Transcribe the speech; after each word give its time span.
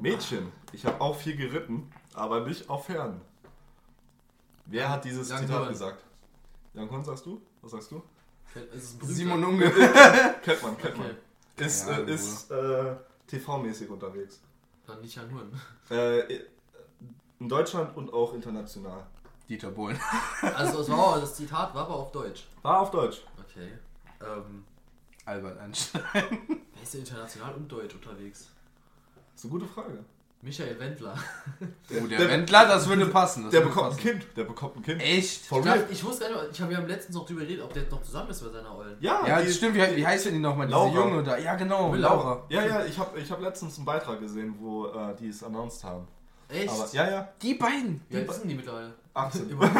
Mädchen, 0.00 0.52
ich 0.72 0.84
habe 0.86 1.00
auch 1.00 1.16
viel 1.16 1.36
geritten, 1.36 1.90
aber 2.14 2.40
nicht 2.46 2.68
auf 2.68 2.86
Pferden. 2.86 3.20
Wer 4.66 4.88
hat 4.90 5.04
dieses 5.04 5.28
Jan 5.30 5.40
Zitat 5.40 5.56
Korn. 5.58 5.68
gesagt? 5.70 6.04
Jan 6.74 6.88
Korn, 6.88 7.04
sagst 7.04 7.24
du? 7.26 7.40
Was 7.62 7.70
sagst 7.72 7.90
du? 7.90 8.02
Es? 8.74 8.96
Simon 9.02 9.44
Unge. 9.44 9.70
Kennt 10.42 10.62
man, 10.62 10.76
kennt 10.78 10.96
man. 10.98 11.06
Okay, 11.10 11.16
Ist, 11.66 11.88
Ja, 11.88 11.98
äh, 11.98 12.10
ist 12.14 12.50
äh, 12.50 12.96
TV-mäßig 13.28 13.88
unterwegs. 13.88 14.40
dann 14.86 15.00
nicht 15.00 15.14
Jan 15.16 15.30
Huren. 15.32 15.60
Äh, 15.90 16.40
in 17.40 17.48
Deutschland 17.48 17.96
und 17.96 18.12
auch 18.12 18.32
international. 18.34 19.06
Dieter 19.48 19.70
Bohlen. 19.70 19.98
Also 20.42 20.78
das, 20.78 20.90
war, 20.90 21.20
das 21.20 21.34
Zitat 21.34 21.74
war 21.74 21.84
aber 21.86 21.94
auf 21.94 22.12
Deutsch. 22.12 22.46
War 22.62 22.80
auf 22.80 22.90
Deutsch. 22.90 23.22
Okay. 23.38 23.70
Ähm, 24.20 24.64
Albert 25.24 25.58
Einstein. 25.58 26.02
wer 26.12 26.82
ist 26.82 26.94
denn 26.94 27.00
international 27.00 27.54
und 27.54 27.68
deutsch 27.68 27.94
unterwegs? 27.94 28.50
Ist 29.38 29.44
eine 29.44 29.52
gute 29.52 29.66
Frage. 29.66 30.04
Michael 30.40 30.78
Wendler. 30.78 31.14
Oh, 31.90 32.06
der, 32.06 32.18
Der- 32.18 32.28
Wendler, 32.28 32.66
das 32.68 32.86
würde 32.88 33.06
passen. 33.06 33.44
Das 33.44 33.50
Der 33.50 33.60
würde 33.62 33.70
bekommt 33.74 33.90
ein 33.92 33.96
passen. 33.96 34.08
Kind. 34.20 34.26
Der 34.36 34.44
bekommt 34.44 34.76
ein 34.76 34.82
Kind. 34.82 35.02
Echt? 35.02 35.46
For 35.46 35.58
Ich, 35.60 35.64
real. 35.66 35.78
glaub, 35.78 35.90
ich 35.90 36.04
wusste 36.04 36.28
gar 36.30 36.42
nicht, 36.42 36.52
ich 36.52 36.60
habe 36.60 36.72
ja 36.72 36.78
letztens 36.80 37.16
noch 37.16 37.26
drüber 37.26 37.40
geredet, 37.40 37.64
ob 37.64 37.72
der 37.72 37.82
noch 37.90 38.02
zusammen 38.02 38.30
ist 38.30 38.42
mit 38.42 38.52
seiner 38.52 38.76
Ollen. 38.76 38.96
Ja, 39.00 39.26
Ja, 39.26 39.40
die- 39.40 39.46
das 39.46 39.56
stimmt. 39.56 39.74
Wie, 39.74 39.96
wie 39.96 40.06
heißt 40.06 40.26
denn 40.26 40.34
die 40.34 40.38
nochmal? 40.40 40.66
Diese. 40.68 40.78
Junge 40.78 41.22
da? 41.24 41.36
Ja, 41.38 41.54
genau. 41.56 41.92
Laura. 41.94 41.96
Laura. 41.96 42.44
Ja, 42.50 42.64
ja, 42.64 42.84
ich 42.84 42.96
habe 42.98 43.18
ich 43.18 43.28
hab 43.30 43.40
letztens 43.40 43.76
einen 43.78 43.84
Beitrag 43.86 44.20
gesehen, 44.20 44.54
wo 44.60 44.86
äh, 44.86 45.14
die 45.18 45.28
es 45.30 45.42
announced 45.42 45.82
haben. 45.82 46.06
Echt? 46.48 46.68
Aber, 46.70 46.86
ja, 46.92 47.10
ja, 47.10 47.28
Die 47.42 47.54
beiden. 47.54 48.00
Wie 48.08 48.16
alt 48.18 48.32
sind 48.32 48.48
die 48.48 48.54
mittlerweile? 48.54 48.92
18. 49.14 49.50
Immer. 49.50 49.64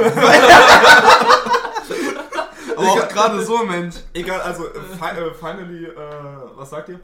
Aber 2.77 2.87
auch 2.93 3.09
gerade 3.09 3.43
so, 3.45 3.65
Mensch. 3.65 3.97
Egal, 4.13 4.41
also 4.41 4.67
äh, 4.67 4.79
äh, 4.79 5.35
finally, 5.35 5.85
äh, 5.87 5.95
was 6.55 6.71
sagt 6.71 6.89
ihr? 6.91 7.01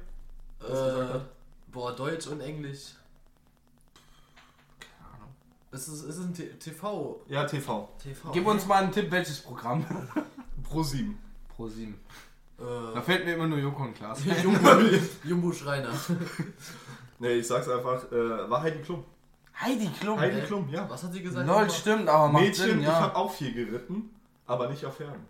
Was 0.60 0.70
gesagt 0.70 1.10
äh, 1.10 1.14
hat? 1.14 1.26
Boah, 1.74 1.92
Deutsch 1.94 2.26
und 2.28 2.40
Englisch. 2.40 2.94
Es 5.72 5.88
ist, 5.88 6.04
es 6.04 6.16
ist 6.18 6.24
ein 6.24 6.32
T 6.32 6.46
TV. 6.60 7.20
Ja, 7.28 7.44
TV. 7.44 7.88
TV. 8.00 8.30
Gib 8.30 8.46
uns 8.46 8.64
mal 8.66 8.84
einen 8.84 8.92
Tipp, 8.92 9.10
welches 9.10 9.40
Programm? 9.40 9.84
Pro 10.62 10.82
7. 10.84 11.18
Pro 11.48 11.68
7. 11.68 11.98
Da 12.56 12.92
Äh, 12.94 13.02
fällt 13.02 13.24
mir 13.24 13.34
immer 13.34 13.48
nur 13.48 13.58
Joko 13.58 13.82
und 13.82 13.94
Klaas. 13.94 14.20
Jumbo, 14.42 14.70
Jumbo 15.24 15.52
Schreiner. 15.52 15.90
Nee, 17.18 17.32
ich 17.34 17.46
sag's 17.48 17.68
einfach, 17.68 18.10
äh, 18.12 18.48
war 18.48 18.62
Heidi 18.62 18.78
Klum. 18.82 19.04
Heidi 19.60 19.90
Klum. 20.00 20.18
Heidi 20.18 20.40
Hä? 20.40 20.46
Klum, 20.46 20.68
ja. 20.68 20.88
Was 20.88 21.02
hat 21.02 21.12
sie 21.12 21.22
gesagt? 21.22 21.46
Lol, 21.46 21.68
stimmt, 21.68 22.08
aber 22.08 22.28
macht 22.28 22.44
Mädchen, 22.44 22.64
Sinn, 22.66 22.80
ich 22.80 22.86
ja. 22.86 23.00
habe 23.00 23.16
auch 23.16 23.32
viel 23.32 23.52
geritten, 23.52 24.10
aber 24.46 24.68
nicht 24.68 24.84
auf 24.86 24.96
Pferden. 24.96 25.26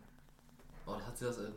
Oh, 0.86 0.94
hat 0.94 1.16
sie 1.16 1.24
das 1.24 1.38
in. 1.38 1.52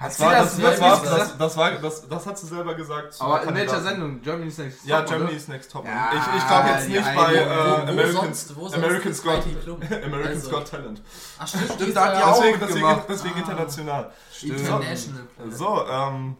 Hat 0.00 0.08
Das 0.08 0.16
sie 0.16 0.22
war, 0.24 0.32
das, 0.32 0.56
das, 0.56 0.62
das, 0.62 0.80
war, 0.80 1.00
das, 1.02 1.36
das, 1.38 1.56
war, 1.58 1.70
das, 1.72 2.08
das 2.08 2.26
hat 2.26 2.38
sie 2.38 2.46
selber 2.46 2.74
gesagt. 2.74 3.16
Aber 3.20 3.42
in 3.42 3.54
welcher. 3.54 3.82
Sendung? 3.82 4.22
Germany's 4.22 4.56
Next 4.56 4.86
Ja, 4.86 5.02
Top, 5.02 5.10
Germany's 5.18 5.46
Next 5.48 5.70
Top. 5.70 5.84
Ja, 5.84 6.10
ich 6.14 6.38
ich 6.40 6.46
glaube 6.48 6.68
jetzt 6.70 6.88
nicht 6.88 7.14
bei 7.14 7.34
äh, 7.34 7.46
wo 7.46 7.90
American, 7.90 8.12
sonst- 8.12 8.56
wo 8.56 8.66
ist? 8.66 8.74
American 8.74 9.12
Also- 10.26 10.60
Talent. 10.62 11.02
Ach 11.38 11.46
stimmt, 11.46 11.64
Stimmt, 11.64 11.80
ist 11.82 11.94
da 11.96 12.04
hat 12.06 12.12
ja 12.14 12.18
die 12.18 12.24
auch 12.24 12.34
Deswegen, 12.40 12.60
deswegen, 12.60 12.80
gemacht. 12.80 13.02
deswegen 13.10 13.36
international. 13.36 14.10
Stimmt. 14.32 14.60
International. 14.60 15.22
So, 15.50 15.86
ähm, 15.86 16.36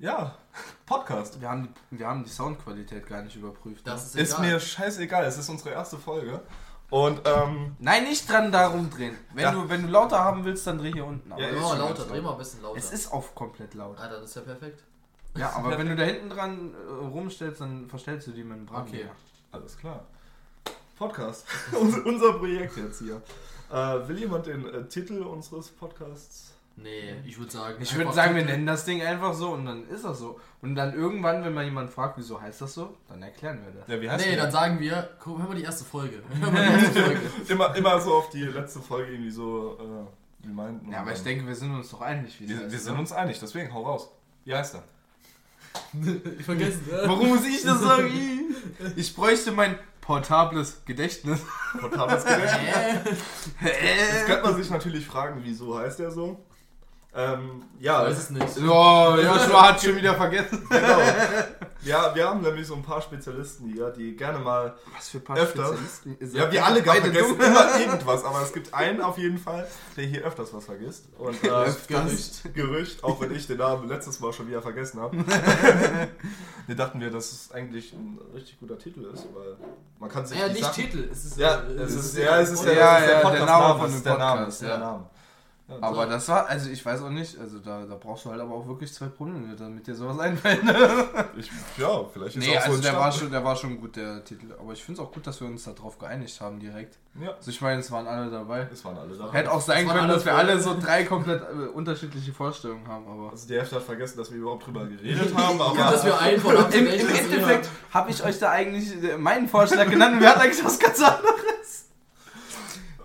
ja, 0.00 0.34
Podcast. 0.84 1.40
Wir 1.40 1.48
haben, 1.48 1.72
wir 1.92 2.06
haben 2.08 2.24
die 2.24 2.30
Soundqualität 2.30 3.06
gar 3.06 3.22
nicht 3.22 3.36
überprüft. 3.36 3.86
Das 3.86 4.06
ist, 4.06 4.16
Ist 4.16 4.32
egal. 4.32 4.46
mir 4.50 4.58
scheißegal, 4.60 5.24
es 5.26 5.38
ist 5.38 5.48
unsere 5.48 5.70
erste 5.70 5.96
Folge. 5.96 6.40
Und, 6.90 7.20
ähm, 7.24 7.76
Nein, 7.78 8.04
nicht 8.04 8.28
dran 8.28 8.50
darum 8.50 8.90
drehen. 8.90 9.16
Wenn, 9.32 9.44
Ja. 9.44 9.52
du, 9.52 9.68
wenn 9.68 9.82
du 9.82 9.88
lauter 9.88 10.18
haben 10.18 10.44
willst, 10.44 10.66
dann 10.66 10.78
dreh 10.78 10.92
hier 10.92 11.04
unten. 11.04 11.30
Aber 11.32 11.40
Ja, 11.40 11.48
Oh, 11.62 11.74
lauter, 11.74 12.04
dreh 12.04 12.20
mal 12.20 12.32
ein 12.32 12.38
bisschen 12.38 12.62
lauter. 12.62 12.76
Es 12.78 12.90
ist 12.92 13.12
auf 13.12 13.34
komplett 13.34 13.74
laut. 13.74 13.96
Ah, 13.98 14.08
dann 14.08 14.22
ist 14.24 14.34
ja 14.34 14.42
perfekt. 14.42 14.82
Ja, 15.36 15.52
aber 15.56 15.78
wenn 15.78 15.88
du 15.88 15.94
da 15.94 16.02
hinten 16.02 16.28
dran 16.30 16.74
äh, 16.74 17.06
rumstellst, 17.06 17.60
dann 17.60 17.88
verstellst 17.88 18.26
du 18.26 18.32
die 18.32 18.42
Membran. 18.42 18.82
Okay. 18.82 19.00
wieder. 19.04 19.10
alles 19.52 19.78
klar. 19.78 20.04
Podcast. 20.98 21.46
unser, 21.80 22.04
unser 22.04 22.32
Projekt 22.34 22.76
jetzt 22.76 22.98
hier. 22.98 23.22
Äh, 23.70 24.08
will 24.08 24.18
jemand 24.18 24.46
den 24.46 24.66
äh, 24.66 24.84
Titel 24.88 25.22
unseres 25.22 25.68
Podcasts? 25.68 26.52
Nee, 26.82 27.14
ich 27.26 27.38
würde 27.38 27.52
sagen. 27.52 27.76
Ich 27.80 27.94
würde 27.94 28.12
sagen, 28.12 28.34
wir 28.34 28.44
nennen 28.44 28.66
das 28.66 28.84
Ding 28.84 29.02
einfach 29.02 29.34
so 29.34 29.50
und 29.50 29.66
dann 29.66 29.86
ist 29.88 30.04
das 30.04 30.18
so. 30.18 30.40
Und 30.62 30.74
dann 30.74 30.94
irgendwann, 30.94 31.44
wenn 31.44 31.52
mal 31.52 31.64
jemand 31.64 31.90
fragt, 31.90 32.16
wieso 32.16 32.40
heißt 32.40 32.62
das 32.62 32.74
so, 32.74 32.96
dann 33.08 33.22
erklären 33.22 33.60
wir 33.64 33.80
das. 33.80 33.88
Ja, 33.88 34.00
wie 34.00 34.10
heißt 34.10 34.24
Nee, 34.24 34.32
die? 34.32 34.38
dann 34.38 34.50
sagen 34.50 34.80
wir, 34.80 35.10
guck, 35.18 35.38
hör 35.38 35.48
mal 35.48 35.56
die 35.56 35.62
erste 35.64 35.84
Folge. 35.84 36.22
Hör 36.40 36.50
mal 36.50 36.66
die 36.66 36.84
erste 36.84 37.02
Folge. 37.02 37.20
immer, 37.48 37.74
immer 37.76 38.00
so 38.00 38.14
auf 38.14 38.30
die 38.30 38.44
letzte 38.44 38.80
Folge 38.80 39.12
irgendwie 39.12 39.30
so 39.30 39.78
äh, 39.78 40.46
remindern. 40.46 40.90
Ja, 40.90 41.00
aber 41.00 41.12
ich 41.12 41.22
denke, 41.22 41.46
wir 41.46 41.54
sind 41.54 41.74
uns 41.74 41.90
doch 41.90 42.00
einig, 42.00 42.40
wie 42.40 42.46
das 42.46 42.56
wir, 42.56 42.64
heißt, 42.64 42.72
wir 42.72 42.78
sind 42.78 42.94
ne? 42.94 43.00
uns 43.00 43.12
einig, 43.12 43.38
deswegen 43.38 43.72
hau 43.74 43.82
raus. 43.82 44.08
Wie 44.44 44.54
heißt 44.54 44.76
er? 44.76 44.84
Ich 46.38 46.44
vergessen, 46.44 46.84
ne? 46.90 47.02
Warum 47.06 47.28
muss 47.28 47.46
ich 47.46 47.62
das 47.62 47.80
sagen? 47.80 48.10
Ich 48.96 49.14
bräuchte 49.14 49.52
mein 49.52 49.78
portables 50.00 50.84
Gedächtnis. 50.84 51.40
Portables 51.78 52.24
Gedächtnis. 52.24 53.18
Jetzt 53.62 54.26
könnte 54.26 54.42
man 54.42 54.56
sich 54.56 54.70
natürlich 54.70 55.06
fragen, 55.06 55.40
wieso 55.44 55.78
heißt 55.78 56.00
er 56.00 56.10
so? 56.10 56.44
Ähm, 57.12 57.64
ja, 57.80 58.04
Ich 58.04 58.10
weiß 58.10 58.18
es 58.18 58.30
nicht. 58.30 58.46
Oh, 58.58 59.16
Joshua 59.16 59.68
hat 59.70 59.82
schon 59.82 59.96
wieder 59.96 60.14
vergessen. 60.14 60.64
genau. 60.70 60.98
Ja, 61.82 62.14
wir 62.14 62.28
haben 62.28 62.40
nämlich 62.42 62.66
so 62.66 62.74
ein 62.74 62.82
paar 62.82 63.00
Spezialisten 63.02 63.68
hier, 63.72 63.90
die 63.90 64.14
gerne 64.14 64.38
mal. 64.38 64.74
Was 64.94 65.08
für 65.08 65.18
paar 65.18 65.36
Öfter. 65.36 65.64
Spezialisten. 65.68 66.16
Ihr 66.20 66.28
Ja, 66.28 66.52
wir 66.52 66.64
alle 66.64 66.82
beide 66.82 67.00
vergessen 67.10 67.36
dumm. 67.38 67.46
immer 67.46 67.80
irgendwas, 67.80 68.24
aber 68.24 68.42
es 68.42 68.52
gibt 68.52 68.72
einen 68.74 69.00
auf 69.00 69.18
jeden 69.18 69.38
Fall, 69.38 69.66
der 69.96 70.04
hier 70.04 70.22
öfters 70.24 70.52
was 70.54 70.66
vergisst. 70.66 71.06
Und 71.18 71.42
äh, 71.42 71.48
Gerücht. 71.88 72.54
Gerücht, 72.54 73.02
auch 73.02 73.20
wenn 73.20 73.34
ich 73.34 73.46
den 73.48 73.56
Namen 73.58 73.88
letztes 73.88 74.20
Mal 74.20 74.32
schon 74.32 74.46
wieder 74.46 74.62
vergessen 74.62 75.00
habe. 75.00 75.16
wir 76.66 76.76
dachten 76.76 77.00
wir, 77.00 77.10
dass 77.10 77.32
es 77.32 77.50
eigentlich 77.52 77.92
ein 77.92 78.18
richtig 78.34 78.60
guter 78.60 78.78
Titel 78.78 79.04
ist, 79.12 79.26
weil 79.34 79.56
man 79.98 80.08
kann 80.10 80.24
sich 80.26 80.38
Ja, 80.38 80.48
nicht 80.48 80.60
Sachen- 80.62 80.74
Titel. 80.84 81.08
Es 81.10 81.24
ist, 81.24 81.38
Ja, 81.38 81.60
äh, 81.62 81.72
es 81.82 81.94
ist, 81.94 82.16
ja, 82.16 82.38
es 82.40 82.50
ist 82.50 82.60
Ja, 82.64 82.70
der, 82.70 82.76
ja, 82.78 82.96
ist 82.98 83.06
der 83.06 83.14
der 83.16 83.22
Podcast 83.22 83.46
Name 83.46 83.78
von 83.80 83.88
dem 83.88 83.96
ist 83.96 84.06
der 84.06 84.18
Name, 84.18 84.30
Podcast, 84.36 84.52
ist 84.52 84.62
der 84.62 84.68
ja. 84.70 84.78
Name. 84.78 85.10
Ja, 85.70 85.76
Aber 85.80 86.04
So. 86.04 86.10
das 86.10 86.28
war, 86.28 86.46
also 86.48 86.68
ich 86.68 86.84
weiß 86.84 87.00
auch 87.02 87.10
nicht, 87.10 87.38
also 87.38 87.58
da, 87.60 87.84
da 87.86 87.94
brauchst 87.94 88.24
du 88.24 88.30
halt 88.30 88.40
aber 88.40 88.54
auch 88.54 88.66
wirklich 88.66 88.92
zwei 88.92 89.06
Promille, 89.06 89.54
damit 89.56 89.86
dir 89.86 89.94
sowas 89.94 90.18
einfällt. 90.26 90.60
ich, 91.36 91.48
ja, 91.78 92.04
vielleicht 92.12 92.36
ist 92.36 92.44
Nee, 92.46 92.58
auch 92.58 92.62
so 92.62 92.66
also 92.72 92.76
ein 92.78 92.82
der 92.82 92.92
war, 92.94 93.00
Start. 93.12 93.14
schon, 93.14 93.30
der 93.30 93.44
war 93.44 93.56
schon 93.56 93.80
gut, 93.80 93.94
der 93.96 94.24
Titel. 94.24 94.46
Aber 94.58 94.72
ich 94.72 94.82
finde 94.82 95.00
es 95.00 95.06
auch 95.06 95.12
gut, 95.12 95.26
dass 95.26 95.40
wir 95.40 95.46
uns 95.46 95.62
darauf 95.64 95.96
geeinigt 95.98 96.40
haben 96.40 96.58
direkt. 96.58 96.98
Ja, 97.20 97.30
Also 97.36 97.50
ich 97.50 97.60
meine, 97.60 97.80
es 97.80 97.90
waren 97.92 98.06
alle 98.06 98.30
dabei. 98.30 98.68
es 98.72 98.84
waren 98.84 98.98
alle 98.98 99.16
da. 99.16 99.32
Hätte 99.32 99.52
auch 99.52 99.60
sein 99.60 99.86
können, 99.88 100.08
dass 100.08 100.24
wir 100.24 100.34
alle 100.34 100.58
so 100.60 100.76
drei 100.78 101.04
komplett 101.04 101.42
äh, 101.42 101.66
unterschiedliche 101.68 102.32
Vorstellungen 102.32 102.86
haben, 102.88 103.06
aber... 103.06 103.30
Also 103.30 103.46
die 103.48 103.54
Hälfte 103.54 103.76
hat 103.76 103.82
vergessen, 103.84 104.18
dass 104.18 104.30
wir 104.32 104.38
überhaupt 104.38 104.66
drüber 104.66 104.84
geredet 104.86 105.34
haben, 105.36 105.60
aber 105.60 105.70
Gut, 105.70 105.80
dass 105.92 106.04
wir 106.04 106.18
einen 106.20 106.40
von 106.40 106.56
Im. 106.72 106.86
Im 106.86 107.08
Endeffekt 107.08 107.68
habe 107.92 108.10
ich 108.10 108.22
euch 108.24 108.38
da 108.38 108.50
eigentlich 108.50 109.02
äh, 109.04 109.16
meinen 109.16 109.48
Vorschlag 109.48 109.88
genannt 109.88 110.14
und 110.14 110.20
wir 110.20 110.30
hatten 110.30 110.40
eigentlich 110.40 110.64
was 110.64 110.78
ganz 110.78 111.00
anderes. 111.00 111.86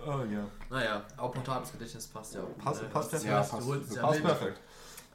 Oh, 0.06 0.22
ja. 0.32 0.44
Naja, 0.70 1.02
auch 1.16 1.32
portables 1.32 1.70
Gedächtnis 1.72 2.06
passt 2.08 2.34
ja. 2.34 2.40
auch. 2.40 2.58
Passt- 2.64 2.82
Äh, 2.82 2.86
passt 2.86 3.12
heißt, 3.12 3.24
Ja, 3.24 3.42
du 3.42 3.64
holst 3.66 3.90
es 3.90 3.96
ja 3.96 4.02
Passt 4.02 4.22
perfekt. 4.22 4.60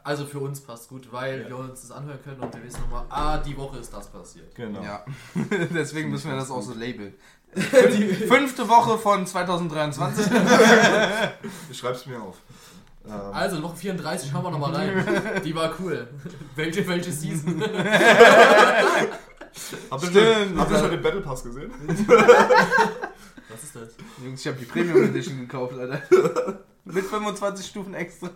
Also 0.04 0.26
für 0.26 0.40
uns 0.40 0.60
passt 0.62 0.90
gut, 0.90 1.08
weil 1.12 1.42
Ja. 1.44 1.50
wir 1.50 1.58
uns 1.58 1.82
das 1.82 1.92
anhören 1.92 2.20
können 2.24 2.40
und 2.42 2.52
wir 2.56 2.64
wissen 2.64 2.82
nochmal, 2.82 3.06
ah, 3.10 3.38
die 3.38 3.56
Woche 3.56 3.78
ist 3.78 3.94
das 3.94 4.08
passiert. 4.08 4.56
Genau. 4.56 4.82
Ja, 4.82 5.06
deswegen 5.74 6.10
müssen 6.10 6.30
wir 6.32 6.38
das 6.38 6.50
auch 6.50 6.62
so 6.64 6.74
labeln. 6.74 7.14
Fünfte 7.54 8.68
Woche 8.68 8.98
von 8.98 9.28
2023. 9.28 10.26
Ich 11.70 11.78
schreib's 11.78 12.06
mir 12.08 12.20
auf. 12.22 12.38
Ähm, 13.08 13.14
Also, 13.34 13.62
Woche 13.62 13.76
34, 13.76 14.32
schauen 14.32 14.44
wir 14.44 14.52
nochmal 14.52 14.74
rein. 14.76 15.42
Die 15.44 15.54
war 15.56 15.72
cool. 15.80 16.08
welche, 16.56 16.88
welche 16.88 17.12
Season? 17.12 17.62
habt 19.92 20.04
ihr 20.04 20.78
schon 20.80 20.92
den 20.92 21.02
Battle 21.02 21.22
Pass 21.22 21.44
gesehen? 21.44 21.72
Was 23.62 23.64
ist 23.64 23.76
das? 23.76 23.90
Jungs, 24.24 24.42
ich 24.42 24.48
habe 24.48 24.58
die 24.58 24.66
Premium 24.66 25.04
Edition 25.04 25.40
gekauft, 25.40 25.74
Alter. 25.78 26.02
Mit 26.86 27.06
25 27.06 27.66
Stufen 27.66 27.94
extra. 27.94 28.28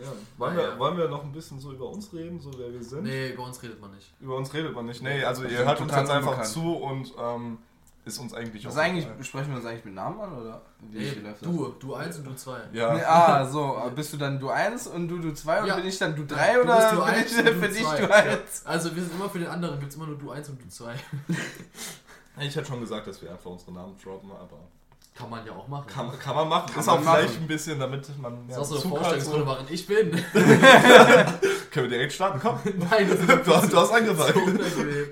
Ja. 0.00 0.06
Wollen, 0.36 0.52
Ah, 0.52 0.56
wir, 0.56 0.68
ja. 0.68 0.78
wollen 0.78 0.98
wir 0.98 1.08
noch 1.08 1.24
ein 1.24 1.32
bisschen 1.32 1.58
so 1.58 1.72
über 1.72 1.88
uns 1.88 2.12
reden, 2.12 2.38
so 2.40 2.50
wer 2.58 2.70
wir 2.72 2.82
sind? 2.82 3.04
Nee, 3.04 3.30
über 3.32 3.44
uns 3.44 3.62
redet 3.62 3.80
man 3.80 3.90
nicht. 3.92 4.12
Über 4.20 4.36
uns 4.36 4.52
redet 4.52 4.74
man 4.74 4.86
nicht. 4.86 5.02
Nee, 5.02 5.24
also 5.24 5.42
Wir 5.42 5.50
ihr 5.50 5.58
hört 5.64 5.80
uns 5.80 5.90
jetzt 5.92 6.10
einfach 6.10 6.30
unbekannt. 6.32 6.46
zu 6.48 6.74
und 6.76 7.12
ähm, 7.18 7.58
ist 8.04 8.18
uns 8.18 8.32
eigentlich 8.34 8.64
Was 8.66 8.76
auch 8.76 8.82
eigentlich, 8.82 9.06
sprechen 9.26 9.48
wir 9.50 9.56
uns 9.56 9.66
eigentlich 9.66 9.84
mit 9.86 9.94
Namen 9.94 10.20
an 10.20 10.32
oder 10.38 10.62
wie 10.90 10.98
Nee, 10.98 11.16
du, 11.42 11.74
du 11.80 11.94
1 11.94 12.18
und 12.18 12.24
du 12.26 12.34
2. 12.34 12.58
Ja. 12.72 12.94
Nee, 12.94 13.02
ah, 13.06 13.44
so. 13.46 13.80
Bist 13.96 14.12
du 14.12 14.16
dann 14.18 14.38
du 14.38 14.50
1 14.50 14.86
und 14.88 15.08
du 15.08 15.18
du 15.18 15.32
2 15.34 15.62
und 15.62 15.66
Ja. 15.68 15.76
bin 15.76 15.86
ich 15.86 15.98
dann 15.98 16.14
du 16.14 16.24
3 16.24 16.54
Du 16.54 16.60
oder 16.62 16.76
bist 16.76 16.92
du 16.92 16.96
bin 16.96 17.04
eins 17.04 17.32
ich 17.32 17.36
für 17.36 17.68
dich 17.68 18.06
du 18.06 18.14
1? 18.14 18.66
Also, 18.66 18.94
wir 18.94 19.02
sind 19.02 19.14
immer 19.14 19.28
für 19.30 19.38
den 19.38 19.48
anderen, 19.48 19.78
gibt 19.80 19.90
es 19.90 19.96
immer 19.96 20.06
nur 20.06 20.18
du 20.18 20.30
1 20.30 20.48
und 20.50 20.62
du 20.62 20.68
2. 20.68 20.94
Ich 22.38 22.54
hätte 22.56 22.66
schon 22.66 22.80
gesagt, 22.80 23.06
dass 23.06 23.20
wir 23.22 23.30
einfach 23.30 23.50
unsere 23.50 23.72
Namen 23.72 23.94
droppen, 24.02 24.30
aber 24.30 24.58
Kann 25.14 25.28
man 25.30 25.44
ja 25.44 25.52
auch 25.52 25.66
machen. 25.68 25.86
kann, 25.88 26.18
kann 26.18 26.34
man 26.36 26.48
machen. 26.48 26.70
Kann 26.72 26.80
ist 26.80 26.86
man 26.86 26.96
auch 26.96 27.00
vielleicht 27.02 27.28
machen. 27.34 27.42
ein 27.44 27.48
bisschen, 27.48 27.78
damit 27.80 28.18
man 28.20 28.46
das 28.48 28.56
ja, 28.56 28.62
ist 28.62 28.68
auch 28.72 28.76
so 28.76 28.82
eine 28.82 28.90
Vorstellungsrunde 28.96 29.44
machen. 29.44 29.66
Ich 29.68 29.86
bin. 29.86 30.10
Können 30.32 31.40
wir 31.74 31.88
direkt 31.88 32.12
starten? 32.12 32.40
Komm. 32.40 32.58
Nein, 32.90 33.08
das 33.10 33.18
ist 33.20 33.28
Du 33.28 33.54
hast, 33.56 33.72
du 33.72 33.76
hast 33.76 33.88
so 33.88 33.94
angefangen. 33.94 34.42
unangenehm. 34.44 35.06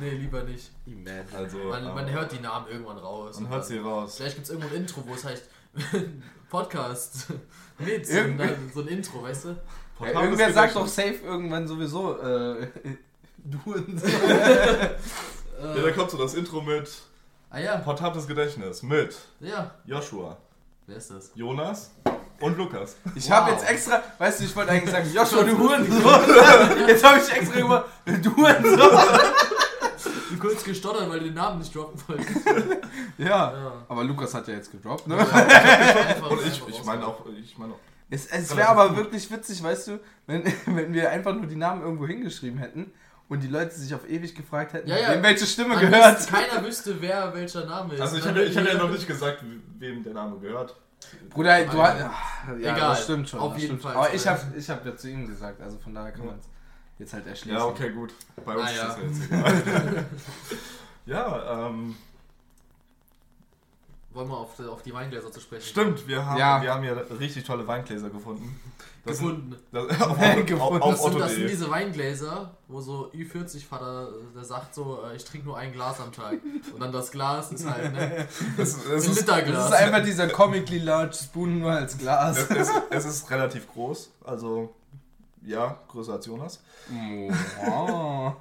Nee, 0.00 0.10
lieber 0.10 0.42
nicht. 0.42 0.70
Imagine. 0.84 1.24
Also, 1.34 1.56
Man, 1.58 1.84
man 1.94 2.08
ähm, 2.08 2.14
hört 2.14 2.32
die 2.32 2.40
Namen 2.40 2.66
irgendwann 2.68 2.98
raus. 2.98 3.40
Man 3.40 3.50
hört 3.50 3.64
sie 3.64 3.78
raus. 3.78 4.16
Vielleicht 4.16 4.34
gibt 4.34 4.46
es 4.46 4.50
irgendwo 4.52 4.74
ein 4.74 4.82
Intro, 4.82 5.02
wo 5.06 5.14
es 5.14 5.24
heißt 5.24 5.44
Podcast 6.50 7.26
mit 7.78 8.08
Irgend- 8.08 8.40
dann 8.40 8.70
so 8.74 8.80
ein 8.80 8.88
Intro, 8.88 9.22
weißt 9.22 9.44
du? 9.46 9.48
Ja, 9.50 9.54
Portables 9.98 10.22
irgendwer 10.24 10.52
sagt 10.52 10.76
doch 10.76 10.86
safe 10.86 11.14
irgendwann 11.24 11.66
sowieso 11.66 12.18
äh, 12.18 12.66
du 13.38 13.72
und 13.72 14.00
so. 14.00 14.06
Äh, 15.60 15.92
kommt 15.92 16.10
so 16.10 16.18
das 16.18 16.34
Intro 16.34 16.60
mit 16.60 16.88
Ah 17.50 17.58
ja, 17.60 17.76
Portables 17.78 18.26
Gedächtnis 18.26 18.82
mit 18.82 19.16
ja. 19.40 19.70
Joshua, 19.86 20.36
Wer 20.86 20.96
ist 20.96 21.10
das? 21.10 21.30
Jonas 21.34 21.90
und 22.40 22.58
Lukas. 22.58 22.96
Ich 23.14 23.24
Wow. 23.28 23.30
habe 23.36 23.50
jetzt 23.52 23.68
extra, 23.68 24.02
weißt 24.18 24.40
du, 24.40 24.44
ich 24.44 24.54
wollte 24.56 24.72
eigentlich 24.72 24.90
sagen, 24.90 25.10
Joshua, 25.12 25.42
du 25.44 25.58
Hurensohn. 25.58 26.86
Jetzt 26.88 27.02
habe 27.04 27.18
ich 27.20 27.32
extra 27.32 27.58
gemacht, 27.60 27.84
du 28.04 28.36
Hurensohn. 28.36 28.98
Du 30.30 30.38
kurz 30.38 30.62
gestottert, 30.64 31.08
weil 31.08 31.20
du 31.20 31.24
den 31.26 31.34
Namen 31.34 31.58
nicht 31.60 31.74
droppen 31.74 32.00
wolltest. 32.06 32.40
Ja, 33.18 33.26
Ja. 33.52 33.72
aber 33.88 34.04
Lukas 34.04 34.34
hat 34.34 34.46
ja 34.48 34.54
jetzt 34.54 34.70
gedroppt, 34.70 35.06
ne? 35.06 35.16
Einfach- 35.16 36.30
Und 36.30 36.46
ich, 36.46 36.62
ich 36.68 36.84
meine 36.84 37.06
auch, 37.06 37.24
ich 37.26 37.56
meine 37.56 37.72
auch. 37.72 37.78
Es, 38.10 38.26
es 38.26 38.54
wäre 38.54 38.68
aber 38.68 38.94
wirklich 38.96 39.30
witzig, 39.30 39.62
weißt 39.62 39.88
du, 39.88 40.00
wenn, 40.26 40.44
wenn 40.66 40.92
wir 40.92 41.10
einfach 41.10 41.34
nur 41.34 41.46
die 41.46 41.56
Namen 41.56 41.82
irgendwo 41.82 42.06
hingeschrieben 42.06 42.58
hätten 42.58 42.92
und 43.28 43.42
die 43.42 43.48
Leute 43.48 43.74
sich 43.74 43.94
auf 43.94 44.08
ewig 44.08 44.34
gefragt 44.34 44.72
hätten, 44.72 44.88
Ja, 44.88 44.98
ja. 44.98 45.10
wem 45.12 45.22
welche 45.22 45.46
Stimme 45.46 45.74
Man 45.74 45.80
gehört. 45.80 46.18
wüsste- 46.18 46.32
Keiner 46.32 46.64
wüsste, 46.64 47.00
wer 47.00 47.34
welcher 47.34 47.64
Name 47.64 47.94
ist. 47.94 48.00
Also 48.00 48.16
ich 48.18 48.24
hatte, 48.24 48.42
ich 48.44 48.56
hatte 48.56 48.68
ja 48.68 48.78
noch 48.78 48.90
nicht 48.90 49.06
gesagt, 49.06 49.42
wem 49.78 50.02
der 50.02 50.12
Name 50.14 50.38
gehört. 50.38 50.76
Bruder, 51.30 51.64
du 51.64 51.82
hast. 51.82 51.98
ja. 52.00 52.12
Egal. 52.58 52.78
das 52.80 53.04
stimmt 53.04 53.28
schon. 53.28 53.40
Auf 53.40 53.54
jeden 53.56 53.66
stimmt. 53.78 53.82
Fall. 53.82 53.94
Aber 53.94 54.14
ich 54.14 54.26
habe 54.26 54.40
ich 54.56 54.70
hab 54.70 54.84
ja 54.86 54.96
zu 54.96 55.08
ihm 55.10 55.26
gesagt, 55.28 55.60
also 55.60 55.76
von 55.78 55.94
daher 55.94 56.12
kann 56.12 56.22
Ja. 56.22 56.30
man 56.30 56.38
es 56.38 56.46
jetzt 56.98 57.12
halt 57.12 57.26
erschließen. 57.26 57.58
Ja, 57.58 57.64
okay, 57.66 57.90
gut. 57.90 58.12
Bei 58.44 58.54
uns 58.56 58.62
Ah, 58.62 58.70
ist 58.70 58.76
ja. 58.76 58.86
das 58.86 58.96
ja 58.96 59.02
jetzt 59.02 59.24
egal. 59.26 60.06
ja, 61.06 61.66
ähm, 61.68 61.96
Wollen 64.12 64.28
wir 64.28 64.36
auf, 64.38 64.56
die- 64.56 64.64
auf 64.64 64.82
die 64.82 64.94
Weingläser 64.94 65.30
zu 65.30 65.40
sprechen? 65.40 65.66
stimmt, 65.66 66.08
wir 66.08 66.24
haben, 66.24 66.38
Ja. 66.38 66.62
wir 66.62 66.72
haben 66.72 66.84
ja 66.84 66.94
richtig 67.20 67.44
tolle 67.44 67.66
Weingläser 67.66 68.08
gefunden. 68.08 68.58
Das 69.06 69.18
Gefunden. 69.18 69.52
Sind, 69.52 69.90
das, 69.90 70.00
auf, 70.02 70.18
Gefunden. 70.46 70.82
auf, 70.82 70.90
Das 70.90 71.00
auf 71.00 71.10
sind, 71.12 71.20
das 71.20 71.34
sind 71.34 71.48
diese 71.50 71.70
Weingläser, 71.70 72.50
wo 72.68 72.80
so 72.80 73.10
Ü40-Vater, 73.14 74.08
äh, 74.08 74.34
der 74.34 74.44
sagt 74.44 74.74
so, 74.74 75.00
äh, 75.10 75.16
ich 75.16 75.24
trinke 75.24 75.46
nur 75.46 75.56
ein 75.56 75.72
Glas 75.72 76.00
am 76.00 76.12
Tag. 76.12 76.34
Und 76.74 76.80
dann 76.80 76.92
das 76.92 77.10
Glas 77.10 77.52
ist 77.52 77.68
halt, 77.68 77.92
ne? 77.92 78.26
Das, 78.56 78.74
das, 78.76 78.86
Ein 78.86 78.96
ist, 78.96 79.08
Das 79.08 79.16
Literglas. 79.20 79.66
ist 79.66 79.72
einfach 79.74 80.02
dieser 80.02 80.28
comically 80.28 80.80
large 80.80 81.14
Spoon 81.14 81.60
nur 81.60 81.72
als 81.72 81.96
Glas. 81.96 82.38
es, 82.38 82.50
es, 82.50 82.70
es 82.90 83.04
ist 83.04 83.30
relativ 83.30 83.72
groß, 83.72 84.10
also 84.24 84.74
ja, 85.42 85.78
größer 85.88 86.14
als 86.14 86.26
Jonas. 86.26 86.60
Oh. 86.90 88.32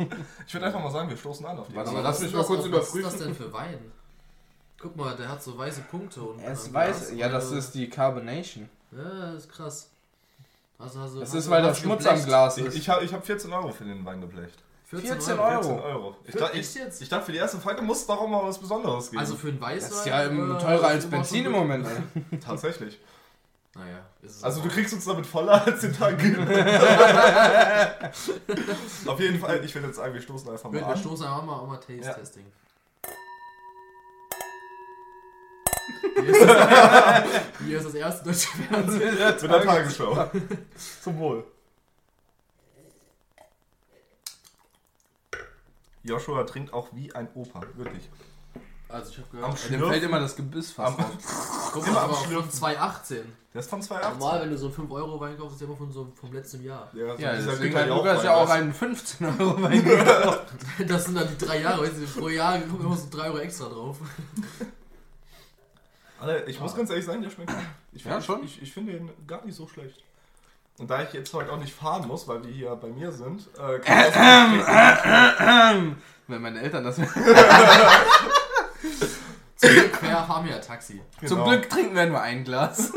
Ich 0.48 0.54
würde 0.54 0.66
einfach 0.66 0.82
mal 0.82 0.92
sagen, 0.92 1.10
wir 1.10 1.18
stoßen 1.18 1.46
an 1.46 1.60
auf 1.60 1.68
die. 1.68 1.76
Warte 1.76 1.90
Aber 1.92 2.00
mal, 2.00 2.04
lass 2.04 2.16
was 2.16 2.20
mich 2.22 2.30
ist 2.30 2.34
mal 2.34 2.40
das 2.40 2.48
kurz 2.48 2.66
überprüfen. 2.66 3.04
Was 3.04 3.14
ist 3.14 3.20
das 3.20 3.28
denn 3.28 3.36
für 3.36 3.54
Wein? 3.54 3.80
Guck 4.80 4.96
mal, 4.96 5.16
der 5.16 5.30
hat 5.30 5.42
so 5.44 5.58
weiße 5.58 5.82
Punkte. 5.82 6.22
Und 6.22 6.40
Es 6.44 6.68
am 6.68 6.74
weiß, 6.74 7.14
ja, 7.16 7.30
das 7.30 7.52
ist 7.52 7.74
die 7.76 7.90
Carbonation. 7.90 8.70
Ja, 8.92 9.32
das 9.34 9.46
ist 9.46 9.52
krass. 9.52 9.90
Also, 10.78 11.00
also, 11.00 11.20
Das 11.22 11.30
hast 11.30 11.36
ist, 11.36 11.48
du- 11.48 11.52
weil 11.52 11.62
da 11.64 11.74
Schmutz 11.74 12.06
am 12.06 12.10
geblecht? 12.16 12.28
Glas 12.28 12.58
Ich, 12.58 12.66
ist. 12.66 12.76
ich 12.76 12.90
habe 12.90 13.04
ich 13.06 13.14
hab 13.14 13.26
14 13.26 13.52
Euro 13.54 13.70
für 13.72 13.86
den 13.86 14.04
Wein 14.06 14.20
geblecht. 14.22 14.62
14 14.88 15.40
Euro. 15.40 15.44
Euro. 15.52 15.62
14 15.64 15.80
Euro. 15.80 16.16
Ich, 16.26 16.32
Für- 16.32 16.38
dachte- 16.40 16.58
ich, 16.58 16.76
jetzt? 16.76 17.02
ich 17.02 17.10
dachte, 17.10 17.26
für 17.26 17.32
die 17.32 17.38
erste 17.40 17.58
Folge 17.58 17.82
muss 17.82 18.00
es 18.02 18.08
doch 18.08 18.20
auch 18.22 18.28
mal 18.28 18.44
was 18.44 18.58
Besonderes 18.60 19.10
geben. 19.10 19.20
Also 19.20 19.36
für 19.36 19.48
einen 19.48 19.60
Weißwein? 19.62 19.90
Das 19.90 20.00
ist 20.00 20.06
ja 20.06 20.28
oder 20.30 20.60
teurer 20.60 20.88
als 20.88 21.06
Benzin 21.08 21.46
im? 21.46 21.52
Moment. 21.54 21.88
Tatsächlich. 22.46 23.00
Naja, 23.74 24.00
ist 24.22 24.38
es 24.38 24.44
Also 24.44 24.62
du 24.62 24.70
kriegst 24.70 24.94
uns 24.94 25.04
damit 25.06 25.26
voller 25.26 25.66
als 25.66 25.82
den 25.82 25.92
Tag. 25.94 26.14
Auf 29.08 29.20
jeden 29.20 29.40
Fall, 29.40 29.64
ich 29.66 29.74
würde 29.76 29.88
jetzt 29.88 29.98
sagen, 29.98 30.14
wir 30.14 30.22
stoßen 30.22 30.50
einfach 30.50 30.66
mal 30.66 30.74
Wir, 30.74 30.82
wir 30.82 30.88
an. 30.88 30.98
stoßen 30.98 31.26
einfach 31.26 31.44
mal, 31.44 31.54
auch 31.56 31.68
mal 31.68 31.78
Taste 31.78 32.02
Ja. 32.02 32.16
Hier 37.66 37.78
ist, 37.78 37.86
das, 37.86 37.94
das 37.94 37.94
erste 37.96 38.26
deutsche 38.26 38.48
Fernsehen. 38.70 39.14
Mit 39.16 39.42
der 39.52 39.64
Tagesschau. 39.64 40.32
Zum 41.04 41.18
Wohl. 41.20 41.44
Joshua 46.04 46.44
trinkt 46.44 46.74
auch 46.74 46.90
wie 46.94 47.14
ein 47.14 47.28
Opa, 47.34 47.62
wirklich. 47.76 48.10
Also 48.88 49.10
ich 49.12 49.18
habe 49.18 49.28
Am 49.32 49.56
gehört, 49.56 49.58
Sch- 49.58 49.70
Dem 49.70 49.90
fällt 49.90 50.04
immer 50.04 50.20
das 50.20 50.36
Gebiss 50.36 50.72
fast 50.72 51.00
Am- 51.00 51.06
guck 51.74 51.88
mal, 51.88 51.98
aber 51.98 52.14
von 52.14 52.28
Schlürfen. 52.28 52.52
2018. 52.52 53.36
Der 53.54 53.62
ist 53.62 53.70
von 53.70 53.82
2018. 53.82 54.20
Normal, 54.20 54.42
wenn 54.42 54.50
du 54.52 54.58
so 54.58 54.66
einen 54.68 54.76
5 54.76 54.92
Euro 54.92 55.20
Wein 55.20 55.38
kaufst, 55.38 55.54
ist 55.54 55.62
der 55.62 55.68
immer 55.68 55.78
von 55.78 55.92
so 55.92 56.14
vom 56.20 56.32
letzten 56.32 56.64
Jahr. 56.64 56.92
Ja, 56.94 57.16
so 57.16 57.22
Ja, 57.24 57.36
dieser 57.36 57.52
deswegen 57.54 57.76
hat 57.76 57.88
Lukas 57.88 58.24
ja 58.24 58.36
auch 58.36 58.42
weißt 58.42 58.50
du. 58.52 58.54
einen 58.54 58.74
15 58.74 59.28
Euro 59.40 59.62
Wein 59.64 59.84
gekauft. 59.84 60.42
Das 60.88 61.06
sind 61.06 61.16
dann 61.16 61.28
die 61.28 61.44
drei 61.46 61.62
Jahre, 61.62 61.82
weißt 61.82 61.94
du, 61.98 62.20
pro 62.20 62.30
Jahr 62.30 62.60
kommen 62.60 62.82
immer 62.86 62.96
so 62.96 63.08
3 63.10 63.24
Euro 63.30 63.38
extra 63.40 63.68
drauf. 63.68 63.98
Alter, 66.20 66.48
ich 66.48 66.60
muss 66.60 66.76
ganz 66.76 66.90
ehrlich 66.90 67.06
sagen, 67.06 67.22
der 67.22 67.30
schmeckt 67.30 67.52
gut. 67.52 67.60
Ich 67.94 68.04
Ja, 68.06 68.14
find- 68.14 68.24
schon. 68.26 68.44
Ich, 68.44 68.62
ich 68.62 68.72
finde 68.74 68.94
den 68.94 69.10
gar 69.28 69.44
nicht 69.46 69.56
so 69.56 69.68
schlecht. 69.68 70.04
Und 70.78 70.90
da 70.90 71.04
ich 71.04 71.14
jetzt 71.14 71.34
heute 71.34 71.52
auch 71.54 71.58
nicht 71.60 71.74
fahren 71.74 72.06
muss, 72.08 72.28
weil 72.28 72.44
wir 72.44 72.52
hier 72.52 72.76
bei 72.76 72.90
mir 72.90 73.12
sind, 73.12 73.48
äh, 73.58 73.80
kann 73.80 74.60
ich 74.60 74.62
auch 74.62 75.96
Wenn 76.28 76.42
meine 76.42 76.60
Eltern 76.62 76.84
das. 76.84 76.96
Zum 79.58 79.70
Glück 79.70 80.02
wir 80.02 80.28
haben 80.28 80.48
ja 80.50 80.58
Taxi. 80.60 81.02
Zum 81.26 81.38
Genau. 81.38 81.50
Glück 81.50 81.70
trinken 81.70 81.96
wir 81.96 82.06
nur 82.08 82.20
ein 82.22 82.44
Glas. 82.44 82.92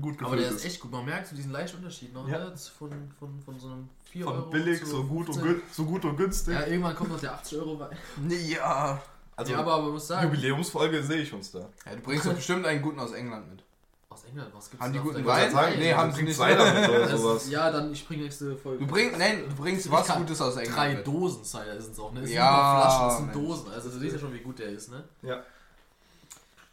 gut 0.00 0.22
Aber 0.22 0.36
der 0.36 0.50
ist 0.50 0.64
echt 0.64 0.80
gut. 0.80 0.92
Man 0.92 1.04
merkt 1.04 1.26
so 1.28 1.34
diesen 1.36 1.50
leichten 1.50 1.78
Unterschied 1.78 2.12
noch, 2.14 2.28
Ja. 2.28 2.38
ne? 2.38 2.54
Von, 2.78 2.90
von, 3.18 3.40
von 3.44 3.58
so 3.58 3.66
einem 3.68 3.88
4 4.12 4.26
Euro. 4.26 4.42
Von 4.42 4.50
billig, 4.50 4.80
zu 4.80 4.86
so 4.86 5.04
gut, 5.04 5.28
und 5.28 5.34
15. 5.34 5.52
gün 5.52 5.62
so 5.72 5.84
gut 5.84 6.04
und 6.04 6.16
günstig. 6.16 6.54
Ja, 6.54 6.66
irgendwann 6.66 6.94
kommt 6.94 7.10
noch 7.10 7.20
der 7.20 7.34
80 7.34 7.58
Euro 7.58 7.80
Wein. 7.80 7.96
Ja. 8.28 9.02
Also, 9.36 9.52
ja, 9.52 9.58
aber 9.58 9.82
man 9.82 9.92
muss 9.92 10.06
sagen, 10.06 10.26
Jubiläumsfolge 10.30 11.02
sehe 11.02 11.22
ich 11.22 11.32
uns 11.32 11.50
da. 11.50 11.60
ja. 11.86 11.94
Du 11.96 12.02
bringst 12.02 12.24
doch 12.26 12.34
bestimmt 12.34 12.64
einen 12.66 12.80
guten 12.82 13.00
aus 13.00 13.12
England 13.12 13.50
mit. 13.50 13.62
aus 14.08 14.22
England, 14.24 14.50
was 14.54 14.70
gibt's 14.70 14.84
Haben 14.84 14.92
die 14.92 14.98
guten 15.00 15.24
Wein? 15.26 15.52
Nein, 15.52 15.78
Nee, 15.78 15.92
haben 15.92 16.12
sie 16.12 16.22
nicht. 16.22 16.36
Cider 16.36 16.72
mit 16.80 16.88
oder 16.88 17.18
sowas. 17.18 17.50
ja, 17.50 17.70
dann 17.70 17.92
ich 17.92 18.06
bringe 18.06 18.22
nächste 18.22 18.56
Folge. 18.56 18.84
Du 18.84 18.90
bringst, 18.90 19.18
nein, 19.18 19.44
du 19.48 19.54
bringst 19.56 19.90
was 19.90 20.06
Gutes 20.08 20.40
aus 20.40 20.56
England 20.56 20.76
Drei 20.76 20.94
mit. 20.94 21.06
Dosen 21.06 21.44
Cider 21.44 21.80
sind 21.80 21.92
es 21.92 21.98
auch, 21.98 22.12
ne? 22.12 22.20
Es 22.20 22.30
Ja, 22.30 22.80
Flaschen, 22.80 23.08
es 23.08 23.16
sind. 23.34 23.44
Dosen. 23.48 23.72
Also 23.72 23.90
du 23.90 23.98
siehst 23.98 24.12
ja 24.14 24.18
schon, 24.20 24.32
wie 24.34 24.38
gut 24.40 24.58
der 24.60 24.68
ist, 24.68 24.90
ne? 24.90 25.02
Ja. 25.22 25.42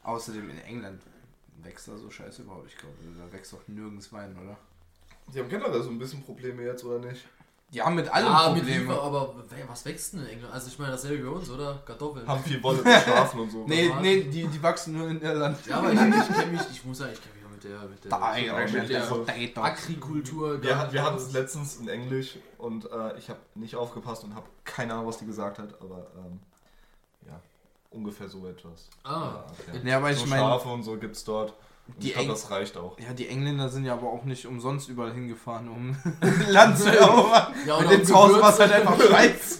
Außerdem 0.03 0.49
in 0.49 0.59
England 0.59 1.01
wächst 1.63 1.87
da 1.87 1.97
so 1.97 2.09
scheiße 2.09 2.41
überhaupt. 2.43 2.67
Ich 2.67 2.77
glaube, 2.77 2.95
da 3.17 3.31
wächst 3.33 3.53
doch 3.53 3.61
nirgends 3.67 4.11
Wein, 4.13 4.35
oder? 4.43 4.57
Die 5.33 5.39
haben 5.39 5.49
generell 5.49 5.81
so 5.81 5.89
ein 5.89 5.99
bisschen 5.99 6.23
Probleme 6.23 6.63
jetzt, 6.63 6.83
oder 6.83 6.99
nicht? 6.99 7.27
Die 7.73 7.81
haben 7.81 7.95
mit 7.95 8.09
allem 8.09 8.53
mit 8.53 8.63
Probleme. 8.63 8.79
Liefer, 8.83 9.01
aber 9.01 9.33
was 9.67 9.85
wächst 9.85 10.13
denn 10.13 10.21
in 10.21 10.27
England? 10.27 10.53
Also 10.53 10.67
ich 10.67 10.77
meine 10.77 10.91
dasselbe 10.91 11.23
wie 11.23 11.29
bei 11.29 11.35
uns, 11.35 11.49
oder? 11.49 11.81
Kartoffeln. 11.85 12.27
Haben 12.27 12.43
viel 12.43 12.61
Wolle 12.61 12.81
mit 12.83 13.01
Schafen 13.01 13.39
und 13.39 13.49
so. 13.49 13.63
nee, 13.67 13.89
was? 13.89 14.01
nee, 14.01 14.23
die, 14.23 14.47
die 14.47 14.61
wachsen 14.63 14.97
nur 14.97 15.07
in 15.09 15.21
Irland. 15.21 15.57
Ja, 15.67 15.77
aber 15.77 15.93
ich, 15.93 15.99
ich 15.99 16.35
kenne 16.35 16.51
mich, 16.51 16.61
ich 16.69 16.83
muss 16.85 16.97
sagen, 16.97 17.13
ich 17.13 17.21
kenne 17.21 17.35
mich 17.35 17.41
mit 17.51 17.63
der, 17.63 17.79
mit 17.87 18.03
der, 18.03 18.09
Da, 18.11 18.67
mit 18.77 18.89
der 18.89 19.03
so- 19.05 19.25
Agrikultur. 19.61 20.61
Wir, 20.61 20.77
hat- 20.77 20.91
wir 20.91 21.03
hatten 21.03 21.17
es 21.17 21.31
letztens 21.31 21.77
in 21.77 21.87
Englisch 21.87 22.37
und 22.57 22.91
äh, 22.91 23.17
ich 23.17 23.29
habe 23.29 23.39
nicht 23.55 23.75
aufgepasst 23.75 24.23
und 24.25 24.35
habe 24.35 24.47
keine 24.65 24.93
Ahnung, 24.93 25.07
was 25.07 25.17
die 25.19 25.25
gesagt 25.25 25.57
hat, 25.59 25.73
aber 25.81 26.07
ähm, 26.17 26.39
ja, 27.27 27.39
ungefähr 27.91 28.27
so 28.27 28.47
etwas. 28.47 28.89
Ah, 29.03 29.43
okay. 29.49 29.79
Nee, 29.83 29.93
aber 29.93 30.11
ich 30.11 30.17
so 30.19 30.25
meine, 30.25 30.41
Schafe 30.41 30.69
und 30.69 30.83
so 30.83 30.97
gibt's 30.97 31.23
dort. 31.23 31.53
Und 31.87 32.01
Die 32.03 32.07
ich 32.07 32.13
glaube, 32.13 32.25
Eng- 32.27 32.31
das 32.31 32.51
reicht 32.51 32.77
auch. 32.77 32.97
ja, 32.99 33.13
die 33.13 33.27
Engländer 33.27 33.67
sind 33.69 33.85
ja 33.85 33.93
aber 33.93 34.07
auch 34.07 34.23
nicht 34.23 34.45
umsonst 34.45 34.87
überall 34.89 35.11
hingefahren, 35.13 35.67
um 35.67 35.95
Land 36.49 36.77
zu 36.77 36.89
erobern. 36.97 37.53
Ja, 37.65 37.79
Mit 37.81 37.91
dem 37.91 38.05
zu 38.05 38.15
Hause 38.15 38.39
war 38.41 38.53
es 38.53 38.59
halt 38.59 38.71
einfach 38.71 38.99
Scheiß. 39.01 39.59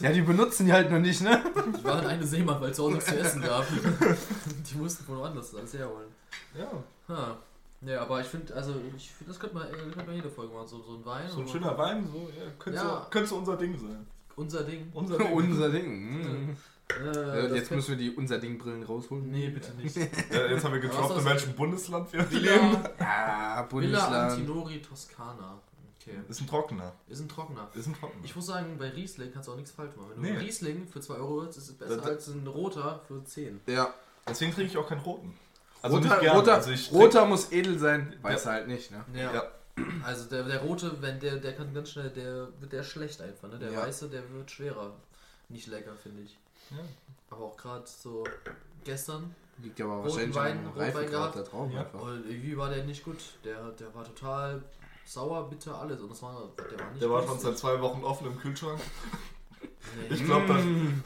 Ja, 0.00 0.12
die 0.12 0.20
benutzen 0.22 0.66
die 0.66 0.72
halt 0.72 0.90
noch 0.90 0.98
nicht, 1.00 1.20
ne? 1.22 1.42
Ich 1.76 1.82
war 1.84 2.00
in 2.02 2.06
eine 2.08 2.24
Seemann, 2.26 2.60
weil 2.60 2.70
es 2.70 2.76
zu 2.76 2.84
Hause 2.84 2.94
nichts 2.94 3.08
zu 3.10 3.18
essen 3.18 3.42
gab. 3.42 3.66
Die 4.70 4.74
mussten 4.76 5.04
von 5.04 5.18
woanders 5.18 5.54
alles 5.54 5.72
herholen. 5.74 6.08
Ja, 6.56 6.70
Ha. 7.14 7.36
Ja, 7.82 8.00
aber 8.00 8.20
ich 8.20 8.26
finde, 8.26 8.54
also, 8.54 8.74
ich 8.96 9.10
find, 9.10 9.28
das 9.28 9.38
könnte 9.38 9.56
man, 9.56 9.66
äh, 9.68 9.72
könnte 9.72 10.04
man 10.06 10.14
jede 10.14 10.30
Folge 10.30 10.54
machen, 10.54 10.66
so, 10.68 10.80
so 10.82 10.94
ein 10.94 11.04
Wein. 11.04 11.28
so 11.28 11.40
ein 11.40 11.48
schöner 11.48 11.76
Wein, 11.76 12.08
so, 12.10 12.30
ja, 12.30 12.50
könnte, 12.58 12.78
Ja. 12.78 13.02
So, 13.04 13.10
könnte 13.10 13.28
so 13.28 13.36
unser 13.36 13.56
Ding 13.58 13.76
sein. 13.78 14.06
Unser 14.36 14.62
Ding. 14.64 14.90
Unser 14.94 15.18
Ding. 15.18 15.32
Unser 15.32 15.68
Ding. 15.70 16.12
Mhm. 16.48 16.56
Äh, 17.00 17.06
Ja, 17.42 17.48
das 17.48 17.56
jetzt 17.58 17.70
müssen 17.70 17.90
wir 17.90 17.96
die 17.96 18.10
Unser 18.14 18.38
Ding-Brillen 18.38 18.82
rausholen. 18.82 19.30
Nee, 19.30 19.48
bitte 19.48 19.72
nicht. 19.74 19.96
Ja, 19.96 20.02
jetzt 20.50 20.64
haben 20.64 20.74
wir 20.80 20.88
was 20.92 21.18
in 21.18 21.24
welchem 21.24 21.52
Bundesland 21.54 22.12
wir 22.12 22.20
leben. 22.20 22.32
Villa, 22.40 22.90
Ja, 22.98 23.56
Villa 23.56 23.62
Bundesland. 23.68 24.14
Antinori 24.32 24.82
Toscana. 24.82 25.60
Okay. 26.00 26.18
Ist 26.28 26.40
ein 26.42 26.46
Trockener. 26.46 26.92
Ist 27.08 27.20
ein 27.20 27.28
Trockener. 27.28 27.68
Ist 27.74 27.86
ein 27.86 27.94
Trockener. 27.94 28.24
Ich 28.24 28.36
muss 28.36 28.46
sagen, 28.46 28.76
bei 28.78 28.90
Riesling 28.90 29.32
kannst 29.32 29.48
du 29.48 29.52
auch 29.52 29.56
nichts 29.56 29.70
falsch 29.70 29.96
machen. 29.96 30.10
Wenn 30.10 30.16
du 30.16 30.22
Nee. 30.22 30.30
einen 30.36 30.40
Riesling 30.40 30.86
für 30.86 31.00
2 31.00 31.14
Euro 31.14 31.40
holst, 31.42 31.56
ist 31.56 31.68
es 31.70 31.74
besser 31.74 31.96
Das- 31.96 32.06
als 32.06 32.26
ein 32.28 32.46
roter 32.46 33.00
für 33.08 33.24
10. 33.24 33.60
Ja. 33.66 33.92
Deswegen 34.28 34.52
trinke 34.52 34.70
ich 34.70 34.76
auch 34.76 34.88
keinen 34.88 35.00
roten. 35.00 35.34
Also 35.80 35.96
roter, 35.96 36.08
nicht 36.08 36.20
gerne. 36.20 36.38
roter, 36.38 36.54
also 36.54 36.70
ich 36.70 36.92
roter 36.92 37.24
muss 37.26 37.52
edel 37.52 37.78
sein, 37.78 38.14
weiß 38.22 38.46
er 38.46 38.52
halt 38.52 38.68
nicht, 38.68 38.90
ne? 38.90 39.04
Ja. 39.14 39.34
Ja. 39.34 39.42
Also 40.02 40.24
der, 40.30 40.44
der 40.44 40.60
rote, 40.62 40.96
wenn 41.02 41.20
der, 41.20 41.36
der 41.36 41.52
kann 41.54 41.74
ganz 41.74 41.90
schnell, 41.90 42.08
der 42.10 42.48
wird 42.60 42.72
der 42.72 42.82
schlecht 42.84 43.20
einfach, 43.20 43.48
ne? 43.48 43.58
Der 43.58 43.70
Ja. 43.72 43.82
weiße, 43.82 44.08
der 44.08 44.22
wird 44.32 44.50
schwerer. 44.50 44.92
Nicht 45.50 45.66
lecker, 45.66 45.94
finde 45.96 46.22
ich. 46.22 46.38
Ja. 46.70 46.76
Aber 47.30 47.44
auch 47.46 47.56
gerade 47.56 47.84
so 47.86 48.24
gestern, 48.84 49.34
Liegt 49.62 49.78
ja 49.78 49.84
aber 49.86 50.02
wahrscheinlich 50.04 50.34
Wein, 50.34 50.58
am 50.58 50.66
Rotwein 50.66 50.82
Reifegrad 50.82 51.10
gehabt. 51.32 51.36
da 51.36 51.42
drauf 51.42 51.70
Ja. 51.72 51.80
einfach. 51.80 52.00
und 52.02 52.28
irgendwie 52.28 52.56
war 52.56 52.70
der 52.70 52.84
nicht 52.84 53.04
gut. 53.04 53.18
Der, 53.44 53.70
der 53.72 53.94
war 53.94 54.02
total 54.04 54.62
sauer, 55.06 55.48
bitter, 55.48 55.78
alles. 55.80 56.00
Und 56.00 56.10
das 56.10 56.22
war, 56.22 56.48
der 56.58 56.78
war 56.80 56.90
nicht 56.90 57.02
Der 57.02 57.10
war 57.10 57.22
schon 57.26 57.38
seit 57.38 57.56
zwei 57.58 57.80
Wochen 57.80 58.02
offen 58.02 58.26
im 58.26 58.36
Kühlschrank. 58.38 58.80
Nee. 59.96 60.14
Ich 60.14 60.24
glaube, 60.24 60.46
das, 60.48 60.64
Mm. 60.64 61.02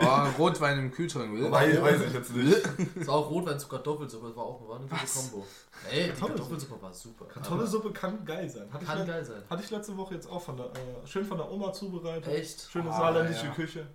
Oh, 0.00 0.42
Rotwein 0.42 0.78
im 0.78 0.90
Kühlschrank. 0.92 1.32
Weiß, 1.50 1.80
weiß 1.82 2.00
ich 2.02 2.12
jetzt 2.12 2.34
nicht. 2.34 2.56
Es 3.00 3.06
war 3.06 3.16
auch 3.16 3.30
Rotwein 3.30 3.58
zu 3.58 3.68
Kartoffelsuppe, 3.68 4.28
das 4.28 4.36
war 4.36 4.44
auch 4.44 4.68
war 4.68 4.76
eine 4.78 4.86
gute? 4.86 5.02
Kombo. 5.12 5.46
Ey, 5.90 6.04
die 6.12 6.20
Kartoffelsuppe? 6.20 6.82
War 6.82 6.92
super. 6.94 7.24
Kartoffelsuppe 7.26 7.92
kann 7.92 8.24
geil 8.24 8.48
sein. 8.48 8.72
Hatte, 8.72 8.84
Kann 8.84 9.06
geil 9.06 9.24
sein. 9.24 9.42
hatte 9.50 9.62
ich 9.62 9.70
letzte 9.70 9.96
Woche 9.96 10.14
jetzt 10.14 10.28
auch 10.30 10.40
von 10.42 10.56
der, 10.56 10.66
äh, 10.66 11.06
schön 11.06 11.24
von 11.24 11.36
der 11.38 11.50
Oma 11.50 11.72
zubereitet. 11.72 12.26
Echt? 12.32 12.68
Schöne 12.70 12.90
Ah, 12.90 12.96
saarländische 12.98 13.46
ja. 13.46 13.52
Küche. 13.52 13.86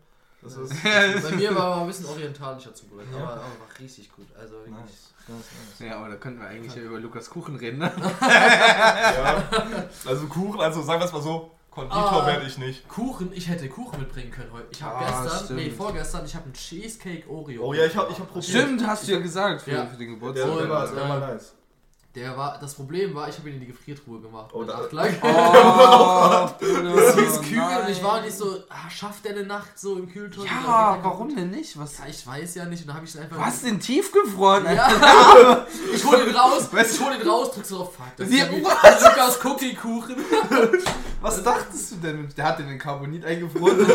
Das 0.43 0.55
ist 0.57 0.83
Bei 0.83 1.31
mir 1.35 1.55
war 1.55 1.63
aber 1.73 1.81
ein 1.81 1.87
bisschen 1.87 2.05
orientalischer 2.07 2.73
zubereitet, 2.73 3.11
Ja. 3.13 3.19
aber, 3.23 3.31
aber 3.33 3.41
war 3.41 3.79
richtig 3.79 4.11
gut. 4.11 4.27
Also 4.39 4.55
nice. 4.67 5.13
nice, 5.27 5.45
nice. 5.79 5.87
Ja, 5.89 5.97
aber 5.97 6.09
da 6.09 6.15
könnten 6.15 6.39
wir 6.41 6.47
eigentlich 6.47 6.73
ja 6.75 6.81
über 6.81 6.99
Lukas 6.99 7.29
Kuchen 7.29 7.55
reden, 7.57 7.77
ne? 7.79 7.91
Ja. 8.21 9.43
Also 10.05 10.27
Kuchen, 10.27 10.59
also 10.59 10.81
sagen 10.81 10.99
wir 11.01 11.05
es 11.05 11.11
mal 11.13 11.21
so, 11.21 11.51
Konditor 11.69 12.23
Ah. 12.23 12.27
werde 12.27 12.45
ich 12.45 12.57
nicht. 12.57 12.87
Kuchen, 12.89 13.31
ich 13.33 13.47
hätte 13.47 13.69
Kuchen 13.69 13.99
mitbringen 13.99 14.31
können 14.31 14.51
heute. 14.51 14.67
Ich 14.71 14.81
habe 14.83 15.05
Ah, 15.05 15.21
gestern, 15.23 15.45
stimmt. 15.45 15.59
nee, 15.59 15.69
vorgestern, 15.71 16.25
ich 16.25 16.35
habe 16.35 16.45
einen 16.45 16.53
Cheesecake 16.53 17.29
Oreo. 17.29 17.63
Oh 17.63 17.73
ja, 17.73 17.85
ich 17.85 17.95
habe 17.95 18.11
ich 18.11 18.19
hab 18.19 18.27
probiert. 18.27 18.45
Stimmt, 18.45 18.85
hast 18.85 19.07
du 19.07 19.11
ja 19.13 19.19
gesagt 19.19 19.61
für, 19.61 19.71
Ja. 19.71 19.85
für 19.85 19.95
den 19.97 20.09
Geburtstag. 20.09 20.47
der, 20.57 20.69
war, 20.69 20.87
der 20.87 21.09
war 21.09 21.17
äh, 21.29 21.33
nice. 21.33 21.53
Der 22.13 22.35
war, 22.35 22.59
das 22.59 22.73
Problem 22.73 23.15
war, 23.15 23.29
ich 23.29 23.37
habe 23.37 23.47
ihn 23.49 23.55
in 23.55 23.61
die 23.61 23.67
Gefriertruhe 23.67 24.19
gemacht. 24.19 24.51
Oh, 24.53 24.65
da- 24.65 24.81
lang. 24.91 25.15
Oh, 25.21 26.49
Es 26.99 27.15
hieß 27.15 27.41
kühl 27.41 27.61
und 27.61 27.89
ich 27.89 28.03
war 28.03 28.19
nicht 28.21 28.35
so, 28.37 28.57
ah, 28.67 28.89
schafft 28.89 29.23
der 29.23 29.31
eine 29.31 29.45
Nacht 29.45 29.79
so 29.79 29.95
im 29.95 30.11
Kühlschrank? 30.11 30.49
Ja, 30.65 30.99
warum 31.01 31.33
denn 31.33 31.51
nicht? 31.51 31.79
Was? 31.79 31.99
Ja, 31.99 32.05
ich 32.09 32.27
weiß 32.27 32.55
ja 32.55 32.65
nicht 32.65 32.81
und 32.81 32.87
dann 32.87 32.97
habe 32.97 33.05
ich 33.05 33.15
ihn 33.15 33.21
einfach. 33.21 33.37
Du 33.37 33.41
hast 33.45 33.63
den 33.65 33.79
tiefgefroren, 33.79 34.67
Alter. 34.67 34.89
Ja, 34.89 35.65
ich 35.93 36.03
hol 36.03 36.25
den 36.25 36.35
raus, 36.35 36.67
Weißt 36.69 36.95
ich 36.95 36.99
hol 37.05 37.17
den 37.17 37.25
raus, 37.25 37.51
drück 37.51 37.65
so 37.65 37.79
auf 37.79 37.95
Fuck. 37.95 38.05
Das 38.17 38.27
ist 38.27 38.51
Lukas 38.51 39.45
Cookie 39.45 39.73
Kuchen. 39.73 40.17
Was 41.21 41.41
dachtest 41.43 41.91
du 41.91 41.95
denn? 41.97 42.27
Der 42.35 42.45
hat 42.45 42.59
den 42.59 42.67
in 42.67 42.79
Carbonit 42.79 43.23
eingefroren. 43.23 43.85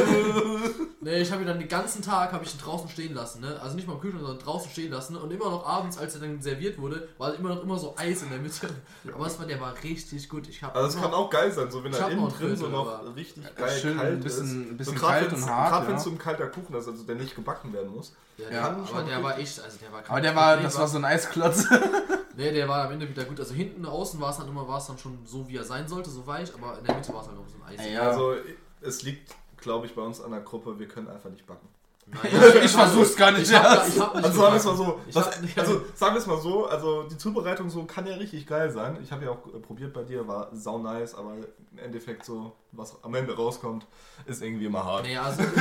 Nee, 1.00 1.18
ich 1.22 1.32
habe 1.32 1.42
ihn 1.42 1.48
dann 1.48 1.58
den 1.58 1.68
ganzen 1.68 2.00
Tag 2.00 2.32
habe 2.32 2.44
ich 2.44 2.54
ihn 2.54 2.60
draußen 2.60 2.88
stehen 2.88 3.14
lassen, 3.14 3.40
ne? 3.40 3.58
Also 3.60 3.74
nicht 3.74 3.86
mal 3.88 3.94
im 3.94 4.00
Kühlschrank, 4.00 4.24
sondern 4.24 4.44
draußen 4.44 4.70
stehen 4.70 4.92
lassen 4.92 5.16
und 5.16 5.30
immer 5.32 5.50
noch 5.50 5.66
abends, 5.66 5.98
als 5.98 6.14
er 6.14 6.20
dann 6.20 6.40
serviert 6.40 6.78
wurde, 6.80 7.08
war 7.18 7.34
immer 7.34 7.48
noch 7.50 7.62
immer 7.64 7.78
so 7.78 7.96
Eis 8.10 8.22
in 8.22 8.30
der 8.30 8.38
Mitte. 8.38 8.68
Aber 9.12 9.26
es 9.26 9.38
war 9.38 9.46
der 9.46 9.60
war 9.60 9.74
richtig 9.82 10.28
gut. 10.28 10.48
Ich 10.48 10.62
habe 10.62 10.74
Also 10.74 10.96
es 10.96 11.02
kann 11.02 11.12
auch 11.12 11.28
geil 11.30 11.50
sein, 11.52 11.70
so 11.70 11.82
wenn 11.84 11.92
er 11.92 12.00
hab 12.02 12.10
innen 12.10 12.28
drin 12.28 12.56
so 12.56 12.68
noch 12.68 13.14
richtig 13.16 13.44
geil 13.56 13.78
Schön 13.80 13.96
kalt 13.96 14.12
ein 14.12 14.20
bisschen- 14.20 14.44
ist. 14.46 14.70
ein 14.72 14.76
bisschen 14.76 14.96
so 14.98 15.06
kalt 15.06 15.32
und 15.32 15.46
hart, 15.50 15.70
Gerade 15.72 15.86
wenn 15.86 15.92
ja. 15.92 15.98
es 15.98 16.04
so 16.04 16.10
ein 16.10 16.18
kalter 16.18 16.46
Kuchen 16.48 16.74
ist, 16.74 16.88
also 16.88 17.02
der 17.04 17.14
nicht 17.16 17.34
gebacken 17.34 17.72
werden 17.72 17.90
muss. 17.94 18.14
ja, 18.38 18.48
der, 18.48 18.64
aber 18.64 19.02
der 19.02 19.22
war 19.22 19.36
richtig. 19.36 19.58
echt, 19.58 19.64
also 19.64 19.78
der 19.78 19.92
war 19.92 20.02
Aber 20.08 20.20
der 20.20 20.34
war, 20.36 20.56
das 20.58 20.78
war 20.78 20.88
so 20.88 20.98
ein 20.98 21.04
Eisklotz. 21.04 21.66
Nee, 22.38 22.52
der 22.52 22.68
war 22.68 22.84
am 22.84 22.92
Ende 22.92 23.08
wieder 23.08 23.24
gut. 23.24 23.40
Also 23.40 23.54
hinten 23.54 23.86
außen 23.86 24.20
war 24.20 24.30
es 24.30 24.36
dann 24.36 24.46
immer 24.46 24.68
war 24.68 24.76
es 24.76 24.86
dann 24.86 24.98
schon 24.98 25.20
so 25.24 25.48
wie 25.48 25.56
er 25.56 25.64
sein 25.64 25.88
sollte, 25.88 26.10
so 26.10 26.26
weich, 26.26 26.52
aber 26.54 26.78
in 26.78 26.84
der 26.84 26.94
Mitte 26.96 27.10
war 27.14 27.22
es 27.22 27.28
dann 27.28 27.36
noch 27.36 27.48
so 27.48 27.56
ein 27.64 27.74
Eis. 27.78 27.90
Ja. 27.90 28.02
Also 28.10 28.34
es 28.82 29.02
liegt, 29.02 29.34
glaube 29.56 29.86
ich, 29.86 29.94
bei 29.94 30.02
uns 30.02 30.20
an 30.20 30.32
der 30.32 30.40
Gruppe, 30.40 30.78
wir 30.78 30.86
können 30.86 31.08
einfach 31.08 31.30
nicht 31.30 31.46
backen. 31.46 31.66
Naja, 32.06 32.62
Ich 32.62 32.70
versuch's 32.70 33.16
gar 33.16 33.32
nicht 33.32 33.50
Ich 33.50 33.54
hab, 33.54 33.88
ich 33.88 33.98
hab 33.98 34.14
nicht 34.14 34.24
Also 34.24 34.40
sagen 34.40 34.52
wir 34.52 34.58
es 34.58 34.64
mal 34.64 34.76
so, 34.76 35.00
was, 35.12 35.26
also 35.56 35.82
sagen 35.94 36.14
wir 36.14 36.20
es 36.20 36.26
mal 36.26 36.40
so, 36.40 36.66
also 36.66 37.02
die 37.04 37.18
Zubereitung 37.18 37.68
so 37.68 37.84
kann 37.84 38.06
ja 38.06 38.14
richtig 38.14 38.46
geil 38.46 38.70
sein. 38.70 38.98
Ich 39.02 39.10
habe 39.10 39.24
ja 39.24 39.32
auch 39.32 39.44
äh, 39.52 39.58
probiert 39.58 39.92
bei 39.92 40.04
dir, 40.04 40.28
war 40.28 40.48
sau 40.52 40.78
nice, 40.78 41.14
aber 41.16 41.34
im 41.72 41.78
Endeffekt 41.78 42.24
so, 42.24 42.52
was 42.72 42.96
am 43.02 43.14
Ende 43.14 43.34
rauskommt, 43.34 43.86
ist 44.26 44.40
irgendwie 44.42 44.66
immer 44.66 44.84
hart. 44.84 45.04
Nee, 45.04 45.16
also. 45.16 45.42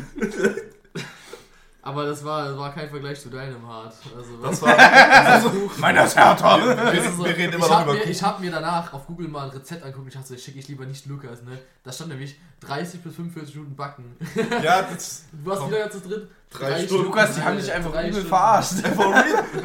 aber 1.88 2.06
das 2.06 2.24
war, 2.24 2.50
das 2.50 2.58
war 2.58 2.74
kein 2.74 2.89
Vergleich 2.89 3.20
zu 3.20 3.29
deinem 3.29 3.65
Hart. 3.67 3.94
Also, 4.15 4.38
Das 4.41 4.62
war, 4.62 4.77
also, 5.25 5.72
Meiner 5.77 6.03
ist 6.06 6.15
härter. 6.15 6.58
wir, 6.65 6.77
Also, 6.77 7.25
wir 7.25 7.38
reden 7.38 7.53
immer 7.53 7.65
ich 7.65 7.72
noch 7.72 7.79
habe 7.79 7.91
über 7.96 8.00
mir, 8.06 8.12
ich 8.12 8.22
hab 8.24 8.39
mir 8.39 8.51
danach 8.51 8.91
auf 8.94 9.06
Google 9.08 9.27
mal 9.27 9.46
ein 9.46 9.50
Rezept 9.51 9.84
angucken. 9.84 10.08
Ich 10.10 10.13
dachte, 10.13 10.27
so, 10.27 10.34
ich 10.36 10.44
schicke 10.44 10.60
ich 10.60 10.67
lieber 10.67 10.86
nicht 10.86 11.06
Lukas. 11.06 11.41
Ne? 11.44 11.58
Da 11.84 11.91
stand 11.91 12.10
nämlich 12.10 12.38
30 12.62 13.01
bis 13.01 13.15
45 13.15 13.56
Minuten 13.56 13.75
backen. 13.75 14.17
Ja, 14.63 14.82
das, 14.82 15.24
Du 15.32 15.50
warst 15.50 15.62
Komm. 15.62 15.70
wieder 15.72 15.86
dazu 15.86 16.00
drin. 16.01 16.27
Drei 16.50 16.84
Stunden. 16.86 17.06
Lukas, 17.06 17.36
die 17.36 17.41
haben 17.41 17.58
dich 17.58 17.72
einfach 17.72 17.91
Drei 17.91 18.10
übel 18.10 18.22
Stunden. 18.22 18.27
verarscht. 18.29 18.74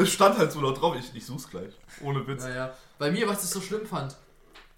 es 0.00 0.08
stand 0.12 0.38
halt 0.38 0.52
so 0.52 0.60
laut 0.60 0.80
drauf. 0.80 0.94
Ich, 0.98 1.14
ich 1.14 1.24
such's 1.26 1.48
gleich. 1.48 1.72
Ohne 2.02 2.26
Witz. 2.26 2.42
Naja, 2.44 2.72
bei 2.98 3.10
mir, 3.10 3.28
was 3.28 3.44
ich 3.44 3.50
so 3.50 3.60
schlimm 3.60 3.86
fand, 3.86 4.16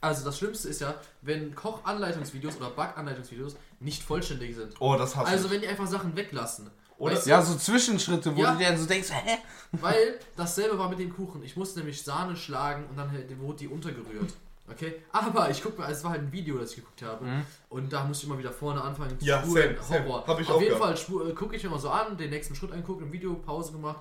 also 0.00 0.22
das 0.24 0.36
Schlimmste 0.36 0.68
ist 0.68 0.80
ja, 0.82 0.94
wenn 1.22 1.54
Kochanleitungsvideos 1.54 2.56
oder 2.58 2.68
Backanleitungsvideos 2.70 3.56
nicht 3.80 4.02
vollständig 4.02 4.54
sind. 4.54 4.74
Oh, 4.78 4.96
das 4.96 5.16
hasse 5.16 5.26
Also 5.28 5.46
ich. 5.46 5.52
wenn 5.52 5.60
die 5.62 5.68
einfach 5.68 5.86
Sachen 5.86 6.14
weglassen. 6.16 6.70
Oder- 6.98 7.14
weißt 7.14 7.26
du? 7.26 7.30
Ja, 7.30 7.42
so 7.42 7.56
Zwischenschritte, 7.56 8.34
wo 8.36 8.40
Ja. 8.42 8.52
du 8.52 8.58
dir 8.58 8.68
dann 8.68 8.78
so 8.78 8.86
denkst, 8.86 9.10
hä? 9.10 9.38
Weil 9.72 10.18
dasselbe 10.36 10.78
war 10.78 10.88
mit 10.88 10.98
dem 11.00 11.14
Kuchen. 11.14 11.42
Ich 11.42 11.56
musste 11.56 11.80
nämlich 11.80 12.02
Sahne 12.02 12.36
schlagen 12.36 12.86
und 12.88 12.96
dann 12.96 13.10
halt- 13.10 13.38
wurde 13.40 13.58
die 13.58 13.68
untergerührt. 13.68 14.32
Okay? 14.70 15.02
Aber 15.12 15.50
ich 15.50 15.62
gucke 15.62 15.80
mir, 15.82 15.88
es 15.88 16.02
war 16.04 16.12
halt 16.12 16.22
ein 16.22 16.32
Video, 16.32 16.56
das 16.56 16.70
ich 16.70 16.76
geguckt 16.76 17.02
habe. 17.02 17.24
Mhm. 17.24 17.46
Und 17.68 17.92
da 17.92 18.04
musste 18.04 18.24
ich 18.24 18.30
immer 18.30 18.38
wieder 18.38 18.52
vorne 18.52 18.80
anfangen 18.80 19.18
zu 19.18 19.26
Ja, 19.26 19.42
spulen. 19.42 19.76
same, 19.76 19.86
same. 19.86 20.08
Horror. 20.08 20.26
Hab 20.26 20.40
ich 20.40 20.48
Auf 20.48 20.54
auch 20.56 20.60
jeden 20.62 20.78
gehabt. 20.78 20.98
Fall 21.00 21.34
gucke 21.34 21.56
ich 21.56 21.62
mir 21.64 21.68
mal 21.70 21.78
so 21.78 21.90
an, 21.90 22.16
den 22.16 22.30
nächsten 22.30 22.54
Schritt 22.54 22.72
anguckt, 22.72 23.02
im 23.02 23.12
Video 23.12 23.34
Pause 23.34 23.72
gemacht, 23.72 24.00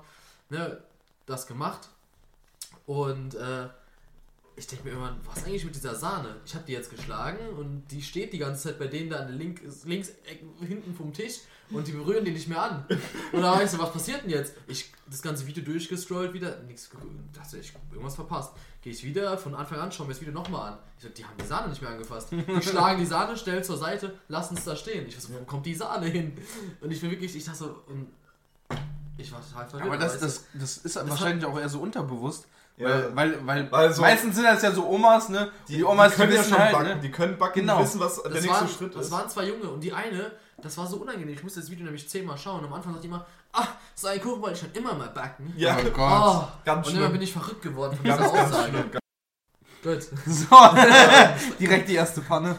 ne, 0.50 0.82
das 1.26 1.48
gemacht. 1.48 1.90
Und 2.86 3.36
äh, 3.36 3.68
ich 4.56 4.68
denke 4.68 4.88
mir 4.88 4.92
immer, 4.92 5.16
was 5.26 5.44
eigentlich 5.46 5.66
mit 5.66 5.76
dieser 5.76 5.96
Sahne? 5.96 6.36
Ich 6.46 6.54
habe 6.54 6.64
die 6.66 6.74
jetzt 6.74 6.90
geschlagen 6.90 7.40
und 7.58 7.84
die 7.90 8.02
steht 8.02 8.34
die 8.34 8.38
ganze 8.38 8.70
Zeit 8.70 8.80
bei 8.80 8.88
denen 8.88 9.10
da 9.10 9.20
an 9.20 9.28
der 9.28 9.36
Link, 9.36 9.62
links 9.86 10.10
äh, 10.10 10.66
hinten 10.66 10.94
vom 10.94 11.12
Tisch 11.12 11.40
und 11.72 11.88
die 11.88 11.92
berühren 11.92 12.24
die 12.24 12.32
nicht 12.32 12.48
mehr 12.48 12.62
an. 12.62 12.86
Und 13.32 13.42
da 13.42 13.54
weißt 13.54 13.74
du, 13.74 13.80
was 13.80 13.92
passiert 13.92 14.24
denn 14.24 14.30
jetzt? 14.30 14.54
Ich 14.68 14.92
das 15.10 15.22
ganze 15.22 15.46
Video 15.48 15.64
durchgestrollt 15.64 16.34
wieder, 16.34 16.60
nichts, 16.64 16.90
dachte 17.34 17.58
ich, 17.58 17.74
irgendwas 17.92 18.16
verpasst. 18.16 18.54
Gehe 18.82 18.94
ich 18.94 19.04
wieder 19.04 19.38
von 19.38 19.56
Anfang 19.56 19.80
an, 19.80 19.92
schaue 19.92 20.08
mir 20.08 20.14
das 20.14 20.22
Video 20.22 20.34
nochmal 20.34 20.74
an. 20.74 20.80
Ich 20.98 21.04
sag, 21.04 21.16
die 21.16 21.26
haben 21.26 21.38
die 21.40 21.46
Sahne 21.46 21.70
nicht 21.70 21.82
mehr 21.82 21.92
angefasst. 21.92 22.32
Die 22.32 22.62
schlagen 22.62 23.00
die 23.00 23.06
Sahne, 23.06 23.38
stellen 23.38 23.64
zur 23.64 23.78
Seite, 23.78 24.20
lassen 24.28 24.58
es 24.58 24.66
da 24.66 24.76
stehen. 24.76 25.08
Ich 25.08 25.16
weiß, 25.16 25.30
wo 25.32 25.44
kommt 25.46 25.66
die 25.66 25.76
Sahne 25.76 26.08
hin? 26.08 26.34
Und 26.82 26.92
ich 26.92 27.02
bin 27.02 27.12
wirklich, 27.12 27.36
ich 27.36 27.44
dachte 27.44 27.58
so, 27.60 27.84
und 27.88 28.08
ich 29.18 29.32
war 29.32 29.42
total 29.42 29.68
verwirrt. 29.68 29.88
Aber 29.88 29.98
das, 29.98 30.20
das, 30.20 30.46
das 30.54 30.78
ist 30.78 30.96
wahrscheinlich 30.96 31.46
auch 31.46 31.58
eher 31.58 31.70
so 31.70 31.80
unterbewusst. 31.80 32.48
Ja. 32.78 32.88
Weil, 33.16 33.16
weil, 33.16 33.46
weil 33.46 33.72
Weil 33.72 33.94
so- 33.94 34.02
meistens 34.02 34.36
sind 34.36 34.46
das 34.46 34.62
ja 34.64 34.72
so 34.72 34.88
Omas, 34.90 35.30
ne? 35.30 35.52
Die, 35.68 35.78
Die, 35.78 35.84
Omas, 35.84 36.12
die 36.12 36.18
können 36.18 36.32
die 36.32 36.38
ja 36.38 36.44
schon 36.44 36.58
halt, 36.58 36.72
backen. 36.74 36.88
ne? 36.88 37.00
Die 37.00 37.12
können 37.12 37.38
backen, 37.38 37.60
Genau. 37.60 37.78
die 37.78 37.84
wissen, 37.84 38.00
was 38.00 38.16
der 38.22 38.32
das 38.32 38.42
nächste 38.42 38.50
waren, 38.62 38.68
Schritt 38.70 38.96
das 38.96 39.06
ist. 39.06 39.12
waren 39.12 39.30
zwei 39.30 39.46
Junge 39.48 39.70
und 39.70 39.80
die 39.82 39.94
eine, 39.94 40.32
das 40.62 40.76
war 40.78 40.88
so 40.88 40.98
unangenehm. 40.98 41.36
Ich 41.36 41.44
musste 41.44 41.60
das 41.60 41.70
Video 41.70 41.86
nämlich 41.86 42.10
zehnmal 42.10 42.38
schauen. 42.38 42.66
Am 42.66 42.74
Anfang 42.74 42.94
sagte 42.94 43.08
ich 43.08 43.14
immer, 43.14 43.26
ah, 43.54 43.68
so 43.94 44.08
ein 44.08 44.20
Kuchen 44.20 44.42
wollte 44.42 44.56
ich 44.56 44.60
schon 44.62 44.72
immer 44.74 44.96
mal 44.96 45.10
backen. 45.10 45.54
ja, 45.56 45.78
Oh 45.80 45.90
Gott. 45.92 46.22
Oh, 46.26 46.48
ganz 46.66 46.88
und 46.88 46.96
immer 46.98 47.10
bin 47.10 47.22
ich 47.22 47.32
verrückt 47.32 47.62
geworden 47.62 47.96
von 47.96 48.06
Ganz, 48.06 48.22
dieser 48.22 48.34
ganz 48.34 48.54
Aussage. 48.54 48.70
schlimm. 48.72 48.92
Gut. 49.84 50.02
So, 50.26 50.56
direkt 51.60 51.90
die 51.90 51.96
erste 51.96 52.22
Panne. 52.22 52.56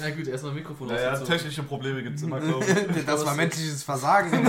Ja 0.00 0.10
gut, 0.10 0.28
erstmal 0.28 0.52
Mikrofon 0.52 0.88
Naja, 0.88 1.16
technische 1.18 1.62
Probleme 1.62 2.02
gibt 2.02 2.16
es 2.16 2.22
immer, 2.22 2.38
glaube 2.38 2.64
ich. 2.64 3.04
Das 3.06 3.24
war 3.24 3.34
menschliches 3.34 3.82
Versagen. 3.82 4.46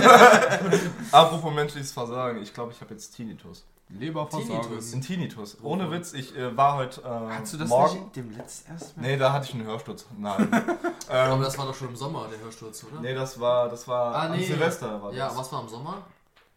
Apropos 1.12 1.52
menschliches 1.54 1.90
Versagen, 1.92 2.42
ich 2.42 2.52
glaube, 2.52 2.72
ich 2.72 2.80
habe 2.80 2.92
jetzt 2.94 3.14
Tinnitus. 3.16 3.64
Tinnitus. 3.88 4.92
Ein 4.92 5.00
Tinnitus. 5.00 5.56
Ohne 5.62 5.90
Witz, 5.90 6.12
ich 6.12 6.36
äh, 6.36 6.54
war 6.56 6.76
heute 6.76 7.00
äh, 7.00 7.04
Hast 7.38 7.54
du 7.54 7.56
das 7.56 7.68
morgen. 7.68 7.94
nicht 8.00 8.16
dem 8.16 8.30
letzten 8.36 8.72
erst 8.72 8.96
Nee, 8.98 9.16
da 9.16 9.32
hatte 9.32 9.46
ich 9.48 9.54
einen 9.54 9.64
Hörsturz. 9.64 10.04
Nein. 10.16 10.48
Aber 11.08 11.34
ähm, 11.34 11.40
das 11.42 11.56
war 11.58 11.66
doch 11.66 11.74
schon 11.74 11.88
im 11.88 11.96
Sommer, 11.96 12.26
der 12.30 12.38
Hörsturz, 12.40 12.84
oder? 12.84 13.00
nee, 13.00 13.14
das 13.14 13.40
war, 13.40 13.68
das 13.68 13.88
war 13.88 14.14
Ah, 14.14 14.26
am 14.26 14.32
nee. 14.36 14.44
Silvester. 14.44 15.02
War 15.02 15.12
Ja, 15.12 15.28
das. 15.28 15.36
was 15.38 15.52
war 15.52 15.62
im 15.62 15.68
Sommer? 15.68 16.02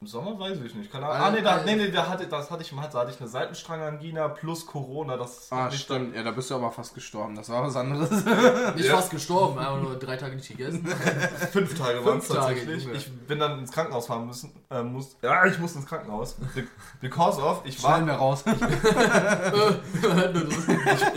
Im 0.03 0.07
Sommer 0.07 0.39
weiß 0.39 0.57
ich 0.65 0.73
nicht. 0.73 0.91
Keine 0.91 1.05
Ahnung. 1.05 1.27
Ah, 1.27 1.29
nee, 1.29 1.41
da, 1.43 1.57
weil- 1.57 1.65
nee, 1.65 1.75
nee, 1.75 1.91
da 1.91 2.07
hatte, 2.07 2.25
das 2.25 2.49
hatte 2.49 2.63
ich 2.63 2.71
im 2.71 2.81
Hals. 2.81 2.91
Da 2.93 3.01
hatte 3.01 3.11
ich 3.11 3.19
eine 3.19 3.29
Seitenstrangangina 3.29 4.29
plus 4.29 4.65
Corona. 4.65 5.15
Das 5.15 5.51
Ah, 5.51 5.69
stimmt. 5.69 6.15
Ja, 6.15 6.23
da 6.23 6.31
bist 6.31 6.49
du 6.49 6.55
aber 6.55 6.71
fast 6.71 6.95
gestorben. 6.95 7.35
Das 7.35 7.49
war 7.49 7.61
was 7.61 7.75
anderes. 7.75 8.09
Nicht 8.09 8.87
Ja. 8.87 8.95
fast 8.95 9.11
gestorben, 9.11 9.59
einfach 9.59 9.79
nur 9.79 9.99
drei 9.99 10.17
Tage 10.17 10.35
nicht 10.37 10.47
gegessen. 10.47 10.83
fünf 11.51 11.77
Tage 11.77 12.03
waren 12.03 12.17
es 12.17 12.27
Tage, 12.29 12.55
tatsächlich. 12.61 12.87
Ich 12.95 13.11
bin 13.27 13.37
dann 13.37 13.59
ins 13.59 13.71
Krankenhaus 13.71 14.07
fahren 14.07 14.25
müssen. 14.25 14.51
Äh, 14.71 14.81
muss, 14.81 15.17
ja, 15.21 15.45
ich 15.45 15.59
musste 15.59 15.77
ins 15.77 15.87
Krankenhaus. 15.87 16.33
Be- 16.33 16.65
Because 16.99 17.39
of, 17.39 17.61
ich 17.65 17.83
war, 17.83 17.91
Schneiden 17.97 18.07
wir 18.07 18.15
raus. 18.15 18.43
ich, 18.47 18.53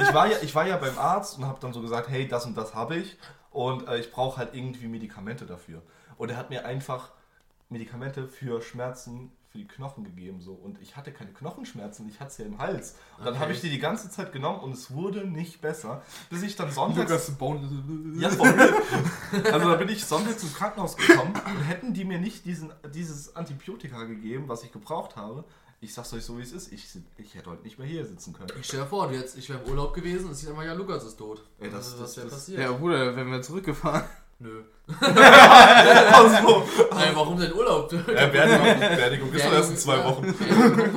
ich, 0.02 0.14
war 0.14 0.26
ja, 0.26 0.36
ich 0.42 0.54
war 0.54 0.66
ja 0.66 0.76
beim 0.76 0.98
Arzt 0.98 1.38
und 1.38 1.46
habe 1.46 1.58
dann 1.58 1.72
so 1.72 1.80
gesagt, 1.80 2.10
hey, 2.10 2.28
das 2.28 2.44
und 2.44 2.54
das 2.54 2.74
habe 2.74 2.96
ich 2.96 3.16
und 3.50 3.88
äh, 3.88 3.96
ich 3.98 4.12
brauche 4.12 4.36
halt 4.36 4.50
irgendwie 4.54 4.88
Medikamente 4.88 5.46
dafür. 5.46 5.80
Und 6.18 6.30
er 6.30 6.36
hat 6.36 6.50
mir 6.50 6.66
einfach 6.66 7.08
Medikamente 7.68 8.28
für 8.28 8.60
Schmerzen 8.62 9.32
für 9.50 9.58
die 9.58 9.68
Knochen 9.68 10.02
gegeben 10.04 10.40
so 10.40 10.52
und 10.52 10.80
ich 10.82 10.96
hatte 10.96 11.12
keine 11.12 11.32
Knochenschmerzen, 11.32 12.08
ich 12.08 12.18
hatte 12.18 12.30
es 12.32 12.38
ja 12.38 12.44
im 12.44 12.58
Hals. 12.58 12.96
Und 13.18 13.24
dann 13.24 13.34
Okay. 13.34 13.42
habe 13.42 13.52
ich 13.52 13.60
die 13.60 13.70
die 13.70 13.78
ganze 13.78 14.10
Zeit 14.10 14.32
genommen 14.32 14.58
und 14.60 14.72
es 14.72 14.92
wurde 14.92 15.24
nicht 15.26 15.60
besser, 15.60 16.02
bis 16.28 16.42
ich 16.42 16.56
dann 16.56 16.70
sonntags 16.72 17.30
ja. 18.16 18.28
Also 19.52 19.68
da 19.70 19.76
bin 19.76 19.88
ich 19.88 20.04
sonntags 20.04 20.42
ins 20.42 20.54
Krankenhaus 20.54 20.96
gekommen 20.96 21.32
und 21.34 21.60
hätten 21.62 21.94
die 21.94 22.04
mir 22.04 22.18
nicht 22.18 22.44
diesen, 22.46 22.72
dieses 22.92 23.36
Antibiotika 23.36 24.04
gegeben, 24.04 24.48
was 24.48 24.64
ich 24.64 24.72
gebraucht 24.72 25.16
habe, 25.16 25.44
ich 25.80 25.92
sag's 25.94 26.12
euch 26.14 26.24
so 26.24 26.38
wie 26.38 26.42
es 26.42 26.52
ist, 26.52 26.72
ich, 26.72 26.86
ich 27.18 27.34
hätte 27.34 27.50
heute 27.50 27.62
nicht 27.62 27.78
mehr 27.78 27.86
hier 27.86 28.04
sitzen 28.06 28.32
können. 28.32 28.48
Ich 28.58 28.66
stell 28.66 28.80
dir 28.80 28.86
vor, 28.86 29.12
jetzt, 29.12 29.36
ich 29.36 29.48
wäre 29.50 29.62
im 29.62 29.70
Urlaub 29.70 29.92
gewesen 29.94 30.26
und 30.26 30.32
es 30.32 30.40
sieht 30.40 30.48
einfach, 30.48 30.64
ja, 30.64 30.72
Lukas 30.72 31.04
ist 31.04 31.16
tot. 31.16 31.44
Ey, 31.60 31.70
das- 31.70 31.92
Also, 31.92 31.98
das- 31.98 32.00
was 32.02 32.16
wäre 32.16 32.26
das- 32.28 32.34
passiert? 32.38 32.60
Ja, 32.60 32.72
Bruder, 32.72 33.14
wenn 33.16 33.30
wir 33.30 33.42
zurückgefahren. 33.42 34.04
Nö. 34.44 34.62
Also, 36.12 36.62
Ey, 37.00 37.14
warum 37.14 37.38
denn 37.40 37.52
Urlaub? 37.54 37.90
ja, 37.90 38.26
Beerdigung, 38.26 38.78
Beerdigung 38.78 39.32
ist 39.32 39.46
doch 39.46 39.52
erst 39.52 39.70
in 39.70 39.76
zwei 39.78 40.04
Wochen. 40.04 40.26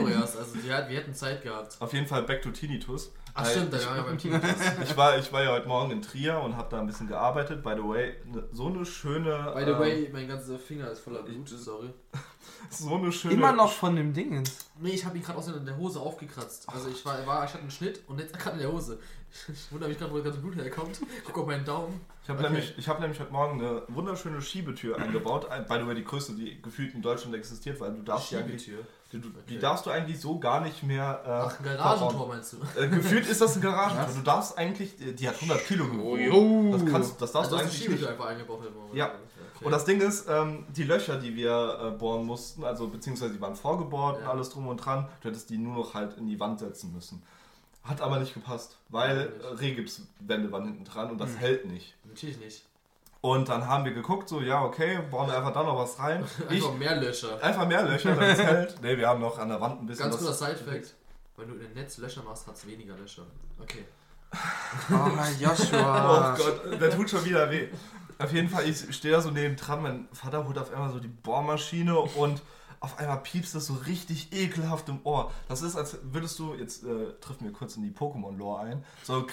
Erst. 0.10 0.38
Also 0.38 0.58
die 0.58 0.72
hat, 0.72 0.90
wir 0.90 0.98
hätten 0.98 1.14
Zeit 1.14 1.42
gehabt. 1.42 1.78
Auf 1.80 1.94
jeden 1.94 2.06
Fall 2.06 2.24
back 2.24 2.42
to 2.42 2.50
Tinnitus. 2.50 3.14
Ach 3.34 3.46
Weil 3.46 3.52
stimmt, 3.52 3.72
da 3.74 3.78
ich, 3.78 3.86
waren 3.88 3.96
wir 3.98 4.04
beim 4.04 4.18
Team. 4.18 4.42
ich, 4.84 4.98
war, 4.98 5.18
ich 5.18 5.32
war 5.32 5.44
ja 5.44 5.52
heute 5.52 5.68
Morgen 5.68 5.92
in 5.92 6.02
Trier 6.02 6.42
und 6.42 6.58
habe 6.58 6.68
da 6.70 6.80
ein 6.82 6.88
bisschen 6.88 7.08
gearbeitet. 7.08 7.64
By 7.64 7.76
the 7.78 7.84
way, 7.88 8.16
ne- 8.26 8.44
so 8.52 8.68
eine 8.68 8.86
schöne... 8.86 9.54
By 9.56 9.64
the 9.64 9.72
ähm, 9.72 9.80
way, 9.80 10.10
mein 10.12 10.28
ganzer 10.28 10.60
Finger 10.60 10.92
ist 10.92 11.00
voller 11.00 11.24
Blut, 11.24 11.48
sorry. 11.48 11.94
so 12.70 12.96
eine 12.96 13.12
schöne... 13.14 13.36
Immer 13.36 13.54
noch 13.54 13.72
von 13.72 13.96
dem 13.96 14.12
Dingens. 14.12 14.66
Nee, 14.80 14.90
ich 14.90 15.06
habe 15.06 15.18
ihn 15.18 15.24
gerade 15.24 15.38
aus 15.40 15.50
der 15.50 15.78
Hose 15.78 16.00
aufgekratzt. 16.02 16.68
Also 16.68 16.90
ich 16.90 17.06
war, 17.06 17.26
war 17.26 17.46
ich 17.46 17.52
hatte 17.52 17.62
einen 17.62 17.72
Schnitt 17.72 18.02
und 18.08 18.20
jetzt 18.20 18.38
gerade 18.38 18.58
in 18.58 18.64
der 18.64 18.72
Hose. 18.72 19.00
Ich 19.50 19.72
wundere 19.72 19.90
mich 19.90 19.98
gerade, 20.00 20.12
wo 20.12 20.16
das 20.18 20.26
ganze 20.26 20.40
Blut 20.40 20.56
herkommt. 20.56 21.00
Guck 21.26 21.38
auf 21.40 21.48
meinen 21.48 21.64
Daumen. 21.66 22.02
Ich 22.24 22.30
habe 22.30 22.40
Okay. 22.40 22.50
nämlich, 22.50 22.74
ich 22.78 22.88
hab 22.90 23.00
nämlich 23.00 23.20
heute 23.20 23.32
Morgen 23.32 23.62
eine 23.62 23.82
wunderschöne 23.90 24.42
Schiebetür 24.42 24.98
eingebaut. 24.98 25.50
Ein- 25.50 25.66
By 25.68 25.76
the 25.80 25.88
way, 25.88 25.96
die 25.96 26.04
größte, 26.04 26.34
die 26.34 26.62
gefühlt 26.62 26.94
in 26.94 27.02
Deutschland 27.02 27.36
existiert, 27.36 27.80
weil 27.80 27.94
du 27.94 28.02
darfst 28.04 28.32
die 28.32 28.38
eigentlich... 28.38 28.64
Schiebetür. 28.64 28.86
Die, 29.14 29.20
die 29.22 29.28
Okay. 29.28 29.60
darfst 29.60 29.86
du 29.86 29.90
eigentlich 29.90 30.20
so 30.20 30.38
gar 30.38 30.60
nicht 30.62 30.84
mehr... 30.84 31.22
Äh, 31.26 31.30
Ach, 31.30 31.60
ein 31.60 31.64
Garagentor 31.64 32.10
verbauen. 32.10 32.30
meinst 32.30 32.54
du? 32.54 32.58
Äh, 32.82 32.90
gefühlt 32.90 33.26
ist 33.28 33.40
das 33.40 33.56
ein 33.56 33.62
Garagentor. 33.62 34.14
Du 34.16 34.22
darfst 34.22 34.58
eigentlich... 34.58 34.98
Die 34.98 35.16
die 35.16 35.28
hat 35.30 35.36
100 35.36 35.66
Kilo 35.66 35.86
gewogen. 35.88 36.22
jo. 36.26 36.72
Das, 36.78 36.86
kannst, 36.92 37.22
das 37.22 37.32
darfst 37.32 37.36
Also 37.54 37.56
du 37.56 37.62
eigentlich 37.62 37.78
Schiebetür 37.78 38.02
nicht. 38.02 38.10
einfach 38.10 38.26
eingebaut. 38.26 38.60
Ja. 38.94 39.06
Okay. 39.56 39.66
Und 39.66 39.72
das 39.72 39.86
Ding 39.86 40.02
ist, 40.02 40.28
ähm, 40.30 40.66
die 40.76 40.84
Löcher, 40.84 41.18
die 41.18 41.36
wir 41.36 41.80
äh, 41.82 41.98
bohren 41.98 42.26
mussten, 42.26 42.64
also 42.66 42.88
beziehungsweise 42.90 43.34
die 43.34 43.42
waren 43.42 43.56
vorgebohrt 43.56 44.18
und 44.18 44.24
Ja. 44.24 44.32
alles 44.32 44.50
drum 44.50 44.68
und 44.68 44.78
dran, 44.78 45.08
du 45.22 45.30
hättest 45.30 45.50
die 45.50 45.58
nur 45.58 45.76
noch 45.76 45.94
halt 45.94 46.18
in 46.18 46.28
die 46.28 46.40
Wand 46.40 46.60
setzen 46.60 46.92
müssen. 46.94 47.24
Hat 47.88 48.02
aber 48.02 48.20
nicht 48.20 48.34
gepasst, 48.34 48.78
weil 48.90 49.32
äh, 49.42 49.48
Rehgipswände 49.56 50.52
waren 50.52 50.66
hinten 50.66 50.84
dran 50.86 51.10
und 51.12 51.18
das 51.20 51.32
Hm. 51.32 51.38
hält 51.38 51.66
nicht. 51.66 51.96
Natürlich 52.04 52.38
nicht. 52.40 52.64
Und 53.22 53.50
dann 53.50 53.66
haben 53.68 53.84
wir 53.86 53.94
geguckt, 53.94 54.30
so, 54.30 54.42
ja, 54.42 54.62
okay, 54.64 55.00
bauen 55.10 55.28
wir 55.28 55.38
einfach 55.38 55.54
da 55.54 55.64
noch 55.64 55.78
was 55.78 55.98
rein. 56.00 56.24
Ich, 56.50 56.64
Einfach 56.64 56.74
mehr 56.78 56.96
Löcher. 56.98 57.42
einfach 57.44 57.68
mehr 57.68 57.84
Löcher, 57.84 58.14
damit 58.16 58.38
es 58.38 58.44
hält. 58.44 58.82
Ne, 58.82 58.98
wir 58.98 59.08
haben 59.08 59.20
noch 59.22 59.38
an 59.40 59.50
der 59.50 59.60
Wand 59.60 59.82
ein 59.82 59.88
bisschen 59.88 60.10
Ganz 60.10 60.20
guter 60.22 60.34
Side-Fact. 60.34 60.94
Wenn 61.36 61.48
du 61.50 61.54
in 61.56 61.60
den 61.62 61.74
Netz 61.74 61.98
Löcher 61.98 62.24
machst, 62.24 62.46
hat 62.48 62.56
es 62.56 62.66
weniger 62.68 62.96
Löcher. 62.96 63.24
Okay. 63.62 63.86
Oh, 64.92 65.10
Joshua. 65.40 66.36
Oh 66.38 66.44
Gott, 66.44 66.82
der 66.82 66.90
tut 66.92 67.10
schon 67.10 67.24
wieder 67.26 67.50
weh. 67.50 67.70
Auf 68.20 68.32
jeden 68.34 68.50
Fall, 68.50 68.68
ich 68.68 68.96
stehe 68.96 69.14
da 69.14 69.22
so 69.22 69.32
neben 69.32 69.56
dran, 69.56 69.82
mein 69.82 70.08
Vater 70.12 70.46
holt 70.46 70.58
auf 70.58 70.72
einmal 70.74 70.92
so 70.92 71.00
die 71.00 71.08
Bohrmaschine 71.08 71.98
und 71.98 72.42
auf 72.80 73.00
einmal 73.00 73.18
piepst 73.24 73.56
das 73.56 73.66
so 73.66 73.74
richtig 73.88 74.32
ekelhaft 74.34 74.88
im 74.90 75.00
Ohr. 75.04 75.32
Das 75.50 75.62
ist, 75.62 75.76
als 75.76 75.98
würdest 76.04 76.38
du, 76.40 76.54
jetzt 76.54 76.84
äh, 76.84 77.14
trifft 77.22 77.42
mir 77.42 77.52
kurz 77.52 77.76
in 77.76 77.84
die 77.84 77.92
Pokémon-Lore 77.92 78.60
ein, 78.62 78.84
so 79.04 79.26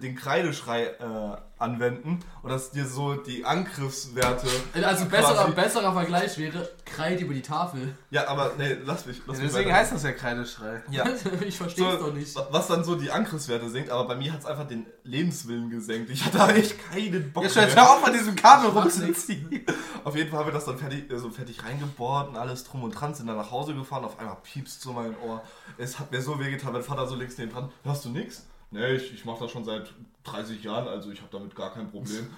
den 0.00 0.14
Kreideschrei 0.16 0.84
äh, 0.84 1.36
anwenden 1.58 2.20
und 2.42 2.50
dass 2.50 2.70
dir 2.70 2.86
so 2.86 3.14
die 3.14 3.44
Angriffswerte. 3.44 4.46
Also 4.82 5.04
besserer, 5.06 5.50
besserer 5.52 5.92
Vergleich 5.92 6.38
wäre 6.38 6.68
Kreide 6.84 7.24
über 7.24 7.34
die 7.34 7.42
Tafel. 7.42 7.94
Ja, 8.10 8.28
aber 8.28 8.52
nee, 8.58 8.76
lass 8.84 9.06
mich. 9.06 9.20
Lass 9.26 9.38
mich 9.38 9.46
Deswegen 9.48 9.70
weiter- 9.70 9.78
heißt 9.78 9.92
das 9.92 10.02
ja 10.02 10.12
Kreideschrei. 10.12 10.82
Ja. 10.90 11.04
ich 11.46 11.56
verstehe 11.56 11.86
es 11.92 11.98
So, 12.00 12.06
doch 12.06 12.14
nicht. 12.14 12.34
Was 12.50 12.66
dann 12.68 12.84
so 12.84 12.94
die 12.96 13.10
Angriffswerte 13.10 13.68
senkt, 13.70 13.90
aber 13.90 14.06
bei 14.08 14.16
mir 14.16 14.32
hat 14.32 14.40
es 14.40 14.46
einfach 14.46 14.66
den 14.66 14.86
Lebenswillen 15.04 15.70
gesenkt. 15.70 16.10
Ich 16.10 16.24
hatte 16.24 16.38
da 16.38 16.50
echt 16.50 16.76
keinen 16.90 17.32
Bock 17.32 17.44
Jetzt 17.44 17.56
mehr. 17.56 17.74
hör 17.74 17.90
auf, 17.96 18.04
an 18.04 18.12
diesem 18.12 18.36
Kabel 18.36 18.70
rumzuziehen. 18.70 19.64
Auf 20.04 20.16
jeden 20.16 20.30
Fall 20.30 20.40
haben 20.40 20.46
wir 20.46 20.52
das 20.52 20.64
dann 20.64 20.78
fertig, 20.78 21.10
äh, 21.10 21.18
so 21.18 21.30
fertig 21.30 21.62
reingebohrt 21.64 22.28
und 22.30 22.36
alles 22.36 22.64
drum 22.64 22.82
und 22.84 22.91
dran, 22.92 23.14
sind 23.14 23.26
dann 23.26 23.36
nach 23.36 23.50
Hause 23.50 23.74
gefahren, 23.74 24.04
auf 24.04 24.18
einmal 24.18 24.36
piepst 24.42 24.80
so 24.80 24.92
mein 24.92 25.16
Ohr. 25.26 25.42
Es 25.78 25.98
hat 25.98 26.12
mir 26.12 26.22
so 26.22 26.38
wehgetan, 26.38 26.72
mein 26.72 26.82
Vater 26.82 27.06
so 27.06 27.16
links 27.16 27.36
neben 27.38 27.50
dran, 27.50 27.70
hörst 27.82 28.04
du 28.04 28.10
nix? 28.10 28.46
Nee, 28.72 28.94
ich, 28.94 29.12
ich 29.12 29.24
mache 29.26 29.44
das 29.44 29.50
schon 29.50 29.64
seit 29.64 29.92
30 30.24 30.64
Jahren, 30.64 30.88
also 30.88 31.10
ich 31.10 31.20
habe 31.20 31.28
damit 31.30 31.54
gar 31.54 31.72
kein 31.72 31.90
Problem. 31.90 32.28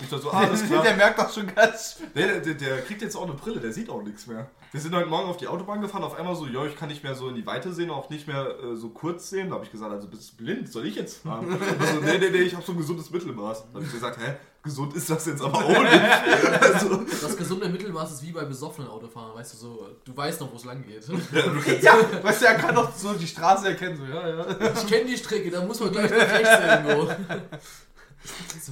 Ich 0.00 0.08
dachte 0.08 0.22
so, 0.22 0.30
ah, 0.30 0.40
alles 0.40 0.64
klar. 0.64 0.82
Der 0.82 0.96
merkt 0.96 1.18
doch 1.18 1.30
schon 1.30 1.54
ganz. 1.54 2.00
Der, 2.14 2.40
der, 2.40 2.54
der 2.54 2.80
kriegt 2.80 3.02
jetzt 3.02 3.14
auch 3.14 3.24
eine 3.24 3.34
Brille, 3.34 3.60
der 3.60 3.72
sieht 3.72 3.90
auch 3.90 4.02
nichts 4.02 4.26
mehr. 4.26 4.48
Wir 4.72 4.80
sind 4.80 4.94
heute 4.94 5.06
Morgen 5.06 5.28
auf 5.28 5.36
die 5.36 5.48
Autobahn 5.48 5.82
gefahren, 5.82 6.02
auf 6.02 6.18
einmal 6.18 6.34
so, 6.34 6.46
ja, 6.46 6.64
ich 6.64 6.76
kann 6.76 6.88
nicht 6.88 7.04
mehr 7.04 7.14
so 7.14 7.28
in 7.28 7.34
die 7.34 7.46
Weite 7.46 7.72
sehen, 7.74 7.90
auch 7.90 8.08
nicht 8.08 8.26
mehr 8.26 8.58
äh, 8.58 8.76
so 8.76 8.88
kurz 8.88 9.28
sehen. 9.28 9.50
Da 9.50 9.56
habe 9.56 9.64
ich 9.64 9.70
gesagt, 9.70 9.92
also 9.92 10.08
bist 10.08 10.32
du 10.32 10.36
blind, 10.44 10.72
soll 10.72 10.86
ich 10.86 10.94
jetzt 10.94 11.22
fahren? 11.22 11.46
Also, 11.78 12.00
nee, 12.00 12.18
nee, 12.18 12.30
nee, 12.30 12.38
ich 12.38 12.54
habe 12.54 12.64
so 12.64 12.72
ein 12.72 12.78
gesundes 12.78 13.10
Mittelmaß. 13.10 13.64
Da 13.68 13.74
habe 13.74 13.84
ich 13.84 13.92
gesagt, 13.92 14.18
hä, 14.18 14.36
gesund 14.66 14.94
ist 14.94 15.08
das 15.08 15.24
jetzt 15.24 15.40
aber 15.40 15.54
auch 15.56 15.82
nicht. 15.82 16.02
Also, 16.60 17.04
Das 17.04 17.36
gesunde 17.36 17.68
Mittelmaß 17.68 18.12
ist 18.12 18.22
wie 18.22 18.32
bei 18.32 18.44
besoffenen 18.44 18.90
Autofahrern, 18.90 19.34
weißt 19.36 19.54
du 19.54 19.56
so, 19.56 19.88
du 20.04 20.14
weißt 20.14 20.40
noch, 20.42 20.52
wo 20.52 20.56
es 20.56 20.64
lang 20.64 20.84
geht. 20.84 21.06
Ja, 21.82 21.94
weißt 22.22 22.42
du, 22.42 22.46
er 22.46 22.54
kann 22.56 22.74
doch 22.74 22.94
so 22.94 23.14
die 23.14 23.26
Straße 23.26 23.68
erkennen. 23.68 23.96
So, 23.96 24.04
ja, 24.04 24.28
ja. 24.28 24.72
Ich 24.74 24.86
kenne 24.86 25.06
die 25.06 25.16
Strecke, 25.16 25.50
da 25.50 25.64
muss 25.64 25.80
man 25.80 25.92
gleich 25.92 26.10
nach 26.10 26.18
rechts 26.18 26.50
irgendwo. 26.60 27.12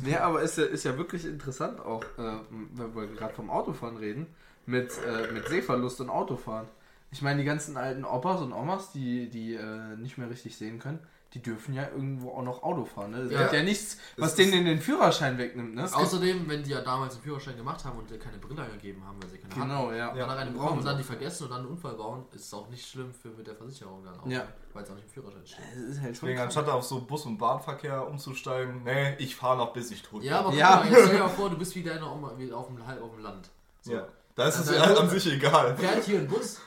Nee, 0.03 0.17
aber 0.17 0.43
ist 0.43 0.59
ja, 0.59 0.65
ist 0.65 0.83
ja 0.83 0.99
wirklich 0.99 1.25
interessant 1.25 1.79
auch, 1.79 2.03
äh, 2.03 2.41
wenn 2.73 2.93
wir 2.93 3.07
gerade 3.07 3.35
vom 3.35 3.51
Autofahren 3.51 3.97
reden, 3.97 4.27
mit, 4.67 4.91
äh, 5.07 5.33
mit 5.33 5.47
Sehverlust 5.47 6.01
und 6.01 6.11
Autofahren. 6.11 6.67
Ich 7.13 7.23
meine, 7.23 7.39
die 7.39 7.47
ganzen 7.47 7.77
alten 7.77 8.05
Opas 8.05 8.41
und 8.41 8.53
Omas, 8.53 8.91
die, 8.91 9.31
die 9.31 9.55
äh, 9.55 9.97
nicht 9.97 10.19
mehr 10.19 10.29
richtig 10.29 10.57
sehen 10.57 10.81
können, 10.81 10.99
die 11.35 11.43
dürfen 11.43 11.75
ja 11.75 11.83
irgendwo 11.89 12.31
auch 12.31 12.43
noch 12.43 12.63
Auto 12.63 12.85
fahren. 12.85 13.11
Ne? 13.11 13.19
Es 13.19 13.33
Ja. 13.33 13.41
gibt 13.43 13.53
ja 13.55 13.63
nichts, 13.65 13.99
was 14.17 14.31
Es 14.31 14.35
denen 14.37 14.53
in 14.53 14.65
den 14.67 14.81
Führerschein 14.81 15.37
wegnimmt. 15.37 15.75
Ne? 15.75 15.85
Außerdem, 15.93 16.49
wenn 16.49 16.63
die 16.63 16.71
ja 16.71 16.81
damals 16.81 17.15
den 17.15 17.23
Führerschein 17.25 17.57
gemacht 17.57 17.85
haben 17.85 17.99
und 17.99 18.09
dir 18.09 18.19
keine 18.21 18.39
Brille 18.39 18.63
angegeben 18.63 19.05
haben, 19.05 19.21
weil 19.21 19.31
sie 19.31 19.39
keine 19.39 19.53
Genau, 19.53 19.87
hatten, 19.89 19.97
ja. 19.97 20.11
und 20.13 20.19
dann 20.19 20.29
eine 20.31 20.51
brauchen 20.53 20.55
bekommen 20.55 20.79
und 20.79 20.85
dann 20.87 20.97
die 20.97 21.03
vergessen 21.03 21.45
und 21.45 21.51
dann 21.51 21.59
einen 21.61 21.69
Unfall 21.71 21.95
bauen, 21.95 22.25
ist 22.33 22.47
es 22.47 22.55
auch 22.55 22.69
nicht 22.69 22.87
schlimm 22.89 23.13
für 23.13 23.29
mit 23.31 23.47
der 23.47 23.57
Versicherung 23.57 24.05
dann 24.05 24.19
auch. 24.21 24.27
Ja. 24.27 24.47
Weil 24.73 24.85
es 24.85 24.91
auch 24.91 24.95
nicht 24.95 25.07
im 25.07 25.11
Führerschein 25.11 25.45
steht. 25.45 25.59
Es 25.75 25.77
ist 25.97 26.01
halt 26.01 26.17
schon 26.17 26.29
Deswegen, 26.29 26.41
anstatt 26.41 26.69
auf 26.69 26.85
so 26.85 27.01
Bus- 27.01 27.27
und 27.27 27.37
Bahnverkehr 27.39 28.07
umzusteigen, 28.07 28.85
nee, 28.85 29.17
ich 29.19 29.35
fahre 29.35 29.57
noch 29.59 29.73
bis 29.73 29.91
ich 29.91 30.03
tot 30.03 30.21
bin. 30.21 30.29
Ja, 30.31 30.39
aber 30.41 30.53
Ja. 30.55 30.77
mal, 30.77 30.89
jetzt 30.91 31.03
stell 31.05 31.17
dir 31.17 31.23
mal 31.25 31.29
vor, 31.29 31.51
du 31.51 31.59
bist 31.59 31.75
wie 31.75 31.83
deine 31.83 32.09
Oma 32.09 32.33
wie 32.39 32.53
auf 32.53 32.69
dem, 32.69 32.87
halb 32.87 33.03
auf 33.03 33.11
dem 33.13 33.23
Land. 33.23 33.51
So. 33.81 33.93
Ja. 33.93 34.07
Da 34.37 34.49
ist 34.49 34.55
es 34.59 34.69
Also, 34.69 34.75
ja 34.93 35.01
an 35.01 35.09
sich 35.11 35.33
egal. 35.33 35.77
Fährt 35.77 36.05
hier 36.05 36.19
ein 36.21 36.27
Bus, 36.29 36.61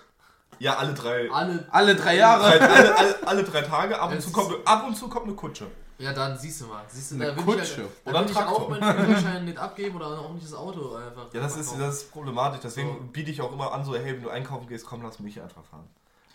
Ja, 0.60 0.76
alle 0.78 0.94
drei. 0.94 1.30
alle. 1.32 1.66
Alle 1.72 1.96
drei 1.96 2.16
Jahre. 2.18 2.44
Alle, 2.46 2.62
alle, 2.70 2.98
alle, 2.98 3.16
alle 3.28 3.44
drei 3.44 3.62
Tage, 3.62 4.00
ab 4.00 4.12
und, 4.12 4.22
zu 4.22 4.32
kommt, 4.32 4.56
ab 4.66 4.86
und 4.88 4.96
zu 4.98 5.08
kommt 5.08 5.26
eine 5.28 5.36
Kutsche. 5.36 5.68
Ja, 6.00 6.14
dann 6.14 6.38
siehst 6.38 6.62
du 6.62 6.66
mal. 6.68 6.84
Siehst 6.88 7.12
du, 7.12 7.16
Eine 7.16 7.28
da 7.28 7.36
will 7.38 7.44
Kutsche. 7.44 7.62
ich, 7.64 7.78
ja- 7.78 7.84
da 8.06 8.10
Oder 8.12 8.20
ein 8.20 8.26
will 8.26 8.32
ich 8.32 8.38
auch 8.38 8.70
meinen 8.70 9.06
Führerschein 9.06 9.46
nicht 9.46 9.58
abgeben 9.58 9.96
oder 9.96 10.08
auch 10.20 10.32
nicht 10.34 10.46
das 10.46 10.54
Auto 10.54 10.96
einfach. 10.96 11.34
Ja, 11.34 11.42
das 11.42 11.58
ist, 11.58 11.74
das 11.80 11.96
ist 11.96 12.12
problematisch. 12.12 12.60
Deswegen 12.64 12.90
So. 12.90 13.04
biete 13.12 13.32
ich 13.32 13.42
auch 13.42 13.52
immer 13.52 13.74
an, 13.74 13.84
so, 13.84 13.96
hey, 13.96 14.14
wenn 14.14 14.22
du 14.24 14.30
einkaufen 14.30 14.68
gehst, 14.68 14.86
komm, 14.86 15.02
lass 15.02 15.20
mich 15.20 15.42
einfach 15.42 15.64
fahren. 15.64 15.88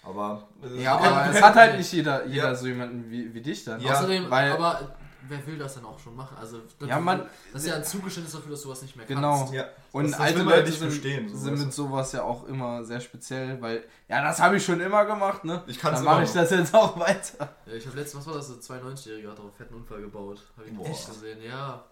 Aber. 0.04 0.42
äh, 0.64 0.82
Ja, 0.82 0.96
aber 0.98 1.26
es 1.32 1.40
hat 1.40 1.54
halt 1.54 1.76
nicht 1.78 1.92
jeder, 1.92 2.26
jeder 2.26 2.48
Ja. 2.48 2.54
so 2.56 2.66
jemanden 2.66 3.08
wie, 3.08 3.32
wie 3.32 3.40
dich 3.40 3.64
dann. 3.64 3.80
Ja, 3.80 3.92
Außerdem, 3.92 4.28
weil- 4.30 4.50
aber 4.52 4.80
wer 5.28 5.46
will 5.46 5.58
das 5.58 5.74
denn 5.74 5.84
auch 5.84 5.98
schon 5.98 6.16
machen? 6.16 6.36
Also, 6.38 6.60
das, 6.78 6.88
Ja, 6.88 6.98
man- 7.00 7.26
das 7.52 7.62
ist 7.62 7.68
ja 7.68 7.76
ein 7.76 7.84
Zugeständnis 7.84 8.32
dafür, 8.34 8.50
dass 8.52 8.62
du 8.62 8.68
was 8.70 8.82
nicht 8.82 8.96
mehr 8.96 9.06
Genau. 9.06 9.38
kannst. 9.38 9.52
Ja. 9.54 9.66
Und 9.92 10.04
das, 10.04 10.12
das 10.12 10.20
alte 10.20 10.38
ja 10.40 10.44
Leute 10.44 10.68
nicht 10.68 10.78
sind, 10.78 10.88
bestehen. 10.88 11.28
So, 11.28 11.36
sind 11.36 11.58
mit 11.58 11.72
sowas 11.72 12.12
ja 12.12 12.22
auch 12.22 12.46
immer 12.46 12.84
sehr 12.84 13.00
speziell, 13.00 13.60
weil, 13.60 13.84
ja, 14.08 14.22
das 14.22 14.40
habe 14.40 14.56
ich 14.56 14.64
schon 14.64 14.80
immer 14.80 15.04
gemacht, 15.04 15.44
ne? 15.44 15.62
Ich 15.66 15.78
kann's 15.78 15.96
Dann 15.98 16.04
mache 16.04 16.24
ich 16.24 16.32
das 16.32 16.50
jetzt 16.50 16.74
auch 16.74 16.98
weiter. 16.98 17.54
Ja, 17.66 17.72
ich 17.74 17.86
habe 17.86 17.96
letztens, 17.98 18.26
was 18.26 18.32
war 18.32 18.34
das, 18.40 18.48
so 18.48 18.54
92-Jährige 18.74 19.30
hat 19.30 19.38
auch 19.38 19.44
einen 19.44 19.52
fetten 19.52 19.74
Unfall 19.74 20.00
gebaut. 20.00 20.42
Habe 20.56 20.68
ich 20.68 20.74
Boah. 20.76 20.88
nicht 20.88 21.06
gesehen, 21.06 21.42
ja. 21.42 21.84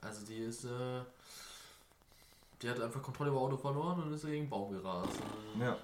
Also 0.00 0.26
die 0.26 0.38
ist, 0.38 0.64
äh, 0.64 0.68
die 2.60 2.68
hat 2.70 2.80
einfach 2.80 3.02
Kontrolle 3.02 3.30
über 3.30 3.40
Auto 3.40 3.56
verloren 3.56 4.02
und 4.02 4.12
ist 4.12 4.22
gegen 4.24 4.42
einen 4.42 4.50
Baum 4.50 4.72
gerast. 4.72 5.18
Ja. 5.60 5.76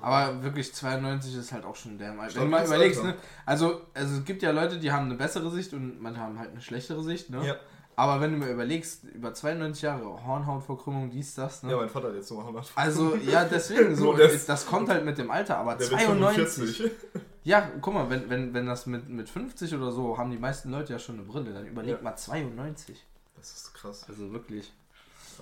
Aber 0.00 0.42
wirklich 0.42 0.72
92 0.74 1.36
ist 1.36 1.52
halt 1.52 1.64
auch 1.64 1.76
schon 1.76 1.98
der 1.98 2.12
Mal. 2.12 2.32
Wenn 2.34 2.42
du 2.42 2.48
mal 2.48 2.64
überlegst, 2.66 3.00
Alter. 3.00 3.12
ne? 3.12 3.18
Also, 3.46 3.80
also 3.94 4.16
es 4.16 4.24
gibt 4.24 4.42
ja 4.42 4.50
Leute, 4.50 4.78
die 4.78 4.90
haben 4.90 5.06
eine 5.06 5.14
bessere 5.14 5.50
Sicht 5.50 5.72
und 5.74 6.00
manche 6.00 6.20
haben 6.20 6.38
halt 6.38 6.50
eine 6.50 6.60
schlechtere 6.60 7.02
Sicht, 7.02 7.30
ne? 7.30 7.46
Ja. 7.46 7.56
Aber 7.94 8.20
wenn 8.22 8.32
du 8.32 8.38
mir 8.38 8.50
überlegst, 8.50 9.04
über 9.04 9.34
92 9.34 9.82
Jahre 9.82 10.24
Hornhautverkrümmung, 10.26 11.10
dies, 11.10 11.34
das, 11.34 11.62
ne? 11.62 11.72
ja, 11.72 11.76
mein 11.76 11.90
Vater 11.90 12.08
hat 12.08 12.14
jetzt 12.14 12.28
so 12.28 12.36
machen 12.36 12.54
lassen. 12.54 12.72
Also, 12.74 13.14
ja, 13.16 13.44
deswegen 13.44 13.94
so. 13.94 14.12
Das- 14.16 14.46
das 14.46 14.66
kommt 14.66 14.88
halt 14.88 15.04
mit 15.04 15.18
dem 15.18 15.30
Alter, 15.30 15.58
aber 15.58 15.74
Der 15.74 15.90
wird 15.90 16.00
92. 16.00 16.76
45. 16.78 16.90
Ja, 17.44 17.68
guck 17.80 17.92
mal, 17.94 18.08
wenn, 18.08 18.30
wenn, 18.30 18.54
wenn 18.54 18.66
das 18.66 18.86
mit, 18.86 19.08
mit 19.08 19.28
50 19.28 19.74
oder 19.74 19.90
so, 19.90 20.16
haben 20.16 20.30
die 20.30 20.38
meisten 20.38 20.70
Leute 20.70 20.92
ja 20.92 20.98
schon 21.00 21.16
eine 21.16 21.24
Brille. 21.24 21.52
Dann 21.52 21.66
überleg 21.66 21.96
Ja. 21.96 22.02
mal 22.02 22.14
92. 22.16 23.04
Das 23.36 23.52
ist 23.52 23.74
krass. 23.74 24.04
Also 24.08 24.32
wirklich. 24.32 24.72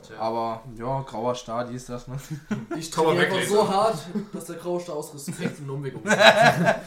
Tja. 0.02 0.18
Aber 0.18 0.62
ja, 0.76 1.02
grauer 1.02 1.34
Star, 1.34 1.64
dies, 1.64 1.86
das, 1.86 2.08
ne? 2.08 2.18
Ich 2.76 2.90
trainiere 2.90 3.26
einfach 3.26 3.42
so 3.48 3.68
hart, 3.68 3.98
dass 4.32 4.46
der 4.46 4.56
Grauste 4.56 4.92
aus 4.92 5.14
Respekt 5.14 5.58
einen 5.58 5.70
Umweg 5.70 5.94
umgeht. 5.96 6.12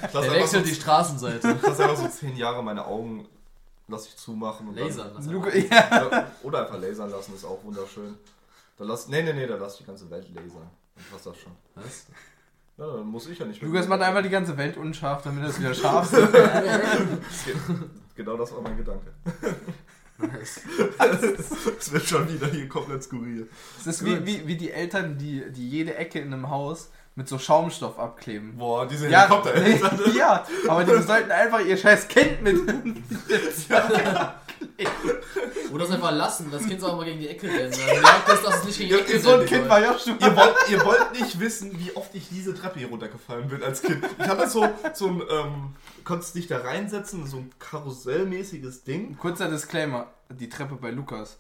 Ich 0.08 0.14
lass 0.14 0.26
Der 0.26 0.32
wechselt 0.34 0.66
so, 0.66 0.70
die 0.70 0.76
Straßenseite. 0.76 1.52
ich 1.52 1.62
lass 1.68 1.80
einfach 1.80 1.98
so 1.98 2.08
10 2.08 2.36
Jahre 2.38 2.64
meine 2.64 2.86
Augen 2.86 3.28
lass 3.88 4.08
ich 4.08 4.18
zumachen. 4.18 4.70
Und 4.70 4.76
Lasern. 4.76 5.12
Das 5.16 5.28
einfach. 5.28 5.54
ja. 5.54 6.28
Oder 6.44 6.62
einfach 6.62 6.80
lasern 6.80 7.10
lassen, 7.12 7.36
ist 7.36 7.46
auch 7.46 7.64
wunderschön. 7.64 8.16
Dann 8.78 8.88
lass, 8.88 9.08
nee, 9.08 9.22
nee, 9.22 9.34
nee, 9.34 9.46
dann 9.46 9.60
lass 9.60 9.78
die 9.78 9.84
ganze 9.86 10.10
Welt 10.10 10.28
lasern. 10.34 10.70
Dann 10.96 11.06
passt 11.12 11.26
das 11.26 11.38
schon. 11.38 11.52
Was? 11.76 12.08
Ja, 12.78 12.88
dann 12.88 13.06
muss 13.06 13.28
ich 13.28 13.38
ja 13.38 13.46
nicht 13.46 13.62
mehr. 13.62 13.70
Lukas 13.70 13.88
macht 13.88 14.02
einfach 14.02 14.24
die 14.24 14.30
ganze 14.30 14.58
Welt 14.58 14.78
unscharf, 14.78 15.22
damit 15.24 15.44
es 15.44 15.60
wieder 15.60 15.76
scharf 15.76 16.12
ist. 16.12 16.28
Genau 18.16 18.38
das 18.38 18.52
war 18.54 18.62
mein 18.62 18.78
Gedanke. 18.78 19.14
Es 21.80 21.92
wird 21.92 22.06
schon 22.06 22.28
wieder 22.32 22.48
hier 22.48 22.68
komplett 22.68 23.04
skurril. 23.04 23.50
Es 23.80 23.88
ist 23.88 24.06
wie, 24.06 24.26
wie, 24.26 24.48
wie 24.48 24.56
die 24.56 24.72
Eltern, 24.72 25.18
die, 25.18 25.44
die 25.52 25.70
jede 25.70 25.96
Ecke 25.96 26.20
in 26.20 26.34
einem 26.34 26.50
Haus 26.50 26.90
mit 27.16 27.28
so 27.28 27.38
Schaumstoff 27.38 28.00
abkleben. 28.00 28.58
Boah, 28.58 28.88
diese 28.88 29.08
Ja, 29.10 29.22
Helikoptereltern. 29.28 30.00
ja, 30.16 30.46
aber 30.68 30.84
die 30.84 31.02
sollten 31.02 31.32
einfach 31.32 31.60
ihr 31.60 31.78
scheiß 31.78 32.08
Kind 32.08 32.42
mit. 32.42 32.58
Oder 35.72 35.86
es 35.86 35.92
einfach 35.92 36.12
lassen, 36.12 36.50
das 36.52 36.66
Kind 36.66 36.80
soll 36.80 36.92
auch 36.92 36.98
mal 36.98 37.06
gegen 37.06 37.20
die 37.20 37.28
Ecke 37.28 37.48
rennen. 37.48 37.72
Dann 37.72 38.02
merkt 38.02 38.30
es, 38.30 38.42
dass 38.44 38.58
es 38.58 38.64
nicht 38.66 38.78
gegen 38.78 38.90
die 38.90 38.96
Ja, 38.96 39.02
Ecke 39.02 39.20
so 39.20 39.34
ein 39.34 39.46
Kind 39.46 39.70
war 39.70 39.82
ja 39.82 39.98
schon. 39.98 40.20
Ihr 40.20 40.36
wollt, 40.36 40.56
ihr 40.70 40.86
wollt 40.86 41.12
nicht 41.20 41.40
wissen, 41.40 41.78
wie 41.80 41.96
oft 41.96 42.14
ich 42.14 42.30
diese 42.30 42.54
Treppe 42.54 42.80
hier 42.80 42.90
runtergefallen 42.90 43.48
bin 43.48 43.64
als 43.64 43.82
Kind. 43.82 44.06
Ich 44.20 44.28
hatte 44.28 44.50
so, 44.50 44.68
so 44.94 45.08
ein, 45.08 45.22
ähm, 45.30 45.76
konntest 46.04 46.36
dich 46.36 46.48
da 46.48 46.60
reinsetzen, 46.60 47.28
so 47.28 47.38
ein 47.38 47.52
karussellmäßiges 47.60 48.84
Ding. 48.84 49.18
Kurzer 49.18 49.50
Disclaimer: 49.50 50.08
Die 50.30 50.50
Treppe 50.50 50.76
bei 50.76 50.92
Lukas 50.92 51.40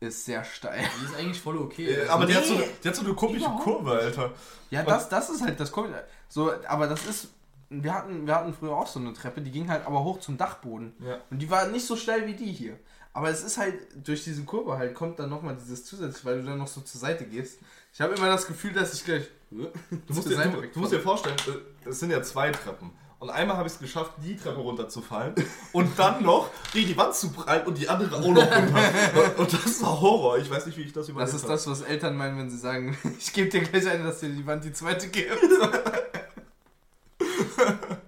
ist 0.00 0.24
sehr 0.24 0.44
steil. 0.44 0.84
Die 1.00 1.04
ist 1.06 1.14
eigentlich 1.16 1.40
voll 1.40 1.58
okay. 1.58 1.86
Äh, 1.90 2.00
Also, 2.02 2.12
aber 2.12 2.26
die, 2.26 2.34
hat 2.34 2.44
so, 2.44 2.54
Nee. 2.54 2.62
eine- 2.64 2.72
die 2.84 2.88
hat 2.88 2.96
so 2.96 3.04
eine 3.04 3.14
komische 3.14 3.48
Kurve, 3.62 3.90
Alter. 3.92 4.32
Ja, 4.70 4.82
das, 4.82 5.08
das 5.08 5.30
ist 5.30 5.42
halt 5.42 5.58
das 5.58 5.72
Komische. 5.72 6.04
So, 6.28 6.52
aber 6.68 6.86
das 6.86 7.04
ist. 7.06 7.28
Wir 7.70 7.92
hatten, 7.92 8.26
wir 8.26 8.34
hatten 8.34 8.54
früher 8.54 8.72
auch 8.74 8.86
so 8.86 8.98
eine 8.98 9.12
Treppe, 9.12 9.42
die 9.42 9.50
ging 9.50 9.68
halt 9.68 9.84
aber 9.86 10.02
hoch 10.02 10.20
zum 10.20 10.38
Dachboden. 10.38 10.94
Ja. 11.00 11.18
Und 11.30 11.38
die 11.40 11.50
war 11.50 11.66
nicht 11.66 11.84
so 11.86 11.96
steil 11.96 12.26
wie 12.26 12.32
die 12.34 12.50
hier. 12.50 12.78
Aber 13.12 13.28
es 13.28 13.42
ist 13.42 13.58
halt, 13.58 13.74
durch 14.06 14.24
diese 14.24 14.44
Kurve 14.44 14.78
halt, 14.78 14.94
kommt 14.94 15.18
dann 15.18 15.28
nochmal 15.28 15.54
dieses 15.56 15.84
zusätzlich, 15.84 16.24
weil 16.24 16.40
du 16.40 16.46
dann 16.46 16.58
noch 16.58 16.68
so 16.68 16.80
zur 16.80 16.98
Seite 17.00 17.24
gehst. 17.26 17.58
Ich 17.92 18.00
habe 18.00 18.14
immer 18.14 18.28
das 18.28 18.46
Gefühl, 18.46 18.72
dass 18.72 18.94
ich 18.94 19.04
gleich. 19.04 19.24
Du 19.50 20.14
musst, 20.14 20.28
dir, 20.30 20.36
du, 20.36 20.60
du 20.62 20.80
musst 20.80 20.92
dir 20.92 21.00
vorstellen, 21.00 21.36
äh, 21.84 21.88
es 21.88 22.00
sind 22.00 22.10
ja 22.10 22.22
zwei 22.22 22.50
Treppen. 22.52 22.90
Und 23.20 23.30
einmal 23.30 23.56
habe 23.56 23.66
ich 23.66 23.74
es 23.74 23.80
geschafft, 23.80 24.12
die 24.18 24.36
Treppe 24.36 24.60
runterzufallen 24.60 25.34
und 25.72 25.98
dann 25.98 26.22
noch 26.22 26.50
gegen 26.72 26.86
die 26.86 26.96
Wand 26.96 27.16
zu 27.16 27.32
prallen 27.32 27.66
und 27.66 27.76
die 27.76 27.88
andere 27.88 28.14
auch 28.14 28.20
noch 28.20 28.26
runter. 28.26 29.34
Und 29.36 29.52
das 29.52 29.82
war 29.82 30.00
Horror. 30.00 30.38
Ich 30.38 30.48
weiß 30.48 30.66
nicht, 30.66 30.78
wie 30.78 30.82
ich 30.82 30.92
das 30.92 31.08
überlebt 31.08 31.34
Das 31.34 31.42
ist 31.42 31.48
das, 31.48 31.66
was 31.66 31.80
Eltern 31.80 32.16
meinen, 32.16 32.38
wenn 32.38 32.48
sie 32.48 32.58
sagen, 32.58 32.96
ich 33.18 33.32
gebe 33.32 33.48
dir 33.48 33.62
gleich 33.62 33.88
eine, 33.88 34.04
dass 34.04 34.20
dir 34.20 34.28
die 34.28 34.46
Wand 34.46 34.62
die 34.62 34.72
zweite 34.72 35.08
gibt. 35.08 35.36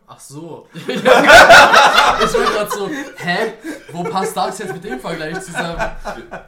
Ach 0.06 0.20
so. 0.20 0.68
ich 0.74 1.04
war 1.04 1.22
gerade 1.22 2.70
so, 2.70 2.88
hä? 3.16 3.52
Wo 3.90 4.04
passt 4.04 4.36
das 4.36 4.58
jetzt 4.60 4.72
mit 4.74 4.84
dem 4.84 5.00
Vergleich 5.00 5.40
zusammen? 5.40 5.76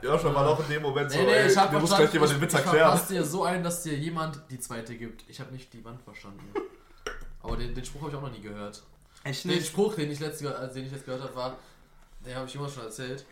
Ja, 0.03 0.19
schon 0.19 0.33
mal 0.33 0.45
noch 0.45 0.61
in 0.61 0.69
dem 0.75 0.83
Moment 0.83 1.11
so, 1.11 1.19
Nee, 1.19 1.25
nee, 1.25 1.33
ey, 1.33 1.51
ich 1.51 1.57
hab 1.57 1.73
mir 1.73 1.81
muss 1.81 1.91
verstanden, 1.91 2.13
gleich 2.13 2.15
jemand 2.15 2.31
ich, 2.31 2.39
den 2.39 2.43
Witz 2.43 2.53
ich 2.53 2.59
erklären. 2.61 2.91
verpasst 2.91 3.11
dir 3.11 3.25
so 3.25 3.43
ein, 3.43 3.65
dass 3.65 3.83
dir 3.83 3.95
jemand 3.95 4.41
die 4.51 4.61
zweite 4.61 4.95
gibt. 4.95 5.25
Ich 5.29 5.41
habe 5.41 5.51
nicht 5.51 5.73
die 5.73 5.85
Wand 5.85 6.01
verstanden. 6.03 6.49
Aber 7.43 7.57
den, 7.57 7.75
den 7.75 7.85
Spruch 7.85 8.03
habe 8.03 8.11
ich 8.11 8.17
auch 8.17 8.23
noch 8.23 8.33
nie 8.33 8.41
gehört. 8.41 8.83
Echt 9.25 9.45
Den 9.45 9.63
Spruch, 9.63 9.95
den 9.95 10.11
ich, 10.11 10.21
letzte, 10.21 10.57
also 10.57 10.75
den 10.75 10.87
ich 10.87 10.93
jetzt 10.93 11.05
gehört 11.05 11.23
habe, 11.23 11.35
war, 11.35 11.57
den 12.25 12.35
habe 12.35 12.47
ich 12.47 12.55
immer 12.55 12.69
schon 12.69 12.85
erzählt. 12.85 13.25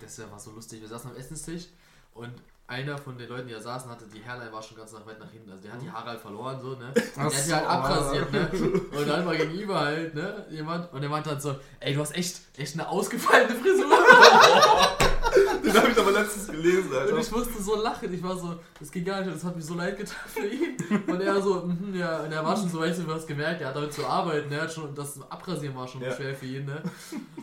Das 0.00 0.18
war 0.30 0.38
so 0.38 0.52
lustig. 0.52 0.80
Wir 0.80 0.88
saßen 0.88 1.10
am 1.10 1.16
Essenstisch 1.16 1.66
und 2.14 2.32
einer 2.66 2.96
von 2.96 3.18
den 3.18 3.28
Leuten, 3.28 3.46
die 3.48 3.52
da 3.52 3.60
saßen, 3.60 3.90
hatte 3.90 4.06
die 4.06 4.24
Hairline 4.24 4.50
war 4.50 4.62
schon 4.62 4.76
ganz 4.76 4.92
nach 4.92 5.04
weit 5.06 5.20
nach 5.20 5.30
hinten. 5.30 5.50
Also 5.50 5.62
der 5.62 5.72
hat 5.72 5.82
die 5.82 5.90
Haare 5.90 6.10
halt 6.10 6.20
verloren, 6.20 6.58
so, 6.60 6.70
ne? 6.70 6.92
Ach 6.94 7.02
der 7.14 7.24
hat 7.24 7.32
die 7.32 7.36
so. 7.36 7.54
halt 7.56 7.66
abrasiert, 7.66 8.32
ne? 8.32 8.50
Und 8.98 9.06
dann 9.08 9.26
war 9.26 9.36
gegenüber 9.36 9.80
halt, 9.80 10.14
ne? 10.14 10.46
Jemand 10.50 10.92
und 10.92 11.00
der 11.00 11.10
meinte 11.10 11.30
dann 11.30 11.40
so, 11.40 11.56
ey, 11.80 11.94
du 11.94 12.00
hast 12.00 12.16
echt, 12.16 12.40
echt 12.56 12.74
eine 12.74 12.88
ausgefallene 12.88 13.54
Frisur. 13.54 13.84
Den 15.64 15.74
habe 15.74 15.90
ich 15.90 15.98
aber 15.98 16.12
letztens 16.12 16.46
gelesen, 16.48 16.90
Und 16.90 16.96
Alter. 16.96 17.18
ich 17.18 17.30
musste 17.30 17.62
so 17.62 17.76
lachen. 17.82 18.12
Ich 18.12 18.22
war 18.22 18.36
so, 18.36 18.58
das 18.78 18.90
ging 18.90 19.04
gar 19.04 19.20
nicht, 19.22 19.34
das 19.34 19.44
hat 19.44 19.56
mir 19.56 19.62
so 19.62 19.74
leid 19.74 19.96
getan 19.96 20.16
für 20.26 20.46
ihn. 20.46 20.76
Und 21.06 21.20
er 21.20 21.40
so, 21.40 21.62
mhm, 21.66 21.94
ja, 21.94 22.20
und 22.22 22.32
er 22.32 22.44
war 22.44 22.56
schon 22.56 22.68
so, 22.68 22.80
weißt 22.80 23.00
du, 23.00 23.12
hast 23.14 23.26
gemerkt, 23.26 23.60
er 23.62 23.68
hat 23.68 23.76
damit 23.76 23.92
zu 23.92 24.06
arbeiten, 24.06 24.52
er 24.52 24.62
hat 24.62 24.72
schon, 24.72 24.94
das 24.94 25.20
Abrasieren 25.30 25.74
war 25.76 25.88
schon 25.88 26.02
Ja. 26.02 26.12
schwer 26.14 26.34
für 26.34 26.46
ihn, 26.46 26.66
ne? 26.66 26.82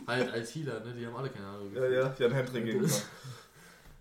Halt 0.06 0.30
als 0.32 0.54
Healer, 0.54 0.80
ne? 0.80 0.94
Die 0.98 1.06
haben 1.06 1.16
alle 1.16 1.28
keine 1.30 1.46
Ahnung. 1.46 1.72
Ja, 1.74 1.86
ja, 1.86 2.14
Jan 2.18 2.32
Hendrik 2.32 2.64
gegen 2.64 2.90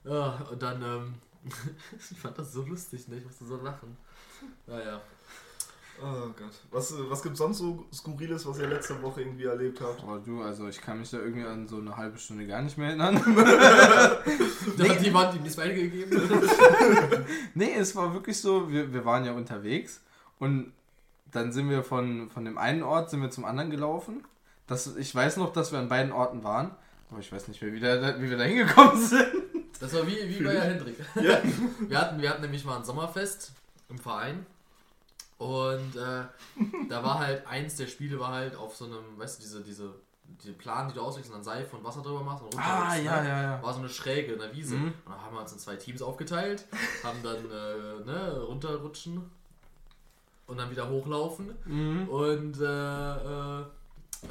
Ja, 0.04 0.40
und 0.52 0.62
dann, 0.62 0.82
ähm, 0.82 1.14
ich 2.12 2.20
fand 2.20 2.38
das 2.38 2.54
so 2.54 2.62
lustig, 2.64 3.08
ne? 3.08 3.18
Ich 3.18 3.26
musste 3.26 3.46
so 3.46 3.58
lachen. 3.58 3.98
Naja. 4.68 5.02
Oh 6.04 6.28
Gott. 6.36 6.54
Was, 6.72 6.94
was 7.10 7.22
gibt 7.22 7.38
sonst 7.38 7.60
so 7.60 7.86
Skurriles, 7.94 8.46
was 8.48 8.58
ihr 8.58 8.68
letzte 8.68 9.00
Woche 9.04 9.22
irgendwie 9.22 9.46
erlebt 9.46 9.80
habt? 9.82 10.02
Aber 10.02 10.18
du, 10.18 10.42
also 10.42 10.68
ich 10.68 10.82
kann 10.82 11.00
mich 11.00 11.12
da 11.12 11.18
irgendwie 11.20 11.46
an 11.46 11.68
so 11.68 11.78
eine 11.78 11.96
halbe 11.96 12.18
Stunde 12.18 12.48
gar 12.48 12.62
nicht 12.62 12.78
mehr 12.78 12.88
erinnern. 12.88 13.22
Da 14.78 14.88
hat 14.88 15.06
die 15.06 15.14
Wand 15.14 15.36
ihm 15.36 15.44
das 15.44 15.56
Bein 15.56 15.76
gegeben. 15.76 16.12
nee, 17.56 17.74
es 17.74 17.96
war 17.96 18.14
wirklich 18.14 18.40
so, 18.40 18.72
wir, 18.72 18.94
wir 18.94 19.06
waren 19.06 19.26
ja 19.26 19.34
unterwegs 19.34 20.02
und 20.40 20.72
dann 21.32 21.52
sind 21.52 21.70
wir 21.70 21.84
von, 21.84 22.30
von 22.30 22.46
dem 22.46 22.58
einen 22.58 22.84
Ort 22.84 23.10
sind 23.10 23.22
wir 23.22 23.30
zum 23.32 23.46
anderen 23.46 23.70
gelaufen. 23.70 24.24
Das, 24.68 24.96
ich 24.96 25.14
weiß 25.14 25.38
noch, 25.38 25.52
dass 25.52 25.72
wir 25.72 25.80
an 25.80 25.90
beiden 25.90 26.12
Orten 26.12 26.44
waren, 26.44 26.72
aber 27.10 27.20
ich 27.20 27.32
weiß 27.32 27.48
nicht 27.48 27.62
mehr, 27.62 27.74
wie, 27.74 27.80
da, 27.80 28.22
wie 28.22 28.30
wir 28.30 28.38
da 28.38 28.44
hingekommen 28.44 29.02
sind. 29.06 29.28
Das 29.80 29.94
war 29.94 30.06
wie, 30.06 30.18
wie 30.30 30.44
bei 30.44 30.54
Herr 30.54 30.66
Hendrik. 30.66 30.98
Ja. 31.16 31.42
Wir 31.88 32.00
hatten, 32.00 32.22
wir 32.22 32.30
hatten 32.30 32.42
nämlich 32.42 32.64
mal 32.66 32.78
ein 32.78 32.84
Sommerfest 32.84 33.52
im 33.90 33.98
Verein. 33.98 34.46
Und 35.42 35.96
äh, 35.96 36.24
da 36.88 37.04
war 37.04 37.18
halt 37.18 37.48
eins 37.48 37.76
der 37.76 37.88
Spiele 37.88 38.20
war 38.20 38.32
halt 38.32 38.56
auf 38.56 38.76
so 38.76 38.86
einem, 38.86 39.18
weißt 39.18 39.40
du, 39.40 39.42
diese, 39.42 39.62
diese, 39.64 39.96
diese 40.40 40.54
Plan, 40.54 40.88
die 40.88 40.94
du 40.94 41.02
auslegst 41.02 41.32
und 41.32 41.38
dann 41.38 41.44
Seife 41.44 41.76
und 41.76 41.84
Wasser 41.84 42.04
drüber 42.04 42.22
machst 42.22 42.44
und 42.44 42.56
Ah, 42.60 42.76
runterrutschst, 42.92 43.06
ja, 43.06 43.22
ne? 43.24 43.30
ja, 43.30 43.42
ja. 43.42 43.64
War 43.64 43.74
so 43.74 43.80
eine 43.80 43.90
Schräge 43.90 44.34
in 44.34 44.40
der 44.40 44.54
Wiese. 44.56 44.76
Mhm. 44.76 44.86
Und 44.86 44.94
dann 45.08 45.20
haben 45.20 45.34
wir 45.36 45.42
uns 45.42 45.52
in 45.52 45.58
zwei 45.58 45.78
Teams 45.78 46.04
aufgeteilt, 46.04 46.66
haben 47.04 47.24
dann 47.24 47.38
äh, 47.38 48.06
ne, 48.06 48.40
runterrutschen 48.48 49.32
und 50.46 50.58
dann 50.60 50.70
wieder 50.70 50.88
hochlaufen. 50.88 51.56
Mhm. 51.66 52.08
Und 52.08 52.62
äh, 52.62 52.66
äh, 53.16 53.64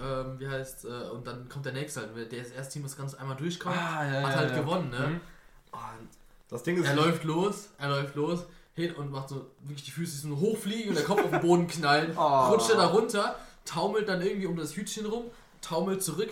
ähm, 0.00 0.38
wie 0.38 0.46
heißt 0.46 0.84
äh, 0.84 1.10
und 1.12 1.26
dann 1.26 1.48
kommt 1.48 1.66
der 1.66 1.72
nächste 1.72 2.02
halt. 2.02 2.16
Der 2.30 2.38
das 2.38 2.52
erste 2.52 2.74
Team, 2.74 2.84
das 2.84 2.96
ganz 2.96 3.14
einmal 3.14 3.36
durchkommt, 3.36 3.76
Ah, 3.76 4.04
ja, 4.04 4.22
hat 4.22 4.30
ja, 4.30 4.36
halt 4.36 4.50
ja. 4.52 4.60
gewonnen, 4.60 4.90
ne? 4.90 5.06
Mhm. 5.08 5.20
Das 6.48 6.62
Ding 6.62 6.76
ist, 6.76 6.86
er 6.86 6.94
läuft 6.94 7.24
los, 7.24 7.70
er 7.78 7.88
läuft 7.90 8.14
los, 8.14 8.46
hin 8.80 8.94
und 8.94 9.10
macht 9.10 9.28
so 9.28 9.46
wirklich 9.62 9.84
die 9.84 9.90
Füße 9.90 10.28
so 10.28 10.36
hochfliegen 10.36 10.90
und 10.90 10.96
der 10.96 11.04
Kopf 11.04 11.22
auf 11.22 11.30
den 11.30 11.40
Boden 11.40 11.66
knallen, 11.66 12.16
Oh. 12.16 12.20
rutscht 12.50 12.70
er 12.70 12.76
da 12.76 12.86
runter, 12.88 13.36
taumelt 13.64 14.08
dann 14.08 14.20
irgendwie 14.22 14.46
um 14.46 14.56
das 14.56 14.76
Hütchen 14.76 15.06
rum, 15.06 15.24
taumelt 15.60 16.02
zurück, 16.02 16.30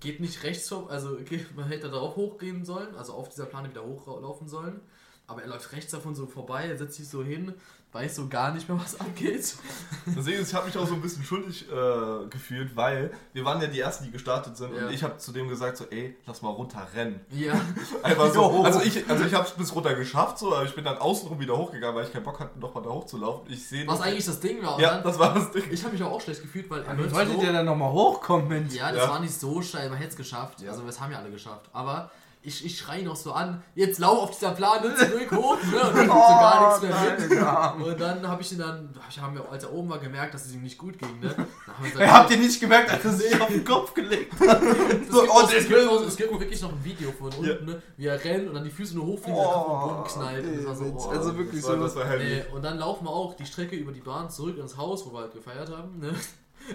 geht 0.00 0.20
nicht 0.20 0.42
rechts 0.42 0.68
vor, 0.68 0.90
also 0.90 1.16
geht, 1.16 1.56
man 1.56 1.66
hätte 1.68 1.88
darauf 1.90 2.16
hochgehen 2.16 2.64
sollen, 2.64 2.94
also 2.96 3.12
auf 3.14 3.28
dieser 3.28 3.46
Plane 3.46 3.70
wieder 3.70 3.84
hochlaufen 3.84 4.48
sollen, 4.48 4.80
aber 5.26 5.42
er 5.42 5.48
läuft 5.48 5.72
rechts 5.72 5.92
davon 5.92 6.14
so 6.14 6.26
vorbei, 6.26 6.66
er 6.66 6.76
setzt 6.76 6.96
sich 6.96 7.08
so 7.08 7.22
hin, 7.24 7.54
weiß 7.96 8.14
so 8.16 8.28
gar 8.28 8.52
nicht 8.52 8.68
mehr, 8.68 8.78
was 8.78 8.98
abgeht. 9.00 9.54
Deswegen, 10.06 10.42
ich 10.42 10.54
habe 10.54 10.66
mich 10.66 10.76
auch 10.76 10.86
so 10.86 10.94
ein 10.94 11.00
bisschen 11.00 11.24
schuldig 11.24 11.66
äh, 11.70 12.26
gefühlt, 12.28 12.76
weil 12.76 13.10
wir 13.32 13.44
waren 13.44 13.60
ja 13.60 13.66
die 13.66 13.80
Ersten, 13.80 14.04
die 14.04 14.10
gestartet 14.10 14.56
sind 14.56 14.74
Ja. 14.74 14.86
und 14.86 14.92
ich 14.92 15.02
habe 15.02 15.16
zu 15.18 15.32
dem 15.32 15.48
gesagt 15.48 15.76
so, 15.78 15.84
ey, 15.90 16.16
lass 16.26 16.42
mal 16.42 16.50
runter 16.50 16.86
rennen. 16.94 17.20
Ja, 17.30 17.54
Einfach 18.02 18.32
so. 18.32 18.62
Also 18.62 18.80
ich, 18.82 19.08
also 19.08 19.24
ich 19.24 19.34
habe 19.34 19.44
es 19.46 19.52
bis 19.52 19.74
runter 19.74 19.94
geschafft, 19.94 20.38
so, 20.38 20.54
aber 20.54 20.64
ich 20.64 20.74
bin 20.74 20.84
dann 20.84 20.98
außenrum 20.98 21.40
wieder 21.40 21.56
hochgegangen, 21.56 21.96
weil 21.96 22.04
ich 22.04 22.12
keinen 22.12 22.24
Bock 22.24 22.38
hatte, 22.38 22.58
nochmal 22.58 22.82
da 22.84 22.90
hochzulaufen. 22.90 23.50
Ich 23.50 23.66
sehe 23.66 23.86
was 23.86 24.00
eigentlich 24.02 24.26
das 24.26 24.38
Ding 24.40 24.62
war. 24.62 24.78
Ja, 24.78 24.94
dann, 24.96 25.02
das 25.04 25.18
war 25.18 25.32
das 25.34 25.50
Ding. 25.52 25.64
ich 25.70 25.82
habe 25.82 25.92
mich 25.94 26.02
auch 26.02 26.20
schlecht 26.20 26.42
gefühlt, 26.42 26.68
weil 26.70 26.82
er 26.82 26.94
läuft 26.94 27.14
wolltet 27.14 27.34
so, 27.36 27.42
ihr 27.42 27.52
dann 27.52 27.66
nochmal 27.66 27.90
hochkommen, 27.92 28.48
Mensch? 28.48 28.74
Ja, 28.74 28.92
das 28.92 29.02
Ja. 29.04 29.08
war 29.08 29.20
nicht 29.20 29.34
so 29.40 29.62
steil, 29.62 29.88
man 29.88 29.98
hätte 29.98 30.10
es 30.10 30.16
geschafft. 30.16 30.60
Ja. 30.60 30.70
Also 30.70 30.82
das 30.84 31.00
haben 31.00 31.10
ja 31.12 31.18
alle 31.18 31.30
geschafft. 31.30 31.68
Aber 31.72 32.10
ich, 32.46 32.64
ich 32.64 32.78
schreie 32.78 33.02
noch 33.04 33.16
so 33.16 33.32
an, 33.32 33.62
jetzt 33.74 33.98
lauf 33.98 34.18
auf 34.20 34.30
dieser 34.30 34.52
Plane 34.52 34.94
zurück 34.96 35.30
hoch, 35.32 35.56
ne? 35.70 35.80
Und 35.88 35.96
dann 35.96 36.08
kommt 36.08 36.24
so 36.26 36.34
gar 36.34 36.66
nichts 36.68 36.82
mehr 36.82 37.76
mit. 37.78 37.86
Und 37.86 38.00
dann 38.00 38.28
habe 38.28 38.42
ich 38.42 38.52
ihn 38.52 38.58
dann, 38.58 38.94
haben 39.20 39.34
wir, 39.34 39.50
als 39.50 39.64
er 39.64 39.72
oben 39.72 39.88
war, 39.90 39.98
gemerkt, 39.98 40.34
dass 40.34 40.46
es 40.46 40.54
ihm 40.54 40.62
nicht 40.62 40.78
gut 40.78 40.98
ging, 40.98 41.20
ne? 41.20 41.28
Gesagt, 41.28 41.98
Ey, 42.00 42.08
habt 42.08 42.30
ihr 42.30 42.38
nicht 42.38 42.60
gemerkt, 42.60 42.90
als 42.90 43.04
er 43.04 43.12
sich 43.12 43.40
auf 43.40 43.48
den 43.48 43.64
Kopf 43.64 43.92
gelegt 43.94 44.32
hat? 44.40 44.62
es, 44.62 45.08
So, 45.10 45.20
gibt 45.20 45.32
oh, 45.32 45.38
auch, 45.38 45.52
es, 45.52 45.68
gibt 45.68 45.72
es 46.06 46.16
gibt 46.16 46.40
wirklich 46.40 46.62
noch 46.62 46.72
ein 46.72 46.84
Video 46.84 47.12
von 47.12 47.26
unten, 47.32 47.44
Ja. 47.44 47.60
ne? 47.60 47.82
wie 47.96 48.06
er 48.06 48.22
rennt 48.24 48.48
und 48.48 48.54
dann 48.54 48.64
die 48.64 48.70
Füße 48.70 48.94
nur 48.96 49.06
hochfliegen 49.06 49.34
und 49.38 49.44
der 49.44 49.52
Kopf 49.52 49.66
auf 49.68 49.82
den 49.82 49.96
Boden 49.96 50.08
knallt. 50.08 50.44
Und 50.46 50.56
das 50.56 50.66
war 50.66 50.74
so, 50.76 50.84
oh, 50.96 51.10
also 51.10 51.36
wirklich 51.36 51.60
Das 51.60 51.70
war, 51.70 51.76
so. 51.76 51.82
das 51.84 51.96
war 51.96 52.04
heavy. 52.08 52.24
Nee, 52.24 52.44
und 52.54 52.62
dann 52.64 52.78
laufen 52.78 53.04
wir 53.04 53.10
auch 53.10 53.34
die 53.34 53.44
Strecke 53.44 53.76
über 53.76 53.92
die 53.92 54.00
Bahn 54.00 54.30
zurück 54.30 54.56
ins 54.58 54.76
Haus, 54.76 55.04
wo 55.04 55.12
wir 55.12 55.20
halt 55.20 55.34
gefeiert 55.34 55.70
haben. 55.70 55.98
Ne? 55.98 56.14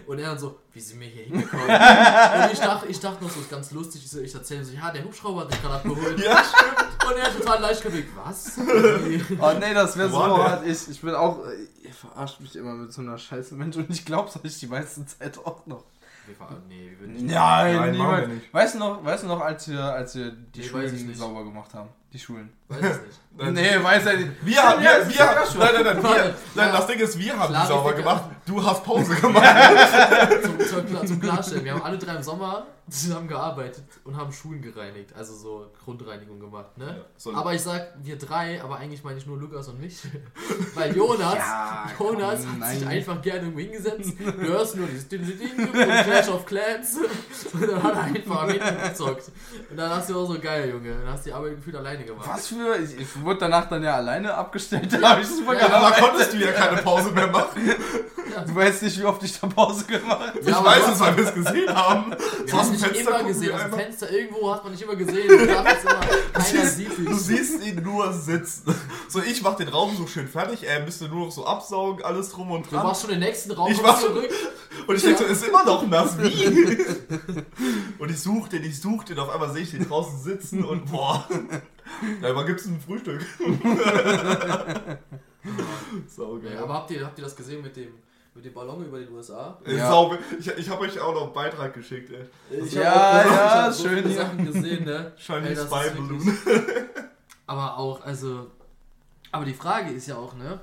Und 0.07 0.19
er 0.19 0.29
dann 0.29 0.39
so, 0.39 0.59
wie 0.73 0.79
sind 0.79 0.99
wir 0.99 1.07
hier 1.07 1.23
hingekommen? 1.25 1.65
und 1.65 2.51
ich 2.53 2.59
dachte, 2.59 2.87
ich 2.87 2.99
dachte 2.99 3.23
noch 3.23 3.29
so, 3.31 3.39
ist 3.41 3.49
ganz 3.49 3.71
lustig, 3.71 4.03
ich, 4.05 4.11
so- 4.11 4.19
ich 4.21 4.33
erzähle 4.33 4.63
so, 4.63 4.73
ja, 4.73 4.91
der 4.91 5.03
Hubschrauber 5.03 5.41
hat 5.41 5.51
dich 5.53 5.61
gerade 5.61 5.75
abgeholt. 5.75 6.19
Ja, 6.19 6.43
stimmt. 6.43 7.11
Und 7.11 7.17
er 7.17 7.35
total 7.37 7.61
leicht 7.61 7.81
geblickt, 7.81 8.09
was? 8.15 8.57
Oh 9.39 9.51
nee, 9.59 9.73
das 9.73 9.97
wäre 9.97 10.09
so 10.09 10.37
hart. 10.43 10.65
Ich, 10.65 10.87
ich 10.89 11.01
bin 11.01 11.13
auch. 11.15 11.39
Ihr 11.83 11.93
verarscht 11.93 12.39
mich 12.39 12.55
immer 12.55 12.73
mit 12.73 12.93
so 12.93 13.01
einer 13.01 13.17
Scheiße, 13.17 13.55
Mensch. 13.55 13.75
Und 13.75 13.89
ich 13.89 14.05
glaube 14.05 14.29
es 14.29 14.39
ich 14.43 14.59
die 14.59 14.67
meiste 14.67 15.05
Zeit 15.05 15.37
auch 15.39 15.65
noch. 15.65 15.83
Wir 16.27 16.35
fahren, 16.35 16.61
nee, 16.69 16.89
wir 16.91 16.99
würden 16.99 17.13
nicht. 17.13 17.25
Nein, 17.33 17.75
Nein, 17.75 17.91
niemand. 17.91 18.27
nicht. 18.35 18.53
Weißt 18.53 18.75
du 18.75 18.79
noch, 18.79 19.03
weißt 19.03 19.23
du 19.23 19.27
noch 19.27 19.41
als, 19.41 19.67
wir, 19.67 19.83
als 19.83 20.15
wir 20.15 20.31
die 20.31 20.59
Nee, 20.59 20.65
Schulen 20.67 21.07
nicht. 21.07 21.17
sauber 21.17 21.43
gemacht 21.43 21.73
haben? 21.73 21.89
Die 22.13 22.19
Schulen. 22.19 22.51
Weiß 22.67 22.79
ich 22.79 22.83
nicht. 22.83 23.19
Nein. 23.37 23.53
Nee, 23.53 23.81
weiß 23.81 24.05
er 24.07 24.17
nicht. 24.17 24.29
Wir 24.41 24.61
haben, 24.61 24.83
Ja, 24.83 24.91
wir, 24.99 25.07
wir, 25.09 25.25
nein, 25.25 25.69
nein, 25.73 25.83
nein, 25.85 26.03
wir, 26.03 26.35
nein, 26.53 26.67
ja. 26.67 26.71
das 26.73 26.87
Ding 26.87 26.99
ist, 26.99 27.17
wir 27.17 27.39
haben 27.39 27.53
die 27.53 27.65
sauber 27.67 27.93
gemacht, 27.93 28.23
du 28.45 28.61
hast 28.65 28.83
Pause 28.83 29.15
gemacht. 29.21 29.45
zum, 30.43 30.59
zum, 30.87 31.07
zum 31.07 31.21
Klarstellen, 31.21 31.63
wir 31.63 31.73
haben 31.73 31.81
alle 31.81 31.97
drei 31.97 32.15
im 32.17 32.21
Sommer 32.23 32.67
zusammen 32.89 33.29
gearbeitet 33.29 33.85
und 34.03 34.17
haben 34.17 34.33
Schulen 34.33 34.61
gereinigt, 34.61 35.13
also 35.15 35.33
so 35.33 35.71
Grundreinigung 35.85 36.41
gemacht, 36.41 36.77
ne? 36.77 36.87
Ja, 36.87 37.05
so- 37.15 37.33
aber 37.33 37.53
ich 37.53 37.61
sag 37.61 37.87
wir 38.03 38.17
drei, 38.17 38.61
aber 38.61 38.75
eigentlich 38.79 39.01
meine 39.05 39.17
ich 39.17 39.25
nur 39.25 39.37
Lukas 39.37 39.69
und 39.69 39.79
mich. 39.79 39.99
Weil 40.75 40.93
Jonas, 40.93 41.35
Ja, 41.35 41.85
Jonas 41.97 42.41
komm, 42.43 42.61
hat 42.61 42.69
sich 42.71 42.85
einfach 42.85 43.21
gerne 43.21 43.39
irgendwo 43.43 43.59
hingesetzt, 43.61 44.13
du 44.19 44.41
hörst 44.41 44.75
nur 44.75 44.87
dieses 44.87 45.07
Ding 45.07 45.21
Clash 45.71 46.27
of 46.27 46.45
Clans 46.45 46.97
und 47.53 47.61
dann 47.65 47.81
hat 47.81 47.93
er 47.95 48.01
einfach 48.03 48.41
am 48.41 48.49
gezockt. 48.49 49.31
Und 49.69 49.77
dann 49.77 49.89
hast 49.89 50.09
du 50.09 50.19
auch 50.19 50.27
so 50.27 50.37
geil, 50.37 50.69
Junge, 50.71 50.89
dann 50.93 51.13
hast 51.13 51.25
du 51.25 51.29
die 51.29 51.33
Arbeit 51.33 51.55
gefühlt 51.55 51.77
alleine 51.77 52.00
alleine 52.01 52.05
gemacht. 52.05 52.29
Was 52.33 52.47
für. 52.47 52.77
Ich, 52.77 52.99
ich 52.99 53.21
wurde 53.23 53.39
danach 53.39 53.67
dann 53.69 53.83
ja 53.83 53.95
alleine 53.95 54.33
abgestellt. 54.33 54.89
Da 55.01 55.11
habe 55.11 55.21
ich 55.21 55.27
super 55.27 55.53
Ja, 55.53 55.61
Ja, 55.67 55.89
da 55.89 55.91
konntest 55.91 56.33
du 56.33 56.37
ja 56.37 56.51
keine 56.51 56.81
Pause 56.81 57.11
mehr 57.11 57.27
machen. 57.27 57.61
Du 58.47 58.55
weißt 58.55 58.83
nicht, 58.83 58.97
wie 58.97 59.03
oft 59.03 59.21
ich 59.23 59.37
da 59.37 59.45
Pause 59.45 59.83
gemacht 59.83 60.19
habe. 60.35 60.39
Ja, 60.41 60.59
ich 60.59 60.65
weiß 60.65 60.85
du 60.85 60.91
es, 60.93 60.99
weil 61.01 61.17
wir 61.17 61.23
es 61.25 61.33
gesehen 61.33 61.75
haben. 61.75 62.15
Wir 62.45 62.53
haben 62.53 62.71
nicht 62.71 62.81
immer 62.95 63.11
gucken 63.11 63.27
gesehen. 63.27 63.51
Aus 63.51 63.59
dem 63.59 63.65
einmal. 63.65 63.79
Fenster 63.81 64.09
irgendwo 64.09 64.53
hat 64.53 64.63
man 64.63 64.71
nicht 64.71 64.81
immer 64.83 64.95
gesehen. 64.95 65.27
Du 65.27 65.35
immer, 65.35 65.63
keiner 65.63 66.65
sieht 66.65 66.97
Du 66.97 67.13
siehst 67.13 67.61
ihn 67.61 67.83
nur 67.83 68.13
sitzen. 68.13 68.73
So, 69.09 69.21
ich 69.21 69.41
mach 69.41 69.55
den 69.57 69.67
Raum 69.67 69.97
so 69.97 70.07
schön 70.07 70.29
fertig. 70.29 70.63
Er 70.63 70.79
müsste 70.79 71.09
nur 71.09 71.25
noch 71.25 71.31
so 71.33 71.45
absaugen, 71.45 72.05
alles 72.05 72.29
drum 72.29 72.51
und 72.51 72.67
Du 72.67 72.69
dran. 72.71 72.85
machst 72.87 73.01
schon 73.01 73.09
den 73.09 73.19
nächsten 73.19 73.51
Raum 73.51 73.69
Ich 73.69 73.77
schon- 73.77 73.99
zurück. 73.99 74.29
Und 74.87 74.95
ich 74.95 75.01
denke 75.01 75.17
so, 75.17 75.25
ist 75.25 75.45
immer 75.45 75.65
noch 75.65 75.85
nass. 75.85 76.17
Wie? 76.17 76.77
Und 77.99 78.09
ich 78.09 78.19
such 78.19 78.47
den, 78.47 78.63
ich 78.63 78.79
such 78.79 79.03
den. 79.03 79.19
Auf 79.19 79.29
einmal 79.29 79.51
sehe 79.51 79.63
ich 79.63 79.71
den 79.71 79.87
draußen 79.87 80.19
sitzen 80.21 80.63
und 80.63 80.89
boah. 80.89 81.27
Ja, 82.21 82.35
wann 82.35 82.45
gibt's 82.45 82.65
ein 82.65 82.79
Frühstück? 82.79 83.21
Saugeil. 86.07 86.53
Ja, 86.55 86.63
aber 86.63 86.73
habt 86.75 86.91
ihr, 86.91 87.05
habt 87.05 87.17
ihr 87.17 87.23
das 87.23 87.35
gesehen 87.35 87.61
mit 87.61 87.75
dem, 87.75 87.93
mit 88.33 88.45
dem 88.45 88.53
Ballon 88.53 88.85
über 88.85 88.99
den 88.99 89.11
USA? 89.11 89.59
Äh, 89.65 89.77
Ja. 89.77 89.89
Sau, 89.89 90.15
ich 90.39 90.47
ich 90.47 90.69
habe 90.69 90.81
euch 90.81 90.99
auch 90.99 91.13
noch 91.13 91.23
einen 91.25 91.33
Beitrag 91.33 91.73
geschickt, 91.73 92.11
ey. 92.11 92.25
Ich 92.63 92.73
Ja, 92.73 92.93
hab 92.93 93.25
auch- 93.25 93.31
ja, 93.31 93.71
so 93.71 93.87
schön 93.87 94.05
hier. 94.07 94.17
Sachen 94.17 94.45
gesehen, 94.45 94.85
ne? 94.85 95.13
Das 95.27 95.63
Spy 95.65 95.89
Balloon. 95.95 96.37
Aber 97.47 97.77
auch, 97.77 98.01
also. 98.05 98.47
Aber 99.31 99.45
die 99.45 99.53
Frage 99.53 99.91
ist 99.91 100.07
ja 100.07 100.15
auch, 100.17 100.35
ne? 100.35 100.59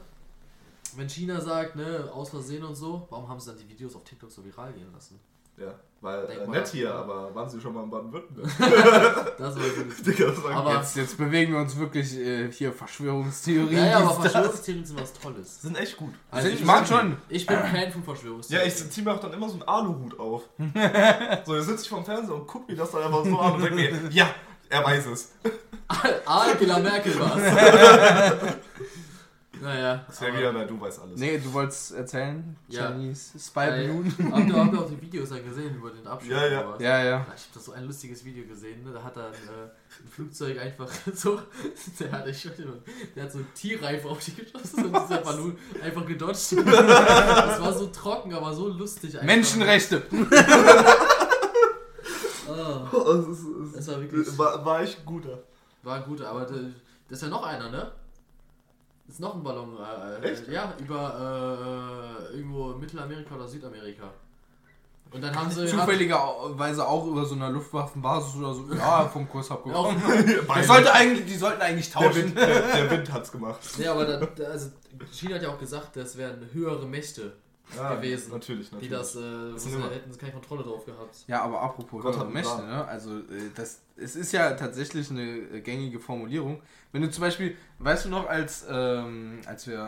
Wenn 0.96 1.08
China 1.08 1.40
sagt, 1.40 1.76
ne, 1.76 2.08
aus 2.12 2.30
Versehen 2.30 2.64
und 2.64 2.74
so, 2.74 3.06
warum 3.10 3.28
haben 3.28 3.38
sie 3.38 3.50
dann 3.50 3.58
die 3.58 3.68
Videos 3.68 3.94
auf 3.94 4.04
TikTok 4.04 4.30
so 4.30 4.44
viral 4.44 4.72
gehen 4.72 4.90
lassen? 4.92 5.18
Ja, 5.56 5.74
weil 6.00 6.24
äh, 6.30 6.46
nett 6.46 6.68
hier, 6.68 6.94
aber 6.94 7.34
waren 7.34 7.48
sie 7.48 7.60
schon 7.60 7.74
mal 7.74 7.82
in 7.84 7.90
Baden-Württemberg? 7.90 8.48
Das 9.38 9.54
war 9.56 9.62
wirklich. 9.64 10.02
Digga, 10.16 10.26
das 10.30 10.42
war 10.44 10.50
Aber- 10.52 10.74
Jetzt, 10.76 10.96
jetzt 10.96 11.16
bewegen 11.18 11.52
wir 11.52 11.60
uns 11.60 11.76
wirklich 11.76 12.16
äh, 12.16 12.50
hier 12.52 12.72
Verschwörungstheorien. 12.72 13.78
Ja, 13.78 13.86
ja, 13.86 13.98
aber. 13.98 14.10
Verschwörungstheorien 14.22 14.84
sind 14.84 15.00
was 15.00 15.12
Tolles. 15.12 15.62
sind 15.62 15.76
echt 15.76 15.96
gut. 15.96 16.14
Also 16.30 16.48
ich 16.48 16.64
mag 16.64 16.86
schon. 16.86 17.16
Ich 17.28 17.46
bin 17.46 17.56
Fan 17.56 17.90
von 17.92 18.00
Ja, 18.00 18.04
Verschwörungstheorien. 18.04 18.68
ich 18.68 18.90
ziehe 18.90 19.04
mir 19.04 19.12
auch 19.14 19.20
dann 19.20 19.32
immer 19.32 19.48
so 19.48 19.54
einen 19.54 19.62
Aluhut 19.64 20.18
auf. 20.18 20.42
so, 21.44 21.54
jetzt 21.56 21.66
sitze 21.66 21.82
ich 21.82 21.88
vorm 21.88 22.04
Fernseher 22.04 22.34
und 22.34 22.46
guck 22.46 22.68
mir 22.68 22.76
das 22.76 22.90
dann 22.90 23.02
einfach 23.04 23.24
so 23.24 23.38
an 23.38 23.52
und 23.54 23.60
denke 23.62 23.74
mir, 23.76 23.92
ja, 24.10 24.28
er 24.68 24.84
weiß 24.84 25.06
es. 25.06 25.32
Angela 26.26 26.78
Merkel 26.80 27.18
war's. 27.18 28.54
Naja. 29.60 30.04
Das 30.06 30.16
ist 30.16 30.22
ja 30.22 30.36
wieder, 30.38 30.52
na, 30.52 30.64
du 30.64 30.80
weißt 30.80 31.00
alles. 31.02 31.18
Nee, 31.18 31.38
du 31.38 31.52
wolltest 31.52 31.92
erzählen? 31.94 32.56
Ja. 32.68 32.88
Chinese 32.90 33.38
Spy 33.38 33.54
Balloon? 33.54 34.06
Habt 34.06 34.18
ihr, 34.48 34.56
habt 34.56 34.72
ihr 34.72 34.80
auch 34.80 34.88
die 34.90 35.00
Videos 35.02 35.28
dann 35.30 35.44
gesehen 35.44 35.74
über 35.76 35.90
den 35.90 36.06
Abschuss? 36.06 36.30
Ja, 36.30 36.46
ja. 36.46 36.60
oder 36.60 36.74
was? 36.74 36.82
Ja, 36.82 36.98
ja. 36.98 37.04
Ja, 37.04 37.26
Ich 37.36 37.42
hab 37.44 37.52
da 37.54 37.60
so 37.60 37.72
ein 37.72 37.84
lustiges 37.86 38.24
Video 38.24 38.44
gesehen, 38.46 38.84
ne? 38.84 38.92
da 38.92 39.02
hat 39.02 39.16
er 39.16 39.28
äh, 39.28 39.32
ein 40.04 40.08
Flugzeug 40.10 40.58
einfach 40.58 40.88
so, 41.14 41.40
der 42.00 42.12
hat, 42.12 42.26
ich 42.28 42.48
weiß 42.50 42.58
nicht, 42.58 42.68
der 43.16 43.22
hat 43.24 43.32
so 43.32 43.38
einen 43.38 43.54
Tierreifen 43.54 44.10
auf 44.10 44.18
die 44.24 44.34
geschossen 44.34 44.84
und 44.86 45.02
dieser 45.08 45.18
Ballon 45.18 45.56
einfach 45.82 46.06
gedodged. 46.06 46.56
Das 46.66 47.60
war 47.60 47.72
so 47.72 47.86
trocken, 47.88 48.32
aber 48.34 48.52
so 48.54 48.68
lustig 48.68 49.14
einfach. 49.14 49.26
Menschenrechte. 49.26 50.02
Ah, 52.48 52.88
Oh, 52.92 53.12
das, 53.14 53.26
ist, 53.28 53.44
das 53.62 53.72
Das 53.86 53.88
war 53.88 54.00
wirklich- 54.00 54.38
War, 54.38 54.64
war 54.64 54.80
echt 54.82 54.98
ein 55.00 55.04
guter. 55.06 55.38
war 55.82 55.96
ein 55.96 56.04
guter, 56.04 56.28
aber 56.30 56.44
da- 56.44 56.54
das 57.08 57.18
ist 57.18 57.22
ja 57.22 57.28
noch 57.28 57.44
einer, 57.44 57.70
ne? 57.70 57.90
Ist 59.08 59.20
noch 59.20 59.34
ein 59.34 59.42
Ballon. 59.42 59.76
Äh, 59.78 60.26
äh, 60.26 60.32
Echt? 60.32 60.48
Ja, 60.48 60.74
über 60.78 62.28
äh, 62.30 62.36
irgendwo 62.36 62.74
Mittelamerika 62.74 63.34
oder 63.34 63.48
Südamerika. 63.48 64.10
Und 65.10 65.22
dann 65.22 65.34
haben 65.34 65.50
sie. 65.50 65.66
Zufälligerweise 65.66 66.86
auch 66.86 67.06
über 67.06 67.24
so 67.24 67.34
einer 67.34 67.48
Luftwaffenbasis 67.48 68.36
oder 68.36 68.52
so. 68.52 68.74
Ja, 68.74 69.08
vom 69.08 69.26
Kurs 69.26 69.50
abgekommen. 69.50 70.02
Das 70.46 70.66
sollte 70.66 70.92
eigentlich, 70.92 71.26
die 71.26 71.36
sollten 71.36 71.62
eigentlich 71.62 71.90
der, 71.90 72.02
tauschen. 72.02 72.24
Wind, 72.24 72.38
der, 72.38 72.60
der 72.60 72.90
Wind 72.90 73.12
hat's 73.12 73.32
gemacht. 73.32 73.60
ja, 73.78 73.92
aber 73.92 74.04
da, 74.04 74.26
da, 74.26 74.44
also 74.44 74.70
China 75.10 75.36
hat 75.36 75.42
ja 75.42 75.48
auch 75.48 75.58
gesagt, 75.58 75.96
das 75.96 76.18
wären 76.18 76.46
höhere 76.52 76.86
Mächte, 76.86 77.32
gewesen, 77.70 78.32
Natürlich, 78.32 78.72
natürlich. 78.72 78.88
die 78.88 78.94
das, 78.94 79.14
äh, 79.16 79.56
sie, 79.58 79.70
immer- 79.72 79.90
hätten 79.90 80.10
sie 80.12 80.18
keine 80.18 80.32
Kontrolle 80.32 80.62
drauf 80.64 80.84
gehabt. 80.84 81.16
Ja, 81.26 81.42
aber 81.42 81.60
apropos 81.60 82.02
Gott 82.02 82.18
hat 82.18 82.30
Mächte, 82.32 82.62
ne? 82.62 82.84
Also 82.86 83.18
äh, 83.18 83.50
das, 83.54 83.80
es 83.96 84.16
ist 84.16 84.32
ja 84.32 84.52
tatsächlich 84.52 85.10
eine 85.10 85.22
äh, 85.22 85.60
gängige 85.60 86.00
Formulierung. 86.00 86.62
Wenn 86.92 87.02
du 87.02 87.10
zum 87.10 87.20
Beispiel, 87.22 87.56
weißt 87.78 88.06
du 88.06 88.08
noch, 88.08 88.26
als, 88.28 88.64
ähm, 88.68 89.40
als 89.46 89.66
wir 89.66 89.78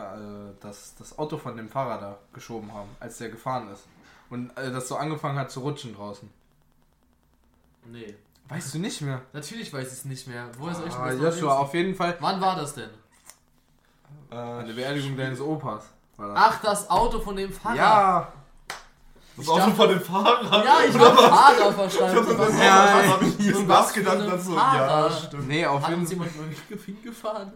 äh, 0.53 0.61
das, 0.61 0.95
das 0.95 1.17
Auto 1.17 1.37
von 1.37 1.57
dem 1.57 1.69
Fahrer 1.69 1.99
da 1.99 2.19
geschoben 2.33 2.71
haben, 2.73 2.89
als 2.99 3.17
der 3.17 3.29
gefahren 3.29 3.69
ist 3.71 3.83
und 4.29 4.55
äh, 4.57 4.71
das 4.71 4.87
so 4.87 4.95
angefangen 4.97 5.37
hat 5.39 5.49
zu 5.51 5.61
rutschen 5.61 5.95
draußen. 5.95 6.29
Nee. 7.91 8.15
Weißt 8.47 8.73
du 8.73 8.79
nicht 8.79 9.01
mehr? 9.01 9.21
Natürlich 9.33 9.71
weiß 9.73 9.87
ich 9.87 9.93
es 9.93 10.05
nicht 10.05 10.27
mehr. 10.27 10.49
Woher 10.57 10.75
soll 10.75 10.87
ich 10.87 10.93
Ah, 10.93 11.09
das 11.11 11.19
Joshua, 11.39 11.57
auf 11.57 11.73
jeden 11.73 11.95
Fall. 11.95 12.17
Wann 12.19 12.39
war 12.41 12.55
das 12.55 12.75
denn? 12.75 12.89
Äh, 14.29 14.65
der 14.65 14.73
Beerdigung 14.73 15.15
deines 15.17 15.39
Opas. 15.41 15.89
War 16.21 16.29
das. 16.29 16.37
Ach, 16.37 16.61
das 16.61 16.89
Auto 16.89 17.19
von 17.19 17.35
dem 17.35 17.51
Fahrer. 17.51 17.75
Ja! 17.75 18.27
das 19.35 19.45
ich 19.45 19.49
Auto 19.49 19.59
dachte- 19.59 19.75
von 19.75 19.89
dem 19.89 20.01
Fahrer. 20.01 20.65
Ja, 20.65 20.77
ich 20.87 20.97
habe 20.97 21.17
Fahrer 21.17 21.73
verstanden. 21.73 22.37
das 22.37 22.57
Ja, 22.57 22.63
ja, 23.03 23.07
hab 23.11 23.21
ich 23.21 23.39
jetzt 23.39 23.67
was 23.67 24.45
so, 24.45 24.53
Fahrer. 24.55 25.07
ja, 25.07 25.11
stimmt. 25.11 25.47
Nee, 25.47 25.65
auf 25.65 25.87
jeden 25.89 26.05
Fall. 26.05 26.15
jemand 26.17 26.83
hingefahren? 26.85 27.51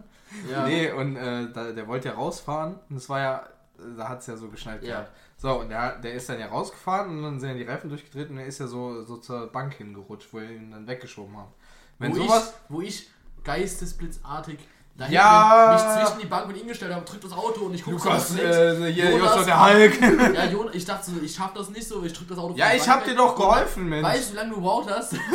Ja. 0.50 0.64
Nee, 0.66 0.90
und 0.90 1.16
äh, 1.16 1.50
da, 1.52 1.72
der 1.72 1.86
wollte 1.86 2.08
ja 2.08 2.14
rausfahren. 2.14 2.78
Und 2.90 2.96
es 2.96 3.08
war 3.08 3.20
ja, 3.20 3.42
da 3.96 4.08
hat 4.08 4.20
es 4.20 4.26
ja 4.26 4.36
so 4.36 4.48
geschneit. 4.48 4.82
Ja. 4.82 5.00
gehabt. 5.00 5.12
So, 5.38 5.60
und 5.60 5.68
der, 5.68 5.98
der 5.98 6.14
ist 6.14 6.28
dann 6.28 6.40
ja 6.40 6.46
rausgefahren 6.46 7.10
und 7.10 7.22
dann 7.22 7.38
sind 7.40 7.50
ja 7.50 7.54
die 7.56 7.64
Reifen 7.64 7.90
durchgedreht 7.90 8.30
und 8.30 8.38
er 8.38 8.46
ist 8.46 8.58
ja 8.58 8.66
so, 8.66 9.02
so 9.04 9.18
zur 9.18 9.48
Bank 9.52 9.74
hingerutscht, 9.74 10.32
wo 10.32 10.38
wir 10.40 10.50
ihn 10.50 10.70
dann 10.70 10.86
weggeschoben 10.86 11.36
haben. 11.36 11.52
Wenn 11.98 12.12
wo, 12.16 12.22
sowas. 12.22 12.54
ich, 12.68 12.74
wo 12.74 12.80
ich 12.80 13.10
geistesblitzartig 13.44 14.58
dahin 14.98 15.14
Ja. 15.14 15.72
mich 15.96 16.06
zwischen 16.06 16.20
die 16.20 16.26
Bank 16.26 16.48
und 16.48 16.56
ihn 16.56 16.66
gestellt 16.68 16.94
habe, 16.94 17.04
drückt 17.04 17.24
das 17.24 17.32
Auto 17.32 17.66
und 17.66 17.74
ich 17.74 17.84
gucke 17.84 17.96
Lukas, 17.96 18.34
äh, 18.36 18.92
hier, 18.92 19.10
Jonas- 19.10 19.36
Joshua, 19.36 19.44
der 19.44 19.64
Hulk. 19.64 20.34
Ja, 20.34 20.44
Jon, 20.46 20.68
ich 20.72 20.84
dachte 20.84 21.10
so, 21.10 21.16
ich 21.22 21.34
schaff 21.34 21.52
das 21.54 21.68
nicht 21.70 21.86
so, 21.86 22.02
ich 22.04 22.12
drück 22.12 22.28
das 22.28 22.38
Auto 22.38 22.54
Ja, 22.56 22.72
ich 22.74 22.88
hab 22.88 23.04
dir 23.04 23.14
doch 23.14 23.34
geholfen, 23.36 23.88
Mensch. 23.88 24.06
Weißt 24.06 24.28
du, 24.28 24.32
wie 24.32 24.36
lange 24.36 24.50
du 24.50 24.56
gebraucht 24.56 24.88
hast? 24.90 25.14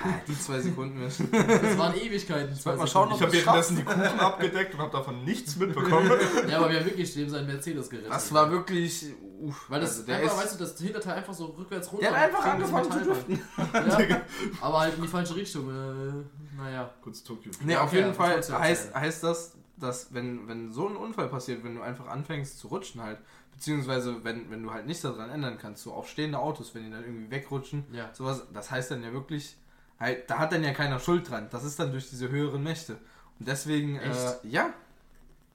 Ah, 0.00 0.14
die 0.26 0.38
zwei 0.38 0.60
Sekunden, 0.60 0.98
Mensch. 1.00 1.14
Das 1.18 1.78
waren 1.78 1.94
Ewigkeiten. 1.96 2.52
Ich 2.56 2.64
wollte 2.64 2.78
mal 2.78 2.86
schauen, 2.86 3.12
Ich 3.14 3.20
habe 3.20 3.32
währenddessen 3.32 3.76
die 3.76 3.84
Kuchen 3.84 4.20
abgedeckt 4.20 4.74
und 4.74 4.80
habe 4.80 4.92
davon 4.92 5.24
nichts 5.24 5.56
mitbekommen. 5.56 6.10
Ja, 6.48 6.58
aber 6.58 6.70
wir 6.70 6.78
haben 6.80 6.86
wirklich 6.86 7.12
dem 7.14 7.28
seinen 7.28 7.46
Mercedes 7.46 7.88
gerettet. 7.90 8.12
Das 8.12 8.32
war 8.32 8.50
wirklich. 8.50 9.06
Uff, 9.40 9.66
Weil 9.68 9.80
das 9.80 9.90
also 9.90 10.02
der 10.04 10.16
einfach, 10.16 10.36
ist, 10.36 10.42
weißt 10.44 10.54
du, 10.60 10.64
das 10.64 10.78
Hinterteil 10.78 11.14
einfach 11.18 11.32
so 11.34 11.44
rückwärts 11.46 11.92
runter. 11.92 12.06
Der 12.10 12.16
hat 12.16 12.24
einfach 12.28 12.44
angefangen 12.44 12.90
zu 12.90 12.98
Metallband. 12.98 14.10
Ja, 14.10 14.20
aber 14.60 14.80
halt 14.80 14.94
in 14.96 15.02
die 15.02 15.08
falsche 15.08 15.36
Richtung. 15.36 15.68
Äh, 15.68 16.24
naja. 16.58 16.90
Kurz 17.02 17.22
Tokio. 17.24 17.50
Nee, 17.62 17.72
Ja, 17.72 17.80
auf 17.82 17.88
okay, 17.88 18.00
jeden 18.00 18.14
Fall 18.14 18.42
heißt, 18.42 18.94
heißt 18.94 19.24
das, 19.24 19.56
dass 19.76 20.12
wenn, 20.12 20.46
wenn 20.48 20.70
so 20.72 20.88
ein 20.88 20.96
Unfall 20.96 21.28
passiert, 21.28 21.62
wenn 21.64 21.76
du 21.76 21.82
einfach 21.82 22.08
anfängst 22.08 22.58
zu 22.58 22.68
rutschen 22.68 23.00
halt, 23.02 23.18
beziehungsweise 23.52 24.22
wenn, 24.24 24.50
wenn 24.50 24.62
du 24.62 24.72
halt 24.72 24.86
nichts 24.86 25.02
daran 25.02 25.30
ändern 25.30 25.56
kannst, 25.58 25.82
so 25.84 25.92
auf 25.92 26.08
stehende 26.08 26.38
Autos, 26.38 26.74
wenn 26.74 26.84
die 26.84 26.90
dann 26.90 27.04
irgendwie 27.04 27.30
wegrutschen, 27.30 27.84
Ja. 27.92 28.10
sowas, 28.12 28.42
das 28.52 28.70
heißt 28.70 28.90
dann 28.90 29.02
ja 29.02 29.12
wirklich, 29.12 29.56
halt, 29.98 30.28
da 30.28 30.38
hat 30.38 30.52
dann 30.52 30.62
ja 30.64 30.72
keiner 30.72 30.98
Schuld 31.00 31.28
dran. 31.30 31.48
Das 31.50 31.64
ist 31.64 31.78
dann 31.78 31.90
durch 31.92 32.08
diese 32.10 32.28
höheren 32.28 32.62
Mächte. 32.62 32.98
Und 33.38 33.46
deswegen, 33.48 33.96
äh, 33.96 34.10
Echt? 34.10 34.44
ja, 34.44 34.72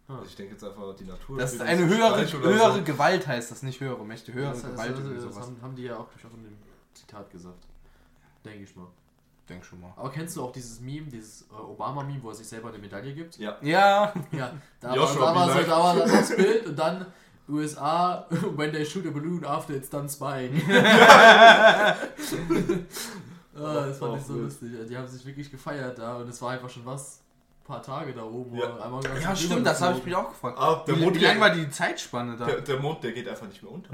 Also 0.07 0.23
ich 0.25 0.35
denke 0.35 0.53
jetzt 0.53 0.63
einfach 0.63 0.95
die 0.95 1.05
Natur. 1.05 1.37
das 1.37 1.53
ist 1.53 1.61
eine 1.61 1.85
höhere, 1.85 2.25
höhere 2.31 2.75
so. 2.77 2.83
Gewalt 2.83 3.25
heißt 3.27 3.51
das, 3.51 3.61
nicht 3.63 3.79
höhere 3.81 4.05
Mächte, 4.05 4.33
höhere 4.33 4.51
das, 4.51 4.63
Gewalt 4.63 4.97
das, 4.97 5.05
oder 5.05 5.13
das, 5.15 5.23
sowas. 5.23 5.37
haben, 5.45 5.57
haben 5.61 5.75
die 5.75 5.83
ja 5.83 5.95
auch, 5.97 6.07
auch 6.07 6.33
in 6.35 6.43
dem 6.43 6.57
Zitat 6.93 7.29
gesagt. 7.31 7.65
Denke 8.45 8.63
ich 8.63 8.75
mal. 8.75 8.87
Denk 9.49 9.65
schon 9.65 9.82
mal. 9.82 9.91
Aber 9.97 10.10
kennst 10.10 10.38
du 10.38 10.43
auch 10.43 10.53
dieses 10.53 10.79
Meme, 10.79 11.08
dieses 11.08 11.41
äh, 11.51 11.56
Obama-Meme, 11.56 12.23
wo 12.23 12.29
er 12.29 12.36
sich 12.36 12.47
selber 12.47 12.69
eine 12.69 12.77
Medaille 12.77 13.13
gibt? 13.13 13.38
Ja. 13.38 13.58
Ja, 13.62 14.13
Ja, 14.32 14.53
da 14.79 14.89
war, 14.89 14.95
Joshua, 14.95 15.25
da 15.25 15.36
war, 15.36 15.49
so, 15.49 15.53
like. 15.58 15.67
da 15.67 15.79
war 15.79 15.95
dann 15.97 16.10
das 16.10 16.36
Bild 16.36 16.65
und 16.67 16.79
dann 16.79 17.06
USA, 17.49 18.25
when 18.56 18.71
they 18.71 18.86
shoot 18.86 19.06
a 19.06 19.10
balloon 19.10 19.43
after 19.43 19.73
it's 19.73 19.89
done 19.89 20.08
spying. 20.08 20.62
ah, 20.69 21.95
das 23.53 23.97
fand 23.97 24.17
ich 24.17 24.25
so 24.25 24.36
lustig. 24.36 24.69
Die 24.88 24.97
haben 24.97 25.08
sich 25.08 25.25
wirklich 25.25 25.51
gefeiert 25.51 25.99
da 25.99 26.15
und 26.15 26.29
es 26.29 26.41
war 26.41 26.51
einfach 26.51 26.69
schon 26.69 26.86
was, 26.86 27.19
ein 27.63 27.65
paar 27.65 27.84
Tage 27.84 28.13
da 28.13 28.23
oben. 28.23 28.56
Ja. 28.56 28.77
einmal 28.77 29.03
ja 29.21 29.36
stimmt, 29.36 29.67
das 29.67 29.82
habe 29.82 29.97
ich 29.97 30.06
mich 30.06 30.15
auch 30.15 30.29
gefragt. 30.29 30.58
Ah, 30.58 30.86
der 30.88 30.95
Wie, 30.95 31.01
Mond, 31.01 31.15
wie 31.17 31.19
lang 31.19 31.41
war 31.41 31.49
die 31.49 31.69
Zeitspanne 31.69 32.38
da? 32.38 32.45
der, 32.45 32.62
der 32.62 32.79
Mond, 32.79 33.03
der 33.03 33.12
geht 33.12 33.27
einfach 33.27 33.47
nicht 33.47 33.62
mehr 33.62 33.73
unter. 33.73 33.89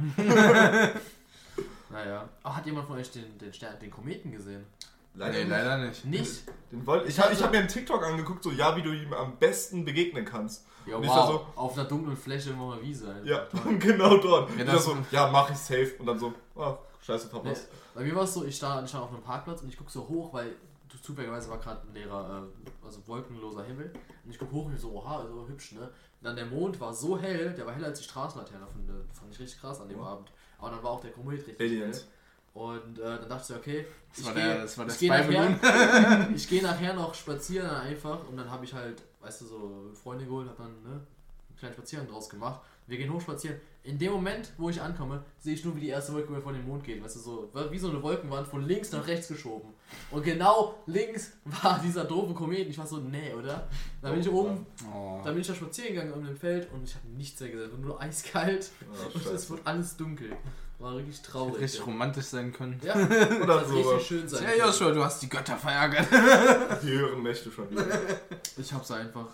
Naja. 1.89 2.29
Oh, 2.43 2.49
hat 2.49 2.65
jemand 2.65 2.87
von 2.87 2.97
euch 2.97 3.11
den, 3.11 3.37
den 3.37 3.51
Stern, 3.53 3.79
den 3.79 3.89
Kometen 3.89 4.31
gesehen? 4.31 4.65
Nee, 5.15 5.43
leider 5.43 5.77
nicht. 5.77 6.05
Nicht? 6.05 6.43
Den 6.71 6.85
wollt, 6.85 7.07
ich 7.07 7.19
habe 7.19 7.33
ich 7.33 7.41
hab 7.43 7.51
mir 7.51 7.59
einen 7.59 7.67
TikTok 7.67 8.03
angeguckt, 8.05 8.43
so 8.43 8.51
ja, 8.51 8.75
wie 8.75 8.81
du 8.81 8.91
ihm 8.91 9.11
am 9.13 9.37
besten 9.37 9.83
begegnen 9.85 10.23
kannst. 10.25 10.65
Ja, 10.85 10.95
Und 10.97 11.03
ich 11.03 11.09
wow. 11.09 11.27
so- 11.27 11.45
Auf 11.59 11.77
einer 11.77 11.87
dunklen 11.87 12.15
Fläche 12.15 12.51
immer 12.51 12.67
mal 12.67 12.81
Wiese. 12.81 13.09
Alter. 13.13 13.25
Ja, 13.25 13.39
Toll. 13.45 13.77
genau 13.79 14.17
dort. 14.17 14.49
Ja, 14.57 14.63
das- 14.65 14.85
so, 14.85 14.97
ja, 15.11 15.27
mach 15.29 15.49
ich 15.51 15.57
safe. 15.57 15.93
Und 15.99 16.05
dann 16.05 16.17
so, 16.19 16.33
ah, 16.55 16.77
scheiße, 17.01 17.25
Nee, 17.27 17.31
verpasst. 17.31 17.67
bei 17.93 18.01
mir 18.01 18.15
war 18.15 18.23
es 18.23 18.33
so, 18.33 18.45
ich 18.45 18.55
stand, 18.55 18.83
ich 18.85 18.89
stand 18.89 19.03
auf 19.03 19.11
einem 19.11 19.21
Parkplatz 19.23 19.61
und 19.61 19.69
ich 19.69 19.77
gucke 19.77 19.91
so 19.91 20.07
hoch, 20.07 20.31
weil 20.33 20.55
du- 20.89 20.97
zufälligerweise 21.01 21.49
war 21.49 21.57
gerade 21.59 21.81
ein 21.87 21.93
leerer, 21.93 22.47
äh, 22.65 22.85
also 22.85 23.05
wolkenloser 23.07 23.63
Himmel. 23.63 23.91
Und 24.25 24.31
ich 24.31 24.39
gucke 24.39 24.51
hoch 24.53 24.65
und 24.65 24.73
ich 24.75 24.81
so, 24.81 24.91
oha, 24.93 25.25
so 25.27 25.47
hübsch, 25.47 25.73
ne? 25.73 25.81
Und 25.81 25.89
dann 26.25 26.35
der 26.35 26.45
Mond 26.45 26.79
war 26.79 26.93
so 26.93 27.17
hell, 27.19 27.53
der 27.53 27.65
war 27.65 27.73
heller 27.73 27.87
als 27.87 27.99
die 27.99 28.05
Straßenlaterne. 28.05 28.65
Fand, 28.67 28.87
fand 29.13 29.33
ich 29.33 29.39
richtig 29.39 29.59
krass 29.59 29.79
an 29.81 29.89
dem 29.89 29.99
Ja. 29.99 30.05
Abend. 30.05 30.31
Aber 30.59 30.71
dann 30.71 30.83
war 30.83 30.91
auch 30.91 31.01
der 31.01 31.11
Komet 31.11 31.37
richtig 31.39 31.59
Aliens. 31.59 31.97
hell. 31.99 32.05
Und 32.53 32.99
äh, 32.99 33.03
dann 33.03 33.29
dachte 33.29 33.53
ich, 33.53 33.59
okay, 33.59 33.85
Das 34.09 34.19
ich 34.19 34.25
war 34.25 34.33
gehe 34.33 34.43
der, 34.43 34.61
das 34.61 34.77
war 34.77 34.85
der 34.85 34.93
ich 34.93 34.99
geh 34.99 35.07
Spy 35.07 36.61
nachher, 36.61 36.89
ich 36.89 36.95
noch 36.95 37.13
spazieren 37.13 37.69
einfach 37.69 38.27
und 38.27 38.37
dann 38.37 38.49
habe 38.49 38.65
ich 38.65 38.73
halt, 38.73 39.01
weißt 39.21 39.41
du, 39.41 39.45
so 39.45 39.91
Freunde 39.93 40.25
geholt, 40.25 40.49
hab 40.49 40.57
dann 40.57 40.81
ne, 40.83 40.89
einen 40.89 41.57
kleinen 41.57 41.73
Spaziergang 41.73 42.07
draus 42.09 42.29
gemacht. 42.29 42.61
Wir 42.87 42.97
gehen 42.97 43.13
hoch 43.13 43.21
spazieren. 43.21 43.57
In 43.83 43.99
dem 43.99 44.11
Moment, 44.11 44.51
wo 44.57 44.69
ich 44.69 44.81
ankomme, 44.81 45.23
sehe 45.37 45.53
ich 45.53 45.63
nur, 45.63 45.75
wie 45.75 45.81
die 45.81 45.89
erste 45.89 46.11
Wolke 46.11 46.31
mir 46.31 46.41
vor 46.41 46.51
den 46.53 46.67
Mond 46.67 46.83
geht. 46.83 47.03
Weißt 47.03 47.15
du, 47.17 47.19
so 47.19 47.51
wie 47.69 47.77
so 47.77 47.89
eine 47.91 48.01
Wolkenwand 48.01 48.47
von 48.47 48.63
links 48.63 48.91
nach 48.91 49.05
rechts 49.05 49.27
geschoben. 49.27 49.69
Und 50.09 50.23
genau 50.23 50.75
links 50.87 51.33
war 51.45 51.79
dieser 51.79 52.05
doofe 52.05 52.33
Komet. 52.33 52.67
Ich 52.67 52.77
war 52.79 52.87
so, 52.87 52.97
nee, 52.97 53.31
oder? 53.33 53.67
Dann 54.01 54.13
bin 54.13 54.21
ich 54.21 54.29
oben, 54.29 54.65
Oh. 54.91 55.21
dann 55.23 55.33
bin 55.33 55.41
ich 55.41 55.47
da 55.47 55.53
spazieren 55.53 55.93
gegangen 55.93 56.13
um 56.13 56.25
den 56.25 56.35
Feld 56.35 56.67
und 56.73 56.83
ich 56.83 56.95
habe 56.95 57.07
nichts 57.09 57.39
mehr 57.39 57.51
gesehen. 57.51 57.79
Nur 57.79 58.01
eiskalt 58.01 58.71
Ja, 58.81 59.05
und 59.13 59.25
es 59.35 59.49
wurde 59.49 59.61
alles 59.65 59.95
dunkel. 59.95 60.35
War 60.79 60.95
richtig 60.95 61.21
traurig. 61.21 61.61
Richtig 61.61 61.81
ey. 61.81 61.85
romantisch 61.85 62.25
sein 62.25 62.53
können. 62.53 62.79
Ja, 62.81 62.95
Oder 63.43 63.59
das 63.59 63.69
so. 63.69 63.75
richtig 63.75 64.07
schön 64.07 64.29
sein. 64.29 64.43
Ja, 64.43 64.65
Joshua, 64.65 64.91
du 64.91 65.03
hast 65.03 65.21
die 65.21 65.27
Götter 65.27 65.57
verärgert. 65.57 66.07
Die 66.81 66.87
höheren 66.89 67.21
Mächte 67.21 67.51
schon 67.51 67.69
wieder. 67.69 67.85
Ich 68.57 68.73
hab's 68.73 68.89
einfach, 68.91 69.27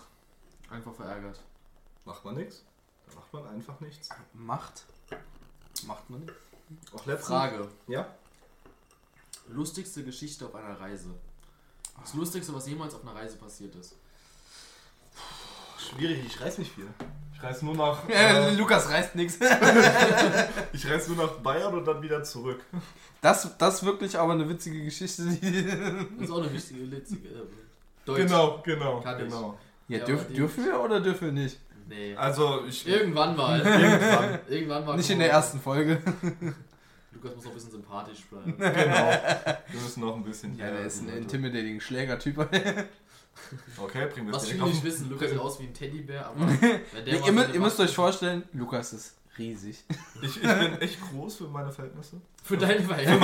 einfach 0.70 0.92
verärgert. 0.94 1.40
Macht 2.04 2.24
man 2.24 2.34
nichts. 2.34 2.62
Da 3.08 3.14
macht 3.14 3.32
man 3.32 3.46
einfach 3.46 3.78
nichts. 3.80 4.08
Macht. 4.34 4.84
Macht 5.86 6.10
man 6.10 6.20
nicht. 6.20 6.32
Auch 6.92 7.06
letztens. 7.06 7.28
Frage. 7.28 7.68
Ja? 7.86 8.08
Lustigste 9.48 10.02
Geschichte 10.02 10.46
auf 10.46 10.54
einer 10.54 10.80
Reise. 10.80 11.14
Das 12.00 12.14
Lustigste, 12.14 12.52
was 12.54 12.66
jemals 12.66 12.94
auf 12.94 13.02
einer 13.02 13.14
Reise 13.14 13.36
passiert 13.36 13.74
ist. 13.76 13.94
Schwierig, 15.78 16.24
ich 16.26 16.40
reise 16.40 16.60
nicht 16.60 16.72
viel. 16.72 16.88
Ich 17.36 17.42
reise 17.42 17.64
nur 17.66 17.74
nach. 17.76 18.08
Äh, 18.08 18.12
Äh, 18.48 18.54
Lukas 18.54 18.88
reißt 18.90 19.14
nichts. 19.14 19.38
ich 20.72 20.90
reise 20.90 21.12
nur 21.12 21.26
nach 21.26 21.32
Bayern 21.34 21.74
und 21.74 21.84
dann 21.86 22.00
wieder 22.02 22.22
zurück. 22.22 22.60
Das, 23.20 23.56
das 23.58 23.74
ist 23.76 23.84
wirklich 23.84 24.18
aber 24.18 24.32
eine 24.32 24.48
witzige 24.48 24.82
Geschichte. 24.84 25.22
Das 25.24 25.34
ist 25.34 26.30
auch 26.30 26.38
eine 26.42 26.52
wichtige, 26.52 26.90
witzige. 26.90 27.28
Äh, 27.28 27.32
Deutsch. 28.04 28.22
Genau, 28.22 28.62
genau, 28.64 29.00
Kann 29.00 29.18
ich. 29.18 29.24
genau. 29.24 29.58
ja, 29.88 29.98
Ja, 29.98 30.04
dürf, 30.04 30.20
aber 30.20 30.28
die- 30.30 30.34
dürfen 30.36 30.64
wir 30.64 30.80
oder 30.80 31.00
dürfen 31.00 31.24
wir 31.26 31.32
nicht? 31.42 31.58
Nee. 31.88 32.16
Also 32.16 32.62
ich. 32.68 32.86
Irgendwann 32.86 33.36
mal. 33.36 33.60
Irgendwann. 33.60 34.38
Irgendwann 34.48 34.84
mal. 34.86 34.96
Nicht 34.96 35.10
in 35.10 35.18
der 35.18 35.30
ersten 35.30 35.60
Folge. 35.60 36.00
Lukas 37.12 37.34
muss 37.36 37.44
noch 37.44 37.50
ein 37.50 37.54
bisschen 37.54 37.70
sympathisch 37.72 38.24
bleiben. 38.26 38.54
Genau. 38.58 38.72
Wir 39.70 39.80
müssen 39.80 40.00
noch 40.00 40.16
ein 40.16 40.24
bisschen. 40.24 40.56
Ja, 40.58 40.66
hier- 40.66 40.74
der 40.76 40.86
ist 40.86 41.02
ein 41.02 41.08
intimidating 41.10 41.80
Schlägertyp. 41.80 42.36
Okay, 43.78 44.06
bringen 44.12 44.26
wir 44.28 44.34
Was 44.34 44.42
es 44.44 44.48
direkt 44.50 44.64
nicht 44.66 44.78
auf. 44.78 44.84
wissen, 44.84 45.10
Lukas 45.10 45.30
sieht 45.30 45.38
aus 45.38 45.60
wie 45.60 45.64
ein 45.64 45.74
Teddybär, 45.74 46.26
aber 46.26 46.40
wenn 46.60 47.04
der 47.04 47.06
ihr, 47.06 47.20
mal 47.20 47.30
mü- 47.32 47.40
seine 47.42 47.54
ihr 47.54 47.60
müsst 47.60 47.80
euch 47.80 47.94
vorstellen, 47.94 48.42
Lukas 48.52 48.92
ist 48.92 49.14
riesig. 49.38 49.84
Ich, 50.22 50.36
ich 50.36 50.42
bin 50.42 50.80
echt 50.80 50.98
groß 51.10 51.36
für 51.36 51.44
meine 51.48 51.70
Verhältnisse. 51.70 52.20
Für 52.42 52.56
deine 52.56 52.80
Verhältnisse. 52.80 53.20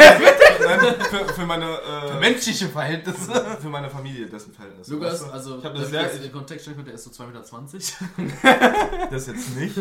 Nein, 0.67 0.95
für, 1.09 1.25
für 1.33 1.47
meine. 1.47 1.65
Äh, 1.81 2.21
Menschliche 2.21 2.69
Verhältnisse. 2.69 3.57
für 3.61 3.69
meine 3.69 3.89
Familie, 3.89 4.27
dessen 4.27 4.53
Verhältnisse. 4.53 4.93
Lukas, 4.93 5.13
weißt 5.15 5.23
du? 5.23 5.33
also, 5.33 5.59
ich 5.59 5.65
habe 5.65 5.79
das 5.79 5.89
sehr. 5.89 6.11
in 6.11 6.17
Ich, 6.17 6.23
den 6.25 6.33
Kontext 6.33 6.63
stellen 6.65 6.77
könnt, 6.77 6.89
der 6.89 6.95
ist 6.97 7.05
so 7.05 7.11
2,20 7.11 7.93
Meter. 8.23 9.09
das 9.11 9.27
jetzt 9.27 9.57
nicht. 9.57 9.75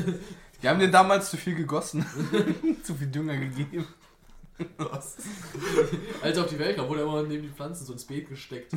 Wir 0.62 0.70
haben 0.70 0.80
den 0.80 0.92
damals 0.92 1.30
zu 1.30 1.38
viel 1.38 1.56
gegossen. 1.56 2.06
zu 2.84 2.96
viel 2.96 3.08
Dünger 3.08 3.36
gegeben. 3.36 3.86
Was? 4.78 5.18
Als 6.22 6.38
er 6.38 6.44
auf 6.44 6.50
die 6.50 6.60
Welt 6.60 6.76
kam, 6.76 6.88
wurde 6.88 7.02
er 7.02 7.08
immer 7.08 7.24
neben 7.24 7.44
die 7.44 7.50
Pflanzen 7.50 7.86
so 7.86 7.94
ins 7.94 8.06
Beet 8.06 8.30
gesteckt. 8.30 8.72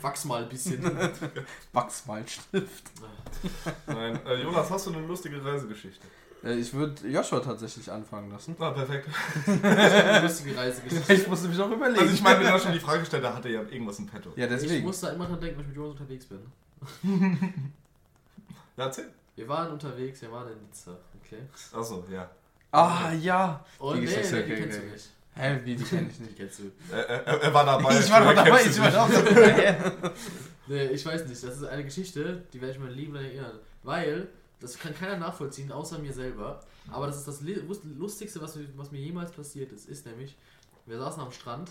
Wachs 0.00 0.24
mal 0.24 0.42
ein 0.42 0.48
bisschen. 0.48 0.82
Wachsmalstift. 1.72 2.90
Nein. 3.86 4.18
Äh, 4.26 4.42
Jonas, 4.42 4.70
hast 4.70 4.86
du 4.86 4.92
eine 4.92 5.06
lustige 5.06 5.44
Reisegeschichte? 5.44 6.06
Äh, 6.42 6.54
ich 6.56 6.72
würde 6.72 7.06
Joshua 7.08 7.40
tatsächlich 7.40 7.90
anfangen 7.90 8.30
lassen. 8.30 8.56
Ah, 8.58 8.70
perfekt. 8.70 9.08
Eine 9.46 10.22
lustige 10.22 10.56
Reisegeschichte. 10.56 11.12
Ich 11.14 11.26
musste 11.28 11.48
mich 11.48 11.58
noch 11.58 11.70
überlegen. 11.70 12.00
Also 12.00 12.14
ich 12.14 12.22
meine, 12.22 12.40
wenn 12.40 12.46
er 12.46 12.58
schon 12.58 12.72
die 12.72 12.80
Frage 12.80 13.04
stellt, 13.04 13.22
da 13.24 13.34
hat 13.34 13.44
er 13.44 13.50
ja 13.52 13.62
irgendwas 13.62 13.98
im 14.00 14.06
Petto. 14.06 14.32
ja, 14.36 14.44
Ich 14.46 14.50
deswegen. 14.50 14.84
muss 14.86 15.00
da 15.00 15.10
immer 15.10 15.26
dran 15.26 15.40
denken, 15.40 15.58
wenn 15.58 15.62
ich 15.62 15.68
mit 15.68 15.76
Jonas 15.76 15.92
unterwegs 16.00 16.26
bin. 16.26 16.40
Ja, 18.76 18.84
erzähl. 18.86 19.08
Wir 19.36 19.46
waren 19.48 19.72
unterwegs, 19.72 20.20
wir 20.22 20.32
waren 20.32 20.50
in 20.52 20.58
Nizza, 20.66 20.96
okay? 21.24 21.42
Achso, 21.72 22.04
ja. 22.10 22.28
Ah, 22.72 23.12
ja. 23.12 23.64
Und 23.78 23.96
Die 24.00 24.06
nee, 24.06 24.16
nee, 24.16 24.20
die 24.22 24.26
okay, 24.26 24.56
kennst 24.56 24.78
okay. 24.78 24.86
du 24.86 24.92
nicht. 24.92 25.10
Hä, 25.38 25.60
wie, 25.64 25.76
die 25.76 25.84
kenn 25.84 26.10
ich 26.10 26.18
nicht. 26.20 26.36
kennst 26.36 26.58
du. 26.58 26.64
Er, 26.92 27.08
er, 27.08 27.42
er 27.42 27.54
war 27.54 27.64
dabei. 27.64 27.98
Ich 27.98 28.10
war 28.10 28.24
doch 28.24 28.34
dabei, 28.34 28.62
ich 28.64 28.78
war 28.80 28.90
doch 28.90 29.10
dabei. 29.10 29.92
Nee, 30.66 30.86
ich 30.88 31.06
weiß 31.06 31.24
nicht. 31.26 31.42
Das 31.42 31.56
ist 31.56 31.64
eine 31.64 31.82
Geschichte, 31.84 32.42
die 32.52 32.60
werde 32.60 32.74
ich 32.74 32.78
mein 32.78 32.90
Leben 32.90 33.14
lang 33.14 33.24
erinnern. 33.24 33.58
Weil, 33.84 34.28
das 34.60 34.78
kann 34.78 34.94
keiner 34.94 35.16
nachvollziehen, 35.16 35.72
außer 35.72 35.98
mir 35.98 36.12
selber. 36.12 36.60
Aber 36.90 37.06
das 37.06 37.16
ist 37.18 37.28
das 37.28 37.40
Lustigste, 37.96 38.42
was, 38.42 38.56
mir- 38.56 38.68
was 38.76 38.90
mir 38.90 38.98
jemals 39.00 39.32
passiert 39.32 39.72
ist. 39.72 39.88
Ist 39.88 40.04
nämlich, 40.04 40.36
wir 40.84 40.98
saßen 40.98 41.22
am 41.22 41.32
Strand 41.32 41.70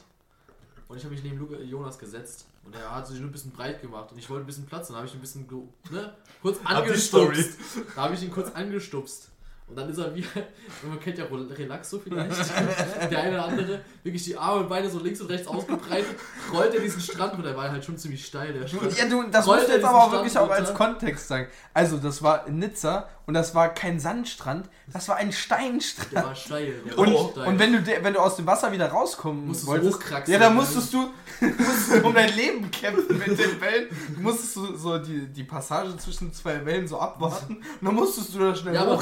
und 0.87 0.97
ich 0.97 1.03
habe 1.03 1.13
mich 1.13 1.23
neben 1.23 1.37
Luca, 1.37 1.57
Jonas 1.57 1.99
gesetzt. 1.99 2.45
Und 2.63 2.75
er 2.75 2.95
hat 2.95 3.05
sich 3.07 3.19
nur 3.19 3.29
ein 3.29 3.31
bisschen 3.31 3.51
breit 3.51 3.81
gemacht. 3.81 4.11
Und 4.11 4.17
ich 4.17 4.29
wollte 4.29 4.43
ein 4.45 4.47
bisschen 4.47 4.65
Platz. 4.65 4.89
Und 4.89 4.93
dann 4.93 4.97
habe 5.03 5.07
ich 5.07 5.13
ihn 5.13 5.19
ein 5.19 5.21
bisschen 5.21 5.47
ne, 5.91 6.13
kurz 6.41 6.57
Ab 6.63 6.85
die 6.91 6.97
Story. 6.97 7.27
angestupst. 7.27 7.59
Da 7.95 8.01
habe 8.01 8.15
ich 8.15 8.23
ihn 8.23 8.31
kurz 8.31 8.49
angestupst. 8.51 9.29
Und 9.69 9.75
dann 9.75 9.89
ist 9.89 9.97
er 9.97 10.15
wie, 10.15 10.23
man 10.87 10.99
kennt 11.01 11.17
ja 11.17 11.25
Rel- 11.25 11.51
Relaxo 11.51 11.99
vielleicht, 11.99 12.31
der 13.11 13.19
eine 13.19 13.31
oder 13.33 13.45
andere, 13.47 13.81
wirklich 14.01 14.23
die 14.23 14.37
Arme 14.37 14.61
und 14.61 14.69
Beine 14.69 14.89
so 14.89 14.97
links 14.99 15.19
und 15.19 15.29
rechts 15.29 15.45
ausgebreitet, 15.47 16.15
rollt 16.53 16.73
er 16.73 16.79
diesen 16.79 17.01
Strand 17.01 17.33
und 17.33 17.43
der 17.43 17.55
war 17.57 17.69
halt 17.69 17.83
schon 17.83 17.97
ziemlich 17.97 18.25
steil, 18.25 18.53
der 18.53 18.65
Strand. 18.67 18.97
Ja, 18.97 19.05
du, 19.09 19.23
das 19.29 19.45
Rollt 19.45 19.59
musst 19.59 19.69
du 19.69 19.75
jetzt 19.75 19.85
aber 19.85 20.03
auch 20.05 20.11
wirklich 20.13 20.37
auch 20.37 20.49
als 20.49 20.69
runter? 20.69 20.85
Kontext 20.85 21.27
sagen. 21.27 21.47
Also, 21.73 21.97
das 21.97 22.23
war 22.23 22.47
in 22.47 22.59
Nizza 22.59 23.09
und 23.25 23.33
das 23.33 23.53
war 23.55 23.73
kein 23.73 23.99
Sandstrand, 23.99 24.69
das 24.87 25.09
war 25.09 25.17
ein 25.17 25.33
Steinstrand. 25.33 26.13
Der 26.13 26.23
war 26.23 26.33
steil, 26.35 26.73
der 26.87 26.97
Und, 26.97 27.13
war 27.13 27.29
steil. 27.31 27.47
und 27.47 27.59
wenn, 27.59 27.73
du, 27.73 28.03
wenn 28.03 28.13
du 28.13 28.19
aus 28.21 28.37
dem 28.37 28.47
Wasser 28.47 28.71
wieder 28.71 28.87
rauskommen 28.87 29.47
Musstest 29.47 29.67
wolltest, 29.67 29.99
ja, 30.27 30.39
dann 30.39 30.55
musstest 30.55 30.93
du, 30.93 31.09
musstest 31.41 32.03
um 32.05 32.13
dein 32.13 32.33
Leben 32.33 32.71
kämpfen 32.71 33.17
mit 33.17 33.27
den 33.37 33.59
Wellen. 33.59 33.87
Du 34.15 34.21
musstest 34.21 34.53
so, 34.53 34.75
so 34.77 34.97
die, 34.97 35.25
die 35.27 35.43
Passage 35.43 35.97
zwischen 35.97 36.31
zwei 36.31 36.65
Wellen 36.65 36.87
so 36.87 36.99
abwarten 37.01 37.57
und 37.57 37.85
dann 37.85 37.95
musstest 37.95 38.33
du 38.33 38.39
da 38.39 38.55
schnell 38.55 38.75
ja, 38.75 38.83
aber 38.83 38.97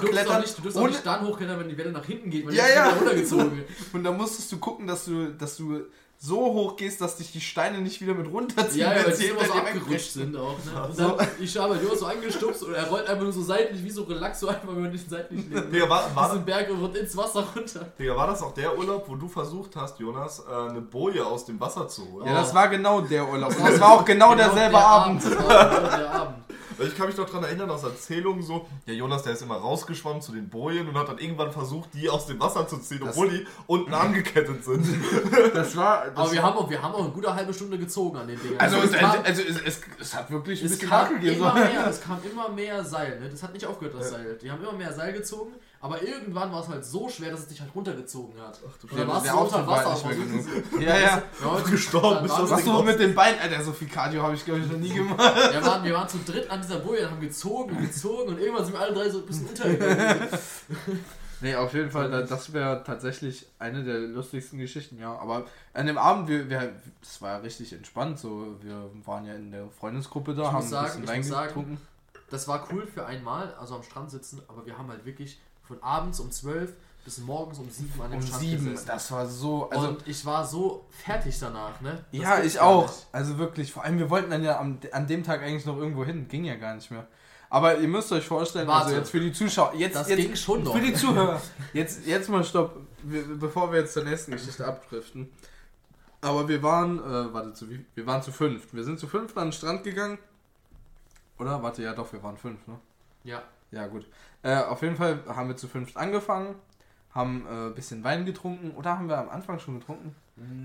du 0.56 0.62
darfst 0.62 0.66
darfst 0.66 0.78
auch 0.78 0.82
ohne- 0.82 0.92
nicht 0.92 1.06
dann 1.06 1.28
hochklettern, 1.28 1.60
wenn 1.60 1.70
die 1.70 1.78
Welle 1.78 1.92
nach 1.92 2.06
hinten 2.06 2.30
geht, 2.30 2.46
weil 2.46 2.54
Ja, 2.54 2.66
die 2.68 2.74
ja. 2.74 2.90
runtergezogen. 2.90 3.64
Und 3.94 4.04
dann 4.04 4.18
musstest 4.18 4.52
du 4.52 4.58
gucken, 4.58 4.88
dass 4.88 5.06
du, 5.06 5.28
dass 5.34 5.58
du 5.58 5.82
so 6.18 6.38
hoch 6.38 6.78
gehst, 6.78 7.02
dass 7.02 7.18
dich 7.18 7.34
die 7.34 7.42
Steine 7.42 7.80
nicht 7.80 8.00
wieder 8.00 8.14
mit 8.14 8.32
runterziehen. 8.32 8.80
Ja, 8.88 8.96
ja, 8.98 9.06
weil 9.06 9.14
sie 9.14 9.26
die 9.26 9.30
immer 9.32 9.44
so 9.44 9.52
abgerutscht 9.52 10.12
sind 10.14 10.36
auch. 10.38 10.56
Ne? 10.66 10.84
Und 10.88 10.96
So. 10.96 11.10
dann, 11.10 11.28
ich 11.42 11.58
habe 11.58 11.76
Jonas 11.76 12.00
so 12.00 12.06
angestupst 12.06 12.64
und 12.64 12.74
er 12.74 12.86
rollt 12.88 13.06
einfach 13.08 13.24
nur 13.24 13.34
so 13.34 13.44
seitlich, 13.44 13.84
wie 13.84 13.90
so 13.92 14.04
relax, 14.04 14.40
so 14.40 14.48
einfach 14.48 14.70
über 14.70 14.88
den 14.88 14.98
seitlichen 15.10 15.54
Leben. 15.54 15.72
Digga, 15.72 15.90
war, 15.90 16.16
war, 16.16 16.30
Diesen 16.30 16.46
Berg 16.46 16.70
und 16.72 16.96
ins 16.96 17.18
Wasser 17.18 17.46
runter. 17.54 17.86
Digga, 18.00 18.16
war 18.16 18.28
das 18.28 18.42
auch 18.42 18.54
der 18.54 18.76
Urlaub, 18.78 19.04
wo 19.10 19.16
du 19.16 19.28
versucht 19.28 19.76
hast, 19.76 20.00
Jonas, 20.00 20.40
äh, 20.50 20.70
eine 20.70 20.82
Boje 20.82 21.24
aus 21.24 21.46
dem 21.46 21.60
Wasser 21.60 21.86
zu 21.90 22.10
holen? 22.10 22.26
Ja, 22.28 22.36
das 22.36 22.56
war 22.56 22.70
genau 22.70 23.02
der 23.02 23.28
Urlaub. 23.30 23.56
Und 23.56 23.68
das 23.68 23.80
war 23.82 23.92
auch 23.92 24.06
genau, 24.06 24.34
derselbe 24.36 24.72
der 24.72 24.86
Abend. 24.88 25.22
Das 25.24 25.38
war 25.38 25.70
genau 25.82 25.98
der 25.98 26.12
Abend. 26.12 26.36
Weil 26.78 26.88
ich 26.88 26.96
kann 26.98 27.08
mich 27.08 27.18
noch 27.18 27.26
daran 27.26 27.44
erinnern 27.44 27.70
aus 27.70 27.84
Erzählungen 27.84 28.42
so, 28.44 28.68
ja 28.86 28.94
Jonas, 28.94 29.24
der 29.24 29.34
ist 29.34 29.42
immer 29.42 29.56
rausgeschwommen 29.56 30.22
zu 30.22 30.32
den 30.32 30.50
Bojen 30.50 30.88
und 30.88 30.98
hat 30.98 31.08
dann 31.10 31.18
irgendwann 31.18 31.52
versucht, 31.52 31.90
die 31.94 32.10
aus 32.10 32.28
dem 32.28 32.40
Wasser 32.40 32.68
zu 32.68 32.78
ziehen, 32.78 33.00
Das- 33.02 33.10
obwohl 33.10 33.30
die 33.30 33.48
unten 33.68 33.94
angekettet 33.94 34.64
sind. 34.64 34.86
Das 35.54 35.76
war. 35.76 36.06
Das 36.06 36.18
Aber 36.18 36.32
wir 36.32 36.44
haben, 36.44 36.58
auch, 36.58 36.70
wir 36.70 36.82
haben 36.82 36.94
auch 36.96 37.00
eine 37.04 37.10
gute 37.12 37.34
halbe 37.34 37.54
Stunde 37.54 37.78
gezogen 37.78 38.18
an 38.18 38.28
den 38.28 38.40
Dingern. 38.42 38.60
also, 38.60 38.78
es 38.78 38.92
es, 38.92 38.98
kam, 38.98 39.16
also 39.24 39.42
es, 39.42 39.62
es, 39.62 39.82
es 40.00 40.16
hat 40.16 40.30
wirklich 40.32 40.62
ein 40.62 40.66
es 40.68 40.80
bisschen 40.80 41.10
gegeben. 41.10 41.38
immer 41.38 41.50
so. 41.52 41.56
mehr, 41.58 41.88
es 41.88 42.02
kam 42.02 42.18
immer 42.30 42.50
mehr 42.50 42.84
Seil. 42.84 43.20
Ne? 43.20 43.30
Das 43.30 43.42
hat 43.44 43.54
nicht 43.54 43.66
aufgehört, 43.66 43.96
das 44.00 44.10
Seil. 44.12 44.38
Die 44.42 44.52
haben 44.52 44.62
immer 44.62 44.74
mehr 44.74 44.94
Seil 44.94 45.14
gezogen, 45.14 45.54
aber 45.82 46.02
irgendwann 46.02 46.52
war 46.52 46.62
es 46.62 46.68
halt 46.70 46.86
so 46.86 47.10
schwer, 47.10 47.32
dass 47.32 47.42
es 47.42 47.48
dich 47.48 47.62
halt 47.62 47.72
runtergezogen 47.76 48.34
hat. 48.42 48.60
du 48.62 48.88
Und 48.88 48.92
dann 48.92 48.98
Der, 49.00 49.08
warst 49.08 49.26
der 49.26 49.34
du 49.34 49.40
unter 49.40 49.68
Wasser. 49.68 49.94
nicht 49.94 50.06
mehr 50.06 50.16
genug. 50.16 50.46
Ja, 50.82 50.98
ja. 51.00 51.22
Ja, 51.44 51.60
gestorben 51.70 52.22
bist, 52.24 52.34
waren 52.34 52.42
das 52.42 52.50
wir- 52.50 52.56
Was 52.58 52.64
Ding 52.64 52.74
du 52.74 52.84
mit 52.84 53.00
den 53.00 53.16
Beinen, 53.16 53.40
Alter, 53.40 53.64
so 53.64 53.72
viel 53.72 53.88
Cardio 53.88 54.24
habe 54.24 54.36
ich 54.36 54.44
glaube 54.46 54.60
ich 54.62 54.72
noch 54.72 54.78
nie 54.80 54.90
gemacht. 54.94 55.18
Wir 55.52 55.64
waren, 55.66 55.84
wir 55.84 55.94
waren 55.94 56.10
zu 56.10 56.18
dritt 56.26 56.50
an 56.50 56.62
dieser 56.68 56.80
Boje 56.80 57.10
haben 57.10 57.20
gezogen 57.20 57.76
und 57.78 57.82
gezogen 57.84 58.30
und 58.30 58.40
irgendwann 58.40 58.66
sind 58.66 58.74
wir 58.74 58.80
alle 58.82 58.94
drei 58.94 59.10
so 59.10 59.20
ein 59.20 59.26
bisschen 59.26 59.48
untergegangen. 59.48 60.28
Nee, 61.42 61.54
auf 61.54 61.74
jeden 61.74 61.92
Fall, 61.92 62.10
da- 62.10 62.22
das 62.22 62.54
wäre 62.54 62.82
tatsächlich 62.86 63.46
eine 63.60 63.84
der 63.84 64.00
lustigsten 64.00 64.58
Geschichten, 64.58 64.98
ja. 65.00 65.16
Aber 65.18 65.46
an 65.74 65.86
dem 65.86 65.98
Abend, 65.98 66.30
wir, 66.30 66.50
wir, 66.50 66.72
es 67.02 67.22
war 67.22 67.32
ja 67.32 67.38
richtig 67.40 67.74
entspannt, 67.74 68.18
so, 68.20 68.56
wir 68.62 68.90
waren 69.06 69.26
ja 69.26 69.34
in 69.36 69.52
der 69.52 69.68
Freundesgruppe 69.70 70.34
da, 70.34 70.44
Ich 70.44 70.52
haben 70.54 70.66
sagen, 70.68 70.86
ein 70.94 71.02
bisschen 71.02 71.08
Wein 71.16 71.24
sagen, 71.24 71.48
getrunken. 71.50 71.78
Das 72.30 72.48
war 72.48 72.66
cool 72.72 72.88
für 72.88 73.06
einmal, 73.06 73.54
also 73.60 73.76
am 73.76 73.84
Strand 73.84 74.12
sitzen, 74.12 74.42
aber 74.48 74.66
wir 74.66 74.78
haben 74.78 74.88
halt 74.90 75.06
wirklich 75.06 75.40
von 75.68 75.84
abends 75.84 76.22
um 76.22 76.32
12 76.32 76.74
bis 77.06 77.20
morgens 77.20 77.60
um 77.60 77.70
7 77.70 78.02
an 78.02 78.12
dem 78.12 78.20
Um 78.20 78.26
Strand 78.26 78.42
sieben, 78.42 78.66
gesessen. 78.66 78.88
das 78.88 79.12
war 79.12 79.26
so, 79.28 79.70
also... 79.70 79.88
und 79.90 80.08
ich 80.08 80.26
war 80.26 80.46
so 80.46 80.86
fertig 80.90 81.38
danach, 81.40 81.80
ne? 81.80 82.04
Das 82.12 82.22
ja, 82.22 82.44
ich 82.44 82.60
auch. 82.60 82.88
nicht. 82.88 83.08
Also 83.12 83.38
wirklich, 83.38 83.72
vor 83.72 83.84
allem, 83.84 84.00
wir 84.00 84.10
wollten 84.10 84.32
dann 84.32 84.44
ja 84.44 84.60
am, 84.60 84.80
an 84.92 85.08
dem 85.08 85.24
Tag 85.24 85.42
eigentlich 85.42 85.66
noch 85.66 85.78
irgendwo 85.78 86.04
hin, 86.04 86.28
ging 86.28 86.44
ja 86.44 86.56
gar 86.56 86.76
nicht 86.76 86.90
mehr. 86.92 87.08
Aber 87.50 87.78
ihr 87.78 87.88
müsst 87.88 88.12
euch 88.12 88.26
vorstellen, 88.26 88.68
also 88.68 88.88
Warte. 88.88 88.98
jetzt 88.98 89.12
für 89.12 89.20
die 89.20 89.32
Zuschauer, 89.32 89.74
jetzt, 89.76 89.96
Das 89.96 90.10
jetzt 90.10 90.18
ging 90.18 90.36
schon 90.36 90.64
noch. 90.64 90.76
Für 90.76 90.82
die 90.82 90.94
Zuhörer. 90.94 91.40
Jetzt, 91.74 92.06
jetzt 92.06 92.28
mal 92.28 92.44
stopp, 92.44 92.76
wir, 93.04 93.24
bevor 93.38 93.72
wir 93.72 93.80
jetzt 93.80 93.94
zur 93.94 94.04
nächsten 94.04 94.32
Geschichte 94.32 94.66
abdriften. 94.66 95.32
Aber 96.22 96.48
wir 96.48 96.64
waren, 96.64 97.00
äh, 97.00 97.34
warte, 97.34 97.54
zu 97.54 97.70
wie? 97.70 97.86
Wir 97.94 98.08
waren 98.08 98.24
zu 98.24 98.32
fünf. 98.32 98.74
Wir 98.74 98.84
sind 98.84 99.00
zu 99.00 99.08
fünf 99.08 99.38
an 99.38 99.48
den 99.48 99.52
Strand 99.54 99.84
gegangen. 99.84 100.18
Oder? 101.38 101.62
Warte, 101.62 101.84
ja 101.84 101.94
doch, 101.94 102.12
wir 102.12 102.24
waren 102.24 102.36
fünf, 102.36 102.66
ne? 102.66 102.80
Ja. 103.24 103.44
Ja, 103.72 103.88
gut. 103.88 104.08
Äh, 104.42 104.56
auf 104.56 104.82
jeden 104.82 104.96
Fall 104.96 105.20
haben 105.28 105.50
wir 105.50 105.58
zu 105.58 105.68
fünft 105.68 105.98
angefangen, 105.98 106.56
haben 107.16 107.46
äh, 107.48 107.68
ein 107.68 107.74
bisschen 107.74 108.04
Wein 108.04 108.26
getrunken. 108.26 108.72
Oder 108.72 108.98
haben 109.00 109.08
wir 109.08 109.18
am 109.18 109.30
Anfang 109.30 109.58
schon 109.58 109.80
getrunken? 109.80 110.16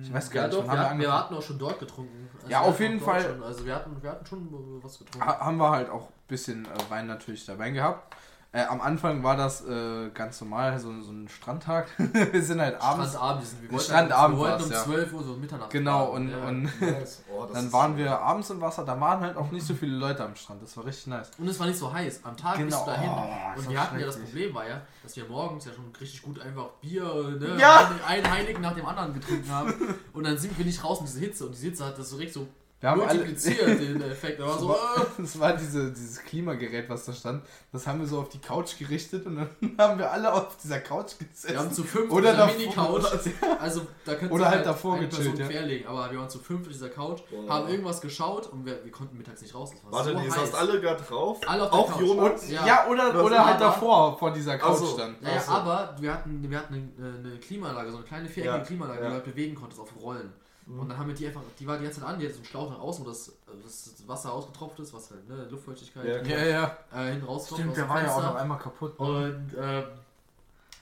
Ich 0.03 0.12
weiß 0.12 0.30
gar 0.30 0.42
Ja, 0.42 0.48
nicht. 0.48 0.59
doch, 0.59 0.64
wir, 0.70 0.78
hatten, 0.78 0.98
wir 0.98 1.14
hatten 1.14 1.34
auch 1.34 1.42
schon 1.42 1.59
dort 1.59 1.78
getrunken. 1.78 2.28
Also 2.38 2.48
Ja, 2.51 2.61
auf 2.61 2.80
jeden 2.80 3.01
Fall. 3.01 3.22
Schon, 3.22 3.42
also 3.42 3.64
wir 3.64 3.74
hatten, 3.76 4.03
wir 4.03 4.11
hatten 4.11 4.26
schon 4.26 4.48
äh, 4.48 4.84
was 4.84 4.98
getrunken. 4.98 5.26
Ha 5.26 5.38
haben 5.38 5.57
wir 5.59 5.70
halt 5.70 5.88
auch 5.88 6.09
ein 6.09 6.12
bisschen 6.26 6.64
äh, 6.66 6.68
Wein 6.90 7.07
natürlich 7.07 7.46
dabei 7.46 7.70
gehabt. 7.70 8.14
Äh, 8.53 8.64
am 8.64 8.80
Anfang 8.80 9.22
war 9.22 9.36
das 9.36 9.64
äh, 9.64 10.11
ganz 10.12 10.40
normal, 10.40 10.76
so, 10.80 10.88
so 11.03 11.12
ein 11.12 11.28
Strandtag. 11.28 11.86
wir 11.98 12.42
sind 12.42 12.61
halt 12.61 12.80
abends. 12.82 13.11
Strandabend, 13.12 13.46
sind- 13.46 13.62
wir 13.62 13.70
wollten, 13.70 13.84
Strandabend 13.84 14.36
wir 14.38 14.44
wollten 14.44 14.64
um 14.64 14.70
ja. 14.72 14.82
12 14.82 15.12
Uhr 15.12 15.22
so 15.22 15.34
Mitternacht. 15.36 15.70
Genau, 15.70 16.07
und, 16.07 16.28
ja. 16.30 16.48
und 16.48 16.62
Nice. 16.80 17.22
Oh, 17.32 17.46
dann 17.55 17.72
waren 17.72 17.96
wir 17.96 18.18
abends 18.18 18.51
im 18.51 18.61
Wasser. 18.61 18.84
Da 18.84 19.01
waren 19.01 19.20
halt 19.20 19.36
auch 19.36 19.53
nicht 19.53 19.64
so 19.64 19.72
viele 19.74 19.94
Leute 19.96 20.24
am 20.24 20.34
Strand. 20.34 20.61
Das 20.64 20.76
war 20.76 20.84
richtig 20.84 21.07
nice. 21.07 21.30
Und 21.38 21.46
es 21.46 21.61
war 21.61 21.68
nicht 21.68 21.78
so 21.78 21.92
heiß. 21.92 22.22
Am 22.24 22.36
Tag 22.36 22.57
Genau. 22.57 22.66
bist 22.66 22.80
du 22.80 22.90
dahin. 22.90 23.09
Oh, 23.11 23.59
und 23.61 23.70
wir 23.70 23.80
hatten 23.80 24.01
ja 24.01 24.07
das. 24.07 24.16
Problem 24.18 24.53
war 24.53 24.68
ja, 24.68 24.80
dass 25.05 25.14
wir 25.14 25.24
morgens 25.26 25.64
ja 25.66 25.72
schon 25.72 25.84
richtig 26.01 26.20
gut 26.22 26.40
einfach 26.40 26.70
Bier, 26.80 27.05
ne, 27.38 27.57
Ja. 27.57 27.88
ein 28.05 28.28
Heineken 28.28 28.62
nach 28.62 28.74
dem 28.74 28.84
anderen 28.84 29.14
getrunken 29.14 29.48
haben. 29.48 29.72
Und 30.12 30.24
dann 30.26 30.36
sind 30.36 30.59
wir 30.59 30.64
nicht 30.64 30.82
raus 30.82 31.01
mit 31.01 31.09
dieser 31.09 31.20
Hitze. 31.20 31.46
Und 31.46 31.55
die 31.57 31.61
Hitze 31.66 31.84
hat 31.86 31.96
das 31.96 32.11
so 32.11 32.16
richtig 32.16 32.34
so 32.34 32.48
Wir 32.81 32.89
haben 32.91 33.01
alle. 33.03 33.18
multipliziert, 33.18 33.78
den 33.78 34.01
Effekt. 34.03 34.41
War 34.41 34.59
so, 34.59 34.72
äh, 34.97 35.01
Das 35.18 35.39
war 35.39 35.53
diese, 35.55 35.91
dieses 35.93 36.18
Klimagerät, 36.24 36.89
was 36.89 37.05
da 37.05 37.12
stand. 37.12 37.45
Das 37.72 37.87
haben 37.87 38.01
wir 38.01 38.07
so 38.07 38.18
auf 38.20 38.31
die 38.31 38.39
Couch 38.39 38.78
gerichtet 38.78 39.26
und 39.26 39.37
dann 39.37 39.51
haben 39.78 39.99
wir 39.99 40.11
alle 40.11 40.33
auf 40.33 40.57
dieser 40.57 40.81
Couch 40.81 41.12
gesessen. 41.18 41.53
wir 41.55 41.59
haben 41.59 41.72
zu 41.72 41.85
fünf 41.85 42.11
Oder 42.11 42.33
dieser 42.33 42.47
davor- 42.47 42.57
Mini-Couch. 42.59 43.05
Also 43.61 43.87
da 44.07 44.14
könnte 44.14 44.35
Oder 44.35 44.45
sich 44.47 44.55
halt 44.55 44.66
davor 44.66 44.95
eine 44.97 45.09
gechillt, 45.09 45.37
Person 45.37 45.41
ja. 45.53 45.59
querlegen. 45.59 45.87
Aber 45.89 46.11
wir 46.11 46.18
waren 46.18 46.31
zu 46.31 46.39
fünf 46.39 46.62
auf 46.62 46.72
dieser 46.72 46.89
Couch, 46.89 47.20
Boah. 47.31 47.49
haben 47.55 47.68
irgendwas 47.68 48.01
geschaut 48.01 48.47
und 48.51 48.64
wir, 48.64 48.83
wir 48.83 48.91
konnten 48.93 49.18
mittags 49.18 49.43
nicht 49.43 49.55
raus. 49.55 49.72
War 49.85 49.93
Warte, 49.93 50.12
so 50.12 50.18
nee, 50.18 50.31
heiß. 50.31 50.55
alle 50.55 50.81
gerade 50.81 51.03
drauf? 51.03 51.39
Alle 51.47 51.64
auf 51.64 51.70
der 51.70 51.78
auch 51.81 51.93
Couch. 51.93 52.01
Jonas? 52.01 52.43
Und, 52.45 52.51
Ja. 52.51 52.66
ja. 52.66 52.87
oder, 52.89 53.22
oder 53.24 53.45
halt 53.45 53.57
aber- 53.57 53.64
davor, 53.66 54.18
vor 54.18 54.33
dieser 54.33 54.57
Couch 54.57 54.78
so. 54.78 54.97
dann. 54.97 55.16
Naja, 55.20 55.37
Ach 55.39 55.45
so. 55.45 55.53
aber 55.53 55.97
wir 56.01 56.14
hatten, 56.14 56.51
wir 56.51 56.59
hatten 56.59 56.93
eine, 56.99 57.18
eine 57.28 57.39
Klimaanlage, 57.39 57.91
so 57.91 57.99
eine 57.99 58.07
kleine 58.07 58.28
viereckige 58.28 58.57
Ja, 58.59 58.64
Klimaanlage, 58.64 59.01
die 59.01 59.05
ja. 59.05 59.11
du 59.11 59.14
halt 59.16 59.24
bewegen 59.26 59.55
konntest 59.55 59.81
auf 59.83 59.91
Rollen. 60.01 60.33
Und 60.78 60.88
dann 60.88 60.98
haben 60.98 61.08
wir 61.08 61.14
die 61.14 61.26
einfach, 61.26 61.40
die 61.58 61.66
war 61.66 61.76
die 61.78 61.84
ganze 61.84 62.00
Zeit 62.00 62.08
an, 62.08 62.18
die 62.18 62.26
hat 62.26 62.32
so 62.32 62.38
einen 62.38 62.46
Schlauch 62.46 62.70
nach 62.70 62.78
außen, 62.78 63.04
wo 63.04 63.08
das, 63.08 63.32
das 63.64 63.94
Wasser 64.06 64.32
ausgetropft 64.32 64.78
ist, 64.80 64.92
was 64.94 65.10
halt, 65.10 65.28
ne, 65.28 65.46
Luftfeuchtigkeit 65.50 66.04
Ja, 66.06 66.22
Ja, 66.38 66.44
ja. 66.44 66.76
äh, 66.94 67.10
hinten 67.12 67.26
rauskommt. 67.26 67.60
Stimmt, 67.60 67.76
der 67.76 67.88
war 67.88 68.02
ja 68.02 68.14
auch 68.14 68.22
noch 68.22 68.34
einmal 68.36 68.58
kaputt. 68.58 68.98
Und 68.98 69.50
ähm, 69.58 69.84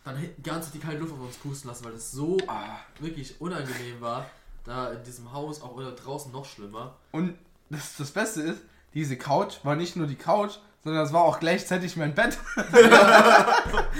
dann 0.05 0.16
hinten 0.16 0.43
die 0.43 0.49
ganze 0.51 0.68
Zeit 0.70 0.74
die 0.74 0.78
kalte 0.86 1.01
Luft 1.01 1.12
auf 1.14 1.20
uns 1.20 1.36
pusten 1.36 1.68
lassen, 1.70 1.84
weil 1.84 1.93
das 1.93 2.11
so 2.12 2.36
Ah. 2.47 2.76
wirklich 3.01 3.41
unangenehm 3.41 4.01
war. 4.01 4.26
Da 4.64 4.91
in 4.93 5.03
diesem 5.05 5.32
Haus, 5.32 5.62
auch 5.62 5.74
oder 5.74 5.93
draußen 5.93 6.30
noch 6.32 6.45
schlimmer. 6.45 6.95
Und 7.12 7.39
das, 7.70 7.97
das 7.97 8.11
Beste 8.11 8.43
ist, 8.43 8.61
diese 8.95 9.16
Couch 9.16 9.57
war 9.64 9.76
nicht 9.76 9.97
nur 9.97 10.07
die 10.07 10.16
Couch, 10.16 10.59
sondern 10.84 11.03
das 11.03 11.12
war 11.12 11.22
auch 11.22 11.41
gleichzeitig 11.41 11.97
mein 11.97 12.14
Bett. 12.14 12.36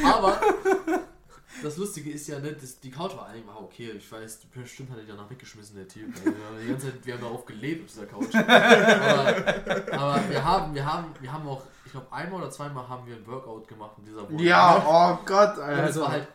Aber 0.05 0.41
das 1.63 1.77
Lustige 1.77 2.11
ist 2.11 2.27
ja, 2.29 2.39
ne, 2.39 2.53
das, 2.53 2.81
die 2.81 2.91
Couch 2.91 3.17
war 3.17 3.27
eigentlich 3.27 3.47
war 3.47 3.61
okay. 3.61 3.91
Ich 3.97 4.11
weiß, 4.11 4.39
bestimmt 4.55 4.91
hat 4.91 4.99
er 4.99 5.05
die 5.05 5.09
danach 5.11 5.29
weggeschmissen, 5.31 5.77
der 5.77 5.89
Typ. 5.89 6.13
Also, 6.17 6.31
die 6.63 6.69
ganze 6.69 6.87
Zeit, 6.93 7.07
wir 7.07 7.15
haben 7.15 7.21
darauf 7.23 7.45
gelebt 7.45 7.85
auf 7.85 7.93
dieser 7.93 8.07
Couch. 8.07 8.35
Aber, 8.35 9.93
aber 9.93 10.29
wir 10.31 10.45
haben, 10.45 10.75
wir 10.75 10.85
haben, 10.85 11.07
wir 11.21 11.33
haben 11.33 11.49
auch, 11.49 11.63
ich 11.85 11.93
glaube, 11.93 12.07
einmal 12.11 12.41
oder 12.43 12.51
zweimal 12.51 12.89
haben 12.89 13.07
wir 13.07 13.17
ein 13.17 13.27
Workout 13.27 13.67
gemacht 13.69 13.93
in 13.99 14.05
dieser 14.05 14.23
Wohnung. 14.29 14.39
Ja, 14.41 14.83
oh 14.87 15.19
Gott, 15.25 15.57
Und 15.57 15.63
Alter. 15.63 15.89
es 15.89 16.01
war 16.01 16.11
halt 16.13 16.29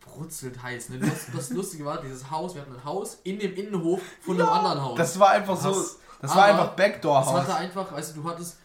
brutzelnd 0.00 0.62
heiß. 0.62 0.90
Ne? 0.90 0.98
Das, 0.98 1.26
das 1.34 1.50
Lustige 1.50 1.84
war, 1.84 2.00
dieses 2.00 2.30
Haus, 2.30 2.54
wir 2.54 2.62
hatten 2.62 2.74
ein 2.74 2.84
Haus 2.84 3.18
in 3.24 3.38
dem 3.38 3.54
Innenhof 3.54 4.00
von 4.20 4.40
einem 4.40 4.48
anderen 4.50 4.82
Haus. 4.82 4.96
Das 4.98 5.18
war 5.18 5.30
einfach 5.30 5.56
so, 5.56 5.70
das 6.20 6.34
war 6.36 6.44
einfach 6.44 6.68
Das 6.68 6.76
Backdoor-Haus. 6.76 7.40
hatte 7.40 7.54
einfach, 7.56 7.92
weißt 7.92 8.16
du, 8.16 8.22
du 8.22 8.28
hattest, 8.28 8.58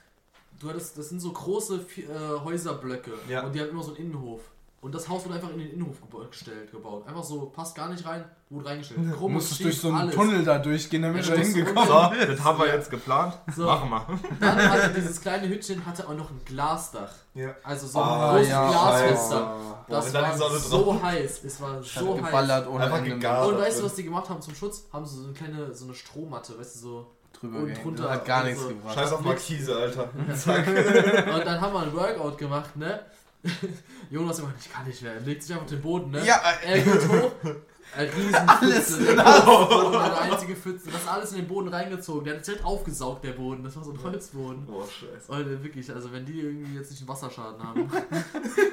du 0.59 0.69
hattest, 0.69 0.97
das 0.97 1.09
sind 1.09 1.19
so 1.19 1.31
große 1.31 1.85
äh, 1.97 2.39
Häuserblöcke 2.43 3.11
Ja. 3.27 3.43
und 3.43 3.53
die 3.53 3.61
haben 3.61 3.69
immer 3.69 3.83
so 3.83 3.89
einen 3.95 3.97
Innenhof. 4.07 4.41
Und 4.85 4.93
das 4.93 5.09
Haus 5.09 5.25
wurde 5.25 5.33
einfach 5.35 5.49
in 5.49 5.57
den 5.57 5.71
Innenhof 5.71 5.97
gestellt, 6.29 6.69
gebaut. 6.71 7.07
Einfach 7.07 7.23
so, 7.23 7.47
passt 7.47 7.73
gar 7.75 7.89
nicht 7.89 8.05
rein, 8.05 8.23
wurde 8.51 8.67
reingestellt. 8.69 8.99
Du 9.03 9.15
Krumm 9.17 9.33
musstest 9.33 9.63
durch 9.63 9.81
so 9.81 9.87
einen 9.87 9.97
alles. 9.97 10.13
Tunnel 10.13 10.43
da 10.43 10.59
durchgehen, 10.59 11.01
damit 11.01 11.25
Ja, 11.25 11.31
da 11.31 11.37
du 11.37 11.39
musst 11.41 11.55
hingekommen 11.55 11.87
So, 11.87 12.25
das 12.27 12.43
haben 12.43 12.59
wir 12.59 12.67
jetzt 12.67 12.91
geplant. 12.91 13.33
So. 13.55 13.63
Machen 13.65 13.89
wir. 13.89 14.05
Dann 14.39 14.69
hatte 14.69 14.89
dieses 14.93 15.19
kleine 15.19 15.47
Hütchen 15.49 15.83
hatte 15.87 16.07
auch 16.07 16.13
noch 16.13 16.29
ein 16.29 16.39
Glasdach. 16.45 17.11
Ja. 17.33 17.55
Also 17.63 17.87
so 17.87 17.99
ein 17.99 18.07
Ah, 18.07 18.31
großes 18.33 18.49
ja, 18.49 18.69
Glasfenster. 18.69 19.55
Das 19.89 20.11
da 20.11 20.21
war 20.21 20.37
so 20.59 20.83
drauf- 20.83 21.01
heiß. 21.03 21.43
Es 21.43 21.59
war 21.61 21.81
so 21.81 22.17
heiß. 22.17 22.23
geballert 22.25 22.67
ohne 22.69 22.83
Einfach 22.83 22.97
Ende 22.99 23.09
gegart. 23.09 23.47
Und 23.47 23.55
da 23.55 23.61
weißt 23.61 23.79
du, 23.79 23.85
was 23.85 23.95
die 23.95 24.03
gemacht 24.03 24.29
haben 24.29 24.41
zum 24.43 24.53
Schutz? 24.53 24.85
Haben 24.93 25.05
sie 25.07 25.17
so 25.17 25.23
eine 25.23 25.33
kleine, 25.33 25.73
so 25.73 25.85
eine 25.85 25.95
Strohmatte, 25.95 26.59
weißt 26.59 26.75
du, 26.75 26.79
so. 26.79 27.07
drüber 27.33 27.57
Und 27.85 27.99
Das 27.99 28.07
hat 28.11 28.25
gar 28.25 28.43
nichts 28.43 28.61
so. 28.61 28.67
gebracht. 28.69 28.93
Scheiß 28.93 29.13
auf. 29.13 29.21
Markise, 29.21 29.75
Alter. 29.75 30.09
Und 30.15 31.45
dann 31.45 31.59
haben 31.59 31.73
wir 31.73 31.79
ein 31.81 31.93
Workout 31.95 32.37
gemacht, 32.37 32.75
ne? 32.77 32.99
Jonas 34.09 34.39
immer, 34.39 34.53
ich 34.59 34.71
kann 34.71 34.85
nicht 34.87 35.01
mehr. 35.01 35.13
Er 35.13 35.21
legt 35.21 35.43
sich 35.43 35.51
einfach 35.51 35.65
auf 35.65 35.69
den 35.71 35.81
Boden, 35.81 36.11
ne? 36.11 36.25
Ja, 36.25 36.41
Er 36.63 36.81
geht 36.81 37.07
hoch. 37.07 37.31
Ein 37.95 38.09
riesen 38.09 38.35
Alles 38.35 38.95
Pfütze, 38.97 39.15
der 39.15 39.23
Boden, 39.23 39.95
eine 40.01 40.17
einzige 40.17 40.55
Pfütze. 40.55 40.89
Das 40.91 41.01
ist 41.03 41.07
alles 41.07 41.31
in 41.31 41.37
den 41.37 41.47
Boden 41.47 41.69
reingezogen. 41.69 42.25
Der 42.25 42.35
hat 42.37 42.45
direkt 42.45 42.65
aufgesaugt, 42.65 43.23
der 43.23 43.31
Boden. 43.33 43.63
Das 43.63 43.75
war 43.77 43.83
so 43.85 43.91
ein 43.91 44.03
Holzboden. 44.03 44.65
Boah, 44.65 44.85
scheiße. 44.85 45.31
Und 45.31 45.47
äh, 45.47 45.63
wirklich, 45.63 45.89
also 45.93 46.11
wenn 46.11 46.25
die 46.25 46.41
irgendwie 46.41 46.75
jetzt 46.75 46.89
nicht 46.91 46.99
einen 47.01 47.07
Wasserschaden 47.07 47.63
haben. 47.63 47.89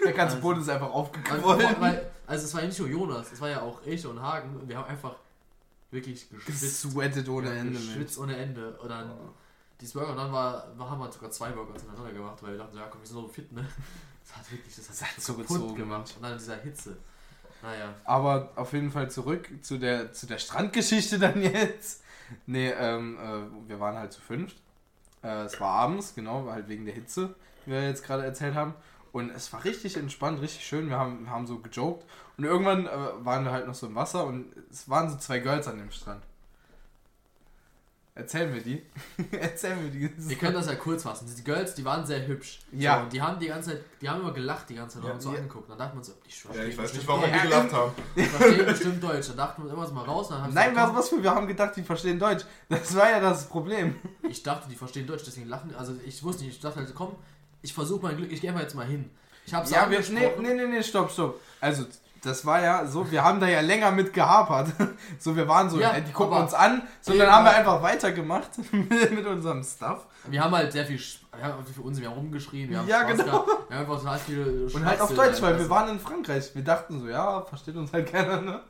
Der 0.04 0.12
ganze 0.12 0.36
Also- 0.36 0.40
Boden 0.48 0.60
ist 0.62 0.68
einfach 0.70 0.90
aufgequollen. 0.90 1.76
weil, 1.78 2.10
also 2.26 2.44
es 2.46 2.54
war 2.54 2.62
ja 2.62 2.66
nicht 2.66 2.78
nur 2.80 2.88
Jonas, 2.88 3.30
es 3.32 3.40
war 3.40 3.50
ja 3.50 3.60
auch 3.60 3.80
ich 3.86 4.04
und 4.06 4.20
Hagen. 4.20 4.56
Und 4.56 4.68
wir 4.68 4.76
haben 4.78 4.88
einfach 4.88 5.14
wirklich 5.92 6.28
geschwitzt. 6.28 6.82
Gesweatet 6.82 7.28
ohne 7.28 7.48
Ja, 7.48 7.54
Ende. 7.60 7.78
Geschwitzt 7.78 8.18
ohne 8.18 8.34
Ende. 8.36 8.72
Und 8.82 8.88
dann 8.88 9.12
dieses 9.80 9.94
Workout, 9.94 10.12
und 10.12 10.16
dann 10.16 10.32
war, 10.32 10.66
haben 10.80 10.98
wir 10.98 11.12
sogar 11.12 11.30
zwei 11.30 11.54
Workouts 11.54 11.82
hintereinander 11.82 12.12
gemacht, 12.18 12.38
weil 12.42 12.52
wir 12.52 12.58
dachten, 12.58 12.76
ja 12.76 12.86
komm, 12.90 13.00
wir 13.02 13.06
sind 13.06 13.16
so 13.16 13.28
fit, 13.28 13.52
ne? 13.52 13.64
Das 14.24 14.36
hat 14.36 14.50
wirklich, 14.52 14.74
das 14.74 14.88
hat, 14.88 14.96
Das 14.96 15.02
hat 15.02 15.20
so 15.20 15.34
gezogen. 15.34 15.74
gemacht. 15.76 16.12
Und 16.16 16.22
dann 16.22 16.38
dieser 16.38 16.56
Hitze. 16.56 16.96
Naja. 17.62 17.94
Aber 18.04 18.50
auf 18.56 18.72
jeden 18.72 18.90
Fall 18.90 19.10
zurück 19.10 19.48
zu 19.62 19.78
der, 19.78 20.12
zu 20.12 20.26
der 20.26 20.38
Strandgeschichte 20.38 21.18
dann 21.20 21.40
jetzt. 21.42 22.02
Nee, 22.46 22.70
ähm, 22.70 23.18
äh, 23.18 23.68
wir 23.68 23.78
waren 23.78 23.96
halt 23.96 24.12
zu 24.12 24.20
fünft. 24.20 24.56
Äh, 25.22 25.42
es 25.44 25.60
war 25.60 25.70
abends, 25.70 26.14
genau, 26.14 26.48
halt 26.50 26.68
wegen 26.68 26.84
der 26.86 26.94
Hitze, 26.94 27.34
wie 27.64 27.72
wir 27.72 27.86
jetzt 27.86 28.04
gerade 28.04 28.24
erzählt 28.24 28.54
haben. 28.54 28.74
Und 29.12 29.30
es 29.30 29.52
war 29.52 29.62
richtig 29.64 29.96
entspannt, 29.96 30.40
richtig 30.40 30.64
schön. 30.64 30.88
Wir 30.88 30.98
haben, 30.98 31.24
wir 31.24 31.30
haben 31.30 31.46
so 31.46 31.58
gejoked. 31.58 32.04
Und 32.38 32.44
irgendwann 32.44 32.86
äh, 32.86 32.90
waren 33.24 33.44
wir 33.44 33.52
halt 33.52 33.66
noch 33.66 33.74
so 33.74 33.86
im 33.86 33.94
Wasser 33.94 34.26
und 34.26 34.46
es 34.70 34.88
waren 34.88 35.10
so 35.10 35.16
zwei 35.18 35.38
Girls 35.38 35.68
an 35.68 35.78
dem 35.78 35.90
Strand. 35.90 36.22
Erzähl 38.14 38.46
mir 38.46 38.60
die. 38.60 38.82
Erzähl 39.32 39.74
mir 39.76 39.88
die. 39.90 40.10
Wir 40.16 40.36
können 40.36 40.52
das 40.52 40.66
ja 40.66 40.74
kurz 40.74 41.02
fassen. 41.02 41.26
Die 41.34 41.42
Girls, 41.42 41.74
die 41.74 41.82
waren 41.84 42.04
sehr 42.04 42.26
hübsch. 42.26 42.60
Ja. 42.70 42.96
So, 42.98 43.02
und 43.04 43.12
die 43.14 43.22
haben 43.22 43.40
die 43.40 43.46
ganze 43.46 43.70
Zeit, 43.70 43.84
die 44.02 44.08
haben 44.08 44.20
immer 44.20 44.32
gelacht 44.32 44.68
die 44.68 44.74
ganze 44.74 44.96
Zeit 44.96 45.04
und 45.04 45.08
Ja, 45.08 45.14
uns 45.14 45.24
so 45.24 45.32
ja. 45.32 45.38
angeguckt. 45.38 45.70
Dann 45.70 45.78
dachte 45.78 45.94
man 45.94 46.04
so, 46.04 46.12
die 46.26 46.28
Ja, 46.28 46.36
verstehen 46.36 46.68
ich 46.68 46.78
weiß 46.78 46.92
nicht, 46.94 47.08
warum 47.08 47.24
die 47.24 47.40
gelacht 47.40 47.72
haben. 47.72 47.92
Die 48.14 48.24
verstehen 48.24 48.66
bestimmt 48.66 49.02
Deutsch. 49.02 49.28
Dann 49.28 49.36
dachten 49.38 49.62
wir 49.62 49.64
uns 49.64 49.72
immer 49.72 49.86
so 49.86 49.94
mal 49.94 50.04
raus. 50.04 50.28
Dann 50.28 50.42
haben 50.42 50.50
sie 50.50 50.54
Nein, 50.54 50.70
gesagt, 50.70 50.88
was, 50.90 50.98
was 50.98 51.08
für, 51.08 51.22
wir 51.22 51.30
haben 51.34 51.46
gedacht, 51.46 51.74
die 51.74 51.82
verstehen 51.82 52.18
Deutsch. 52.18 52.44
Das 52.68 52.94
war 52.94 53.08
ja 53.10 53.18
das 53.18 53.48
Problem. 53.48 53.96
Ich 54.28 54.42
dachte, 54.42 54.68
die 54.68 54.76
verstehen 54.76 55.06
Deutsch, 55.06 55.22
deswegen 55.26 55.48
lachen. 55.48 55.74
Also 55.74 55.94
ich 56.04 56.22
wusste 56.22 56.44
nicht, 56.44 56.56
ich 56.56 56.60
dachte 56.60 56.80
halt, 56.80 56.94
komm, 56.94 57.16
ich 57.62 57.72
versuche 57.72 58.02
mein 58.02 58.16
Glück, 58.18 58.30
ich 58.30 58.42
gehe 58.42 58.50
einfach 58.50 58.62
jetzt 58.62 58.74
mal 58.74 58.86
hin. 58.86 59.08
Ich 59.46 59.54
hab's 59.54 59.70
Ja, 59.70 59.90
wir, 59.90 60.00
nee, 60.10 60.30
nee, 60.38 60.54
nee, 60.54 60.66
nee, 60.66 60.82
stopp, 60.82 61.10
stopp. 61.10 61.40
Also, 61.60 61.86
das 62.22 62.46
war 62.46 62.62
ja 62.62 62.86
so, 62.86 63.10
wir 63.10 63.24
haben 63.24 63.40
da 63.40 63.48
ja 63.48 63.60
länger 63.60 63.90
mit 63.90 64.12
gehapert. 64.12 64.68
So, 65.18 65.36
wir 65.36 65.46
waren 65.48 65.68
so, 65.68 65.78
Ja, 65.80 65.92
äh, 65.92 66.02
die 66.02 66.12
gucken 66.12 66.32
aber- 66.34 66.44
uns 66.44 66.54
an, 66.54 66.82
so, 67.00 67.12
dann 67.16 67.30
haben 67.30 67.44
wir 67.44 67.52
einfach 67.54 67.82
weitergemacht 67.82 68.50
mit, 68.72 69.12
mit 69.12 69.26
unserem 69.26 69.62
Stuff. 69.62 70.06
Wir 70.28 70.42
haben 70.42 70.54
halt 70.54 70.70
sehr 70.72 70.86
viel, 70.86 70.98
wir 71.36 71.44
haben 71.44 71.64
viel 71.66 71.82
Unsinn, 71.82 72.02
wir 72.04 72.10
haben 72.10 72.16
rumgeschrien, 72.18 72.70
wir 72.70 72.78
haben 72.78 72.88
Ja, 72.88 73.00
Spaß 73.02 73.10
genau. 73.18 73.24
gehabt, 73.44 73.48
wir 73.70 73.76
haben 73.76 73.82
einfach 73.86 73.98
total 74.00 74.18
viele 74.20 74.66
Und 74.72 74.84
halt 74.86 75.00
auf 75.00 75.14
Deutsch, 75.14 75.42
weil 75.42 75.58
wir 75.58 75.68
waren 75.68 75.88
in 75.90 75.98
Frankreich. 76.00 76.54
Wir 76.54 76.62
dachten 76.64 77.00
so, 77.00 77.08
ja, 77.08 77.42
versteht 77.42 77.74
uns 77.76 77.92
halt 77.92 78.10
keiner, 78.10 78.40
ne? 78.40 78.60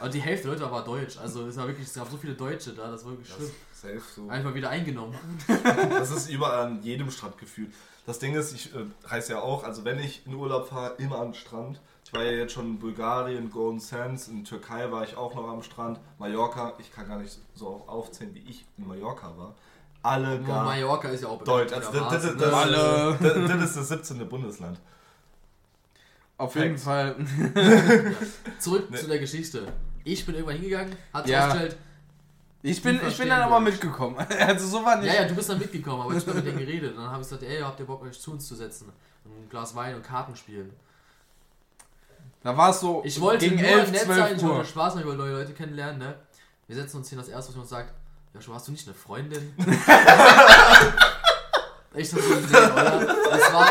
Und 0.00 0.14
die 0.14 0.20
Hälfte 0.20 0.48
der 0.48 0.58
Leute 0.58 0.70
war 0.72 0.84
Deutsch, 0.84 1.18
also 1.18 1.46
es 1.46 1.56
war 1.56 1.66
wirklich, 1.66 1.86
es 1.88 1.94
gab 1.94 2.08
so 2.08 2.16
viele 2.16 2.34
Deutsche 2.34 2.72
da, 2.72 2.90
das 2.90 3.04
war 3.04 3.12
wirklich 3.12 3.32
schlimm. 3.32 3.50
Safe 3.72 4.00
so. 4.14 4.28
Einfach 4.28 4.54
wieder 4.54 4.70
eingenommen. 4.70 5.16
Das 5.90 6.10
ist 6.12 6.30
überall 6.30 6.66
an 6.66 6.82
jedem 6.82 7.10
Strand 7.10 7.36
gefühlt. 7.38 7.72
Das 8.06 8.18
Ding 8.20 8.34
ist, 8.34 8.52
ich 8.52 8.72
äh, 8.74 8.78
reise 9.04 9.32
ja 9.32 9.40
auch, 9.40 9.64
also 9.64 9.84
wenn 9.84 9.98
ich 9.98 10.24
in 10.26 10.34
Urlaub 10.34 10.68
fahre, 10.68 10.94
immer 10.98 11.18
am 11.18 11.34
Strand. 11.34 11.80
Ich 12.12 12.18
war 12.18 12.24
ja 12.26 12.32
jetzt 12.32 12.52
schon 12.52 12.66
in 12.66 12.78
Bulgarien, 12.78 13.50
Golden 13.50 13.80
Sands, 13.80 14.28
in 14.28 14.44
Türkei 14.44 14.90
war 14.92 15.02
ich 15.02 15.16
auch 15.16 15.34
noch 15.34 15.48
am 15.48 15.62
Strand. 15.62 15.98
Mallorca, 16.18 16.74
ich 16.78 16.92
kann 16.92 17.08
gar 17.08 17.16
nicht 17.18 17.38
so 17.54 17.82
aufzählen, 17.86 18.34
wie 18.34 18.40
ich 18.50 18.66
in 18.76 18.86
Mallorca 18.86 19.32
war. 19.34 19.54
Alle 20.02 20.36
Nur 20.38 20.46
gar 20.46 20.64
Mallorca 20.64 21.08
ist 21.08 21.22
ja 21.22 21.28
auch 21.28 21.42
Deutsch. 21.42 21.70
bekannt 21.72 21.86
Also 21.86 22.00
das, 22.04 22.22
das, 22.22 22.36
das, 22.36 22.50
ne? 22.50 22.54
Alle. 22.54 23.16
das, 23.18 23.48
das 23.48 23.64
ist 23.70 23.76
das 23.78 23.88
17. 23.88 24.28
Bundesland. 24.28 24.78
Auf 26.36 26.54
jeden 26.54 26.76
Facts. 26.76 26.84
Fall. 26.84 27.16
Zurück 28.58 28.90
Ne. 28.90 28.98
zu 28.98 29.06
der 29.08 29.18
Geschichte. 29.18 29.72
Ich 30.04 30.26
bin 30.26 30.34
irgendwann 30.34 30.56
hingegangen, 30.56 30.94
hat 31.14 31.26
Ja. 31.26 31.44
festgestellt, 31.44 31.76
Ich 32.60 32.82
bin, 32.82 33.00
ich 33.08 33.16
bin 33.16 33.28
dann 33.30 33.40
aber 33.40 33.58
mitgekommen. 33.58 34.16
Also, 34.38 34.66
so 34.66 34.84
war 34.84 34.96
nicht. 34.98 35.06
ja, 35.14 35.22
ja, 35.22 35.28
du 35.28 35.34
bist 35.34 35.48
dann 35.48 35.58
mitgekommen, 35.58 36.02
aber 36.02 36.14
ich 36.14 36.26
habe 36.26 36.34
mit 36.34 36.46
denen 36.46 36.58
geredet. 36.58 36.94
Dann 36.94 37.06
habe 37.08 37.22
ich 37.22 37.28
gesagt, 37.28 37.42
ey, 37.44 37.60
habt 37.62 37.80
ihr 37.80 37.86
Bock, 37.86 38.02
euch 38.02 38.20
zu 38.20 38.32
uns 38.32 38.46
zu 38.46 38.54
setzen? 38.54 38.92
Ein 39.24 39.48
Glas 39.48 39.74
Wein 39.74 39.94
und 39.94 40.02
Karten 40.04 40.36
spielen. 40.36 40.74
Da 42.42 42.56
war 42.56 42.70
es 42.70 42.80
so 42.80 43.02
Ich 43.04 43.20
wollte 43.20 43.48
gegen 43.48 43.60
nur 43.60 43.70
11, 43.70 43.90
nett 43.92 44.02
12 44.02 44.18
sein, 44.18 44.36
ich 44.36 44.42
wollte 44.42 44.64
Spaß 44.68 44.94
machen, 44.94 45.00
ich 45.00 45.06
wollte 45.06 45.20
neue 45.22 45.32
Leute 45.32 45.52
kennenlernen, 45.52 45.98
ne? 45.98 46.14
Wir 46.66 46.76
setzen 46.76 46.96
uns 46.98 47.08
hin, 47.08 47.18
das 47.18 47.28
erste, 47.28 47.50
was 47.50 47.54
man 47.56 47.62
uns 47.62 47.70
sagt, 47.70 47.92
Joshua, 48.34 48.54
hast 48.54 48.68
du 48.68 48.72
nicht 48.72 48.86
eine 48.86 48.94
Freundin? 48.94 49.54
ich 51.94 52.10
dachte 52.10 52.22
so, 52.22 52.34
nee, 52.34 52.56
oder? 52.56 53.06
Das 53.30 53.52
war 53.52 53.68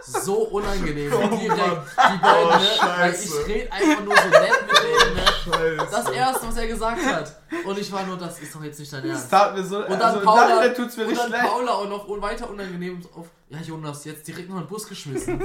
so 0.00 0.34
unangenehm. 0.48 1.12
Oh 1.14 1.18
direkt 1.28 1.56
Mann. 1.56 1.78
die 2.12 2.18
beiden, 2.18 2.48
Oh, 2.48 2.56
ne? 2.56 2.68
Weil 2.98 3.14
ich 3.14 3.46
rede 3.46 3.72
einfach 3.72 4.04
nur 4.04 4.16
so 4.16 4.28
nett 4.28 4.62
mit 4.66 4.78
denen, 4.82 5.14
ne? 5.14 5.24
Scheiße. 5.44 5.88
Das 5.90 6.08
erste, 6.10 6.48
was 6.48 6.56
er 6.56 6.66
gesagt 6.66 7.06
hat. 7.06 7.41
Und 7.66 7.78
ich 7.78 7.92
war 7.92 8.04
nur, 8.04 8.16
das 8.16 8.40
ist 8.40 8.54
doch 8.54 8.62
jetzt 8.64 8.78
nicht 8.80 8.92
dein 8.92 9.02
Das 9.02 9.10
Ernst. 9.18 9.30
tat 9.30 9.54
mir 9.56 9.64
so, 9.64 9.78
Und 9.78 9.90
dann 9.90 10.00
also 10.02 10.20
Paula, 10.20 10.48
nachher 10.56 10.74
tut's 10.74 10.96
mir 10.96 11.04
und 11.04 11.10
richtig 11.10 11.30
dann 11.30 11.40
leid. 11.42 11.50
Paula 11.50 11.72
auch 11.72 11.88
noch 11.88 12.22
weiter 12.22 12.48
unangenehm 12.50 13.00
auf. 13.14 13.26
Ja, 13.50 13.58
Jonas, 13.60 14.04
jetzt 14.06 14.26
direkt 14.26 14.48
noch 14.48 14.56
in 14.56 14.62
den 14.62 14.68
Bus 14.68 14.86
geschmissen. 14.88 15.38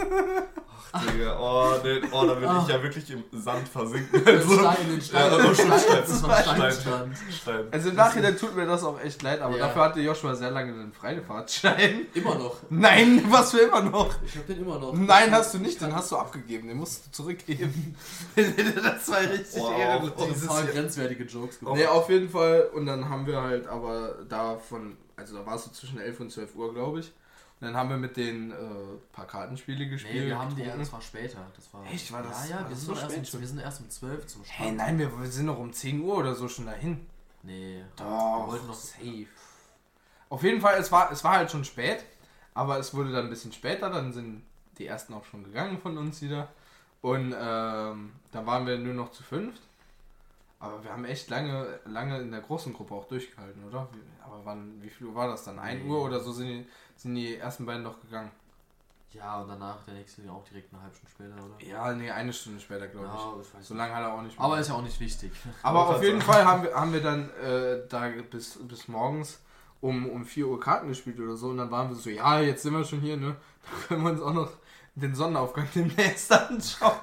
Digga, 1.14 1.38
oh, 1.38 1.74
nee, 1.84 2.00
oh, 2.12 2.26
da 2.26 2.40
will 2.40 2.48
Ah. 2.48 2.64
ich 2.66 2.74
ja 2.74 2.82
wirklich 2.82 3.12
im 3.12 3.22
Sand 3.34 3.68
versinken. 3.68 4.24
Den 4.24 4.38
Also, 4.38 4.54
Stein, 4.58 4.78
den 4.90 5.02
Stein, 5.02 5.32
Ja, 5.32 5.38
den 5.38 5.46
oh, 5.46 5.54
Stein, 5.54 5.80
Stein. 5.80 6.04
das 6.08 6.20
Stein. 6.20 6.44
Steinstrand. 6.56 7.18
Stein. 7.42 7.66
Also 7.72 7.90
im 7.90 7.96
Nachhinein 7.96 8.38
tut 8.38 8.56
mir 8.56 8.66
das 8.66 8.84
auch 8.86 9.00
echt 9.02 9.22
leid, 9.22 9.42
aber 9.42 9.58
Ja. 9.58 9.68
dafür 9.68 9.82
hatte 9.84 10.00
Joshua 10.00 10.34
sehr 10.36 10.52
lange 10.52 10.72
einen 10.72 10.94
Freifahrtschein. 10.94 12.06
Immer 12.14 12.36
noch. 12.36 12.56
Nein, 12.70 13.26
was 13.30 13.52
für 13.52 13.60
immer 13.60 13.82
noch. 13.82 14.16
Ich 14.26 14.38
hab 14.38 14.48
den 14.48 14.60
immer 14.62 14.80
noch. 14.80 14.94
Nein, 14.94 15.32
hast 15.34 15.54
du 15.54 15.58
nicht, 15.58 15.82
den 15.82 15.94
hast 15.94 16.10
du 16.12 16.16
abgegeben, 16.18 16.70
den 16.70 16.78
musst 16.78 17.06
du 17.08 17.12
zurückgeben. 17.12 17.96
das 18.36 19.10
war 19.12 19.20
richtig 19.20 19.62
Wow. 19.62 19.78
ehrenlos. 19.78 20.46
Paar 20.48 20.64
hier- 20.64 20.72
grenzwertige 20.72 21.26
Jokes 21.26 21.60
gemacht. 21.60 21.76
Nee, 21.76 21.86
auf 21.98 22.10
jeden 22.10 22.30
Fall. 22.30 22.70
Und 22.74 22.86
dann 22.86 23.10
haben 23.10 23.26
wir 23.26 23.42
halt 23.42 23.68
aber 23.68 24.16
davon, 24.30 24.98
also 25.16 25.38
da 25.38 25.46
war 25.46 25.56
es 25.56 25.66
so 25.66 25.72
zwischen 25.72 26.00
11 26.00 26.20
und 26.20 26.32
12 26.32 26.56
Uhr, 26.56 26.74
glaube 26.74 27.00
ich. 27.02 27.08
Und 27.60 27.66
dann 27.68 27.76
haben 27.76 27.90
wir 27.90 27.98
mit 27.98 28.16
den 28.18 28.52
äh, 28.52 28.56
paar 29.12 29.26
Kartenspiele 29.26 29.88
gespielt. 29.90 30.14
Nee, 30.14 30.26
wir 30.28 30.38
haben 30.40 30.50
die, 30.52 30.58
getrunken. 30.58 30.80
das 30.80 30.94
war 30.94 31.02
später. 31.02 31.40
Das 31.56 31.74
war, 31.74 31.86
Echt? 31.88 32.12
War 32.12 32.22
das- 32.22 32.50
Ja, 32.50 32.58
ja, 32.58 32.62
wir 32.64 32.70
das 32.70 32.80
sind, 32.80 32.88
so 32.88 32.94
doch 32.94 33.02
erst 33.04 33.18
um, 33.18 33.26
schon? 33.26 33.40
wir 33.42 33.48
sind 33.48 33.60
erst 33.60 33.82
um 33.82 33.90
12 33.90 34.28
zum 34.28 34.44
Hey, 34.44 34.54
Strand. 34.66 34.78
nein, 34.78 35.00
wir 35.00 35.20
wir 35.20 35.28
sind 35.28 35.46
noch 35.48 35.58
um 35.58 35.74
10 35.74 36.02
Uhr 36.02 36.18
oder 36.18 36.36
so 36.36 36.48
schon 36.48 36.68
dahin. 36.68 37.06
Nee. 37.44 37.84
Doch, 37.96 38.06
Wir 38.46 38.48
wollten 38.52 38.68
noch. 38.68 38.74
safe. 38.76 39.26
Auf 40.30 40.44
jeden 40.44 40.62
Fall, 40.62 40.78
es 40.80 40.92
war, 40.92 41.12
es 41.12 41.24
war 41.24 41.38
halt 41.38 41.50
schon 41.50 41.64
spät, 41.66 42.04
aber 42.54 42.78
es 42.78 42.94
wurde 42.94 43.12
dann 43.12 43.26
ein 43.26 43.30
bisschen 43.30 43.54
später, 43.54 43.90
dann 43.90 44.12
sind 44.14 44.44
die 44.78 44.86
ersten 44.86 45.14
auch 45.14 45.26
schon 45.26 45.44
gegangen 45.44 45.80
von 45.80 45.98
uns 45.98 46.22
wieder. 46.22 46.50
Und 47.02 47.34
ähm, 47.40 48.12
dann 48.32 48.46
waren 48.46 48.68
wir 48.68 48.78
nur 48.78 48.94
noch 48.94 49.12
zu 49.12 49.24
fünft. 49.24 49.62
Aber 50.60 50.84
wir 50.84 50.92
haben 50.92 51.06
echt 51.06 51.30
lange, 51.30 51.80
lange 51.86 52.20
in 52.20 52.32
der 52.32 52.42
großen 52.42 52.74
Gruppe 52.74 52.96
auch 52.96 53.08
durchgehalten, 53.08 53.64
oder? 53.66 53.88
Aber 54.24 54.42
wann, 54.44 54.82
wie 54.82 54.90
viel 54.90 55.08
Uhr 55.08 55.16
war 55.16 55.28
das 55.28 55.44
dann? 55.44 55.60
1 55.60 55.84
Nee. 55.84 55.90
Uhr 55.90 56.02
oder 56.04 56.20
so 56.20 56.32
sind 56.32 56.48
die, 56.48 56.66
sind 56.96 57.16
die 57.16 57.36
ersten 57.38 57.66
beiden 57.66 57.84
doch 57.84 58.02
gegangen? 58.02 58.32
Ja, 59.12 59.42
und 59.42 59.48
danach 59.48 59.84
der 59.86 59.94
nächste 59.94 60.30
auch 60.32 60.44
direkt 60.44 60.74
eine 60.74 60.82
halbe 60.82 60.96
Stunde 60.96 61.12
später, 61.12 61.46
oder? 61.46 61.66
Ja, 61.66 61.94
nee, 61.94 62.12
eine 62.12 62.34
Stunde 62.34 62.60
später, 62.60 62.88
glaube 62.88 63.08
Ja, 63.08 63.34
ich. 63.60 63.66
So 63.66 63.74
lange 63.74 63.96
hat 63.96 64.04
er 64.04 64.14
auch 64.14 64.22
nicht. 64.22 64.38
Aber 64.40 64.54
mehr. 64.54 64.60
ist 64.62 64.68
ja 64.68 64.74
auch 64.76 64.82
nicht 64.82 65.00
wichtig. 65.00 65.32
Aber 65.64 65.88
auf 65.90 66.04
jeden 66.04 66.20
sagen. 66.20 66.32
Fall 66.34 66.46
haben 66.46 66.64
wir, 66.64 66.74
haben 66.74 66.94
wir 66.94 67.02
dann 67.02 67.30
äh, 67.36 67.88
da 67.88 68.10
bis, 68.30 68.60
bis 68.64 68.88
morgens 68.88 69.40
um, 69.80 70.10
um 70.10 70.26
4 70.26 70.48
Uhr 70.48 70.60
Karten 70.60 70.90
gespielt 70.90 71.20
oder 71.20 71.38
so. 71.38 71.50
Und 71.50 71.58
dann 71.58 71.72
waren 71.72 71.90
wir 71.90 71.96
so, 71.96 72.10
ja, 72.10 72.42
jetzt 72.42 72.64
sind 72.64 72.74
wir 72.74 72.84
schon 72.84 73.00
hier, 73.00 73.16
ne? 73.18 73.36
Dann 73.70 73.88
können 73.88 74.04
wir 74.04 74.12
uns 74.12 74.22
auch 74.22 74.34
noch 74.34 74.50
den 75.02 75.16
Sonnenaufgang 75.16 75.68
demnächst 75.76 76.32
anschauen. 76.32 76.94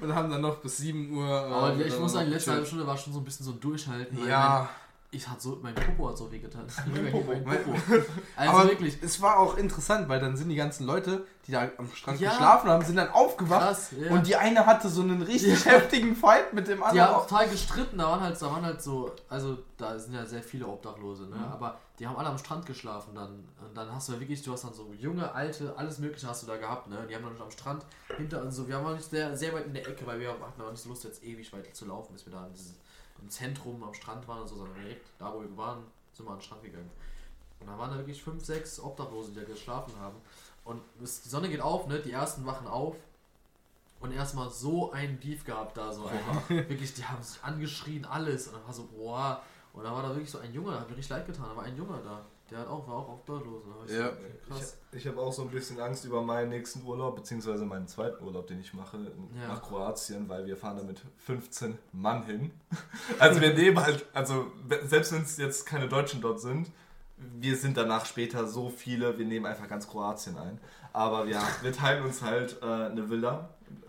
Und 0.00 0.14
haben 0.14 0.30
dann 0.30 0.40
noch 0.40 0.56
bis 0.56 0.78
7 0.78 1.12
Uhr. 1.16 1.26
äh, 1.28 1.52
Aber 1.52 1.76
ich 1.76 1.98
muss 1.98 2.12
sagen, 2.12 2.26
noch 2.26 2.34
letzte 2.34 2.52
halbe. 2.52 2.66
Stunde 2.66 2.86
war 2.86 2.96
schon 2.96 3.12
so 3.12 3.20
ein 3.20 3.24
bisschen 3.24 3.44
so 3.46 3.52
Durchhalten. 3.52 4.26
Ja, 4.26 4.68
ich 5.16 5.28
hatte 5.28 5.40
so, 5.40 5.58
mein 5.62 5.74
Popo 5.74 6.08
hat 6.10 6.16
so 6.18 6.30
wehgetan. 6.30 6.66
mein 6.92 7.10
Popo. 7.10 7.32
Popo. 7.32 7.74
Also 8.36 8.52
aber 8.52 8.68
wirklich. 8.70 8.98
es 9.02 9.20
war 9.20 9.38
auch 9.38 9.56
interessant, 9.56 10.08
weil 10.08 10.20
dann 10.20 10.36
sind 10.36 10.48
die 10.48 10.54
ganzen 10.56 10.84
Leute, 10.86 11.26
die 11.46 11.52
da 11.52 11.68
am 11.78 11.88
Strand 11.92 12.20
Ja. 12.20 12.30
geschlafen 12.30 12.68
haben, 12.70 12.84
sind 12.84 12.96
dann 12.96 13.08
aufgewacht. 13.10 13.62
Krass, 13.62 13.90
ja. 13.98 14.10
Und 14.12 14.26
die 14.26 14.36
eine 14.36 14.66
hatte 14.66 14.88
so 14.88 15.00
einen 15.02 15.22
richtig 15.22 15.64
heftigen 15.64 16.14
Fight 16.14 16.52
mit 16.52 16.68
dem 16.68 16.78
Die 16.78 16.84
anderen. 16.84 17.08
haben 17.08 17.22
total 17.28 17.48
gestritten, 17.48 17.98
da 17.98 18.04
waren 18.10 18.20
halt, 18.20 18.40
da 18.40 18.50
waren 18.50 18.64
halt 18.64 18.82
so, 18.82 19.10
also 19.28 19.58
da 19.76 19.98
sind 19.98 20.14
ja 20.14 20.24
sehr 20.26 20.42
viele 20.42 20.66
Obdachlose, 20.66 21.24
ne? 21.28 21.36
Aber 21.52 21.78
die 21.98 22.06
haben 22.06 22.16
alle 22.16 22.28
am 22.28 22.38
Strand 22.38 22.66
geschlafen 22.66 23.14
dann. 23.14 23.44
Und 23.64 23.74
dann 23.74 23.90
hast 23.94 24.08
du 24.08 24.12
ja 24.12 24.20
wirklich, 24.20 24.42
du 24.42 24.52
hast 24.52 24.64
dann 24.64 24.74
so 24.74 24.92
junge, 24.98 25.32
alte, 25.34 25.72
alles 25.76 25.98
mögliche 25.98 26.26
hast 26.28 26.42
du 26.42 26.46
da 26.46 26.56
gehabt, 26.56 26.88
ne? 26.88 27.06
Die 27.08 27.14
haben 27.14 27.24
dann 27.24 27.40
am 27.40 27.50
Strand 27.50 27.84
hinter 28.16 28.42
uns 28.42 28.56
so, 28.56 28.68
wir 28.68 28.82
waren 28.84 28.94
nicht 28.96 29.08
sehr, 29.08 29.34
sehr 29.36 29.52
weit 29.54 29.66
in 29.66 29.74
der 29.74 29.86
Ecke, 29.88 30.06
weil 30.06 30.20
wir 30.20 30.30
hatten 30.30 30.60
auch 30.60 30.70
nicht 30.70 30.82
so 30.82 30.88
Lust, 30.90 31.04
jetzt 31.04 31.22
ewig 31.24 31.50
weit 31.52 31.74
zu 31.74 31.86
laufen, 31.86 32.12
bis 32.12 32.26
wir 32.26 32.32
da 32.32 32.44
in 32.46 32.52
dieses, 32.52 32.74
im 33.20 33.30
Zentrum 33.30 33.82
am 33.82 33.94
Strand 33.94 34.26
waren 34.28 34.42
und 34.42 34.48
so, 34.48 34.56
sondern 34.56 34.80
direkt 34.80 35.08
da, 35.18 35.32
wo 35.32 35.40
wir 35.40 35.56
waren, 35.56 35.84
sind 36.12 36.26
wir 36.26 36.32
an 36.32 36.38
den 36.38 36.42
Strand 36.42 36.62
gegangen. 36.62 36.90
Und 37.60 37.66
da 37.68 37.78
waren 37.78 37.90
da 37.90 37.96
wirklich 37.96 38.22
fünf, 38.22 38.44
sechs 38.44 38.78
Obdachlose, 38.80 39.32
die 39.32 39.40
da 39.40 39.44
geschlafen 39.44 39.94
haben. 39.98 40.16
Und 40.64 40.82
es, 41.02 41.22
die 41.22 41.28
Sonne 41.28 41.48
geht 41.48 41.60
auf, 41.60 41.86
ne? 41.86 42.00
Die 42.00 42.12
ersten 42.12 42.44
wachen 42.44 42.66
auf. 42.66 42.96
Und 44.00 44.12
erstmal 44.12 44.50
so 44.50 44.92
ein 44.92 45.18
Beef 45.18 45.44
gehabt 45.44 45.76
da, 45.76 45.92
so 45.92 46.06
einfach. 46.06 46.48
wirklich, 46.50 46.92
die 46.94 47.04
haben 47.04 47.22
sich 47.22 47.42
angeschrien, 47.42 48.04
alles. 48.04 48.48
Und 48.48 48.54
dann 48.54 48.66
war 48.66 48.72
so, 48.72 48.86
boah. 48.86 49.42
Und 49.72 49.84
da 49.84 49.92
war 49.92 50.02
da 50.02 50.10
wirklich 50.10 50.30
so 50.30 50.38
ein 50.38 50.52
Junge, 50.52 50.72
da 50.72 50.80
hat 50.80 50.90
mir 50.90 50.96
richtig 50.96 51.16
leid 51.16 51.26
getan. 51.26 51.46
Da 51.48 51.56
war 51.56 51.64
ein 51.64 51.76
Junge 51.76 52.00
da. 52.04 52.24
Der 52.50 52.58
hat 52.60 52.68
auch, 52.68 52.86
war 52.86 52.94
auch 52.96 53.08
obdachlos. 53.08 53.62
Ich 53.86 53.96
Ja. 53.96 54.10
krass. 54.48 54.76
Ich, 54.92 54.98
ich 54.98 55.06
habe 55.08 55.20
auch 55.20 55.32
so 55.32 55.42
ein 55.42 55.48
bisschen 55.50 55.80
Angst 55.80 56.04
über 56.04 56.22
meinen 56.22 56.50
nächsten 56.50 56.84
Urlaub, 56.86 57.16
beziehungsweise 57.16 57.64
meinen 57.64 57.88
zweiten 57.88 58.22
Urlaub, 58.24 58.46
den 58.46 58.60
ich 58.60 58.72
mache, 58.72 58.98
Ja. 59.40 59.48
nach 59.48 59.62
Kroatien, 59.62 60.28
weil 60.28 60.46
wir 60.46 60.56
fahren 60.56 60.76
da 60.76 60.84
mit 60.84 61.00
15 61.18 61.76
Mann 61.92 62.24
hin. 62.24 62.52
Also 63.18 63.40
wir 63.40 63.52
nehmen 63.54 63.80
halt, 63.80 64.06
also 64.12 64.46
selbst 64.84 65.12
wenn 65.12 65.22
es 65.22 65.36
jetzt 65.38 65.66
keine 65.66 65.88
Deutschen 65.88 66.20
dort 66.20 66.40
sind, 66.40 66.70
wir 67.16 67.56
sind 67.56 67.76
danach 67.76 68.04
später 68.06 68.46
so 68.46 68.68
viele, 68.68 69.18
wir 69.18 69.24
nehmen 69.24 69.46
einfach 69.46 69.68
ganz 69.68 69.88
Kroatien 69.88 70.36
ein. 70.36 70.60
Aber 70.92 71.26
ja, 71.26 71.42
wir 71.62 71.72
teilen 71.72 72.04
uns 72.04 72.22
halt 72.22 72.58
äh, 72.62 72.64
eine 72.66 73.08
Villa 73.10 73.48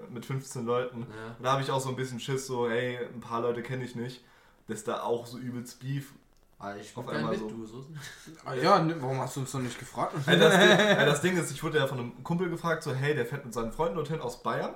mit 0.09 0.25
15 0.25 0.65
Leuten. 0.65 1.01
Ja. 1.01 1.35
Und 1.37 1.43
da 1.43 1.51
habe 1.53 1.61
ich 1.61 1.69
auch 1.71 1.79
so 1.81 1.89
ein 1.89 1.95
bisschen 1.95 2.19
Schiss, 2.19 2.47
so, 2.47 2.69
hey, 2.69 2.97
ein 3.13 3.19
paar 3.19 3.41
Leute 3.41 3.61
kenne 3.61 3.83
ich 3.83 3.95
nicht. 3.95 4.23
Das 4.67 4.79
ist 4.79 4.87
da 4.87 5.01
auch 5.01 5.25
so 5.27 5.37
übelst 5.37 5.79
Beef. 5.79 6.13
Ah, 6.59 6.75
ich 6.75 6.93
gerne 6.93 7.11
einmal 7.11 7.37
so. 7.37 7.47
du. 7.47 7.65
So. 7.65 7.85
Ah, 8.45 8.55
ja, 8.55 8.79
ne, 8.79 8.95
warum 8.99 9.19
hast 9.19 9.35
du 9.35 9.41
uns 9.41 9.53
noch 9.53 9.61
nicht 9.61 9.77
gefragt? 9.77 10.13
Ey, 10.25 10.39
das, 10.39 10.53
Ding, 10.57 10.69
ey, 10.69 11.05
das 11.05 11.21
Ding 11.21 11.37
ist, 11.37 11.51
ich 11.51 11.63
wurde 11.63 11.77
ja 11.77 11.87
von 11.87 11.99
einem 11.99 12.23
Kumpel 12.23 12.49
gefragt, 12.49 12.81
so, 12.81 12.93
hey, 12.93 13.13
der 13.13 13.25
fährt 13.25 13.45
mit 13.45 13.53
seinen 13.53 13.71
Freunden 13.71 13.95
dorthin 13.95 14.21
aus 14.21 14.41
Bayern. 14.41 14.73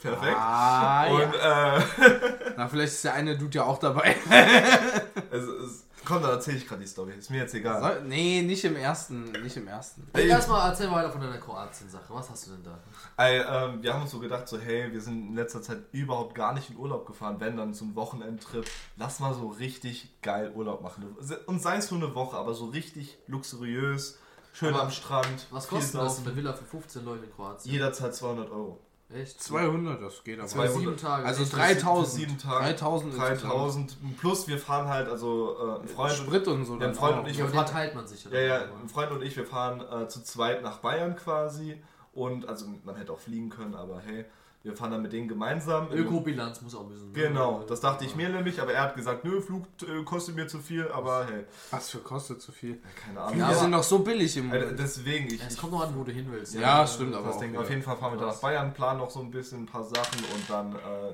Perfekt. 0.00 0.36
Ah, 0.36 1.06
Und 1.08 1.20
ja. 1.34 1.76
äh, 1.78 1.82
Na, 2.56 2.68
vielleicht 2.68 2.92
ist 2.94 3.04
der 3.04 3.14
eine 3.14 3.36
Dude 3.36 3.58
ja 3.58 3.64
auch 3.64 3.78
dabei. 3.78 4.16
es, 5.30 5.44
es, 5.44 5.86
komm, 6.04 6.22
da 6.22 6.30
erzähle 6.30 6.56
ich 6.56 6.66
gerade 6.66 6.80
die 6.80 6.88
Story. 6.88 7.12
Ist 7.18 7.30
mir 7.30 7.38
jetzt 7.38 7.54
egal. 7.54 7.80
Soll- 7.80 8.02
Nee, 8.06 8.42
nicht 8.42 8.64
im 8.64 8.76
ersten, 8.76 9.30
nicht 9.42 9.56
im 9.56 9.68
ersten. 9.68 10.08
Ey, 10.14 10.28
Erstmal 10.28 10.70
erzähl 10.70 10.88
mal 10.88 10.96
weiter 11.04 11.12
von 11.12 11.20
deiner 11.20 11.38
Kroatien-Sache. 11.38 12.04
Was 12.08 12.30
hast 12.30 12.46
du 12.46 12.52
denn 12.52 12.62
da? 12.64 12.78
Ey, 13.22 13.40
ähm, 13.40 13.82
wir 13.82 13.92
haben 13.92 14.02
uns 14.02 14.10
so 14.10 14.18
gedacht, 14.20 14.48
so, 14.48 14.58
hey, 14.58 14.90
wir 14.92 15.00
sind 15.00 15.28
in 15.28 15.34
letzter 15.34 15.60
Zeit 15.62 15.78
überhaupt 15.92 16.34
gar 16.34 16.54
nicht 16.54 16.70
in 16.70 16.76
Urlaub 16.76 17.06
gefahren, 17.06 17.36
wenn 17.38 17.56
dann 17.56 17.74
zum 17.74 17.94
Wochenendtrip. 17.94 18.64
Lass 18.96 19.20
mal 19.20 19.34
so 19.34 19.48
richtig 19.48 20.20
geil 20.22 20.50
Urlaub 20.54 20.82
machen. 20.82 21.14
Und 21.46 21.60
sei 21.60 21.76
es 21.76 21.90
nur 21.90 22.02
eine 22.02 22.14
Woche, 22.14 22.36
aber 22.36 22.54
so 22.54 22.66
richtig 22.66 23.18
luxuriös, 23.26 24.18
schön 24.54 24.72
Aber 24.74 24.84
am 24.84 24.90
Strand. 24.90 25.46
Was 25.50 25.68
kostet 25.68 26.00
das 26.00 26.18
eine 26.24 26.34
Villa 26.34 26.52
für 26.54 26.64
15 26.64 27.04
Leute 27.04 27.26
in 27.26 27.32
Kroatien? 27.32 27.72
Jederzeit 27.72 28.14
200 28.14 28.50
Euro. 28.50 28.80
Echt? 29.12 29.42
200, 29.42 30.00
das 30.00 30.22
geht 30.22 30.38
aber. 30.38 30.48
Für 30.48 30.54
200. 30.54 30.78
sieben 30.78 30.96
Tage. 30.96 31.26
Also 31.26 31.42
Echt? 31.42 31.56
3000. 31.56 32.06
Sieben 32.20 32.38
Tage. 32.38 32.64
3000 32.64 33.14
insgesamt. 33.14 33.42
3000. 33.42 33.96
Plus 34.18 34.46
wir 34.48 34.58
fahren 34.58 34.86
halt, 34.88 35.08
also 35.08 35.56
äh, 35.58 35.82
ein 35.82 35.88
Freund. 35.88 36.12
Sprit 36.12 36.46
und 36.46 36.64
so. 36.64 36.74
Ja, 36.74 36.78
dann 36.80 36.88
ein 36.90 36.94
Freund 36.94 37.14
auch. 37.16 37.22
und 37.24 37.28
ich- 37.28 37.36
Ja, 37.38 37.44
wir 37.44 37.50
fahren- 37.54 37.66
teilt 37.66 37.94
man 37.96 38.06
sich 38.06 38.24
Ja, 38.24 38.38
ja, 38.40 38.56
aber- 38.62 38.76
ein 38.82 38.88
Freund 38.88 39.10
und 39.10 39.22
ich, 39.22 39.36
wir 39.36 39.46
fahren 39.46 39.80
äh, 39.80 40.06
zu 40.08 40.22
zweit 40.22 40.62
nach 40.62 40.78
Bayern 40.78 41.16
quasi. 41.16 41.82
Und 42.12 42.48
also 42.48 42.66
man 42.84 42.96
hätte 42.96 43.12
auch 43.12 43.20
fliegen 43.20 43.50
können, 43.50 43.74
aber 43.74 44.00
hey, 44.00 44.24
wir 44.62 44.76
fahren 44.76 44.90
dann 44.90 45.00
mit 45.02 45.12
denen 45.12 45.26
gemeinsam. 45.26 45.90
Ökobilanz 45.90 46.60
muss 46.60 46.74
auch 46.74 46.82
ein 46.82 46.88
bisschen. 46.90 47.12
Genau, 47.14 47.62
das 47.66 47.80
dachte 47.80 48.04
ich 48.04 48.14
mir 48.14 48.28
nämlich, 48.28 48.60
aber 48.60 48.72
er 48.74 48.82
hat 48.82 48.94
gesagt, 48.94 49.24
nö, 49.24 49.40
Flug 49.40 49.64
äh, 49.82 50.02
kostet 50.04 50.36
mir 50.36 50.46
zu 50.48 50.58
viel, 50.58 50.86
aber 50.90 51.26
hey, 51.30 51.44
Was 51.70 51.88
für 51.90 51.98
kostet 51.98 52.42
so 52.42 52.52
viel? 52.52 52.72
ja, 52.72 52.76
keine 53.06 53.20
Ahnung. 53.22 53.38
Wir 53.48 53.54
sind 53.56 53.72
doch 53.72 53.82
so 53.82 54.00
billig 54.00 54.36
im 54.36 54.52
Äh, 54.52 54.58
Moment. 54.60 54.78
deswegen, 54.78 55.26
ich, 55.28 55.40
Ja, 55.40 55.46
es 55.46 55.56
kommt 55.56 55.72
noch 55.72 55.82
an, 55.86 55.94
wo 55.96 56.04
du 56.04 56.12
hin 56.12 56.26
willst. 56.30 56.54
Ja, 56.54 56.86
stimmt, 56.86 57.14
aber 57.14 57.28
das 57.28 57.36
auch 57.36 57.40
Ding, 57.40 57.52
wieder 57.52 57.62
auf 57.62 57.70
jeden 57.70 57.82
Fall 57.82 57.96
fahren 57.96 58.12
wir 58.12 58.18
dann 58.18 58.28
nach. 58.28 58.36
Bayern, 58.40 58.74
planen 58.74 58.98
noch 58.98 59.10
so 59.10 59.20
ein 59.20 59.30
bisschen 59.30 59.62
ein 59.62 59.66
paar 59.66 59.84
Sachen 59.84 60.18
und 60.34 60.50
dann 60.50 60.72
äh, 60.74 61.08
äh, 61.08 61.12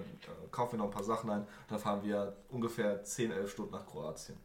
kaufen 0.51 0.73
wir 0.73 0.79
noch 0.79 0.87
ein 0.87 0.91
paar 0.91 1.05
Sachen 1.05 1.31
ein. 1.31 1.47
Dann 1.69 1.79
fahren 1.79 2.01
wir 2.03 2.37
ungefähr 2.51 3.05
10, 3.05 3.31
11 3.31 3.51
Stunden 3.53 3.73
nach 3.73 3.87
Kroatien. 3.87 4.37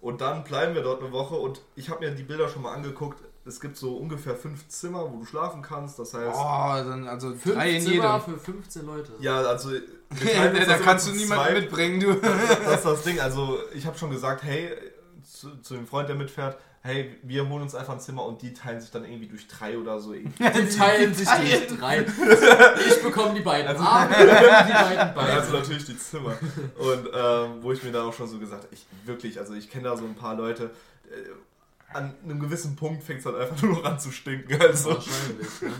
Und 0.00 0.20
dann 0.22 0.44
bleiben 0.44 0.74
wir 0.74 0.82
dort 0.82 1.02
eine 1.02 1.12
Woche 1.12 1.34
und 1.34 1.60
ich 1.74 1.90
habe 1.90 2.06
mir 2.06 2.14
die 2.14 2.22
Bilder 2.22 2.48
schon 2.48 2.62
mal 2.62 2.72
angeguckt. 2.74 3.20
Es 3.46 3.60
gibt 3.60 3.76
so 3.76 3.96
ungefähr 3.96 4.34
fünf 4.34 4.66
Zimmer, 4.68 5.10
wo 5.12 5.18
du 5.20 5.24
schlafen 5.24 5.62
kannst. 5.62 5.98
Das 5.98 6.12
heißt, 6.14 6.34
Oh, 6.36 6.74
dann 6.88 7.06
also 7.06 7.28
Fünf 7.34 7.54
drei 7.54 7.70
in 7.76 7.82
Zimmer 7.82 8.20
jedem. 8.26 8.38
für 8.38 8.44
15 8.52 8.86
Leute. 8.86 9.12
ja, 9.20 9.36
also 9.40 9.70
wir 9.70 9.80
teilen 10.32 10.56
uns 10.56 10.66
da 10.66 10.72
das 10.72 10.82
kannst 10.82 11.06
du 11.06 11.10
zu 11.12 11.16
niemanden 11.16 11.44
zweit. 11.44 11.60
mitbringen, 11.62 12.00
du. 12.00 12.14
Das 12.14 12.76
ist 12.76 12.84
das 12.84 13.02
Ding. 13.04 13.20
Also 13.20 13.58
ich 13.74 13.86
habe 13.86 13.96
schon 13.96 14.10
gesagt, 14.10 14.42
hey, 14.42 14.70
zu, 15.22 15.56
zu 15.62 15.74
dem 15.74 15.86
Freund, 15.86 16.08
der 16.08 16.16
mitfährt, 16.16 16.56
hey, 16.82 17.16
wir 17.22 17.48
holen 17.48 17.62
uns 17.62 17.74
einfach 17.74 17.94
ein 17.94 18.00
Zimmer 18.00 18.24
und 18.24 18.42
die 18.42 18.52
teilen 18.54 18.80
sich 18.80 18.90
dann 18.92 19.04
irgendwie 19.04 19.26
durch 19.26 19.46
drei 19.48 19.76
oder 19.78 19.98
so. 20.00 20.12
irgendwie. 20.12 20.32
Die 20.44 20.76
teilen 20.76 21.14
sich 21.14 21.28
durch 21.28 21.78
drei. 21.78 22.04
Ich 22.88 23.02
bekomme 23.02 23.34
die 23.34 23.40
beiden 23.42 23.68
Also- 23.68 23.82
Arme, 23.84 24.14
die 24.18 24.72
beiden 24.72 25.14
Beine. 25.14 25.32
Also 25.34 25.52
natürlich 25.56 25.84
die 25.84 25.98
Zimmer. 25.98 26.34
Und 26.78 27.08
ähm, 27.14 27.50
wo 27.62 27.72
ich 27.72 27.82
mir 27.82 27.92
dann 27.92 28.06
auch 28.06 28.12
schon 28.12 28.28
so 28.28 28.38
gesagt 28.38 28.64
habe, 28.64 28.74
ich 28.74 28.86
wirklich, 29.04 29.38
also 29.38 29.54
ich 29.54 29.70
kenne 29.70 29.84
da 29.84 29.96
so 29.96 30.04
ein 30.04 30.14
paar 30.14 30.34
Leute, 30.36 30.70
äh, 31.10 31.14
an 31.92 32.14
einem 32.24 32.40
gewissen 32.40 32.76
Punkt 32.76 33.02
fängt 33.02 33.20
es 33.20 33.26
halt 33.26 33.36
einfach 33.36 33.60
nur 33.62 33.72
noch 33.76 33.84
an 33.84 33.98
zu 33.98 34.10
stinken. 34.10 34.60
Also. 34.60 34.90
Wahrscheinlich, 34.90 35.62
ne? 35.62 35.72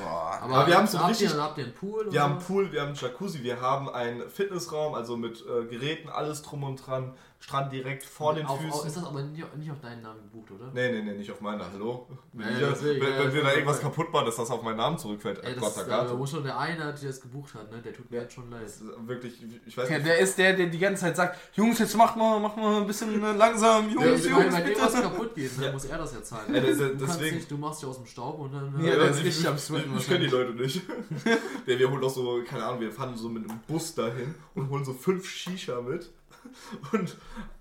Boah. 0.00 0.38
Aber, 0.42 0.54
Aber 0.56 0.66
wir 0.66 0.76
haben 0.76 0.86
so 0.88 0.98
habt 0.98 1.10
richtig- 1.10 1.30
Ihr, 1.32 1.40
habt 1.42 1.58
ihr 1.58 1.64
einen 1.64 1.72
Pool? 1.74 2.04
Wir 2.06 2.10
oder? 2.10 2.22
haben 2.22 2.32
einen 2.32 2.40
Pool, 2.42 2.72
wir 2.72 2.80
haben 2.80 2.88
einen 2.88 2.96
Jacuzzi, 2.96 3.42
wir 3.44 3.60
haben 3.60 3.88
einen 3.88 4.28
Fitnessraum, 4.28 4.94
also 4.94 5.16
mit 5.16 5.44
äh, 5.46 5.64
Geräten, 5.66 6.08
alles 6.08 6.42
drum 6.42 6.64
und 6.64 6.84
dran. 6.84 7.14
Strand 7.38 7.70
direkt 7.72 8.02
vor 8.02 8.34
den 8.34 8.46
auf, 8.46 8.58
Füßen. 8.58 8.72
Auf, 8.72 8.86
ist 8.86 8.96
das 8.96 9.04
aber 9.04 9.22
nicht, 9.22 9.56
nicht 9.56 9.70
auf 9.70 9.78
deinen 9.80 10.02
Namen 10.02 10.20
gebucht, 10.22 10.50
oder? 10.52 10.70
Nee, 10.72 10.90
nee, 10.90 11.02
nee, 11.02 11.18
nicht 11.18 11.30
auf 11.30 11.40
meiner. 11.40 11.70
Hallo? 11.70 12.08
Wenn, 12.32 12.48
Ja, 12.54 12.60
wir- 12.60 12.66
deswegen, 12.70 13.00
wenn, 13.06 13.12
ja, 13.12 13.18
wenn 13.24 13.34
wir 13.34 13.40
da 13.42 13.46
das- 13.48 13.54
irgendwas 13.56 13.80
kaputt 13.80 14.12
machen, 14.12 14.26
dass 14.26 14.36
das 14.36 14.50
auf 14.50 14.62
meinen 14.62 14.78
Namen 14.78 14.98
zurückfällt. 14.98 15.44
Ey, 15.44 15.52
das 15.54 15.60
Gott, 15.62 15.76
ist, 15.76 15.86
der 15.86 16.10
äh, 16.10 16.14
muss 16.14 16.30
schon 16.30 16.42
der 16.42 16.58
eine, 16.58 16.76
der 16.78 16.92
das 16.92 17.20
gebucht 17.20 17.54
hat, 17.54 17.70
ne? 17.70 17.80
Der 17.82 17.92
tut 17.92 18.10
mir 18.10 18.22
jetzt 18.22 18.32
schon 18.34 18.50
leid. 18.50 18.62
Das 18.64 18.80
ist 18.80 18.82
wirklich, 19.06 19.34
ich 19.66 19.76
weiß 19.76 19.88
Ja, 19.90 19.96
nicht. 19.98 20.06
der 20.08 20.18
ist 20.18 20.38
der, 20.38 20.54
der 20.56 20.66
die 20.66 20.78
ganze 20.78 21.02
Zeit 21.02 21.16
sagt, 21.16 21.38
Jungs, 21.56 21.78
jetzt 21.78 21.94
macht 21.96 22.16
mal, 22.16 22.40
macht 22.40 22.56
mal 22.56 22.80
ein 22.80 22.86
bisschen 22.86 23.22
äh, 23.22 23.32
langsam, 23.32 23.90
Ja, 23.90 24.06
Jungs, 24.06 24.24
wenn, 24.24 24.30
Jungs, 24.32 24.56
wenn 24.56 24.66
irgendwas 24.66 24.94
kaputt 24.94 25.34
geht, 25.36 25.58
ne, 25.58 25.66
Ja. 25.66 25.72
muss 25.72 25.84
er 25.84 25.98
das 25.98 26.14
ja 26.14 26.22
zahlen. 26.22 26.54
Ja, 26.54 26.60
das- 26.60 26.78
du, 26.78 26.94
deswegen- 26.96 27.36
nicht, 27.36 27.50
du 27.50 27.58
machst 27.58 27.82
dich 27.82 27.88
aus 27.88 27.96
dem 27.98 28.06
Staub 28.06 28.38
und 28.40 28.52
dann. 28.54 28.74
Ja, 28.82 28.92
äh, 28.94 28.96
der 28.96 29.10
ist 29.10 29.24
ich, 29.24 29.46
am 29.46 29.58
Sweaten 29.58 29.92
ich, 29.94 30.00
ich 30.00 30.06
kenne 30.08 30.20
die 30.20 30.30
Leute 30.30 30.52
nicht. 30.52 30.80
Der, 31.66 31.78
wir 31.78 31.90
holen 31.90 32.00
doch 32.00 32.10
so, 32.10 32.42
keine 32.48 32.64
Ahnung, 32.64 32.80
wir 32.80 32.90
fahren 32.92 33.14
so 33.16 33.28
mit 33.28 33.48
einem 33.48 33.60
Bus 33.68 33.94
dahin 33.94 34.34
und 34.54 34.70
holen 34.70 34.84
so 34.84 34.92
fünf 34.94 35.28
Shisha 35.28 35.80
mit. 35.80 36.10
Und 36.92 37.16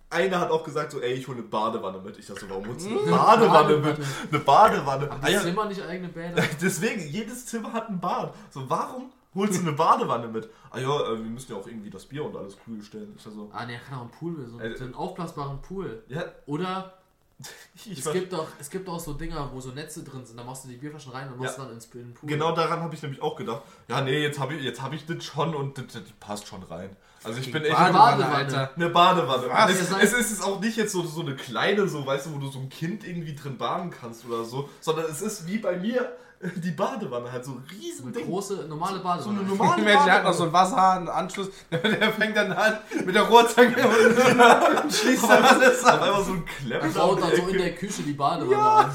einer 0.09 0.39
hat 0.39 0.51
auch 0.51 0.63
gesagt 0.63 0.91
so, 0.91 1.01
ey, 1.01 1.13
ich 1.13 1.27
hole 1.27 1.37
eine 1.39 1.47
Badewanne 1.47 1.99
mit. 1.99 2.17
Ich 2.17 2.25
dachte 2.27 2.41
so, 2.41 2.49
warum 2.49 2.67
holst 2.67 2.85
du 2.85 2.99
eine 3.01 3.11
Badewanne 3.11 3.77
mit? 3.77 3.97
Eine 4.31 4.39
Badewanne. 4.39 5.09
Die 5.27 5.31
ja, 5.31 5.41
Zimmer 5.41 5.65
nicht 5.65 5.81
eigene 5.81 6.09
Bäder? 6.09 6.41
deswegen, 6.61 7.01
jedes 7.07 7.45
Zimmer 7.47 7.73
hat 7.73 7.89
ein 7.89 7.99
Bad. 7.99 8.33
So, 8.51 8.69
warum 8.69 9.11
holst 9.33 9.55
du 9.57 9.61
eine 9.67 9.73
Badewanne 9.73 10.27
mit? 10.27 10.49
Ah 10.69 10.79
ja, 10.79 10.87
äh, 11.11 11.17
wir 11.17 11.29
müssen 11.29 11.51
ja 11.51 11.57
auch 11.57 11.67
irgendwie 11.67 11.89
das 11.89 12.05
Bier 12.05 12.23
und 12.23 12.35
alles 12.37 12.57
kühl 12.63 12.81
stellen. 12.81 13.13
Ich 13.17 13.23
so, 13.23 13.49
Ah, 13.51 13.65
ne, 13.65 13.79
kann 13.87 13.97
auch 13.97 14.01
einen 14.03 14.11
Pool, 14.11 14.45
so, 14.47 14.59
Äh, 14.59 14.63
einen- 14.63 14.77
so 14.77 14.83
einen 14.85 14.95
aufblasbaren 14.95 15.61
Pool. 15.61 16.03
ja, 16.07 16.23
Oder 16.45 16.93
es 17.91 18.11
gibt, 18.13 18.31
doch, 18.31 18.47
es 18.61 18.69
gibt 18.69 18.87
auch 18.87 18.99
so 18.99 19.11
Dinger, 19.11 19.49
wo 19.51 19.59
so 19.59 19.71
Netze 19.71 20.03
drin 20.03 20.25
sind, 20.25 20.39
da 20.39 20.43
machst 20.45 20.63
du 20.63 20.69
die 20.69 20.77
Bierflaschen 20.77 21.11
rein 21.11 21.29
und 21.33 21.39
machst 21.39 21.57
Ja. 21.57 21.65
dann 21.65 21.73
ins 21.73 21.87
Pool. 21.87 22.05
Genau 22.23 22.53
daran 22.55 22.79
habe 22.79 22.95
ich 22.95 23.01
nämlich 23.01 23.21
auch 23.21 23.35
gedacht. 23.35 23.63
Ja, 23.89 23.99
nee, 23.99 24.21
jetzt 24.21 24.39
habe 24.39 24.53
ich, 24.53 24.63
jetzt 24.63 24.81
hab 24.81 24.93
ich 24.93 25.05
das 25.05 25.25
schon 25.25 25.53
und 25.53 25.77
das, 25.77 25.87
das 25.87 26.03
passt 26.21 26.47
schon 26.47 26.63
rein. 26.63 26.95
Also 27.25 27.39
ich 27.39 27.51
bin 27.51 27.63
echt 27.63 27.73
Badewanne, 27.75 27.93
Badewanne. 28.23 28.35
Alter. 28.35 28.71
eine 28.75 28.89
Badewanne. 28.89 29.43
Was? 29.49 29.71
Es, 29.71 29.89
seid- 29.89 30.03
es 30.03 30.13
ist 30.13 30.31
es 30.31 30.41
auch 30.41 30.59
nicht 30.59 30.77
jetzt 30.77 30.91
so, 30.91 31.03
so 31.03 31.21
eine 31.21 31.35
kleine, 31.35 31.87
so 31.87 32.05
weißt 32.05 32.27
du, 32.27 32.35
wo 32.35 32.37
du 32.39 32.49
so 32.49 32.59
ein 32.59 32.69
Kind 32.69 33.05
irgendwie 33.05 33.35
drin 33.35 33.57
baden 33.57 33.89
kannst 33.91 34.25
oder 34.25 34.43
so, 34.45 34.69
sondern 34.81 35.05
es 35.09 35.21
ist 35.21 35.47
wie 35.47 35.57
bei 35.57 35.75
mir 35.77 36.11
die 36.55 36.71
Badewanne 36.71 37.31
halt 37.31 37.45
so 37.45 37.51
ein 37.51 37.63
Eine 37.69 37.79
Riesending. 37.81 38.25
große, 38.25 38.65
normale 38.67 38.97
So 38.97 39.03
Badewanne. 39.03 39.39
eine 39.39 39.49
normale 39.49 39.81
Mensch, 39.81 40.03
der 40.05 40.13
hat 40.13 40.23
noch 40.23 40.33
so 40.33 40.43
einen 40.43 40.53
Wasserhahn, 40.53 40.97
einen 40.99 41.07
Anschluss, 41.09 41.49
der, 41.71 42.11
fängt 42.13 42.35
dann 42.37 42.51
an 42.53 42.77
mit 43.05 43.13
der 43.15 43.23
Rohrzange 43.23 43.75
und 43.75 44.93
schließt 44.93 45.23
dann 45.29 45.43
alles 45.43 45.83
ab. 45.83 46.01
einmal 46.01 46.23
so 46.23 46.31
ein 46.33 46.43
Er 46.69 46.79
Klempner 46.79 47.01
baut 47.01 47.15
um 47.15 47.21
dann 47.29 47.35
so 47.35 47.47
in 47.47 47.57
der 47.57 47.75
Küche 47.75 48.03
die 48.03 48.13
Badewanne 48.13 48.57
an. 48.57 48.91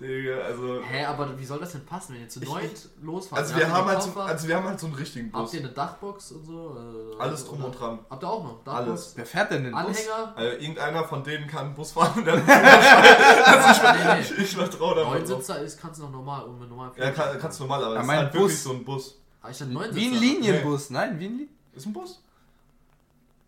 Digga, 0.00 0.36
also, 0.38 0.80
Hä, 0.82 1.04
aber 1.04 1.38
wie 1.38 1.44
soll 1.44 1.60
das 1.60 1.72
denn 1.72 1.86
passen, 1.86 2.14
wenn 2.14 2.22
ihr 2.22 2.28
zu 2.28 2.40
neunt 2.40 2.88
losfahrt? 3.00 3.40
also, 3.42 3.56
wir 3.56 3.70
haben 3.72 3.86
halt 3.88 4.02
so, 4.02 4.20
also 4.20 4.48
wir 4.48 4.56
haben 4.56 4.66
halt 4.68 4.80
so 4.80 4.86
einen 4.86 4.96
richtigen 4.96 5.30
Bus. 5.30 5.40
Habt 5.42 5.54
ihr 5.54 5.60
eine 5.60 5.68
Dachbox 5.70 6.32
und 6.32 6.44
so? 6.44 6.76
Äh, 7.16 7.22
Alles 7.22 7.44
drum 7.46 7.64
und 7.64 7.72
dran. 7.78 8.00
Habt 8.10 8.22
ihr 8.22 8.28
auch 8.28 8.42
noch? 8.44 8.64
Dachbox? 8.64 8.88
Alles. 8.88 9.12
Wer 9.16 9.26
fährt 9.26 9.50
denn 9.52 9.64
den 9.64 9.72
Bus? 9.72 9.80
Anhänger? 9.80 10.32
Also 10.36 10.50
irgendeiner 10.58 11.04
von 11.04 11.22
denen 11.24 11.46
kann 11.46 11.74
Bus 11.74 11.92
fahren 11.92 12.12
und 12.16 12.26
der 12.26 12.44
hat 12.44 12.48
einen 12.48 14.16
nee, 14.16 14.20
Ich, 14.20 14.38
ich 14.38 14.56
vertraue 14.56 14.94
da 14.96 15.04
mal 15.04 15.18
drauf. 15.20 15.28
Neunsitzer 15.28 15.60
ist, 15.60 15.80
kannst 15.80 16.00
du 16.00 16.04
noch 16.04 16.10
normal, 16.12 16.42
um 16.44 16.58
normal 16.68 16.83
Ja, 16.96 17.10
kann, 17.10 17.38
kannst 17.38 17.58
du 17.58 17.64
normal, 17.64 17.84
aber 17.84 17.94
Ja, 17.94 18.00
es 18.00 18.06
ist 18.06 18.12
halt 18.12 18.34
wirklich 18.34 18.52
Bus- 18.54 18.62
so 18.62 18.72
ein 18.72 18.84
Bus. 18.84 19.18
Habe 19.42 19.52
ich 19.52 19.60
Neunsitzer? 19.60 19.96
Wie 19.96 20.06
ein 20.06 20.14
Linienbus, 20.14 20.90
nein, 20.90 21.18
wie 21.20 21.24
ein 21.26 21.30
Linienbus. 21.32 21.54
Ist 21.76 21.86
ein 21.86 21.92
Bus? 21.92 22.20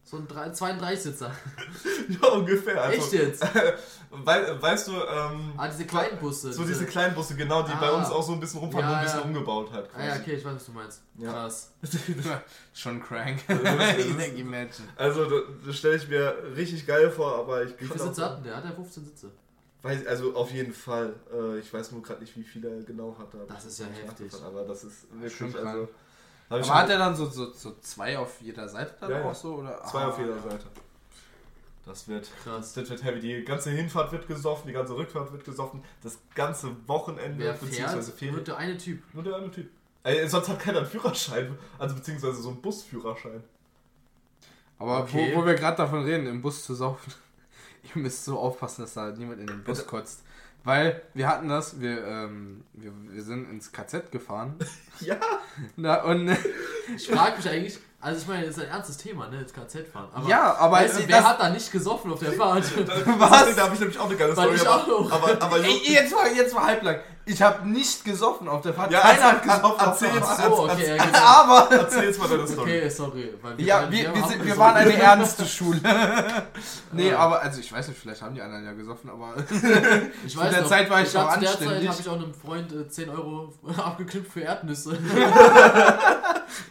So 0.05 0.18
ein 0.18 0.28
32-Sitzer. 0.28 1.32
Ja, 2.22 2.28
ungefähr. 2.28 2.80
Also, 2.80 2.97
Echt 2.99 3.12
jetzt? 3.12 3.43
Wei 4.11 4.62
weißt 4.62 4.87
du, 4.87 4.93
ähm, 4.93 5.53
Ah, 5.57 5.66
diese 5.66 5.84
kleinen 5.84 6.16
Busse. 6.20 6.53
so 6.53 6.64
diese 6.64 6.87
kleinen 6.87 7.12
Busse, 7.16 7.34
genau, 7.34 7.62
die 7.64 7.72
bei 7.80 7.89
Ah. 7.89 7.97
uns 7.97 8.09
auch 8.11 8.22
so 8.22 8.32
ein 8.32 8.39
bisschen 8.39 8.61
rumfahren, 8.61 8.84
Ja, 8.84 8.91
nur 8.91 8.99
ein 8.99 9.05
bisschen 9.05 9.18
ja. 9.20 9.24
umgebaut 9.26 9.72
halt. 9.72 9.91
Ah 9.93 10.05
ja, 10.05 10.14
okay, 10.14 10.34
ich 10.34 10.45
weiß, 10.45 10.55
was 10.55 10.66
du 10.66 10.72
meinst. 10.72 11.03
Ja. 11.18 11.32
Krass. 11.32 11.72
Schon 12.72 13.03
crank. 13.03 13.41
Imagine. 13.49 14.70
Also, 14.97 15.26
das, 15.66 15.76
stelle 15.76 15.97
ich 15.97 16.09
mir 16.09 16.37
richtig 16.55 16.87
geil 16.87 17.11
vor, 17.11 17.37
aber 17.41 17.64
ich 17.64 17.72
Wie 17.80 17.87
viele 17.87 18.01
auch- 18.01 18.07
Sitze 18.07 18.24
hat 18.24 18.37
denn 18.37 18.45
der? 18.45 18.57
Hat 18.59 18.64
er 18.64 18.72
15 18.72 19.05
Sitze? 19.07 19.30
Weiß, 19.83 20.07
also 20.07 20.35
auf 20.35 20.51
jeden 20.51 20.72
Fall. 20.72 21.14
Äh, 21.33 21.59
ich 21.61 21.72
weiß 21.72 21.93
nur 21.93 22.03
gerade 22.03 22.20
nicht, 22.20 22.37
wie 22.37 22.43
viele 22.43 22.68
er 22.77 22.83
genau 22.83 23.16
hat. 23.18 23.33
Da 23.33 23.39
Das 23.47 23.64
ist 23.66 23.79
ja 23.81 23.87
ich 23.93 24.03
heftig. 24.03 24.33
Aber 24.45 24.64
das 24.64 24.85
ist 24.85 25.07
Schon 25.11 25.20
wirklich, 25.22 25.53
krank. 25.55 25.66
also... 25.66 25.83
ich 25.85 25.91
Aber 26.51 26.64
schon- 26.64 26.74
hat 26.74 26.91
er 26.91 26.99
dann 26.99 27.14
so, 27.16 27.27
so, 27.27 27.53
so 27.53 27.77
zwei 27.81 28.18
auf 28.18 28.41
jeder 28.41 28.68
Seite 28.68 28.95
dann 29.01 29.11
Ja, 29.11 29.18
ja. 29.20 29.24
auch 29.31 29.35
so? 29.35 29.57
Oder? 29.57 29.83
Zwei 29.85 30.01
Ah, 30.03 30.09
auf 30.09 30.18
jeder 30.18 30.37
ja. 30.37 30.43
Seite. 30.43 30.64
Das 31.85 32.09
wird, 32.09 32.29
Krass. 32.43 32.72
das 32.74 32.91
wird 32.91 33.05
heavy. 33.05 33.20
Die 33.20 33.45
ganze 33.45 33.70
Hinfahrt 33.70 34.11
wird 34.11 34.27
gesoffen, 34.27 34.66
die 34.66 34.72
ganze 34.72 34.97
Rückfahrt 34.97 35.31
wird 35.33 35.45
gesoffen, 35.45 35.85
das 36.03 36.18
ganze 36.35 36.70
Wochenende, 36.89 37.45
Wer 37.45 37.53
beziehungsweise 37.53 38.11
fährt, 38.11 38.35
wird 38.35 38.49
der 38.49 38.57
eine 38.57 38.77
Typ. 38.77 39.03
Nur 39.14 39.22
der 39.22 39.37
eine 39.37 39.51
Typ. 39.53 39.70
Ey, 40.03 40.29
sonst 40.29 40.49
hat 40.49 40.59
keiner 40.59 40.79
einen 40.79 40.87
Führerschein, 40.89 41.57
also 41.79 41.95
beziehungsweise 41.95 42.43
so 42.43 42.49
einen 42.49 42.61
Busführerschein. 42.61 43.43
Aber 44.79 45.03
Okay. 45.03 45.31
wo, 45.35 45.43
wo 45.43 45.47
wir 45.47 45.55
gerade 45.55 45.77
davon 45.77 46.03
reden, 46.05 46.27
im 46.27 46.43
Bus 46.43 46.64
zu 46.64 46.74
saufen, 46.74 47.12
ihr 47.95 48.03
müsst 48.03 48.24
so 48.24 48.39
aufpassen, 48.39 48.82
dass 48.82 48.95
da 48.95 49.11
niemand 49.11 49.41
in 49.41 49.47
den 49.47 49.64
Bus 49.64 49.78
Bitte. 49.78 49.91
kotzt. 49.91 50.22
Weil 50.64 51.01
wir 51.14 51.28
hatten 51.28 51.49
das, 51.49 51.80
wir, 51.80 52.05
ähm, 52.05 52.64
wir, 52.72 52.93
wir 53.11 53.22
sind 53.22 53.49
ins 53.51 53.70
KZ 53.70 54.11
gefahren. 54.11 54.57
Ja. 55.01 55.16
Na, 55.76 56.03
und 56.05 56.34
Ich 56.97 57.07
frage 57.07 57.37
mich 57.37 57.49
eigentlich, 57.49 57.78
also 58.01 58.22
ich 58.22 58.26
meine, 58.26 58.47
das 58.47 58.57
ist 58.57 58.62
ein 58.62 58.70
ernstes 58.70 58.97
Thema, 58.97 59.28
ne, 59.28 59.41
ins 59.41 59.53
KZ 59.53 59.87
fahren. 59.87 60.09
Aber 60.14 60.26
ja, 60.26 60.55
aber 60.55 60.76
weißt 60.76 61.01
du, 61.01 61.09
wer 61.09 61.22
hat 61.22 61.39
da 61.39 61.51
nicht 61.51 61.70
gesoffen 61.70 62.12
auf 62.12 62.18
der 62.18 62.32
Fahrt? 62.32 62.64
Was? 63.18 63.55
Da 63.55 63.64
habe 63.64 63.74
ich 63.74 63.80
nämlich 63.80 63.99
auch 63.99 64.07
eine 64.09 64.16
geile 64.16 64.32
Story. 64.32 64.55
ich 64.55 64.66
aber, 64.66 64.97
auch. 64.97 65.12
aber, 65.12 65.43
aber 65.43 65.59
Ey, 65.59 65.93
jetzt 65.93 66.14
war 66.14 66.32
jetzt 66.32 66.55
war 66.55 66.64
halblang. 66.64 67.01
Ich 67.29 67.43
habe 67.43 67.68
nicht 67.68 68.05
gesoffen 68.05 68.47
auf 68.49 68.61
der 68.62 68.72
Fahrt. 68.72 68.93
Ja, 68.93 69.01
Keiner 69.01 69.22
hat 69.24 69.43
gesoffen. 69.43 69.64
auf 69.64 69.83
erzähl 69.87 70.09
der 70.09 70.16
jetzt- 70.18 70.27
Fahrt. 70.29 70.55
so, 70.57 70.62
okay, 70.62 70.97
ja, 70.97 71.05
genau. 71.05 71.18
Aber 71.18 71.77
erzähl 71.77 72.05
jetzt 72.05 72.20
mal 72.20 72.29
deine 72.29 72.47
Story. 72.47 72.61
Okay, 72.79 72.89
sorry. 72.89 73.35
Weil 73.43 73.61
ja, 73.61 73.81
waren- 73.83 73.91
wir, 73.91 73.99
wir, 74.14 74.22
haben 74.22 74.29
sind, 74.31 74.45
wir 74.47 74.57
waren 74.57 74.77
eine 74.77 74.93
ernste 75.03 75.45
Schule. 75.45 75.81
nee, 76.93 77.11
Ja. 77.11 77.18
aber 77.18 77.43
also 77.43 77.59
ich 77.59 77.72
weiß 77.72 77.89
nicht, 77.89 77.99
vielleicht 78.01 78.22
haben 78.22 78.35
die 78.37 78.41
anderen 78.43 78.64
ja 78.64 78.72
gesoffen, 78.74 79.11
aber 79.11 79.35
Ich 80.24 80.35
zu 80.37 80.41
der 80.41 80.66
Zeit 80.66 80.89
war 80.89 81.03
ich 81.03 81.16
hab- 81.16 81.27
noch 81.27 81.35
Zu 81.35 81.41
der 81.41 81.49
Zeit 81.51 81.61
anständig. 81.62 81.89
habe 81.89 82.01
ich 82.01 82.09
auch 82.09 82.14
einem 82.14 82.33
Freund 82.35 82.72
äh, 82.72 82.89
10 82.89 83.11
Euro 83.11 83.53
abgeknüpft 83.77 84.31
für 84.33 84.41
Erdnüsse. 84.43 84.97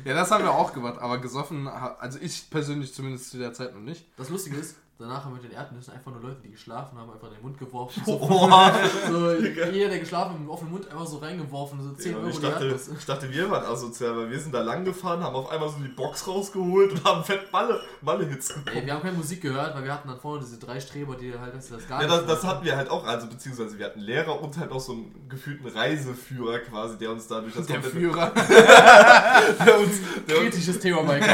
ja, 0.06 0.14
das 0.14 0.32
haben 0.32 0.43
wir 0.45 0.51
auch 0.51 0.74
gemacht. 0.74 0.99
Aber 0.99 1.18
gesoffen, 1.18 1.68
also 1.68 2.18
ich 2.22 2.49
persönlich 2.49 2.93
zumindest 2.93 3.30
zu 3.32 3.38
der 3.38 3.53
Zeit 3.53 3.74
noch 3.76 3.82
nicht. 3.82 4.06
Das 4.18 4.30
Lustige 4.30 4.56
ist, 4.58 4.78
danach 4.98 5.26
haben 5.26 5.36
wir 5.36 5.41
mit 5.41 5.52
den 5.52 5.58
Erdnüssen 5.58 5.93
einfach 5.93 6.12
nur 6.12 6.22
Leute, 6.22 6.41
die 6.43 6.52
geschlafen 6.52 6.98
haben, 6.98 7.12
einfach 7.12 7.28
in 7.28 7.34
den 7.36 7.43
Mund 7.43 7.58
geworfen. 7.58 8.02
So, 8.06 8.18
Boah. 8.20 8.74
so 9.10 9.34
jeder, 9.34 9.89
der 9.89 10.00
geschlafen 10.00 10.32
hat, 10.32 10.39
mit 10.39 10.48
dem 10.48 10.50
offenen 10.52 10.72
Mund 10.72 10.89
einfach 10.89 11.06
so 11.08 11.18
reingeworfen. 11.18 11.82
So 11.84 11.91
10 11.93 12.12
Ja, 12.12 12.18
Euro 12.18 12.28
ich, 12.30 12.36
die 12.38 12.41
dachte, 12.41 12.80
ich 13.00 13.06
dachte, 13.06 13.32
wir 13.34 13.50
waren 13.52 13.66
asozial, 13.66 14.16
weil 14.18 14.30
wir 14.30 14.39
sind 14.39 14.54
da 14.54 14.62
lang 14.62 14.86
gefahren, 14.86 15.24
haben 15.24 15.36
auf 15.36 15.50
einmal 15.52 15.70
so 15.70 15.78
die 15.80 15.89
Box 15.89 16.28
rausgeholt 16.28 16.91
und 16.93 17.04
haben 17.04 17.24
fett 17.24 17.52
Malle, 17.52 17.80
Malle-Hits 18.02 18.50
Ey, 18.52 18.56
geguckt. 18.64 18.86
wir 18.86 18.93
haben 18.93 19.02
keine 19.02 19.18
Musik 19.18 19.41
gehört, 19.41 19.76
weil 19.76 19.84
wir 19.84 19.93
hatten 19.93 20.08
dann 20.08 20.20
vorne 20.20 20.41
diese 20.43 20.58
drei 20.60 20.80
Streber, 20.80 21.16
die 21.16 21.34
halt 21.38 21.54
das 21.56 21.68
gar 21.88 22.02
Ja, 22.02 22.08
nicht 22.08 22.18
das, 22.20 22.26
das 22.26 22.28
wollten. 22.43 22.48
hatten 22.48 22.66
wir 22.66 22.78
halt 22.78 22.89
auch, 22.89 23.06
also 23.06 23.28
beziehungsweise 23.28 23.78
wir 23.78 23.86
hatten 23.86 24.00
Lehrer 24.00 24.41
und 24.41 24.58
halt 24.58 24.72
auch 24.72 24.80
so 24.80 24.93
einen 24.93 25.26
gefühlten 25.30 25.68
Reiseführer 25.68 26.60
quasi, 26.60 26.98
der 26.98 27.12
uns 27.12 27.28
da 27.28 27.41
durch 27.41 27.54
das 27.56 27.68
Der 27.68 27.82
Führer. 27.84 28.32
der 29.66 29.80
uns, 29.80 30.00
der 30.28 30.36
Kritisches 30.38 30.80
Thema 30.80 31.04
KZ. 31.04 31.28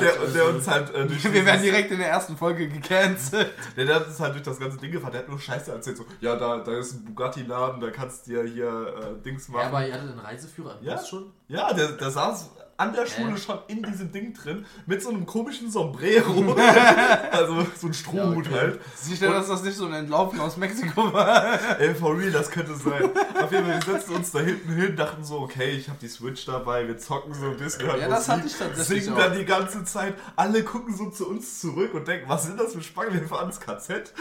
der, 0.00 0.26
der 0.34 0.48
uns 0.48 0.66
halt 0.68 0.94
äh, 0.94 1.06
durch 1.06 1.24
Wir 1.32 1.44
werden 1.44 1.62
direkt 1.62 1.90
in 1.90 1.98
der 1.98 2.08
ersten 2.08 2.36
Folge 2.36 2.68
gecancelt. 2.82 3.52
Der, 3.76 3.84
der 3.86 3.94
hat 3.96 4.06
uns 4.06 4.20
halt 4.20 4.34
durch 4.34 4.42
das 4.44 4.58
ganze 4.58 4.78
Ding 4.78 4.92
gefahren, 4.92 5.12
der 5.12 5.20
hat 5.22 5.28
nur 5.28 5.38
Scheiße 5.38 5.70
erzählt, 5.72 5.96
so, 5.96 6.04
ja, 6.20 6.36
da, 6.36 6.58
da 6.58 6.78
ist 6.78 6.94
ein 6.94 7.04
Bugatti-Laden, 7.04 7.80
da 7.80 7.90
kannst 7.90 8.26
du 8.26 8.32
ja 8.32 8.42
hier 8.42 8.94
äh, 9.18 9.22
Dings 9.22 9.48
machen. 9.48 9.62
Ja, 9.62 9.68
aber 9.68 9.86
ihr 9.86 9.94
hattet 9.94 10.10
einen 10.10 10.18
Reiseführer 10.20 10.78
im 10.80 10.86
Ja. 10.86 10.94
Bus 10.96 11.08
schon? 11.08 11.32
Ja, 11.48 11.72
der, 11.72 11.92
der 11.92 12.10
saß 12.10 12.50
an 12.78 12.92
der 12.92 13.06
Schule 13.06 13.32
Hä? 13.32 13.36
schon 13.36 13.58
in 13.66 13.82
diesem 13.82 14.12
Ding 14.12 14.32
drin, 14.32 14.64
mit 14.86 15.02
so 15.02 15.10
einem 15.10 15.26
komischen 15.26 15.68
Sombrero. 15.70 16.54
also 17.32 17.66
so 17.76 17.88
ein 17.88 17.94
Strohhut 17.94 18.46
Ja, 18.46 18.52
okay. 18.52 18.60
halt. 18.60 18.80
Sicher, 18.94 19.32
dass 19.32 19.48
das 19.48 19.64
nicht 19.64 19.76
so 19.76 19.86
ein 19.86 19.94
Entlaufen 19.94 20.38
aus 20.38 20.56
Mexiko 20.56 21.12
war. 21.12 21.58
Ey, 21.80 21.92
for 21.94 22.16
real, 22.16 22.30
das 22.30 22.50
könnte 22.50 22.76
sein. 22.76 23.10
Auf 23.42 23.50
jeden 23.50 23.66
Fall, 23.66 23.74
wir 23.74 23.94
setzten 23.94 24.14
uns 24.14 24.30
da 24.30 24.38
hinten 24.38 24.72
hin, 24.72 24.94
dachten 24.94 25.24
so, 25.24 25.40
okay, 25.40 25.72
ich 25.72 25.88
habe 25.88 25.98
die 26.00 26.06
Switch 26.06 26.46
dabei, 26.46 26.86
wir 26.86 26.96
zocken 26.96 27.34
so 27.34 27.46
ein 27.46 27.56
bisschen. 27.56 27.84
Ja, 27.84 28.08
das 28.08 28.28
Musik, 28.28 28.32
hatte 28.32 28.46
ich 28.46 28.56
tatsächlich 28.56 29.04
Singen 29.04 29.18
dann 29.18 29.36
die 29.36 29.44
ganze 29.44 29.84
Zeit. 29.84 30.14
Alle 30.36 30.62
gucken 30.62 30.96
so 30.96 31.10
zu 31.10 31.28
uns 31.28 31.60
zurück 31.60 31.94
und 31.94 32.06
denken, 32.06 32.28
was 32.28 32.44
sind 32.44 32.60
das 32.60 32.74
für 32.74 32.82
Spangen? 32.82 33.12
Wir 33.12 33.26
fahren 33.26 33.48
ins 33.48 33.58
KZ. 33.58 34.14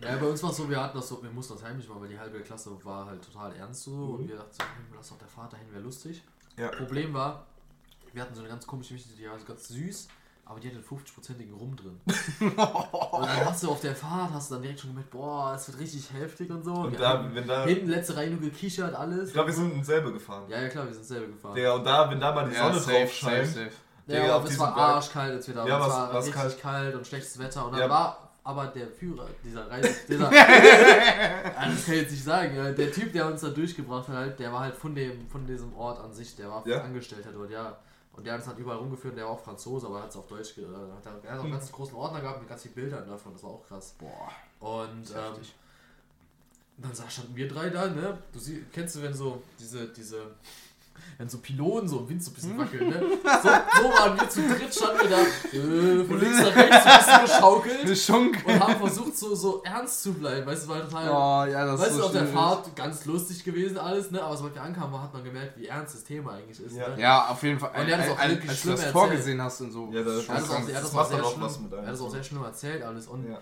Ja, 0.00 0.16
bei 0.16 0.26
uns 0.26 0.40
war 0.42 0.50
es 0.50 0.56
so, 0.56 0.70
wir 0.70 0.80
hatten 0.80 0.96
das 0.98 1.08
so, 1.08 1.20
wir 1.20 1.30
mussten 1.30 1.54
das 1.54 1.64
heimlich 1.64 1.88
machen, 1.88 2.02
weil 2.02 2.08
die 2.08 2.18
halbe 2.18 2.38
Klasse 2.40 2.70
war 2.84 3.06
halt 3.06 3.24
total 3.24 3.54
ernst 3.56 3.84
so 3.84 3.90
und 3.90 4.28
wir 4.28 4.36
dachten 4.36 4.52
so, 4.52 4.62
hm, 4.62 4.94
lass 4.94 5.08
doch 5.08 5.18
der 5.18 5.28
Vater 5.28 5.56
hin, 5.56 5.66
wäre 5.72 5.82
lustig. 5.82 6.22
Ja. 6.58 6.68
Problem 6.68 7.12
war, 7.14 7.46
wir 8.12 8.22
hatten 8.22 8.34
so 8.34 8.40
eine 8.40 8.48
ganz 8.48 8.66
komische 8.66 8.94
Geschichte, 8.94 9.16
die 9.16 9.28
war 9.28 9.38
so 9.38 9.44
ganz 9.44 9.68
süß, 9.68 10.08
aber 10.46 10.60
die 10.60 10.68
hatte 10.68 10.76
einen 10.78 10.86
50-prozentigen 10.86 11.54
Rum 11.54 11.74
drin. 11.74 12.00
und 12.40 12.56
dann 13.26 13.44
hast 13.46 13.62
du 13.62 13.70
auf 13.70 13.80
der 13.80 13.96
Fahrt, 13.96 14.32
hast 14.32 14.50
du 14.50 14.54
dann 14.54 14.62
direkt 14.62 14.80
schon 14.80 14.90
gemerkt, 14.90 15.10
boah, 15.10 15.54
es 15.56 15.66
wird 15.68 15.80
richtig 15.80 16.12
heftig 16.12 16.50
und 16.50 16.62
so. 16.64 16.72
Und 16.74 16.92
wir 16.92 16.98
da, 16.98 17.08
haben 17.10 17.34
wenn 17.34 17.46
da, 17.48 17.64
hinten 17.64 17.88
letzte 17.88 18.16
Reihe 18.16 18.30
nur 18.30 18.40
gekichert, 18.40 18.94
alles. 18.94 19.28
ich 19.28 19.32
glaube, 19.34 19.48
wir 19.48 19.54
sind 19.54 19.72
in 19.72 19.82
selbe 19.84 20.12
gefahren. 20.12 20.44
ja, 20.48 20.60
ja 20.62 20.68
klar, 20.68 20.86
wir 20.86 20.94
sind 20.94 21.04
selber 21.06 21.26
gefahren. 21.28 21.54
Der, 21.56 21.74
und 21.74 21.84
da, 21.84 22.10
wenn 22.10 22.20
da 22.20 22.32
mal 22.34 22.48
die 22.48 22.54
Sonne 22.54 22.78
drauf 22.78 23.12
scheint, 23.12 23.56
Ja, 24.06 24.20
Digga, 24.20 24.34
auf 24.36 24.42
aber 24.42 24.48
es 24.50 24.58
war 24.58 24.76
arschkalt 24.76 25.32
als 25.32 25.48
wir 25.48 25.54
da 25.54 25.66
Ja, 25.66 25.80
waren. 25.80 25.82
Es 25.82 25.88
was- 25.88 25.96
war 25.96 26.14
was 26.14 26.26
richtig 26.26 26.42
kalt. 26.42 26.60
kalt. 26.60 26.94
und 26.94 27.06
schlechtes 27.06 27.38
Wetter. 27.38 27.64
Und 27.64 27.72
dann 27.72 27.80
Ja. 27.80 27.88
war 27.88 28.30
aber 28.44 28.66
der 28.68 28.86
Führer 28.88 29.26
dieser 29.42 29.68
Reise, 29.70 29.88
dieser, 30.08 30.28
Ah, 30.30 31.66
das 31.70 31.84
kann 31.86 31.94
ich 31.94 32.00
jetzt 32.02 32.10
nicht 32.12 32.24
sagen, 32.24 32.54
der 32.76 32.92
Typ, 32.92 33.12
der 33.12 33.26
uns 33.26 33.40
da 33.40 33.48
durchgebracht 33.48 34.06
hat, 34.08 34.14
halt, 34.16 34.38
der 34.38 34.52
war 34.52 34.60
halt 34.60 34.74
von 34.74 34.94
dem, 34.94 35.26
von 35.28 35.46
diesem 35.46 35.74
Ort 35.74 35.98
an 36.00 36.12
sich, 36.12 36.36
der 36.36 36.48
war 36.50 36.66
Ja? 36.68 36.82
Angestellter 36.82 37.32
dort, 37.32 37.50
ja. 37.50 37.76
Und 38.12 38.24
der 38.24 38.34
hat 38.34 38.40
uns 38.40 38.48
dann 38.48 38.58
überall 38.58 38.78
rumgeführt, 38.78 39.16
der 39.16 39.24
war 39.24 39.32
auch 39.32 39.40
Franzose, 39.42 39.86
aber 39.86 40.02
hat 40.02 40.10
es 40.10 40.16
auf 40.16 40.28
Deutsch, 40.28 40.56
äh, 40.58 40.62
hat, 40.62 41.04
er- 41.24 41.32
hat 41.32 41.38
auch 41.40 41.44
einen 41.44 41.52
ganz 41.52 41.72
großen 41.72 41.94
Ordner 41.96 42.20
gehabt 42.20 42.40
mit 42.40 42.48
ganz 42.48 42.62
vielen 42.62 42.74
Bildern 42.74 43.08
davon, 43.08 43.32
das 43.32 43.42
war 43.42 43.50
auch 43.50 43.66
krass. 43.66 43.94
Boah. 43.98 44.30
Und 44.60 45.10
ähm, 45.10 45.34
dann 46.78 46.94
sah- 46.94 47.08
standen 47.10 47.34
wir 47.34 47.48
drei 47.48 47.70
da, 47.70 47.86
ne? 47.88 48.18
Du 48.32 48.38
sie, 48.38 48.64
kennst 48.72 48.96
du, 48.96 49.02
wenn 49.02 49.14
so 49.14 49.42
diese, 49.58 49.88
diese, 49.88 50.22
wenn 51.18 51.28
so 51.28 51.38
Pylonen 51.38 51.88
so 51.88 51.98
im 52.00 52.08
Wind 52.08 52.22
so 52.24 52.30
ein 52.30 52.34
bisschen 52.34 52.58
wackeln, 52.58 52.88
ne? 52.88 53.00
So, 53.42 53.48
so 53.48 53.88
waren 53.98 54.18
wir 54.18 54.28
zu 54.28 54.40
dritt, 54.42 54.74
standen 54.74 55.00
wir 55.02 55.10
da, 55.10 55.20
äh, 55.20 56.04
von 56.04 56.20
links 56.20 56.38
nach 56.40 56.56
rechts 56.56 56.82
so 56.84 56.88
ein 56.90 56.98
bisschen 56.98 57.20
geschaukelt 57.26 57.80
Eine 57.82 57.96
Schunk. 57.96 58.42
und 58.46 58.60
haben 58.60 58.76
versucht, 58.76 59.16
so, 59.16 59.34
so 59.34 59.62
ernst 59.64 60.02
zu 60.02 60.14
bleiben, 60.14 60.46
weißt 60.46 60.64
du, 60.64 60.68
war 60.68 60.80
total. 60.82 61.08
Oh, 61.08 61.50
ja, 61.52 61.64
das 61.66 61.80
Weißt 61.80 61.90
ist 61.90 61.96
du, 61.96 62.00
so 62.02 62.06
auf 62.06 62.12
der. 62.12 62.26
Fahrt 62.26 62.76
ganz 62.76 63.04
lustig 63.04 63.44
gewesen 63.44 63.78
alles, 63.78 64.10
ne? 64.10 64.22
Aber 64.22 64.36
sobald 64.36 64.54
wir 64.54 64.62
ankamen, 64.62 65.00
hat 65.00 65.12
man 65.12 65.22
gemerkt, 65.24 65.58
wie 65.58 65.66
ernst 65.66 65.94
das 65.94 66.04
Thema 66.04 66.32
eigentlich 66.32 66.60
ist. 66.60 66.76
Ja. 66.76 66.88
Ne? 66.88 67.00
Ja, 67.00 67.28
auf 67.28 67.42
jeden 67.42 67.58
Fall. 67.58 67.70
Und 67.80 67.88
er 67.88 67.98
hat 67.98 68.04
es 68.06 68.10
auch 68.12 68.18
als, 68.18 68.30
wirklich 68.30 68.50
als 68.50 68.58
du 68.58 68.62
schlimm 68.62 68.72
das 68.76 68.80
erzählt. 68.86 68.92
vorgesehen 69.04 69.42
hast 69.42 69.60
und 69.60 69.72
so. 69.72 69.90
Ja, 69.92 70.02
das- 70.02 70.28
Er 70.28 70.34
hat 70.34 70.42
das 70.42 70.50
er 70.50 70.58
Das 70.58 70.66
das 70.82 70.90
auch 70.90 70.94
macht 70.94 71.08
sehr 71.08 71.16
dann 71.18 71.26
auch 71.26 71.30
schlimm, 71.32 71.42
was 71.44 71.60
mit 71.60 71.72
einem. 71.72 71.82
er 71.82 71.86
hat 71.86 71.94
das 71.94 72.00
auch 72.00 72.10
sehr 72.10 72.22
schlimm 72.24 72.42
erzählt 72.44 72.82
alles. 72.82 73.06
Und, 73.06 73.30
Ja. 73.30 73.38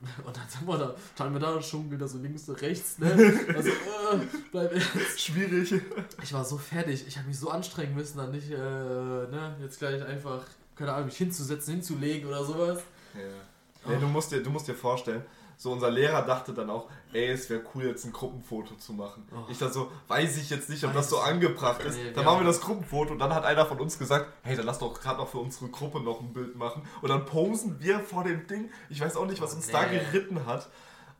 und 0.24 0.36
dann 0.36 0.48
sind 0.48 0.66
wir 0.66 0.78
da, 0.78 0.94
standen 1.14 1.34
wir 1.34 1.40
da 1.40 1.60
schon 1.62 1.90
wieder 1.90 2.06
so 2.06 2.18
links 2.18 2.48
und 2.48 2.60
rechts, 2.60 2.98
ne? 2.98 3.08
Also, 3.54 3.70
äh, 3.70 4.26
bleib 4.52 4.72
ernst. 4.72 5.20
Schwierig. 5.20 5.74
Ich 6.22 6.32
war 6.32 6.44
so 6.44 6.58
fertig, 6.58 7.06
ich 7.06 7.16
habe 7.16 7.28
mich 7.28 7.38
so 7.38 7.50
anstrengen 7.50 7.94
müssen, 7.94 8.18
dann 8.18 8.30
nicht, 8.30 8.50
äh, 8.50 8.56
ne, 8.56 9.56
jetzt 9.60 9.78
gleich 9.78 10.04
einfach, 10.04 10.44
keine 10.74 10.92
Ahnung, 10.92 11.06
mich 11.06 11.16
hinzusetzen, 11.16 11.74
hinzulegen 11.74 12.28
oder 12.28 12.44
sowas. 12.44 12.80
Ja. 13.14 13.90
Nee, 13.90 14.00
du, 14.00 14.06
musst 14.06 14.32
dir, 14.32 14.42
du 14.42 14.50
musst 14.50 14.68
dir 14.68 14.74
vorstellen, 14.74 15.22
so 15.58 15.72
unser 15.72 15.90
Lehrer 15.90 16.22
dachte 16.22 16.52
dann 16.52 16.68
auch, 16.68 16.88
ey, 17.12 17.28
es 17.28 17.48
wäre 17.48 17.62
cool, 17.74 17.84
jetzt 17.84 18.04
ein 18.04 18.12
Gruppenfoto 18.12 18.74
zu 18.74 18.92
machen. 18.92 19.26
Oh. 19.32 19.50
Ich 19.50 19.58
dachte 19.58 19.72
so, 19.72 19.90
weiß 20.08 20.36
ich 20.36 20.50
jetzt 20.50 20.68
nicht, 20.68 20.84
ob 20.84 20.90
Weiß 20.90 20.96
das 20.96 21.10
so 21.10 21.18
angebracht 21.18 21.82
ist. 21.82 21.96
Nee, 21.96 22.12
dann 22.12 22.24
machen 22.26 22.40
wir 22.40 22.46
das 22.46 22.60
Gruppenfoto 22.60 23.12
und 23.12 23.18
dann 23.18 23.34
hat 23.34 23.44
einer 23.44 23.64
von 23.64 23.80
uns 23.80 23.98
gesagt, 23.98 24.26
hey, 24.42 24.54
dann 24.54 24.66
lass 24.66 24.78
doch 24.80 25.00
gerade 25.00 25.18
noch 25.18 25.28
für 25.28 25.38
unsere 25.38 25.68
Gruppe 25.70 26.00
noch 26.00 26.20
ein 26.20 26.32
Bild 26.32 26.56
machen. 26.56 26.82
Und 27.00 27.08
dann 27.08 27.24
posen 27.24 27.80
wir 27.80 28.00
vor 28.00 28.24
dem 28.24 28.46
Ding. 28.46 28.70
Ich 28.90 29.00
weiß 29.00 29.16
auch 29.16 29.26
nicht, 29.26 29.40
was 29.40 29.54
uns 29.54 29.68
da 29.68 29.86
Nee. 29.86 29.98
geritten 29.98 30.44
hat. 30.46 30.68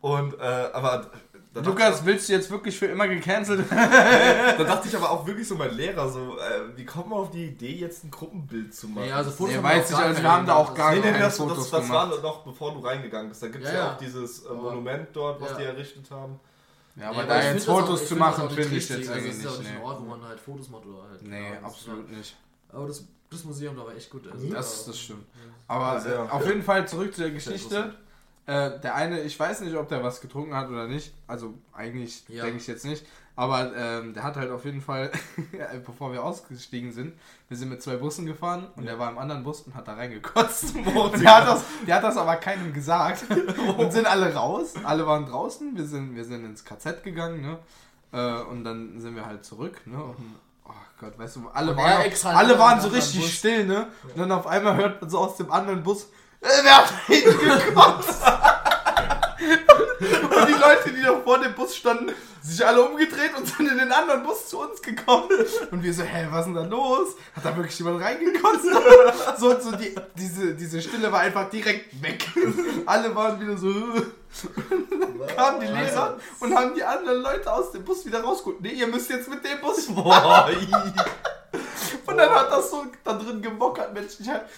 Und, 0.02 0.38
äh, 0.38 0.42
aber 0.74 1.10
da 1.56 1.62
dachte, 1.62 1.70
Lukas, 1.70 2.04
willst 2.04 2.28
du 2.28 2.32
jetzt 2.32 2.50
wirklich 2.50 2.78
für 2.78 2.86
immer 2.86 3.08
gecancelt? 3.08 3.64
da 3.70 4.64
dachte 4.64 4.88
ich 4.88 4.96
aber 4.96 5.10
auch 5.10 5.26
wirklich 5.26 5.46
so, 5.48 5.54
mein 5.56 5.74
Lehrer, 5.76 6.08
so, 6.08 6.38
äh, 6.38 6.76
wie 6.76 6.84
kommt 6.84 7.08
man 7.08 7.18
auf 7.20 7.30
die 7.30 7.46
Idee, 7.46 7.74
jetzt 7.76 8.04
ein 8.04 8.10
Gruppenbild 8.10 8.74
zu 8.74 8.88
machen? 8.88 9.06
Nee, 9.06 9.12
also 9.12 9.30
Fotos 9.30 9.54
Nee, 9.56 9.62
weiß 9.62 9.90
wir 9.90 9.96
ich, 9.96 10.02
auch 10.02 10.06
also 10.08 10.22
wir 10.22 10.32
haben 10.32 10.46
da 10.46 10.54
auch 10.54 10.74
gar 10.74 10.90
Nee, 10.92 10.96
nee, 10.98 11.02
keine 11.10 11.18
das, 11.20 11.36
Fotos 11.36 11.56
das, 11.58 11.70
das 11.70 11.86
gemacht. 11.86 12.10
war 12.12 12.20
noch 12.22 12.44
bevor 12.44 12.72
du 12.74 12.80
reingegangen 12.80 13.28
bist. 13.28 13.42
Da 13.42 13.48
gibt 13.48 13.64
es 13.64 13.70
Ja, 13.70 13.76
ja, 13.78 13.84
ja. 13.86 13.92
auch 13.94 13.98
dieses 13.98 14.44
äh, 14.44 14.52
Monument 14.52 15.08
dort, 15.12 15.40
was 15.40 15.50
Ja. 15.52 15.56
die 15.58 15.64
errichtet 15.64 16.10
haben. 16.10 16.38
Ja, 16.96 17.10
Nee, 17.10 17.18
aber 17.18 17.26
da 17.26 17.38
ich 17.40 17.44
jetzt 17.54 17.68
auch- 17.68 17.80
Fotos 17.80 18.02
ich 18.02 18.08
zu 18.08 18.16
machen, 18.16 18.44
auch 18.44 18.50
nicht 18.50 18.54
finde 18.60 18.68
ich 18.68 18.74
richtig. 18.90 18.98
jetzt 18.98 19.08
also 19.10 19.20
eigentlich 19.20 19.28
Das 19.28 19.36
ist 19.38 19.44
ja 19.44 19.50
auch 19.50 19.58
nicht. 19.58 19.62
nicht 19.64 19.72
Nee, 19.72 19.78
ein 19.80 19.84
Ort, 19.84 20.00
wo 20.00 20.04
man 20.06 20.22
halt 20.28 20.40
Fotos 20.40 20.68
macht 20.70 20.86
oder 20.86 21.08
halt. 21.10 21.22
nee 21.22 21.50
ja, 21.52 21.60
absolut 21.62 22.10
nicht. 22.10 22.36
Aber 22.72 22.86
das, 22.88 23.04
das 23.30 23.44
Museum 23.44 23.76
da 23.76 23.84
war 23.86 23.94
echt 23.94 24.08
gut. 24.10 24.30
Also, 24.32 24.46
Das, 24.48 24.84
da- 24.84 24.90
das 24.90 25.00
stimmt. 25.00 25.24
Aber 25.68 26.04
äh, 26.06 26.16
auf 26.32 26.46
jeden 26.46 26.62
Fall 26.62 26.86
zurück 26.88 27.14
zu 27.14 27.20
der 27.22 27.30
Geschichte. 27.32 27.94
Äh, 28.46 28.78
der 28.80 28.94
eine, 28.94 29.20
ich 29.22 29.38
weiß 29.38 29.60
nicht, 29.62 29.74
ob 29.76 29.88
der 29.88 30.02
was 30.04 30.20
getrunken 30.20 30.54
hat 30.54 30.68
oder 30.68 30.86
nicht. 30.86 31.12
Also 31.26 31.54
eigentlich 31.72 32.24
Ja. 32.28 32.44
denke 32.44 32.58
ich 32.58 32.66
jetzt 32.66 32.84
nicht. 32.84 33.04
Aber 33.38 33.70
ähm, 33.76 34.14
der 34.14 34.22
hat 34.22 34.36
halt 34.36 34.50
auf 34.50 34.64
jeden 34.64 34.80
Fall, 34.80 35.10
bevor 35.84 36.10
wir 36.12 36.24
ausgestiegen 36.24 36.90
sind, 36.92 37.12
wir 37.48 37.56
sind 37.56 37.68
mit 37.68 37.82
zwei 37.82 37.96
Bussen 37.96 38.24
gefahren 38.24 38.68
und 38.76 38.84
Ja. 38.84 38.92
der 38.92 38.98
war 38.98 39.10
im 39.10 39.18
anderen 39.18 39.42
Bus 39.42 39.60
und 39.62 39.74
hat 39.74 39.86
da 39.88 39.94
reingekotzt. 39.94 40.74
Und 40.94 41.20
der 41.20 41.36
hat, 41.36 41.46
das, 41.48 41.64
der 41.86 41.96
hat 41.96 42.04
das 42.04 42.16
aber 42.16 42.36
keinem 42.36 42.72
gesagt. 42.72 43.24
Und 43.76 43.92
sind 43.92 44.06
alle 44.06 44.32
raus. 44.34 44.74
Alle 44.84 45.06
waren 45.06 45.26
draußen. 45.26 45.76
Wir 45.76 45.84
sind, 45.84 46.14
wir 46.16 46.24
sind 46.24 46.44
ins 46.46 46.64
KZ 46.64 47.02
gegangen. 47.04 47.42
Ne? 47.42 47.58
Äh, 48.12 48.42
und 48.44 48.64
dann 48.64 48.98
sind 49.00 49.16
wir 49.16 49.26
halt 49.26 49.44
zurück. 49.44 49.80
Ne? 49.86 50.02
Und, 50.02 50.16
oh 50.64 50.70
Gott, 51.00 51.18
weißt 51.18 51.36
du, 51.36 51.48
alle 51.52 51.72
Und 51.72 51.76
waren, 51.78 52.02
extra 52.02 52.30
alle 52.32 52.58
waren 52.58 52.80
so 52.80 52.88
richtig 52.88 53.20
Bus. 53.20 53.30
still. 53.32 53.66
Ne? 53.66 53.88
Und 54.04 54.16
dann 54.18 54.32
auf 54.32 54.46
einmal 54.46 54.76
hört 54.76 55.02
man 55.02 55.10
so 55.10 55.18
aus 55.18 55.36
dem 55.36 55.50
anderen 55.52 55.82
Bus, 55.82 56.08
wer 56.40 56.76
hat 56.76 56.92
hingekotzt? 57.06 58.22
Und 59.38 60.48
die 60.48 60.52
Leute, 60.52 60.92
die 60.92 61.02
noch 61.02 61.22
vor 61.22 61.38
dem 61.38 61.54
Bus 61.54 61.76
standen, 61.76 62.12
sich 62.42 62.64
alle 62.64 62.82
umgedreht 62.82 63.32
und 63.36 63.46
sind 63.46 63.68
in 63.68 63.78
den 63.78 63.92
anderen 63.92 64.22
Bus 64.22 64.48
zu 64.48 64.60
uns 64.60 64.80
gekommen. 64.80 65.28
Und 65.70 65.82
wir 65.82 65.92
so, 65.92 66.02
hä, 66.02 66.26
was 66.30 66.40
ist 66.40 66.46
denn 66.46 66.54
da 66.54 66.64
los? 66.64 67.14
Hat 67.34 67.44
da 67.44 67.56
wirklich 67.56 67.78
jemand 67.78 68.02
reingekotzt? 68.02 68.66
So, 69.38 69.60
so 69.60 69.72
die, 69.72 69.94
diese, 70.16 70.54
diese 70.54 70.80
Stille 70.80 71.10
war 71.10 71.20
einfach 71.20 71.50
direkt 71.50 72.02
weg. 72.02 72.26
Alle 72.86 73.14
waren 73.14 73.40
wieder 73.40 73.56
so. 73.56 73.72
Dann 73.72 75.36
kamen 75.36 75.60
die 75.60 75.66
Lehrer 75.66 76.18
und 76.40 76.54
haben 76.54 76.74
die 76.74 76.84
anderen 76.84 77.22
Leute 77.22 77.52
aus 77.52 77.72
dem 77.72 77.84
Bus 77.84 78.04
wieder 78.04 78.22
rausgeholt. 78.22 78.60
Nee, 78.60 78.72
ihr 78.72 78.86
müsst 78.86 79.10
jetzt 79.10 79.28
mit 79.28 79.44
dem 79.44 79.60
Bus. 79.60 79.86
Boah, 79.86 80.48
Und 82.06 82.16
dann 82.16 82.30
hat 82.30 82.50
das 82.50 82.70
so 82.70 82.84
da 83.04 83.12
drin 83.14 83.42
gemockert, 83.42 83.92
Mensch. 83.94 84.12
Ich 84.20 84.28
hab, 84.28 84.48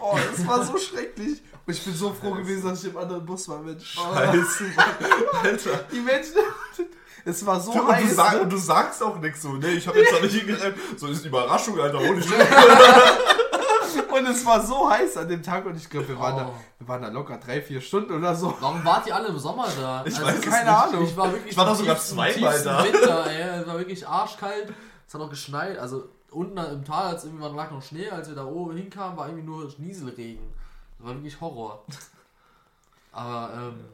oh, 0.00 0.16
das 0.30 0.46
war 0.46 0.64
so 0.64 0.76
schrecklich. 0.78 1.42
Und 1.66 1.72
ich 1.74 1.84
bin 1.84 1.94
so 1.94 2.12
froh 2.12 2.32
gewesen, 2.32 2.68
dass 2.68 2.84
ich 2.84 2.90
im 2.90 2.96
anderen 2.98 3.24
Bus 3.26 3.48
war, 3.48 3.58
Mensch. 3.60 3.96
Oh, 3.98 4.14
Scheiße, 4.14 4.64
Mann. 4.76 4.86
Alter. 5.42 5.70
Die 5.92 6.00
Menschen, 6.00 6.34
es 7.24 7.44
war 7.44 7.60
so 7.60 7.72
Und 7.72 7.86
du, 7.88 7.92
heiß. 7.92 8.14
sag, 8.14 8.34
ne? 8.34 8.40
und 8.42 8.52
du 8.52 8.56
sagst 8.56 9.02
auch 9.02 9.18
nichts 9.18 9.42
so, 9.42 9.52
ne? 9.54 9.68
Ich 9.70 9.86
habe 9.88 9.98
jetzt 9.98 10.12
da 10.14 10.20
nicht 10.20 10.34
hingerannt. 10.36 10.76
So 10.96 11.08
ist 11.08 11.20
eine 11.20 11.28
Überraschung, 11.28 11.78
Alter. 11.80 11.98
Ohne. 11.98 12.22
Und 14.10 14.26
es 14.28 14.46
war 14.46 14.64
so 14.64 14.88
heiß 14.90 15.16
an 15.18 15.28
dem 15.28 15.42
Tag 15.42 15.66
und 15.66 15.76
ich 15.76 15.90
glaube, 15.90 16.08
wir, 16.08 16.18
waren 16.18 16.36
da- 16.36 16.46
Oh. 16.48 16.54
wir 16.78 16.88
waren 16.88 17.02
da 17.02 17.08
locker 17.08 17.36
drei, 17.38 17.60
vier 17.60 17.80
Stunden 17.82 18.14
oder 18.14 18.34
so. 18.34 18.54
Warum 18.60 18.82
wart 18.84 19.06
ihr 19.06 19.14
alle 19.14 19.28
im 19.28 19.38
Sommer 19.38 19.66
da? 19.78 20.00
Also, 20.02 20.20
Ich 20.22 20.26
weiß 20.26 20.34
es 20.38 20.40
keine 20.42 20.70
nicht. 20.70 20.82
Ahnung. 20.84 21.04
Ich 21.04 21.16
war 21.16 21.32
wirklich 21.32 21.50
Ich 21.52 21.56
war 21.56 21.66
doch 21.66 21.74
sogar 21.74 21.98
zweimal 21.98 22.62
da. 22.62 22.84
Winter, 22.84 23.26
ey. 23.26 23.60
Es 23.60 23.66
war 23.66 23.78
wirklich 23.78 24.08
arschkalt. 24.08 24.72
Es 25.06 25.12
hat 25.14 25.20
auch 25.20 25.28
geschneit. 25.30 25.78
Also 25.78 26.08
unten 26.36 26.58
im 26.58 26.84
Tal 26.84 27.14
als 27.14 27.24
irgendwann 27.24 27.56
lag 27.56 27.70
noch 27.70 27.82
Schnee, 27.82 28.10
als 28.10 28.28
wir 28.28 28.36
da 28.36 28.44
oben 28.44 28.76
hinkamen, 28.76 29.16
war 29.16 29.28
irgendwie 29.28 29.46
nur 29.46 29.72
Nieselregen. 29.78 30.46
Das 30.98 31.06
war 31.06 31.14
wirklich 31.14 31.40
Horror. 31.40 31.84
Aber 33.12 33.54
ähm, 33.54 33.84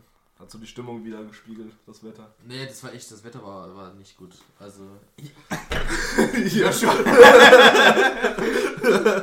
Hat 0.43 0.51
so 0.51 0.59
die 0.59 0.66
Stimmung 0.66 1.05
wieder 1.05 1.22
gespiegelt, 1.22 1.72
das 1.86 2.03
Wetter. 2.03 2.26
nee, 2.49 2.66
das 2.66 2.82
war 2.82 2.93
echt, 2.93 3.09
das 3.12 3.22
Wetter 3.22 3.40
war, 3.45 3.72
war 3.76 3.93
nicht 3.95 4.16
gut. 4.16 4.32
Also 4.59 4.80
ja, 6.59 6.72
schon. 6.72 6.88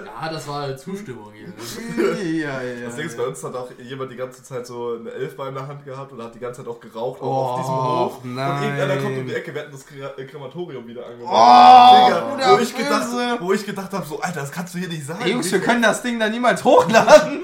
ja, 0.05 0.29
das 0.31 0.47
war 0.47 0.77
Zustimmung 0.77 1.33
hier. 1.33 1.47
Ne? 1.49 2.23
ja, 2.39 2.61
ja, 2.61 2.85
Das 2.85 2.95
Ding 2.95 3.07
ist, 3.07 3.17
bei 3.17 3.25
uns 3.27 3.43
hat 3.43 3.53
auch 3.53 3.69
jemand 3.77 4.11
die 4.11 4.15
ganze 4.15 4.41
Zeit 4.43 4.65
so 4.65 4.95
eine 4.97 5.11
Elfbar 5.11 5.49
in 5.49 5.55
der 5.55 5.67
Hand 5.67 5.83
gehabt 5.83 6.11
und 6.13 6.23
hat 6.23 6.33
die 6.33 6.39
ganze 6.39 6.61
Zeit 6.63 6.69
auch 6.71 6.79
geraucht, 6.79 7.21
auch 7.21 7.25
Oh, 7.25 7.47
auf 7.49 7.59
diesem 7.59 7.75
Hof. 7.75 8.19
nein. 8.23 8.51
Und 8.57 8.63
irgendeiner 8.63 9.01
kommt 9.01 9.17
um 9.17 9.27
die 9.27 9.33
Ecke, 9.35 9.53
wir 9.53 9.61
hatten 9.63 9.71
das 9.73 9.85
äh, 10.17 10.25
Krematorium 10.25 10.87
wieder 10.87 11.05
angemacht. 11.05 11.33
Oh, 11.33 12.37
Digga, 12.37 12.55
wo, 12.57 12.59
ich 12.63 12.75
gedacht, 12.75 13.07
wo 13.41 13.51
ich 13.53 13.65
gedacht 13.65 13.91
habe, 13.91 14.05
so, 14.05 14.21
Alter, 14.21 14.39
das 14.41 14.51
kannst 14.53 14.73
du 14.73 14.79
hier 14.79 14.87
nicht 14.87 15.05
sagen. 15.05 15.27
Jungs, 15.27 15.51
wir 15.51 15.59
können 15.59 15.81
das 15.81 16.01
Ding 16.01 16.17
da 16.19 16.29
niemals 16.29 16.63
hochladen. 16.63 17.41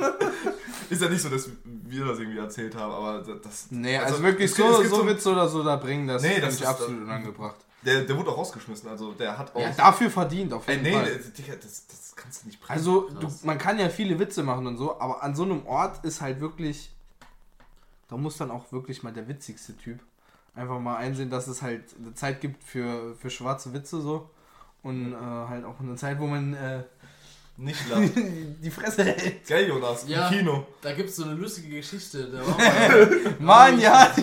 Ist 0.89 1.01
ja 1.01 1.09
nicht 1.09 1.21
so, 1.21 1.29
dass 1.29 1.49
wir 1.97 2.05
das 2.05 2.19
irgendwie 2.19 2.37
erzählt 2.39 2.75
haben, 2.75 2.91
aber 2.93 3.21
das. 3.43 3.67
Nee, 3.71 3.97
also, 3.97 4.21
wirklich 4.23 4.51
es 4.51 4.55
gibt- 4.55 4.69
so, 4.69 4.77
gibt 4.81 4.89
so 4.95 5.07
Witz 5.07 5.27
oder 5.27 5.47
so 5.47 5.63
da 5.63 5.75
bringen, 5.75 6.07
das 6.07 6.21
Nee, 6.21 6.39
das 6.39 6.55
ist- 6.55 6.65
absolut 6.65 7.01
unangebracht. 7.03 7.55
Der, 7.83 8.01
der 8.03 8.17
wurde 8.17 8.31
auch 8.31 8.37
rausgeschmissen, 8.39 8.89
also 8.89 9.11
der 9.13 9.37
hat 9.37 9.55
auch. 9.55 9.59
Ja, 9.61 9.69
dafür 9.71 10.09
verdient, 10.09 10.51
auf 10.53 10.67
jeden 10.67 10.81
nee, 10.81 10.91
Fall. 10.93 11.03
nee, 11.03 11.31
Digga, 11.37 11.53
das, 11.55 11.85
das 11.87 12.13
kannst 12.15 12.41
du 12.43 12.47
nicht 12.47 12.59
bringen. 12.59 12.77
Also, 12.79 13.09
du, 13.09 13.31
man 13.43 13.57
kann 13.59 13.77
ja 13.77 13.89
viele 13.89 14.17
Witze 14.17 14.41
machen 14.41 14.65
und 14.65 14.77
so, 14.77 14.99
aber 14.99 15.21
an 15.21 15.35
so 15.35 15.43
einem 15.43 15.65
Ort 15.67 16.03
ist 16.03 16.19
halt 16.21 16.39
wirklich. 16.39 16.91
Da 18.07 18.17
muss 18.17 18.37
dann 18.37 18.51
auch 18.51 18.71
wirklich 18.71 19.03
mal 19.03 19.13
der 19.13 19.27
witzigste 19.27 19.75
Typ 19.77 19.99
einfach 20.55 20.79
mal 20.79 20.95
einsehen, 20.97 21.29
dass 21.29 21.47
es 21.47 21.61
halt 21.61 21.83
eine 21.99 22.13
Zeit 22.13 22.39
gibt 22.41 22.63
für, 22.63 23.15
für 23.15 23.29
schwarze 23.29 23.73
Witze 23.73 24.01
so. 24.01 24.29
Und 24.83 25.13
äh, 25.13 25.15
halt 25.15 25.65
auch 25.65 25.79
eine 25.79 25.95
Zeit, 25.95 26.19
wo 26.19 26.27
man 26.27 26.53
äh, 26.53 26.83
nicht 27.57 27.89
lachen. 27.89 28.57
die 28.61 28.71
Fresse 28.71 29.03
hält. 29.03 29.45
Gell, 29.45 29.67
Jonas? 29.67 30.05
Ja. 30.07 30.27
Im 30.27 30.37
Kino. 30.37 30.67
Da 30.81 30.93
gibt 30.93 31.09
es 31.09 31.15
so 31.15 31.23
eine 31.23 31.33
lustige 31.33 31.75
Geschichte. 31.75 32.25
Da 32.25 32.45
war 32.45 32.57
mal 32.57 33.35
Mann, 33.39 33.79
ja! 33.79 34.13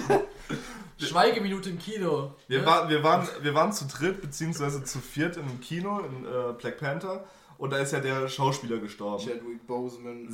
Schweigeminute 0.98 1.70
im 1.70 1.78
Kino. 1.78 2.34
Wir, 2.46 2.60
ne? 2.60 2.66
war, 2.66 2.88
wir, 2.88 3.02
waren, 3.02 3.26
wir 3.40 3.54
waren 3.54 3.72
zu 3.72 3.86
dritt, 3.86 4.20
beziehungsweise 4.20 4.84
zu 4.84 5.00
viert 5.00 5.36
in 5.36 5.44
einem 5.44 5.60
Kino 5.60 6.00
in 6.00 6.24
äh, 6.24 6.52
Black 6.58 6.78
Panther. 6.78 7.24
Und 7.62 7.70
da 7.70 7.76
ist 7.76 7.92
ja 7.92 8.00
der 8.00 8.28
Schauspieler 8.28 8.78
gestorben. 8.78 9.24
Chadwick 9.24 9.64
Boseman, 9.68 10.26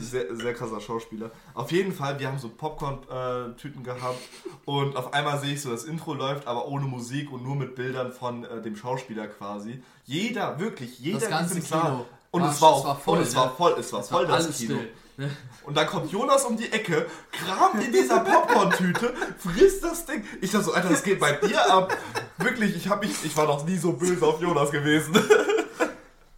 Sehr, 0.00 0.34
sehr 0.34 0.54
krasser 0.54 0.80
Schauspieler. 0.80 1.30
Auf 1.52 1.70
jeden 1.70 1.92
Fall, 1.92 2.18
wir 2.18 2.28
haben 2.28 2.38
so 2.38 2.48
Popcorn-Tüten 2.48 3.84
gehabt 3.84 4.20
und 4.64 4.96
auf 4.96 5.12
einmal 5.12 5.38
sehe 5.38 5.52
ich 5.52 5.60
so, 5.60 5.70
das 5.70 5.84
Intro 5.84 6.14
läuft, 6.14 6.46
aber 6.46 6.66
ohne 6.66 6.86
Musik 6.86 7.30
und 7.30 7.44
nur 7.44 7.56
mit 7.56 7.74
Bildern 7.74 8.10
von 8.10 8.42
äh, 8.44 8.62
dem 8.62 8.74
Schauspieler 8.74 9.26
quasi. 9.26 9.82
Jeder, 10.06 10.58
wirklich, 10.58 10.98
jeder 10.98 11.18
Das 11.18 11.28
ganze 11.28 11.56
in 11.56 11.60
diesem 11.60 11.78
Saal. 11.78 11.90
Kino. 11.90 12.06
Und 12.30 12.42
es 12.44 12.62
war, 12.62 12.70
auch, 12.70 13.00
voll, 13.00 13.18
und 13.18 13.22
es 13.24 13.32
ne? 13.32 13.40
war 13.40 13.54
voll, 13.54 13.76
es 13.78 13.92
war 13.92 14.00
Es 14.00 14.08
voll 14.08 14.26
war 14.26 14.38
das 14.38 14.56
Kino. 14.56 14.76
still. 14.76 14.90
Ne? 15.18 15.30
Und 15.64 15.76
dann 15.76 15.86
kommt 15.86 16.10
Jonas 16.10 16.44
um 16.46 16.56
die 16.56 16.72
Ecke, 16.72 17.06
kramt 17.30 17.84
in 17.84 17.92
dieser 17.92 18.20
Popcorn-Tüte, 18.20 19.12
frisst 19.38 19.84
das 19.84 20.06
Ding. 20.06 20.24
Ich 20.40 20.50
dachte 20.50 20.64
so, 20.64 20.72
Alter, 20.72 20.88
das 20.88 21.02
geht 21.04 21.20
bei 21.20 21.32
dir 21.32 21.70
ab. 21.70 21.96
Wirklich, 22.38 22.74
ich, 22.74 22.88
hab 22.88 23.02
mich, 23.02 23.12
ich 23.22 23.36
war 23.36 23.46
noch 23.46 23.64
nie 23.64 23.76
so 23.76 23.92
böse 23.92 24.26
auf 24.26 24.40
Jonas 24.40 24.70
gewesen. 24.70 25.14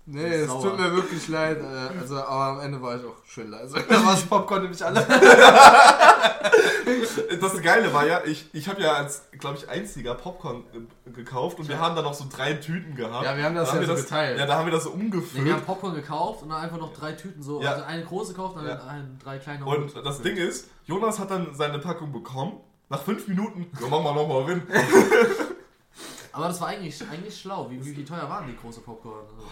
Nee, 0.08 0.24
es 0.34 0.46
Sauer. 0.48 0.62
tut 0.62 0.78
mir 0.78 0.92
wirklich 0.94 1.26
leid. 1.26 1.58
Äh, 1.60 1.98
also, 2.00 2.16
aber 2.16 2.58
am 2.58 2.60
Ende 2.60 2.80
war 2.80 2.94
ich 2.96 3.04
auch 3.04 3.16
schön 3.26 3.50
leise. 3.50 3.82
Da 3.88 4.04
war 4.04 4.12
das 4.12 4.22
Popcorn 4.24 4.62
nämlich 4.62 4.84
alle. 4.84 5.00
das 7.40 7.60
Geile 7.62 7.92
war 7.92 8.06
ja, 8.06 8.20
ich, 8.24 8.48
ich 8.52 8.68
habe 8.68 8.80
ja 8.82 8.92
als, 8.92 9.22
glaube 9.38 9.56
ich, 9.58 9.68
einziger 9.68 10.14
Popcorn 10.14 10.62
äh, 11.06 11.10
gekauft 11.10 11.58
und 11.58 11.68
wir 11.68 11.78
haben 11.80 11.96
dann 11.96 12.04
noch 12.04 12.14
so 12.14 12.26
drei 12.30 12.54
Tüten 12.54 12.94
gehabt. 12.94 13.24
Ja, 13.24 13.36
wir 13.36 13.42
haben 13.44 13.54
das 13.56 13.70
Da 13.70 13.76
ja 13.80 13.82
so 13.82 13.92
das, 13.94 14.04
geteilt. 14.04 14.38
Ja, 14.38 14.46
da 14.46 14.56
haben 14.58 14.66
wir 14.66 14.72
das 14.72 14.84
so 14.84 14.90
Nee, 14.90 15.02
umgefüllt. 15.04 15.44
wir 15.44 15.54
haben 15.54 15.62
Popcorn 15.64 15.94
gekauft 15.94 16.42
und 16.42 16.50
dann 16.50 16.60
einfach 16.62 16.78
noch 16.78 16.92
drei 16.92 17.12
Tüten 17.12 17.42
so. 17.42 17.60
Ja. 17.60 17.72
Also 17.72 17.84
eine 17.84 18.04
große 18.04 18.32
gekauft 18.32 18.56
und 18.56 18.64
dann 18.64 18.78
Ja. 18.78 18.86
ein, 18.86 19.18
drei 19.22 19.38
kleine. 19.38 19.64
und 19.64 19.92
das 20.04 20.22
Ding 20.22 20.36
ist, 20.36 20.68
Jonas 20.84 21.18
hat 21.18 21.30
dann 21.32 21.52
seine 21.54 21.80
Packung 21.80 22.12
bekommen. 22.12 22.60
Nach 22.88 23.02
fünf 23.02 23.26
Minuten, 23.26 23.66
ja, 23.80 23.88
mach 23.90 24.00
mal 24.00 24.14
nochmal 24.14 24.42
rein. 24.44 24.62
Aber 26.32 26.48
das 26.48 26.60
war 26.60 26.68
eigentlich, 26.68 27.02
eigentlich 27.10 27.40
schlau. 27.40 27.68
Wie, 27.70 27.84
wie, 27.84 27.96
wie 27.96 28.04
teuer 28.04 28.28
waren 28.28 28.46
die 28.46 28.56
große 28.56 28.80
Popcorn? 28.80 29.24
Also, 29.36 29.48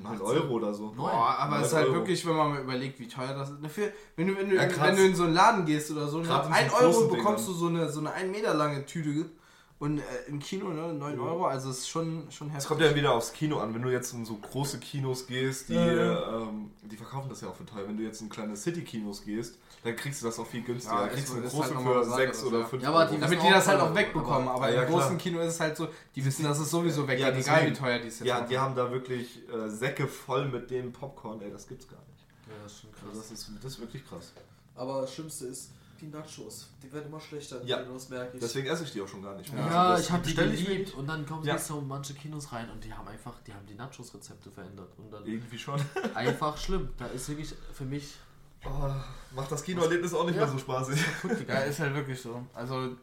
9 0.00 0.20
Euro 0.20 0.54
oder 0.54 0.72
so. 0.72 0.92
Boah, 0.96 1.36
aber 1.38 1.60
es 1.60 1.68
ist 1.68 1.74
halt 1.74 1.86
Euro. 1.86 1.96
wirklich, 1.96 2.24
wenn 2.26 2.36
man 2.36 2.50
mal 2.50 2.60
überlegt, 2.62 2.98
wie 3.00 3.08
teuer 3.08 3.34
das 3.34 3.50
ist. 3.50 3.62
Dafür, 3.62 3.92
wenn, 4.16 4.28
du, 4.28 4.36
wenn, 4.36 4.48
du, 4.48 4.56
Ja, 4.56 4.62
wenn 4.82 4.96
du 4.96 5.04
in 5.06 5.14
so 5.14 5.24
einen 5.24 5.34
Laden 5.34 5.64
gehst 5.66 5.90
oder 5.90 6.08
so, 6.08 6.18
ne, 6.18 6.22
in 6.24 6.28
so 6.28 6.34
1 6.34 6.72
Euro 6.74 7.08
bekommst 7.08 7.46
Dingern. 7.46 7.52
du 7.52 7.52
so 7.52 7.66
eine, 7.68 7.88
so 7.88 8.00
eine 8.00 8.12
1 8.12 8.30
Meter 8.30 8.54
lange 8.54 8.86
Tüte 8.86 9.30
und 9.82 9.98
äh, 9.98 10.02
im 10.28 10.38
Kino 10.38 10.68
ne, 10.68 10.92
9 10.94 11.18
Euro, 11.18 11.44
also 11.46 11.70
es 11.70 11.78
ist 11.80 11.88
schon, 11.88 12.30
schon 12.30 12.46
Es 12.48 12.54
heftig. 12.54 12.68
kommt 12.68 12.80
ja 12.82 12.94
wieder 12.94 13.12
aufs 13.14 13.32
Kino 13.32 13.58
an. 13.58 13.74
Wenn 13.74 13.82
du 13.82 13.88
jetzt 13.90 14.12
in 14.12 14.24
so 14.24 14.36
große 14.36 14.78
Kinos 14.78 15.26
gehst, 15.26 15.68
die, 15.70 15.74
ähm, 15.74 16.70
die 16.82 16.96
verkaufen 16.96 17.28
das 17.28 17.40
ja 17.40 17.48
auch 17.48 17.56
für 17.56 17.66
teuer. 17.66 17.88
Wenn 17.88 17.96
du 17.96 18.04
jetzt 18.04 18.20
in 18.20 18.28
kleine 18.28 18.54
City-Kinos 18.56 19.24
gehst, 19.24 19.58
dann 19.82 19.96
kriegst 19.96 20.22
du 20.22 20.26
das 20.26 20.38
auch 20.38 20.46
viel 20.46 20.62
günstiger. 20.62 20.94
Ja, 20.94 21.02
da 21.02 21.08
kriegst 21.08 21.30
du 21.30 21.36
eine 21.36 21.48
große 21.48 21.74
halt 21.74 21.82
für 21.84 21.94
was 21.96 22.06
6 22.06 22.38
anderes, 22.38 22.44
oder 22.44 22.58
ja. 22.60 22.66
5 22.66 22.82
Ja, 22.84 22.88
aber 22.90 23.04
die- 23.06 23.18
Damit 23.18 23.42
die 23.42 23.48
das 23.50 23.66
halt 23.66 23.80
auch 23.80 23.94
wegbekommen, 23.94 24.48
aber- 24.48 24.54
aber 24.56 24.68
Ja, 24.70 24.74
ja, 24.76 24.82
im 24.84 24.92
großen. 24.92 25.18
Kino 25.18 25.40
ist 25.40 25.54
es 25.54 25.60
halt 25.60 25.76
so, 25.76 25.88
die 26.14 26.24
wissen, 26.24 26.44
dass 26.44 26.60
es 26.60 26.70
sowieso 26.70 27.08
weggeht, 27.08 27.26
Ja, 27.26 27.32
egal 27.36 27.66
wie 27.66 27.72
teuer 27.72 27.98
die 27.98 28.06
es 28.06 28.20
jetzt 28.20 28.28
Ja, 28.28 28.40
die 28.42 28.56
haben 28.56 28.76
da 28.76 28.88
wirklich 28.92 29.40
äh, 29.52 29.68
Säcke 29.68 30.06
voll 30.06 30.46
mit 30.46 30.70
dem 30.70 30.92
Popcorn. 30.92 31.40
Ey, 31.42 31.50
das 31.50 31.66
gibt's 31.66 31.88
gar 31.88 31.98
nicht. 31.98 32.24
ja, 32.46 32.54
das 32.62 32.72
ist 32.72 32.80
schon 32.82 32.90
Also 33.08 33.20
das, 33.20 33.30
ist, 33.32 33.50
das 33.60 33.72
ist 33.72 33.80
wirklich 33.80 34.06
krass. 34.08 34.32
Aber 34.76 35.00
das 35.00 35.12
Schlimmste 35.12 35.46
ist 35.46 35.70
die 36.02 36.08
Nachos. 36.08 36.68
Die 36.82 36.92
werden 36.92 37.06
immer 37.06 37.20
schlechter. 37.20 37.62
Ja. 37.64 37.82
Das 37.82 38.08
merke 38.08 38.36
ich. 38.36 38.40
Deswegen 38.42 38.66
esse 38.66 38.84
ich 38.84 38.92
die 38.92 39.00
auch 39.00 39.08
schon 39.08 39.22
gar 39.22 39.34
nicht 39.36 39.52
mehr. 39.52 39.64
Ja, 39.64 39.90
Also 39.90 40.02
ich 40.04 40.10
habe 40.10 40.22
die 40.22 40.34
bestell 40.34 40.52
ich 40.54 40.64
geliebt 40.66 40.94
und 40.94 41.06
dann 41.06 41.24
kommen 41.24 41.44
Ja. 41.44 41.54
jetzt 41.54 41.66
so 41.68 41.80
manche 41.80 42.12
Kinos 42.14 42.52
rein 42.52 42.68
und 42.70 42.82
die 42.84 42.92
haben 42.92 43.06
einfach, 43.08 43.34
die 43.46 43.54
haben 43.54 43.64
die 43.66 43.74
Nachos-Rezepte 43.74 44.50
verändert 44.50 44.92
und 44.98 45.10
dann 45.12 45.24
Irgendwie 45.24 45.58
schon. 45.58 45.80
einfach 46.14 46.56
schlimm. 46.58 46.90
Da 46.98 47.06
ist 47.06 47.28
wirklich 47.28 47.54
für 47.72 47.84
mich 47.84 48.14
Oh, 48.64 48.88
macht 49.34 49.50
das 49.50 49.64
Kinoerlebnis 49.64 50.14
auch 50.14 50.24
nicht 50.24 50.36
Ja. 50.36 50.42
mehr 50.44 50.52
so 50.52 50.58
spaßig. 50.58 51.00
Ja, 51.48 51.60
ist 51.62 51.80
halt 51.80 51.94
wirklich 51.96 52.20
so. 52.22 52.46
Also 52.54 52.94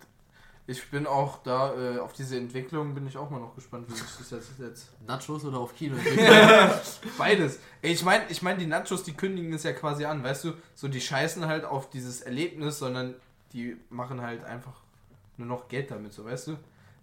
ich 0.69 0.91
bin 0.91 1.07
auch 1.07 1.41
da, 1.43 1.73
äh, 1.75 1.99
auf 1.99 2.13
diese 2.13 2.37
Entwicklung 2.37 2.93
bin 2.93 3.07
ich 3.07 3.17
auch 3.17 3.29
mal 3.31 3.39
noch 3.39 3.55
gespannt, 3.55 3.87
wie 3.89 3.93
sich 3.93 4.03
das 4.19 4.29
jetzt, 4.31 4.49
jetzt 4.59 4.89
Nachos 5.07 5.43
oder 5.43 5.57
auf 5.57 5.75
Kino. 5.75 5.95
Beides. 7.17 7.59
Ey, 7.81 7.93
ich 7.93 8.03
meine, 8.03 8.23
ich 8.29 8.41
mein, 8.41 8.57
die 8.59 8.67
Nachos, 8.67 9.03
die 9.03 9.13
kündigen 9.13 9.51
es 9.53 9.63
ja 9.63 9.73
quasi 9.73 10.05
an, 10.05 10.23
weißt 10.23 10.43
du? 10.45 10.53
So, 10.75 10.87
die 10.87 11.01
scheißen 11.01 11.45
halt 11.47 11.65
auf 11.65 11.89
dieses 11.89 12.21
Erlebnis, 12.21 12.79
sondern 12.79 13.15
die 13.53 13.77
machen 13.89 14.21
halt 14.21 14.43
einfach 14.43 14.81
nur 15.37 15.47
noch 15.47 15.67
Geld 15.67 15.89
damit, 15.91 16.13
so, 16.13 16.23
weißt 16.25 16.47
du? 16.47 16.57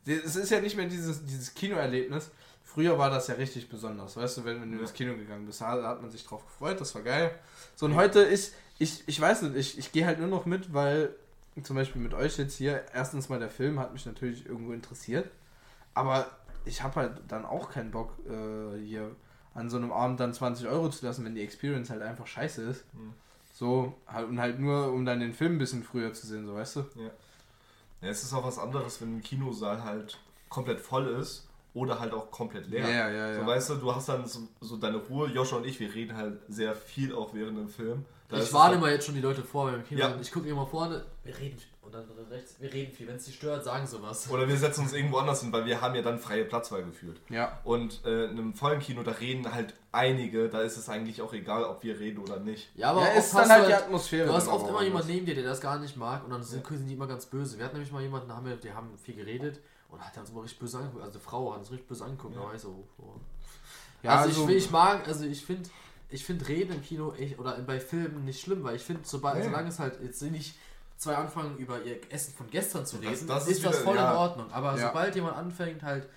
Es 0.06 0.36
ist 0.36 0.50
ja 0.50 0.60
nicht 0.60 0.76
mehr 0.76 0.86
dieses, 0.86 1.24
dieses 1.24 1.52
Kinoerlebnis. 1.54 2.30
Früher 2.62 2.98
war 2.98 3.10
das 3.10 3.26
ja 3.28 3.34
richtig 3.34 3.68
besonders, 3.68 4.16
weißt 4.16 4.38
du, 4.38 4.44
wenn, 4.44 4.60
wenn 4.60 4.70
du 4.70 4.76
Ja. 4.76 4.82
ins 4.82 4.92
Kino 4.92 5.16
gegangen 5.16 5.46
bist, 5.46 5.60
da 5.60 5.82
hat 5.82 6.02
man 6.02 6.10
sich 6.10 6.24
drauf 6.24 6.44
gefreut, 6.46 6.80
das 6.80 6.94
war 6.94 7.02
geil. 7.02 7.34
So, 7.74 7.86
und 7.86 7.96
heute 7.96 8.20
ist, 8.20 8.54
ich, 8.78 9.02
ich 9.06 9.20
weiß 9.20 9.42
nicht, 9.42 9.56
ich, 9.56 9.78
ich 9.78 9.92
gehe 9.92 10.06
halt 10.06 10.18
nur 10.20 10.28
noch 10.28 10.46
mit, 10.46 10.72
weil 10.72 11.14
zum 11.62 11.76
Beispiel 11.76 12.02
mit 12.02 12.14
euch 12.14 12.38
jetzt 12.38 12.56
hier, 12.56 12.84
erstens 12.92 13.28
mal 13.28 13.38
der 13.38 13.50
Film 13.50 13.78
hat 13.78 13.92
mich 13.92 14.06
natürlich 14.06 14.46
irgendwo 14.46 14.72
interessiert, 14.72 15.30
aber 15.94 16.26
ich 16.64 16.82
habe 16.82 16.96
halt 16.96 17.20
dann 17.28 17.44
auch 17.44 17.70
keinen 17.70 17.90
Bock, 17.90 18.12
äh, 18.28 18.78
hier 18.84 19.14
an 19.54 19.70
so 19.70 19.78
einem 19.78 19.90
Abend 19.90 20.20
dann 20.20 20.34
20 20.34 20.68
Euro 20.68 20.90
zu 20.90 21.06
lassen, 21.06 21.24
wenn 21.24 21.34
die 21.34 21.42
Experience 21.42 21.88
halt 21.88 22.02
einfach 22.02 22.26
scheiße 22.26 22.62
ist. 22.62 22.84
Mhm. 22.94 23.14
So, 23.54 23.94
halt, 24.06 24.28
und 24.28 24.38
halt 24.38 24.60
nur, 24.60 24.92
um 24.92 25.06
dann 25.06 25.20
den 25.20 25.32
Film 25.32 25.54
ein 25.54 25.58
bisschen 25.58 25.82
früher 25.82 26.12
zu 26.12 26.26
sehen, 26.26 26.44
so 26.46 26.54
weißt 26.54 26.76
du? 26.76 26.80
Ja, 26.96 27.10
es 28.02 28.22
ist 28.22 28.34
auch 28.34 28.44
was 28.44 28.58
anderes, 28.58 29.00
wenn 29.00 29.16
ein 29.16 29.22
Kinosaal 29.22 29.82
halt 29.82 30.18
komplett 30.50 30.80
voll 30.80 31.08
ist 31.08 31.48
oder 31.72 31.98
halt 31.98 32.12
auch 32.12 32.30
komplett 32.30 32.68
leer. 32.68 32.86
ja, 32.88 33.10
ja. 33.10 33.40
So, 33.40 33.46
weißt 33.46 33.70
du, 33.70 33.74
du 33.76 33.94
hast 33.94 34.10
dann 34.10 34.26
so, 34.26 34.40
so 34.60 34.76
deine 34.76 34.98
Ruhe. 34.98 35.28
Joscha 35.28 35.56
und 35.56 35.66
ich, 35.66 35.80
wir 35.80 35.94
reden 35.94 36.16
halt 36.16 36.38
sehr 36.48 36.74
viel 36.74 37.14
auch 37.14 37.32
während 37.32 37.56
dem 37.56 37.68
Film. 37.68 38.04
Da 38.28 38.38
Ich 38.38 38.52
warne 38.52 38.76
mal 38.78 38.90
jetzt 38.90 39.06
schon 39.06 39.14
die 39.14 39.20
Leute 39.20 39.42
vor 39.42 39.70
beim 39.70 39.84
Kino. 39.84 40.00
Ja. 40.00 40.16
Ich 40.20 40.32
gucke 40.32 40.48
immer 40.48 40.66
vorne, 40.66 41.04
wir 41.22 41.38
reden 41.38 41.56
und 41.82 41.94
dann 41.94 42.04
rechts, 42.28 42.56
wir 42.58 42.72
reden 42.72 42.92
viel. 42.92 43.06
Wenn 43.06 43.14
es 43.16 43.26
dich 43.26 43.36
stört, 43.36 43.62
sagen 43.62 43.86
sie 43.86 44.02
was. 44.02 44.28
Oder 44.28 44.48
wir 44.48 44.56
setzen 44.56 44.80
uns 44.82 44.92
irgendwo 44.92 45.18
anders 45.18 45.42
hin, 45.42 45.52
weil 45.52 45.64
wir 45.64 45.80
haben 45.80 45.94
ja 45.94 46.02
dann 46.02 46.18
freie 46.18 46.44
Platzwahl 46.44 46.82
gefühlt. 46.82 47.20
Ja. 47.28 47.60
Und 47.62 48.04
äh, 48.04 48.24
in 48.24 48.30
einem 48.30 48.54
vollen 48.54 48.80
Kino, 48.80 49.04
da 49.04 49.12
reden 49.12 49.52
halt 49.54 49.74
einige, 49.92 50.48
da 50.48 50.62
ist 50.62 50.76
es 50.76 50.88
eigentlich 50.88 51.22
auch 51.22 51.32
egal, 51.32 51.62
ob 51.62 51.84
wir 51.84 52.00
reden 52.00 52.18
oder 52.18 52.40
nicht. 52.40 52.68
Ja, 52.74 52.90
aber 52.90 53.02
ja, 53.02 53.08
oft 53.10 53.18
ist 53.18 53.34
dann 53.34 53.48
halt 53.48 53.68
die 53.68 53.72
halt, 53.74 53.84
Atmosphäre. 53.84 54.26
du 54.26 54.32
hast 54.34 54.48
oft 54.48 54.68
immer 54.68 54.82
jemanden 54.82 55.08
neben 55.08 55.26
dir, 55.26 55.36
der 55.36 55.44
das 55.44 55.60
gar 55.60 55.78
nicht 55.78 55.96
mag 55.96 56.24
und 56.24 56.30
dann 56.30 56.42
sind, 56.42 56.66
sind 56.66 56.88
die 56.88 56.94
immer 56.94 57.06
ganz 57.06 57.26
böse. 57.26 57.56
Wir 57.58 57.64
hatten 57.64 57.76
nämlich 57.76 57.92
mal 57.92 58.02
jemanden, 58.02 58.28
da 58.28 58.34
haben 58.36 58.46
wir, 58.46 58.56
die 58.56 58.72
haben 58.72 58.98
viel 58.98 59.14
geredet 59.14 59.60
und 59.88 60.00
hat 60.00 60.18
uns 60.18 60.30
immer 60.30 60.42
richtig 60.42 60.58
böse 60.58 60.78
angeguckt. 60.78 61.04
Also 61.04 61.18
die 61.20 61.24
Frau 61.24 61.52
hat 61.52 61.60
uns 61.60 61.70
richtig 61.70 61.86
böse 61.86 62.04
angeguckt. 62.04 62.34
Ja. 62.34 62.40
Da 62.40 62.46
war 62.48 62.54
ich 62.56 62.60
so, 62.60 62.84
oh. 62.98 63.04
Ja, 64.02 64.16
also, 64.16 64.28
also- 64.28 64.42
ich, 64.42 64.48
will- 64.48 64.56
ich 64.56 64.70
mag, 64.72 65.06
also 65.06 65.24
ich 65.24 65.44
finde, 65.44 65.70
ich 66.08 66.24
finde 66.24 66.46
Reden 66.48 66.74
im 66.74 66.82
Kino 66.82 67.12
echt, 67.14 67.38
oder 67.38 67.58
bei 67.62 67.80
Filmen 67.80 68.24
nicht 68.24 68.40
schlimm, 68.40 68.62
weil 68.64 68.76
ich 68.76 68.82
finde, 68.82 69.02
sobald, 69.04 69.38
Nee. 69.38 69.44
solange 69.44 69.68
es 69.68 69.78
halt 69.78 70.00
jetzt 70.02 70.22
nicht 70.22 70.56
zwei 70.96 71.14
anfangen 71.16 71.56
über 71.58 71.82
ihr 71.82 71.98
Essen 72.10 72.32
von 72.34 72.48
gestern 72.50 72.86
zu 72.86 72.96
Das- 72.98 73.06
reden, 73.10 73.26
das 73.26 73.44
ist, 73.48 73.56
ist 73.58 73.64
das 73.66 73.72
wieder- 73.74 73.84
voll 73.84 73.96
ja. 73.96 74.10
in 74.12 74.16
Ordnung. 74.16 74.50
Aber 74.52 74.78
Ja. 74.78 74.86
sobald 74.88 75.14
jemand 75.14 75.36
anfängt 75.36 75.82
halt, 75.82 76.08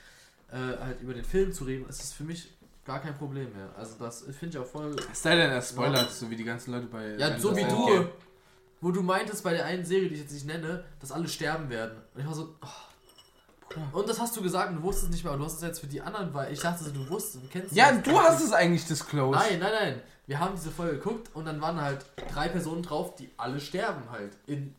äh, 0.52 0.56
halt 0.58 1.02
über 1.02 1.14
den 1.14 1.26
Film 1.26 1.52
zu 1.52 1.64
reden, 1.66 1.88
ist 1.90 2.02
es 2.04 2.14
für 2.14 2.24
mich 2.24 2.52
gar 2.86 3.00
kein 3.02 3.18
Problem 3.18 3.52
mehr. 3.54 3.70
Also 3.78 3.96
das 4.00 4.22
finde 4.24 4.48
ich 4.50 4.58
auch 4.58 4.66
voll. 4.66 4.96
Es 5.12 5.22
sei 5.22 5.36
denn, 5.36 5.52
er 5.52 5.62
spoilert, 5.62 6.12
so 6.12 6.30
wie 6.30 6.36
die 6.36 6.44
ganzen 6.46 6.72
Leute 6.72 6.88
bei. 6.88 7.16
Ja, 7.18 7.38
so 7.40 7.56
wie 7.56 7.64
du, 7.66 8.08
wo 8.82 8.92
du 8.92 9.02
meintest 9.04 9.44
bei 9.44 9.54
der 9.54 9.66
einen 9.66 9.86
Serie, 9.86 10.08
die 10.08 10.16
ich 10.16 10.22
jetzt 10.22 10.32
nicht 10.34 10.46
nenne, 10.48 10.86
dass 11.00 11.12
alle 11.12 11.28
sterben 11.28 11.70
werden. 11.70 11.98
Und 12.14 12.22
ich 12.22 12.26
war 12.28 12.34
so. 12.34 12.56
Oh. 12.62 12.68
Und 13.93 14.09
das 14.09 14.20
hast 14.20 14.36
du 14.36 14.41
gesagt 14.41 14.70
und 14.72 14.78
du 14.78 14.84
wusstest 14.84 15.11
nicht 15.11 15.24
mehr, 15.24 15.34
und 15.34 15.39
du 15.39 15.45
hast 15.45 15.55
es 15.55 15.61
jetzt 15.61 15.80
für 15.80 15.88
die 15.88 16.01
anderen, 16.01 16.34
weil 16.34 16.51
ich 16.51 16.59
dachte, 16.59 16.91
du 16.91 17.07
wusstest, 17.09 17.43
du 17.43 17.47
kennst 17.49 17.72
Ja, 17.76 17.91
das. 17.91 18.03
du 18.03 18.20
hast 18.20 18.43
es 18.43 18.51
eigentlich 18.51 18.86
disclosed. 18.86 19.39
Nein, 19.39 19.59
nein, 19.59 19.72
nein. 19.72 20.01
Wir 20.28 20.39
haben 20.39 20.55
diese 20.55 20.72
Folge 20.72 20.97
geguckt 20.97 21.30
und 21.34 21.45
dann 21.45 21.59
waren 21.61 21.80
halt 21.82 22.05
drei 22.34 22.47
Personen 22.49 22.84
drauf, 22.84 23.15
die 23.15 23.30
alle 23.38 23.59
sterben 23.59 24.03
halt. 24.11 24.32
In 24.47 24.76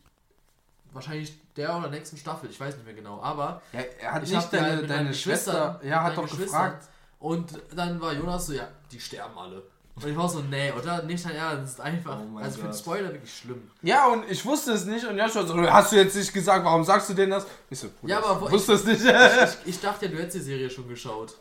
wahrscheinlich 0.93 1.37
der 1.55 1.77
oder 1.77 1.89
nächsten 1.89 2.17
Staffel, 2.17 2.49
ich 2.49 2.59
weiß 2.59 2.75
nicht 2.75 2.85
mehr 2.85 2.93
genau. 2.93 3.21
Aber 3.21 3.61
Ja, 3.73 3.81
er 3.99 4.11
hat 4.13 4.21
nicht 4.21 4.31
die 4.31 4.37
halt 4.37 4.53
deine, 4.53 4.87
deine 4.87 5.13
Schwester. 5.13 5.79
Ja, 5.83 6.03
hat 6.03 6.17
doch 6.17 6.29
gefragt. 6.37 6.87
Und 7.19 7.51
dann 7.75 8.01
war 8.01 8.13
Jonas 8.13 8.47
so, 8.47 8.53
ja, 8.53 8.67
die 8.91 8.99
sterben 8.99 9.37
alle. 9.37 9.63
Und 9.95 10.07
ich 10.07 10.15
war 10.15 10.27
so, 10.29 10.39
nee, 10.39 10.71
oder? 10.71 11.03
Nicht 11.03 11.23
dein 11.25 11.35
Ernst. 11.35 11.79
Einfach. 11.81 12.17
Oh 12.19 12.37
also 12.37 12.49
ich 12.49 12.55
finde 12.55 12.69
Gott. 12.71 12.79
Spoiler 12.79 13.11
wirklich 13.11 13.37
schlimm. 13.37 13.69
Ja, 13.81 14.07
und 14.07 14.23
ich 14.29 14.43
wusste 14.45 14.71
es 14.71 14.85
nicht 14.85 15.05
und 15.05 15.17
Joshua 15.17 15.45
so, 15.45 15.61
hast 15.69 15.91
du 15.91 15.97
jetzt 15.97 16.15
nicht 16.15 16.33
gesagt, 16.33 16.63
warum 16.65 16.83
sagst 16.83 17.09
du 17.09 17.13
denn 17.13 17.29
das? 17.29 17.45
Ich 17.69 17.79
so, 17.79 17.89
Bruder, 17.99 18.13
Ja, 18.13 18.23
aber 18.25 18.45
ich 18.47 18.51
wusste 18.53 18.73
es 18.73 18.85
nicht. 18.85 19.01
Ich, 19.03 19.57
ich 19.75 19.79
dachte 19.81 20.05
ja, 20.05 20.11
du 20.11 20.17
hättest 20.17 20.37
die 20.37 20.41
Serie 20.41 20.69
schon 20.69 20.87
geschaut. 20.87 21.37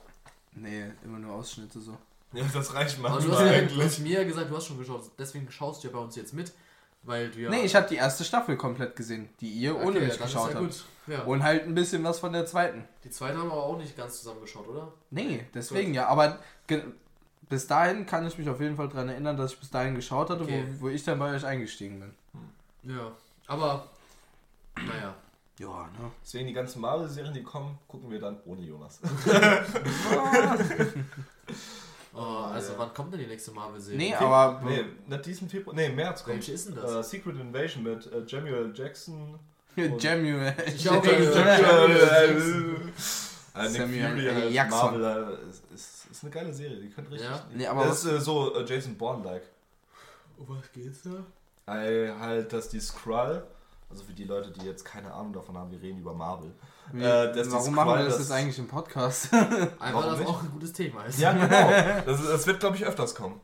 nee, 0.52 0.84
immer 1.04 1.18
nur 1.18 1.34
Ausschnitte 1.34 1.80
so. 1.80 1.96
Ja, 2.32 2.44
das 2.52 2.74
reicht 2.74 2.98
Aber 2.98 3.08
du 3.20 3.28
manchmal 3.28 3.48
hast, 3.48 3.56
ja, 3.56 3.76
du 3.76 3.82
hast 3.82 3.98
mir 4.00 4.24
gesagt, 4.24 4.50
du 4.50 4.56
hast 4.56 4.66
schon 4.66 4.78
geschaut. 4.78 5.02
Deswegen 5.18 5.50
schaust 5.50 5.82
du 5.82 5.88
ja 5.88 5.94
bei 5.94 6.00
uns 6.00 6.14
jetzt 6.16 6.32
mit. 6.34 6.52
Weil 7.02 7.30
du 7.30 7.40
ja. 7.40 7.50
Nee, 7.50 7.62
ich 7.62 7.74
habe 7.74 7.88
die 7.88 7.96
erste 7.96 8.24
Staffel 8.24 8.56
komplett 8.56 8.94
gesehen, 8.94 9.30
die 9.40 9.48
ihr 9.48 9.74
ohne 9.74 9.96
Okay, 9.96 10.00
mich 10.00 10.16
dann 10.18 10.26
ist 10.28 10.34
geschaut 10.34 10.50
ja 10.50 10.56
habt. 10.56 10.66
gut. 10.66 10.84
Ja. 11.06 11.22
Und 11.22 11.42
halt 11.42 11.64
ein 11.64 11.74
bisschen 11.74 12.04
was 12.04 12.18
von 12.20 12.32
der 12.32 12.44
zweiten. 12.46 12.86
Die 13.04 13.10
zweite 13.10 13.38
haben 13.38 13.48
wir 13.48 13.52
aber 13.54 13.64
auch 13.64 13.78
nicht 13.78 13.96
ganz 13.96 14.18
zusammen 14.18 14.42
geschaut, 14.42 14.68
oder? 14.68 14.92
Nee, 15.10 15.46
deswegen 15.54 15.94
ja. 15.94 16.06
Aber 16.08 16.38
bis 17.50 17.66
dahin 17.66 18.06
kann 18.06 18.26
ich 18.26 18.38
mich 18.38 18.48
auf 18.48 18.60
jeden 18.60 18.76
Fall 18.76 18.88
daran 18.88 19.10
erinnern, 19.10 19.36
dass 19.36 19.52
ich 19.52 19.58
bis 19.60 19.68
dahin 19.70 19.94
geschaut 19.94 20.30
hatte, 20.30 20.42
Okay. 20.44 20.64
wo, 20.78 20.86
wo 20.86 20.88
ich 20.88 21.04
dann 21.04 21.18
bei 21.18 21.34
euch 21.34 21.44
eingestiegen 21.44 22.00
bin. 22.00 22.94
Ja. 22.96 23.12
Aber. 23.46 23.86
Naja. 24.76 25.14
Ja, 25.58 25.82
ne? 25.82 26.10
Deswegen 26.24 26.46
die 26.46 26.54
ganzen 26.54 26.80
Marvel-Serien, 26.80 27.34
die 27.34 27.42
kommen, 27.42 27.76
gucken 27.86 28.10
wir 28.10 28.18
dann 28.18 28.38
ohne 28.46 28.62
Jonas. 28.62 28.98
Oh, 32.12 32.46
also 32.52 32.72
ja. 32.72 32.78
wann 32.80 32.92
kommt 32.92 33.12
denn 33.12 33.20
die 33.20 33.26
nächste 33.26 33.52
Marvel-Serie? 33.52 33.96
Nee, 33.96 34.14
aber 34.16 34.60
Nee, 34.64 34.84
nicht 35.06 35.26
diesen 35.26 35.48
Februar. 35.48 35.76
Nee, 35.76 35.90
März 35.90 36.24
kommt. 36.24 36.36
Welche 36.36 36.52
ist 36.52 36.66
denn 36.66 36.74
das? 36.74 36.90
Äh, 36.92 37.02
Secret 37.04 37.38
Invasion 37.38 37.84
mit 37.84 38.02
Samuel 38.28 38.72
Jackson. 38.74 39.38
Samuel. 39.76 40.52
Ich 40.66 40.88
auch 40.90 41.04
Samuel 41.04 41.32
Samuel 41.32 42.92
Samuel 43.54 44.08
Fury 44.08 44.26
L. 44.26 44.34
halt 44.34 44.52
Jackson. 44.52 45.00
Marvel, 45.00 45.38
äh, 45.40 45.74
ist, 45.74 45.99
ist, 46.10 46.16
ist 46.16 46.22
eine 46.24 46.30
geile 46.32 46.52
Serie, 46.52 46.78
die 46.80 46.90
könnte 46.90 47.10
richtig. 47.10 47.28
Ja? 47.30 47.44
Nee, 47.54 47.66
aber 47.66 47.84
das 47.86 48.04
ist 48.04 48.12
äh, 48.12 48.20
so 48.20 48.54
äh, 48.54 48.64
Jason 48.64 48.96
Bourne-like. 48.96 49.42
Um 50.38 50.48
was 50.48 50.70
geht's 50.72 51.00
da? 51.02 51.72
Äh, 51.74 52.10
halt, 52.18 52.52
dass 52.52 52.68
die 52.68 52.80
Skrull, 52.80 53.44
also 53.88 54.04
für 54.04 54.12
die 54.12 54.24
Leute, 54.24 54.50
die 54.50 54.64
jetzt 54.66 54.84
keine 54.84 55.12
Ahnung 55.12 55.32
davon 55.32 55.56
haben, 55.56 55.70
wir 55.70 55.80
reden 55.80 55.98
über 56.00 56.14
Marvel. 56.14 56.52
Wie, 56.92 57.02
Äh, 57.02 57.50
warum 57.52 57.74
machen 57.74 57.90
wir 57.90 58.04
das 58.04 58.14
das- 58.14 58.18
jetzt 58.28 58.32
eigentlich 58.32 58.58
im 58.58 58.66
Podcast? 58.68 59.32
Einfach, 59.32 60.04
dass 60.04 60.18
nicht? 60.18 60.28
auch 60.28 60.42
ein 60.42 60.50
gutes 60.50 60.72
Thema 60.72 61.04
ist. 61.04 61.18
Ja, 61.20 61.32
genau. 61.32 61.46
Das, 62.06 62.26
das 62.26 62.46
wird, 62.46 62.60
glaube 62.60 62.76
ich, 62.76 62.84
öfters 62.84 63.14
kommen. 63.14 63.40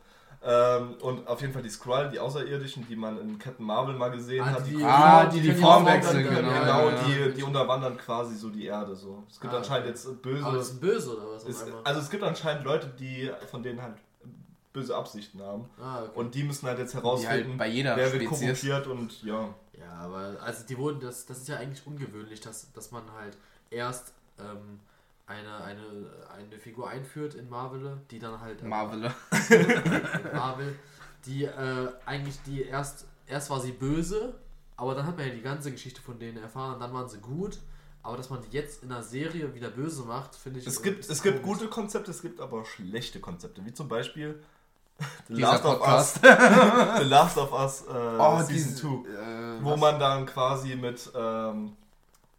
Ähm, 0.49 0.95
und 1.01 1.27
auf 1.27 1.41
jeden 1.41 1.53
Fall 1.53 1.63
die 1.63 1.69
Skrull, 1.71 2.09
die 2.09 2.21
Außerirdischen, 2.21 2.87
die 2.87 2.95
man 2.95 3.19
in 3.21 3.37
Captain 3.37 3.67
Marvel 3.67 3.97
mal 3.97 4.11
gesehen 4.13 4.45
Ah, 4.45 4.53
hat. 4.53 4.67
die- 4.67 4.81
Ah, 4.85 5.27
die 5.27 5.41
die 5.41 5.49
können 5.49 5.61
Form 5.61 5.87
wechseln, 5.87 6.23
genau. 6.23 6.37
Genau, 6.37 6.89
ja. 6.89 7.03
Die, 7.03 7.35
die 7.35 7.43
unterwandern 7.43 7.97
quasi 7.97 8.37
so 8.37 8.51
die 8.51 8.65
Erde. 8.67 8.95
So. 8.95 9.25
Es 9.29 9.41
gibt 9.41 9.53
Ah, 9.53 9.57
anscheinend 9.57 9.89
jetzt 9.89 10.23
böse. 10.23 10.45
Aber 10.47 10.57
das 10.59 10.69
ist 10.69 10.81
böse 10.81 11.17
oder 11.17 11.33
was? 11.35 11.63
einmal? 11.63 11.81
also 11.83 12.01
es 12.01 12.11
gibt 12.11 12.23
anscheinend 12.23 12.65
Leute, 12.65 12.87
die 12.97 13.29
von 13.51 13.65
denen 13.65 13.83
halt 13.83 13.95
böse 14.73 14.95
Absichten 14.95 15.43
haben. 15.43 15.69
Ah, 15.83 16.03
okay. 16.05 16.11
Und 16.15 16.35
die 16.37 16.45
müssen 16.45 16.69
halt 16.69 16.79
jetzt 16.79 16.93
Die 16.93 16.99
herausfinden, 16.99 17.49
halt 17.49 17.59
bei 17.59 17.67
jeder 17.69 17.97
wer 17.97 18.13
wird 18.13 18.27
korrumpiert 18.27 18.87
und 18.87 19.23
ja. 19.25 19.49
Ja, 19.77 19.93
aber 20.05 20.37
also 20.43 20.65
die 20.65 20.79
wurden, 20.79 21.01
das, 21.01 21.27
das 21.27 21.39
ist 21.39 21.49
ja 21.49 21.57
eigentlich 21.57 21.85
ungewöhnlich, 21.87 22.41
dass, 22.41 22.71
dass 22.73 22.93
man 22.93 23.03
halt 23.19 23.37
erst 23.71 24.13
ähm, 24.39 24.79
eine, 25.27 25.57
eine, 25.65 25.83
eine 26.37 26.59
Figur 26.59 26.89
einführt 26.89 27.35
in 27.35 27.49
Marvel, 27.49 28.01
die 28.11 28.19
dann 28.19 28.41
halt 28.41 28.63
Marvel. 28.63 29.13
in 29.51 30.37
Marvel, 30.37 30.79
die 31.25 31.45
äh, 31.45 31.89
eigentlich 32.05 32.41
die 32.47 32.63
erst 32.63 33.07
erst 33.27 33.51
war 33.51 33.61
sie 33.61 33.73
böse, 33.73 34.35
aber 34.77 34.95
dann 34.95 35.07
hat 35.07 35.17
man 35.17 35.27
ja 35.27 35.35
die 35.35 35.43
ganze 35.43 35.73
Geschichte 35.73 36.01
von 36.01 36.19
denen 36.19 36.39
erfahren, 36.39 36.79
dann 36.79 36.93
waren 36.93 37.09
sie 37.09 37.19
gut, 37.19 37.59
aber 38.05 38.17
dass 38.17 38.31
man 38.31 38.41
die 38.43 38.57
jetzt 38.57 38.85
in 38.85 38.93
einer 38.93 39.03
Serie 39.03 39.53
wieder 39.55 39.69
böse 39.69 40.05
macht, 40.05 40.37
finde 40.37 40.61
ich 40.61 40.67
Es 40.67 40.79
ein 40.79 40.83
gibt, 40.85 41.09
es 41.11 41.23
gibt 41.23 41.43
gute 41.43 41.67
Konzepte, 41.69 42.13
es 42.13 42.23
gibt 42.23 42.41
aber 42.41 42.65
schlechte 42.65 43.19
Konzepte, 43.19 43.65
wie 43.65 43.73
zum 43.73 43.89
Beispiel 43.89 44.41
The 45.29 45.35
Dieser 45.35 45.49
Last 45.49 45.65
of 45.65 45.79
Podcast. 45.81 46.25
Us, 46.25 46.33
The 47.01 47.05
Last 47.05 47.37
of 47.39 47.53
Us 47.53 47.83
äh, 47.83 47.93
Oh, 47.93 48.39
Season 48.43 48.49
diese, 48.49 48.75
2, 48.77 48.89
äh, 48.89 49.65
wo 49.65 49.73
was? 49.73 49.81
man 49.81 49.99
dann 49.99 50.25
quasi 50.27 50.77
mit 50.77 51.11
ähm, 51.15 51.77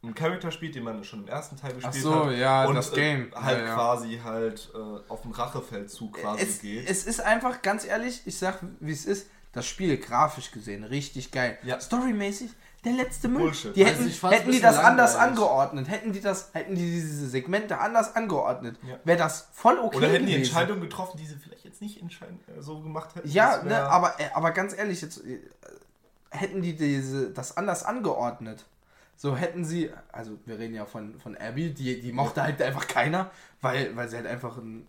einem 0.08 0.16
Charakter 0.16 0.51
spielt, 0.51 0.76
den 0.76 0.84
man 0.84 1.03
schon 1.03 1.24
im 1.24 1.28
ersten 1.28 1.55
Teil 1.58 1.72
Ach 1.72 1.76
gespielt 1.84 2.03
so, 2.03 2.26
hat. 2.28 2.38
ja, 2.38 2.66
und 2.66 2.76
das 2.76 2.91
äh, 2.93 2.95
Game. 2.95 3.32
halt 3.36 3.60
ja, 3.60 3.66
ja. 3.66 3.74
quasi 3.76 4.20
halt 4.24 4.70
äh, 4.74 5.12
auf 5.12 5.22
den 5.22 5.32
Rachefeldzug 5.32 6.14
quasi 6.14 6.43
es, 6.43 6.60
geht. 6.60 6.89
es 6.89 7.05
ist 7.05 7.22
einfach, 7.22 7.62
ganz 7.62 7.86
ehrlich, 7.86 8.22
ich 8.26 8.38
sag, 8.38 8.60
wie 8.80 8.91
es 8.91 9.05
ist, 9.05 9.28
das 9.53 9.66
Spiel 9.66 9.97
grafisch 9.97 10.51
gesehen 10.51 10.84
richtig 10.84 11.32
geil. 11.32 11.58
Ja. 11.64 11.80
Storymäßig 11.80 12.51
der 12.86 12.93
letzte 12.93 13.28
Müll. 13.28 13.41
Bullshit. 13.43 13.76
Die 13.76 13.84
Also 13.84 14.01
hätten, 14.01 14.12
fand's 14.12 14.38
hätten 14.38 14.51
die 14.51 14.62
das 14.62 14.78
anders 14.78 15.16
angeordnet, 15.16 15.89
hätten 15.89 16.14
die 16.14 16.22
das, 16.22 16.49
hätten 16.53 16.76
die 16.76 16.91
diese 16.91 17.28
Segmente 17.28 17.80
anders 17.80 18.16
angeordnet, 18.16 18.78
Ja. 18.88 18.99
wäre 19.03 19.18
das 19.18 19.47
voll 19.51 19.80
okay 19.80 19.97
Oder 19.97 20.08
hätten 20.10 20.26
die 20.26 20.34
gewesen. 20.34 20.47
Entscheidungen 20.47 20.82
getroffen, 20.82 21.18
die 21.18 21.26
sie 21.26 21.36
vielleicht 21.36 21.66
jetzt 21.66 21.82
nicht 21.82 22.01
entscheiden, 22.01 22.39
äh, 22.47 22.62
so 22.62 22.80
gemacht 22.82 23.16
hätten. 23.16 23.28
Ja, 23.28 23.64
ne, 23.64 23.82
aber, 23.82 24.20
äh, 24.20 24.30
aber 24.34 24.51
ganz 24.51 24.78
ehrlich, 24.78 25.01
jetzt 25.01 25.26
äh, 25.26 25.39
hätten 26.30 26.62
die 26.62 26.76
diese, 26.76 27.32
das 27.32 27.58
anders 27.58 27.84
angeordnet. 27.84 28.66
So 29.18 29.36
hätten 29.36 29.65
sie, 29.65 29.89
also 30.11 30.38
wir 30.45 30.59
reden 30.59 30.76
ja 30.76 30.86
von, 30.86 31.20
von 31.20 31.36
Abby, 31.36 31.74
die, 31.74 31.99
die 31.99 32.11
mochte 32.11 32.43
halt 32.43 32.61
einfach 32.61 32.88
keiner, 32.88 33.32
weil, 33.61 33.95
weil 33.95 34.07
sie 34.07 34.15
halt 34.15 34.28
einfach 34.28 34.57
ein 34.57 34.88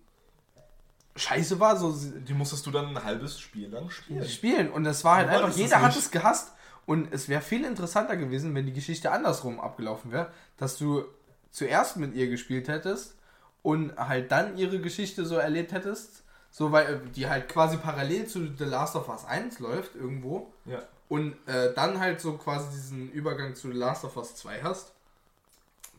Scheiße 1.16 1.58
war, 1.58 1.76
so 1.76 1.92
Die 1.92 2.34
musstest 2.34 2.64
du 2.66 2.70
dann 2.70 2.96
ein 2.96 3.02
halbes 3.02 3.40
Spiel 3.40 3.68
lang 3.68 3.90
spielen. 3.90 4.28
spielen. 4.28 4.70
Und 4.70 4.86
es 4.86 5.02
war 5.02 5.16
halt 5.16 5.28
Du 5.30 5.32
einfach, 5.32 5.56
jeder 5.56 5.82
hat 5.82 5.96
es 5.96 6.10
gehasst. 6.10 6.52
Und 6.86 7.12
es 7.12 7.28
wäre 7.28 7.42
viel 7.42 7.64
interessanter 7.64 8.16
gewesen, 8.16 8.54
wenn 8.54 8.66
die 8.66 8.72
Geschichte 8.72 9.10
andersrum 9.10 9.60
abgelaufen 9.60 10.12
wäre, 10.12 10.30
dass 10.56 10.78
du 10.78 11.04
zuerst 11.50 11.96
mit 11.96 12.14
ihr 12.14 12.28
gespielt 12.28 12.68
hättest 12.68 13.16
und 13.62 13.96
halt 13.96 14.30
dann 14.30 14.56
ihre 14.56 14.80
Geschichte 14.80 15.26
so 15.26 15.36
erlebt 15.36 15.72
hättest, 15.72 16.22
so 16.50 16.72
weil 16.72 16.86
äh, 16.86 16.98
die 17.14 17.28
halt 17.28 17.48
quasi 17.48 17.76
parallel 17.76 18.26
zu 18.26 18.46
The 18.56 18.64
Last 18.64 18.96
of 18.96 19.08
Us 19.08 19.24
1 19.24 19.58
läuft 19.58 19.96
irgendwo 19.96 20.52
Ja. 20.64 20.82
Und 21.08 21.34
äh, 21.46 21.72
dann 21.74 21.98
halt 22.00 22.20
so 22.20 22.34
quasi 22.34 22.68
diesen 22.70 23.10
Übergang 23.12 23.54
zu 23.54 23.68
The 23.72 23.76
Last 23.78 24.04
of 24.04 24.16
Us 24.16 24.34
2 24.36 24.60
hast. 24.62 24.92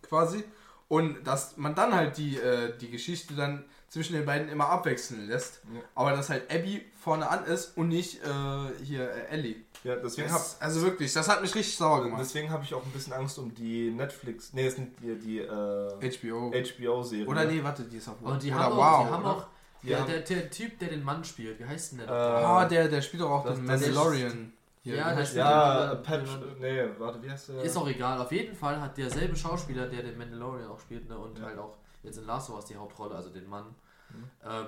Quasi. 0.07 0.43
Und 0.87 1.23
dass 1.27 1.57
man 1.57 1.75
dann 1.75 1.93
halt 1.93 2.17
die, 2.17 2.37
äh, 2.37 2.75
die 2.77 2.89
Geschichte 2.89 3.35
dann 3.35 3.63
zwischen 3.89 4.13
den 4.13 4.25
beiden 4.25 4.49
immer 4.49 4.69
abwechseln 4.69 5.27
lässt. 5.27 5.61
Ja. 5.73 5.81
Aber 5.95 6.11
dass 6.11 6.29
halt 6.29 6.51
Abby 6.51 6.83
vorne 6.99 7.27
an 7.29 7.43
ist 7.45 7.75
und 7.77 7.89
nicht 7.89 8.23
äh, 8.23 8.83
hier 8.83 9.09
äh, 9.11 9.27
Ellie. 9.29 9.55
Ja, 9.83 9.95
deswegen 9.95 10.29
habe 10.31 10.43
Das, 10.43 10.61
also 10.61 10.81
wirklich, 10.81 11.13
das 11.13 11.27
hat 11.29 11.41
mich 11.41 11.53
richtig 11.55 11.77
sauer 11.77 12.03
gemacht. 12.03 12.19
deswegen 12.21 12.49
hab 12.51 12.63
ich 12.63 12.73
auch 12.73 12.83
ein 12.83 12.91
bisschen 12.91 13.13
Angst 13.13 13.37
um 13.39 13.53
die 13.55 13.89
Netflix, 13.91 14.51
nee, 14.53 14.67
es 14.67 14.75
sind 14.75 14.91
die, 15.01 15.15
die 15.15 15.39
äh, 15.39 15.47
HBO. 15.47 16.51
HBO-Serie. 16.51 17.25
Oder 17.27 17.45
nee, 17.45 17.63
warte, 17.63 17.83
die 17.83 17.97
ist 17.97 18.09
auf 18.09 18.15
Und 18.21 18.43
die 18.43 18.51
Oder 18.51 18.59
haben 18.59 18.75
Wow, 18.75 18.83
auch, 18.83 19.05
die 19.07 19.11
haben 19.13 19.23
oder? 19.23 19.31
auch 19.35 19.47
Die 19.83 19.87
der, 19.87 20.01
der, 20.05 20.19
der 20.19 20.49
Typ, 20.51 20.77
der 20.79 20.89
den 20.89 21.03
Mann 21.03 21.23
spielt, 21.23 21.59
wie 21.59 21.65
heißt 21.65 21.93
denn 21.93 21.99
der? 21.99 22.07
Äh, 22.07 22.11
Ah, 22.11 22.65
der, 22.65 22.87
der 22.89 23.01
spielt 23.01 23.21
doch 23.23 23.29
auch 23.31 23.45
Das- 23.45 23.55
den 23.57 23.67
das 23.67 23.81
ist- 23.81 23.87
Mandalorian. 23.95 24.53
Hier, 24.89 24.97
Ja, 24.97 25.15
der 25.15 25.25
spielt- 25.25 25.37
Ja, 25.37 25.83
Ja, 25.85 25.95
Pep, 25.95 26.25
ja. 26.25 26.39
nee, 26.59 26.83
warte, 26.97 27.21
wie 27.23 27.29
heißt 27.31 27.49
der? 27.49 27.61
Ist 27.63 27.77
auch 27.77 27.87
egal. 27.87 28.19
Auf 28.19 28.31
jeden 28.31 28.55
Fall 28.55 28.79
hat 28.81 28.97
derselbe 28.97 29.35
Schauspieler, 29.35 29.87
der 29.87 30.03
den 30.03 30.17
Mandalorian 30.17 30.67
auch 30.69 30.79
spielt, 30.79 31.07
ne, 31.09 31.17
und 31.17 31.37
Ja. 31.39 31.45
halt 31.45 31.57
auch 31.59 31.77
jetzt 32.03 32.17
in 32.17 32.25
Last 32.25 32.49
of 32.49 32.55
Us 32.57 32.65
die 32.65 32.75
Hauptrolle, 32.75 33.15
also 33.15 33.29
den 33.29 33.47
Mann. 33.49 33.65
Mhm. 34.09 34.23
Ähm, 34.45 34.65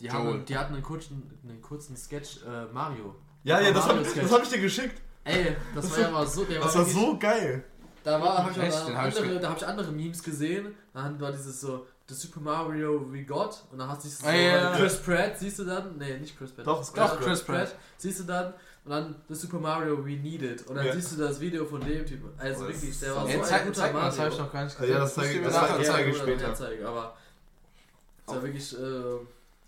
die, 0.00 0.06
Joel. 0.06 0.16
haben, 0.18 0.44
die 0.44 0.56
hatten 0.58 0.74
einen 0.74 0.82
kurzen, 0.82 1.40
einen 1.44 1.60
kurzen 1.62 1.96
Sketch, 1.96 2.38
äh, 2.46 2.64
Mario. 2.72 3.14
Ja, 3.44 3.60
ja, 3.60 3.70
das 3.72 3.86
habe 3.88 4.00
hab 4.04 4.42
ich 4.42 4.48
dir 4.48 4.60
geschickt. 4.60 5.00
Ey, 5.24 5.56
das, 5.74 5.84
Das 5.88 5.92
war 5.96 6.00
ja 6.06 6.10
mal 6.10 6.26
so, 6.26 6.44
der 6.44 6.60
Das 6.60 6.74
war 6.74 6.86
wirklich- 6.86 6.94
so 7.04 7.18
geil. 7.18 7.64
Da 8.02 8.18
war, 8.20 8.38
habe 8.38 8.50
ich, 8.50 8.56
Echt? 8.56 8.72
hab 8.74 8.88
ich 9.08 9.16
andere, 9.18 9.28
ge- 9.34 9.38
da 9.40 9.50
hab 9.50 9.56
ich 9.58 9.66
andere 9.66 9.92
Memes 9.92 10.22
gesehen. 10.22 10.74
Dann 10.94 11.20
war 11.20 11.30
dieses 11.32 11.60
so, 11.60 11.86
The 12.08 12.14
Super 12.14 12.40
Mario 12.40 13.12
We 13.12 13.24
Got. 13.24 13.62
Und 13.70 13.78
dann 13.78 13.88
hast 13.90 14.04
du 14.04 14.08
so 14.08 14.26
Ah, 14.26 14.32
ja. 14.32 14.74
Chris 14.74 14.96
Pratt, 15.02 15.38
siehst 15.38 15.58
du 15.58 15.64
dann? 15.64 15.98
Nee, 15.98 16.18
nicht 16.18 16.36
Chris 16.38 16.50
Pratt. 16.50 16.66
Doch, 16.66 16.96
Ja, 16.96 17.08
Chris 17.08 17.24
Chris 17.26 17.42
Pratt. 17.44 17.74
Siehst 17.98 18.20
du 18.20 18.24
dann? 18.24 18.54
Und 18.84 18.90
dann 18.92 19.14
The 19.28 19.34
Super 19.34 19.58
Mario 19.58 20.04
We 20.04 20.12
Needed. 20.16 20.66
Und 20.66 20.74
dann 20.76 20.86
Ja. 20.86 20.94
siehst 20.94 21.12
du 21.12 21.16
das 21.16 21.38
Video 21.40 21.64
von 21.66 21.80
dem 21.80 22.04
Typen. 22.06 22.30
Also 22.38 22.64
Oh, 22.64 22.68
das 22.68 22.80
wirklich, 22.82 22.98
der 23.00 23.14
war 23.14 23.26
so 23.26 23.38
ein 23.38 23.44
zeig, 23.44 23.62
guter 23.64 23.74
zeig 23.74 23.92
mal, 23.92 24.06
das 24.06 24.16
Mario. 24.16 24.24
habe 24.24 24.34
ich 24.34 24.40
noch 24.46 24.52
gar 24.52 24.64
nicht 24.64 24.80
Ja, 24.80 24.98
das 24.98 25.14
zeige- 25.14 25.42
das 25.42 25.52
nachher 25.54 25.68
zeige- 25.68 25.84
zeigen. 25.84 25.92
zeige 25.96 26.10
ich 26.10 26.16
später. 26.18 26.54
zeigen, 26.54 26.86
aber 26.86 27.16
ist 28.26 28.34
ja 28.34 28.42
wirklich, 28.42 28.78
äh, 28.78 29.26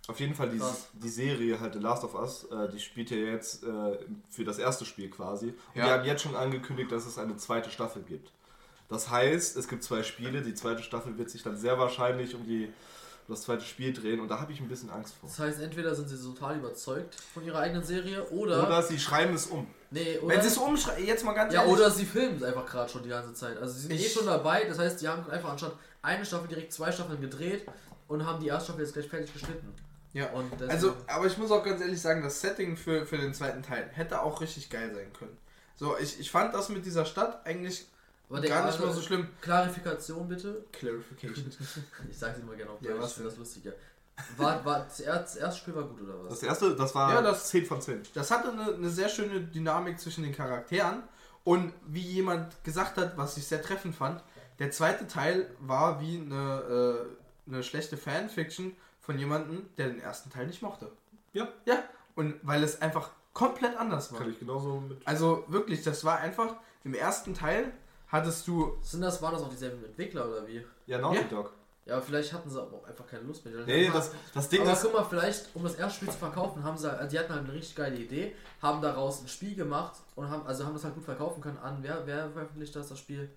Auf 0.09 0.19
jeden 0.19 0.35
Fall, 0.35 0.49
die, 0.51 0.61
die 0.95 1.09
Serie 1.09 1.61
halt 1.61 1.75
The 1.75 1.79
Last 1.79 2.03
of 2.03 2.15
Us, 2.15 2.45
äh, 2.51 2.69
die 2.73 2.81
spielt 2.81 3.11
ja 3.11 3.19
jetzt 3.19 3.63
äh, 3.63 3.99
für 4.31 4.45
das 4.45 4.59
erste 4.59 4.85
Spiel 4.85 5.09
quasi. 5.11 5.49
Und 5.49 5.55
Ja. 5.77 5.85
die 5.85 5.91
haben 5.93 6.05
jetzt 6.07 6.23
schon 6.23 6.35
angekündigt, 6.35 6.91
dass 6.91 7.07
es 7.07 7.19
eine 7.19 7.37
zweite 7.37 7.71
Staffel 7.71 8.03
gibt. 8.03 8.33
Das 8.89 9.11
heißt, 9.11 9.57
es 9.57 9.69
gibt 9.69 9.85
zwei 9.85 10.03
Spiele, 10.03 10.43
die 10.43 10.55
zweite 10.55 10.83
Staffel 10.83 11.17
wird 11.19 11.31
sich 11.31 11.43
dann 11.45 11.57
sehr 11.57 11.79
wahrscheinlich 11.79 12.35
um, 12.35 12.45
die, 12.45 12.73
das 13.29 13.43
zweite 13.43 13.65
Spiel 13.65 13.93
drehen 13.93 14.21
und 14.21 14.29
da 14.29 14.41
habe 14.41 14.53
ich 14.53 14.61
ein 14.61 14.69
bisschen 14.69 14.91
Angst 14.91 15.15
vor. 15.21 15.29
das 15.29 15.39
heißt, 15.39 15.61
entweder 15.61 15.95
sind 15.95 16.09
sie 16.09 16.17
total 16.17 16.57
überzeugt 16.59 17.15
von 17.35 17.45
ihrer 17.45 17.61
eigenen 17.61 17.85
Serie 17.85 18.29
oder. 18.31 18.67
Oder 18.67 18.83
sie 18.83 18.99
schreiben 18.99 19.35
es 19.35 19.47
um. 19.47 19.67
nee, 19.91 20.19
oder. 20.19 20.35
Wenn 20.35 20.43
sie 20.43 20.49
es 20.49 20.59
umschreiben, 20.59 21.07
jetzt 21.07 21.25
mal 21.25 21.33
ganz 21.33 21.53
Ja, 21.55 21.61
ehrlich. 21.63 21.75
oder 21.77 21.91
sie 21.91 22.05
filmen 22.05 22.37
es 22.37 22.43
einfach 22.43 22.67
gerade 22.67 22.91
schon 22.91 23.03
die 23.03 23.09
ganze 23.09 23.33
Zeit. 23.35 23.57
Also 23.59 23.75
sie 23.75 23.81
sind 23.83 23.93
eh 23.93 23.95
Ich- 23.97 24.13
schon 24.13 24.27
dabei, 24.27 24.65
das 24.65 24.79
heißt, 24.79 25.01
die 25.01 25.09
haben 25.09 25.29
einfach 25.31 25.51
anstatt 25.51 25.75
eine 26.03 26.25
Staffel 26.27 26.49
direkt 26.49 26.73
zwei 26.73 26.91
Staffeln 26.93 27.21
gedreht 27.21 27.65
und 28.09 28.27
haben 28.27 28.41
die 28.41 28.49
erste 28.49 28.67
Staffel 28.71 28.85
jetzt 28.85 28.93
gleich 28.95 29.09
fertig 29.09 29.33
geschnitten. 29.33 29.73
Ja. 30.13 30.31
Und 30.33 30.51
Also, 30.69 30.95
aber 31.07 31.27
ich 31.27 31.39
muss 31.39 31.51
auch 31.51 31.65
ganz 31.65 31.81
ehrlich 31.81 32.01
sagen, 32.01 32.23
das 32.23 32.41
Setting 32.41 32.77
für, 32.77 33.07
für 33.07 33.17
den 33.17 33.33
zweiten 33.33 33.63
Teil 33.63 33.89
hätte 33.95 34.21
auch 34.21 34.41
richtig 34.43 34.69
geil 34.69 34.93
sein 34.95 35.11
können. 35.19 35.39
So, 35.77 35.97
ich, 35.97 36.21
ich 36.21 36.31
fand 36.31 36.53
das 36.55 36.69
mit 36.69 36.85
dieser 36.85 37.07
Stadt 37.07 37.47
eigentlich 37.47 37.87
Aber 38.33 38.41
der- 38.41 38.51
gar 38.51 38.65
nicht 38.67 38.75
also- 38.75 38.87
mal 38.87 38.93
so 38.95 39.03
schlimm. 39.03 39.29
Klarifikation 39.41 40.29
bitte. 40.29 40.65
Clarification. 40.73 41.51
Ich 42.11 42.19
sag's 42.19 42.39
immer 42.39 42.55
gerne 42.55 42.71
auf 42.73 42.81
Ja, 42.83 42.91
Deutsch, 42.93 43.03
was 43.03 43.09
ich 43.11 43.15
finde 43.17 43.31
das 43.31 43.39
lustiger. 43.39 43.73
War, 44.37 44.65
war, 44.65 44.81
das, 44.85 45.01
erste, 45.01 45.23
das 45.23 45.37
erste 45.37 45.61
Spiel 45.61 45.75
war 45.75 45.85
gut 45.85 46.03
oder 46.03 46.19
was? 46.23 46.29
Das 46.29 46.43
erste, 46.43 46.77
das 46.77 46.95
war 46.95 47.13
Ja, 47.15 47.23
das- 47.23 47.49
10 47.49 47.67
von 47.67 47.81
10. 47.81 48.03
Das 48.15 48.31
hatte 48.31 48.51
eine, 48.53 48.75
eine 48.75 48.91
sehr 48.91 49.09
schöne 49.09 49.41
Dynamik 49.41 49.99
zwischen 50.01 50.23
den 50.23 50.35
Charakteren 50.35 51.03
und 51.45 51.73
wie 51.87 52.01
jemand 52.01 52.63
gesagt 52.65 52.97
hat, 52.99 53.17
was 53.17 53.37
ich 53.37 53.47
sehr 53.47 53.63
treffend 53.63 53.95
fand, 53.95 54.23
der 54.59 54.71
zweite 54.71 55.07
Teil 55.07 55.51
war 55.61 56.01
wie 56.01 56.19
eine, 56.19 57.07
äh, 57.47 57.51
eine 57.51 57.63
schlechte 57.63 57.97
Fanfiction 57.97 58.77
von 59.01 59.19
jemandem, 59.19 59.67
der 59.77 59.89
den 59.89 60.01
ersten 60.01 60.31
Teil 60.31 60.47
nicht 60.47 60.63
mochte. 60.63 60.91
Ja. 61.33 61.49
Ja, 61.65 61.83
und 62.15 62.35
weil 62.43 62.63
es 62.63 62.81
einfach 62.83 63.11
komplett 63.33 63.77
anders 63.77 64.13
war. 64.13 64.21
Kann 64.21 64.31
ich 64.31 64.39
genauso 64.39 64.81
mit. 64.81 65.01
Also 65.07 65.45
wirklich, 65.49 65.83
das 65.83 66.05
war 66.05 66.19
einfach, 66.19 66.55
im 66.85 66.95
ersten 66.95 67.35
Teil 67.35 67.73
hattest 68.13 68.47
du, 68.47 68.77
Sind 68.83 69.01
das, 69.01 69.21
waren 69.21 69.33
das 69.35 69.43
auch 69.43 69.49
dieselben 69.51 69.85
Entwickler 69.85 70.29
oder 70.29 70.47
wie? 70.47 70.65
Ja, 70.87 70.99
Naughty 70.99 71.19
Ja. 71.23 71.25
Dog. 71.25 71.53
Ja, 71.85 71.95
aber 71.95 72.03
vielleicht 72.03 72.33
hatten 72.33 72.49
sie 72.49 72.61
aber 72.63 72.77
auch 72.77 72.85
einfach 72.87 73.05
keine 73.09 73.25
Lust 73.25 73.45
mehr. 73.45 73.55
Nee, 73.67 73.91
das, 73.93 74.13
das 74.33 74.49
Ding 74.49 74.61
aber 74.63 74.73
ist. 74.75 74.83
guck 74.83 74.93
mal, 74.95 75.03
vielleicht, 75.03 75.49
um 75.55 75.65
das 75.65 75.75
erste 75.75 75.97
Spiel 75.97 76.11
zu 76.11 76.19
verkaufen, 76.19 76.63
haben 76.63 76.77
sie, 76.79 76.89
also 76.89 77.11
die 77.11 77.19
hatten 77.19 77.33
halt 77.33 77.43
eine 77.43 77.53
richtig 77.55 77.75
geile 77.75 77.97
Idee, 77.97 78.37
haben 78.63 78.81
daraus 78.81 79.21
ein 79.21 79.27
Spiel 79.27 79.57
gemacht 79.57 79.95
und 80.15 80.31
haben, 80.31 80.47
also 80.47 80.65
haben 80.65 80.75
das 80.75 80.85
halt 80.85 80.95
gut 80.95 81.05
verkaufen 81.05 81.41
können 81.41 81.59
an, 81.59 81.79
wer, 81.81 82.07
wer 82.07 82.31
veröffentlicht 82.31 82.77
das, 82.77 82.89
das 82.89 83.01
Spiel? 83.01 83.29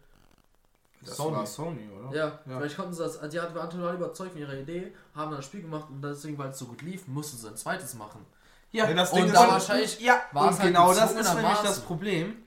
das 1.04 1.18
Sony. 1.18 1.36
war 1.38 1.46
Sony, 1.48 1.90
oder? 1.90 2.16
Ja, 2.16 2.26
Ja. 2.46 2.58
vielleicht 2.60 2.76
konnten 2.78 2.94
sie 2.94 3.04
das, 3.04 3.18
also 3.18 3.32
die 3.32 3.56
waren 3.56 3.70
total 3.70 3.96
überzeugt 3.96 4.34
von 4.34 4.42
ihrer 4.42 4.54
Idee, 4.56 4.94
haben 5.16 5.32
dann 5.32 5.40
ein 5.40 5.44
Spiel 5.44 5.62
gemacht 5.64 5.88
und 5.90 6.02
deswegen, 6.04 6.38
weil 6.38 6.50
es 6.50 6.60
so 6.60 6.66
gut 6.66 6.84
lief, 6.84 7.08
mussten 7.08 7.38
sie 7.38 7.48
ein 7.48 7.58
zweites 7.58 7.96
machen. 7.96 8.24
Ja, 8.72 8.86
Nee, 8.88 8.94
das 8.94 9.12
Und 9.12 9.24
Ding 9.24 9.34
da 9.34 9.44
ist, 9.46 9.52
wahrscheinlich 9.52 10.00
ja, 10.02 10.22
war 10.34 10.44
und 10.44 10.50
es 10.54 10.60
halt 10.60 10.68
genau 10.68 10.94
das 10.94 11.12
ist 11.14 11.34
nämlich 11.34 11.58
das 11.64 11.80
Problem, 11.82 12.44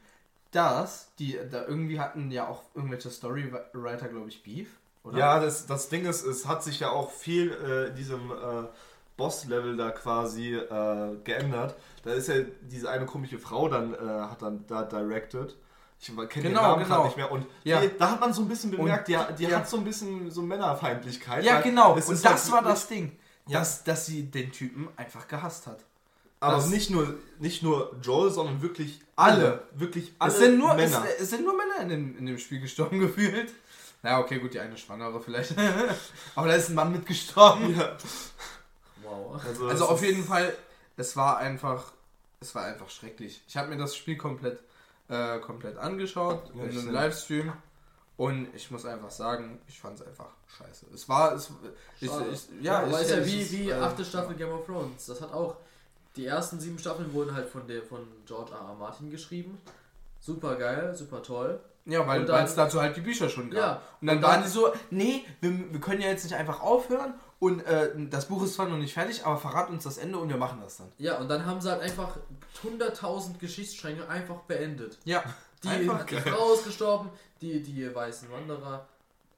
dass 0.50 1.14
die 1.18 1.38
da 1.50 1.66
irgendwie 1.66 2.00
hatten 2.00 2.30
ja 2.30 2.48
auch 2.48 2.62
irgendwelche 2.74 3.10
Storywriter, 3.10 4.08
glaube 4.08 4.28
ich, 4.28 4.42
Beef, 4.42 4.68
oder? 5.02 5.18
Ja, 5.18 5.40
das, 5.40 5.66
das 5.66 5.88
Ding 5.88 6.06
ist, 6.06 6.24
es 6.24 6.46
hat 6.46 6.62
sich 6.62 6.80
ja 6.80 6.90
auch 6.90 7.10
viel 7.10 7.52
äh, 7.52 7.88
in 7.88 7.94
diesem 7.96 8.30
äh, 8.30 8.66
Boss-Level 9.16 9.76
da 9.76 9.90
quasi 9.90 10.54
äh, 10.54 11.16
geändert. 11.24 11.76
Da 12.04 12.12
ist 12.12 12.28
ja 12.28 12.36
diese 12.62 12.88
eine 12.88 13.04
komische 13.06 13.38
Frau 13.38 13.68
dann, 13.68 13.92
äh, 13.94 13.98
hat 13.98 14.42
dann 14.42 14.64
da 14.66 14.84
directed. 14.84 15.56
Ich 16.00 16.06
kenne 16.06 16.28
den 16.28 16.42
Genau, 16.42 16.62
Namen 16.62 16.84
genau. 16.84 17.04
nicht 17.04 17.16
mehr. 17.16 17.30
Und 17.30 17.44
Ja. 17.64 17.80
die, 17.80 17.90
da 17.98 18.12
hat 18.12 18.20
man 18.20 18.32
so 18.32 18.42
ein 18.42 18.48
bisschen 18.48 18.70
bemerkt, 18.70 19.08
die, 19.08 19.18
die 19.36 19.44
ja. 19.44 19.58
hat 19.58 19.68
so 19.68 19.78
ein 19.78 19.84
bisschen 19.84 20.30
so 20.30 20.42
Männerfeindlichkeit. 20.42 21.44
Ja, 21.44 21.60
genau. 21.60 21.92
Und 21.92 21.98
ist 21.98 22.24
das 22.24 22.44
halt 22.44 22.52
war 22.52 22.62
das 22.70 22.86
Ding. 22.86 23.18
Ja. 23.48 23.58
Dass, 23.58 23.82
dass 23.82 24.06
sie 24.06 24.30
den 24.30 24.52
Typen 24.52 24.88
einfach 24.96 25.26
gehasst 25.26 25.66
hat. 25.66 25.84
Aber 26.40 26.56
das- 26.56 26.68
nicht 26.68 26.90
nur, 26.90 27.14
nicht 27.38 27.62
nur 27.62 27.96
Joel, 28.02 28.30
sondern 28.30 28.62
wirklich 28.62 29.00
alle. 29.16 29.62
Wirklich 29.72 30.12
alle 30.18 30.32
es, 30.32 30.38
sind 30.38 30.58
nur, 30.58 30.74
Männer. 30.74 31.04
Es, 31.16 31.22
es 31.22 31.30
sind 31.30 31.44
nur 31.44 31.56
Männer 31.56 31.80
in 31.82 31.88
dem, 31.88 32.18
in 32.18 32.26
dem 32.26 32.38
Spiel 32.38 32.60
gestorben 32.60 32.98
gefühlt. 33.00 33.52
Na, 34.02 34.20
okay, 34.20 34.38
gut, 34.38 34.54
die 34.54 34.60
eine 34.60 34.76
Schwangere 34.76 35.20
vielleicht. 35.20 35.54
Aber 36.36 36.46
da 36.46 36.54
ist 36.54 36.68
ein 36.68 36.74
Mann 36.76 36.92
mitgestorben. 36.92 37.76
ja, 37.76 37.96
Wow. 39.02 39.40
also 39.44 39.66
Also 39.68 39.86
auf 39.86 40.02
jeden 40.02 40.24
Fall, 40.24 40.54
es 40.96 41.16
war 41.16 41.38
einfach, 41.38 41.92
es 42.40 42.54
war 42.54 42.64
einfach 42.64 42.88
schrecklich. 42.90 43.42
Ich 43.48 43.56
habe 43.56 43.68
mir 43.68 43.76
das 43.76 43.96
Spiel 43.96 44.16
komplett, 44.16 44.60
äh, 45.08 45.38
komplett 45.40 45.76
angeschaut 45.78 46.50
Ja, 46.54 46.64
in 46.64 46.78
einem. 46.78 46.90
Livestream 46.92 47.52
und 48.16 48.48
ich 48.54 48.70
muss 48.70 48.84
einfach 48.84 49.10
sagen, 49.10 49.60
ich 49.66 49.80
fand 49.80 50.00
es 50.00 50.06
einfach 50.06 50.28
scheiße. 50.58 50.86
Es 50.94 51.08
war, 51.08 51.32
es, 51.34 51.50
ich, 52.00 52.08
ich, 52.08 52.48
Ja, 52.62 52.82
ja, 52.82 52.86
aber 52.86 53.00
ist 53.00 53.10
ja 53.10 53.24
wie, 53.24 53.50
wie 53.50 53.70
äh, 53.70 53.74
achte 53.74 54.04
Staffel 54.04 54.36
Game 54.36 54.50
of 54.50 54.66
Thrones. 54.66 55.06
Das 55.06 55.20
hat 55.20 55.32
auch. 55.32 55.56
Die 56.18 56.26
ersten 56.26 56.60
sieben 56.60 56.78
Staffeln 56.78 57.12
wurden 57.14 57.34
halt 57.34 57.48
von 57.48 57.66
der 57.66 57.82
von 57.82 58.00
George 58.26 58.52
R. 58.52 58.58
R. 58.58 58.74
Martin 58.78 59.10
geschrieben. 59.10 59.58
Super 60.20 60.56
geil, 60.56 60.94
super 60.94 61.22
toll. 61.22 61.60
Ja, 61.86 62.06
weil 62.06 62.26
dann- 62.26 62.44
es 62.44 62.54
dazu 62.54 62.82
halt 62.82 62.94
die 62.96 63.00
Bücher 63.00 63.30
schon 63.30 63.48
gab. 63.50 63.58
Ja, 63.58 63.82
Und 64.00 64.08
dann 64.08 64.16
und 64.18 64.22
waren 64.24 64.34
dann- 64.40 64.42
die 64.42 64.48
so, 64.50 64.72
nee, 64.90 65.24
wir, 65.40 65.72
wir 65.72 65.80
können 65.80 66.02
ja 66.02 66.08
jetzt 66.08 66.24
nicht 66.24 66.34
einfach 66.34 66.60
aufhören 66.60 67.14
und 67.38 67.64
äh, 67.66 67.92
das 68.10 68.26
Buch 68.26 68.42
ist 68.42 68.54
zwar 68.54 68.68
noch 68.68 68.76
nicht 68.76 68.92
fertig, 68.92 69.24
aber 69.24 69.38
verrat 69.38 69.70
uns 69.70 69.84
das 69.84 69.96
Ende 69.96 70.18
und 70.18 70.28
wir 70.28 70.36
machen 70.36 70.58
das 70.62 70.76
dann. 70.78 70.88
Ja, 70.98 71.16
und 71.18 71.28
dann 71.28 71.46
haben 71.46 71.60
sie 71.62 71.70
halt 71.70 71.80
einfach 71.80 72.16
100.000 72.62 73.38
Geschichtsstränge 73.38 74.06
einfach 74.08 74.40
beendet. 74.40 74.98
Ja, 75.04 75.22
Die, 75.64 75.68
die 75.68 76.16
Frau 76.20 76.52
ist 76.52 76.64
gestorben, 76.64 77.10
die, 77.40 77.62
die 77.62 77.94
weißen 77.94 78.30
Wanderer. 78.30 78.86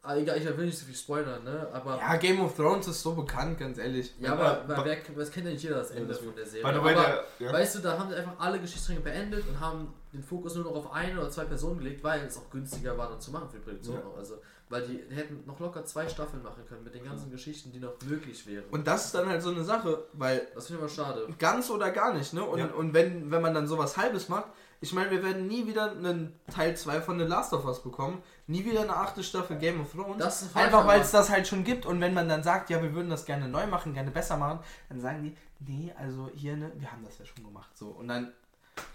Ah, 0.02 0.16
egal, 0.16 0.38
ich 0.38 0.44
will 0.56 0.64
nicht 0.64 0.78
so 0.78 0.86
viel 0.86 0.94
spoilern, 0.94 1.44
ne? 1.44 1.68
Aber. 1.74 1.98
ja, 1.98 2.16
Game 2.16 2.40
of 2.40 2.56
Thrones 2.56 2.88
ist 2.88 3.02
so 3.02 3.12
bekannt, 3.12 3.58
ganz 3.58 3.76
ehrlich. 3.76 4.14
Ja, 4.18 4.32
aber- 4.32 4.62
aber, 4.62 4.84
wer, 4.86 4.96
das 5.14 5.30
kennt 5.30 5.44
ja 5.46 5.52
nicht 5.52 5.62
jeder 5.62 5.76
das 5.76 5.90
Ende 5.90 6.14
von 6.14 6.34
der 6.34 6.46
Serie. 6.46 6.64
Aber, 6.74 6.90
der, 6.90 7.24
ja. 7.38 7.52
Weißt 7.52 7.74
du, 7.74 7.78
da 7.80 7.98
haben 7.98 8.08
sie 8.08 8.16
einfach 8.16 8.32
alle 8.38 8.58
Geschichtsstränge 8.58 9.00
beendet 9.00 9.46
und 9.46 9.60
haben 9.60 9.92
den 10.14 10.22
Fokus 10.22 10.54
nur 10.54 10.64
noch 10.64 10.74
auf 10.74 10.92
eine 10.92 11.20
oder 11.20 11.28
zwei 11.30 11.44
Personen 11.44 11.78
gelegt, 11.78 12.02
weil 12.02 12.24
es 12.24 12.38
auch 12.38 12.48
günstiger 12.48 12.96
war, 12.96 13.10
dann 13.10 13.20
zu 13.20 13.30
machen 13.30 13.50
für 13.50 13.58
die 13.58 13.62
Produktion. 13.64 13.96
Ja. 13.96 14.16
Also, 14.16 14.40
weil 14.70 14.86
die 14.86 15.14
hätten 15.14 15.44
noch 15.46 15.60
locker 15.60 15.84
zwei 15.84 16.08
Staffeln 16.08 16.42
machen 16.42 16.64
können 16.66 16.82
mit 16.82 16.94
den 16.94 17.04
ganzen 17.04 17.30
Geschichten, 17.30 17.70
die 17.70 17.78
noch 17.80 17.92
möglich 18.06 18.46
wären. 18.46 18.64
Und 18.70 18.86
das 18.86 19.06
ist 19.06 19.14
dann 19.14 19.28
halt 19.28 19.42
so 19.42 19.50
eine 19.50 19.64
Sache, 19.64 20.04
weil 20.14 20.48
das 20.54 20.68
finde 20.68 20.86
ich 20.86 20.96
immer 20.96 21.04
schade. 21.06 21.28
ganz 21.38 21.68
oder 21.68 21.90
gar 21.90 22.14
nicht, 22.14 22.32
ne? 22.32 22.42
Und, 22.42 22.58
Ja. 22.58 22.66
und 22.68 22.94
wenn, 22.94 23.30
wenn 23.30 23.42
man 23.42 23.52
dann 23.52 23.66
sowas 23.66 23.98
halbes 23.98 24.30
macht, 24.30 24.46
ich 24.82 24.92
meine, 24.94 25.10
wir 25.10 25.22
werden 25.22 25.46
nie 25.46 25.66
wieder 25.66 25.90
einen 25.92 26.38
Teil 26.50 26.76
2 26.76 27.00
von 27.02 27.18
The 27.18 27.24
Last 27.26 27.52
of 27.52 27.64
Us 27.66 27.82
bekommen, 27.82 28.22
nie 28.46 28.64
wieder 28.64 28.80
eine 28.80 28.96
achte 28.96 29.22
Staffel 29.22 29.58
Game 29.58 29.80
of 29.80 29.92
Thrones. 29.92 30.18
Das 30.18 30.42
ist 30.42 30.56
Einfach 30.56 30.86
weil 30.86 31.00
es 31.02 31.10
das 31.10 31.28
halt 31.30 31.46
schon 31.46 31.64
gibt 31.64 31.84
und 31.86 32.00
wenn 32.00 32.14
man 32.14 32.28
dann 32.28 32.42
sagt, 32.42 32.70
ja, 32.70 32.82
wir 32.82 32.94
würden 32.94 33.10
das 33.10 33.24
gerne 33.26 33.48
neu 33.48 33.66
machen, 33.66 33.92
gerne 33.94 34.10
besser 34.10 34.36
machen, 34.36 34.60
dann 34.88 35.00
sagen 35.00 35.22
die, 35.22 35.36
nee, 35.60 35.92
also 35.98 36.30
hier, 36.34 36.56
ne, 36.56 36.72
wir 36.76 36.90
haben 36.90 37.04
das 37.04 37.18
ja 37.18 37.24
schon 37.26 37.44
gemacht. 37.44 37.76
So. 37.76 37.88
Und 37.88 38.08
dann, 38.08 38.32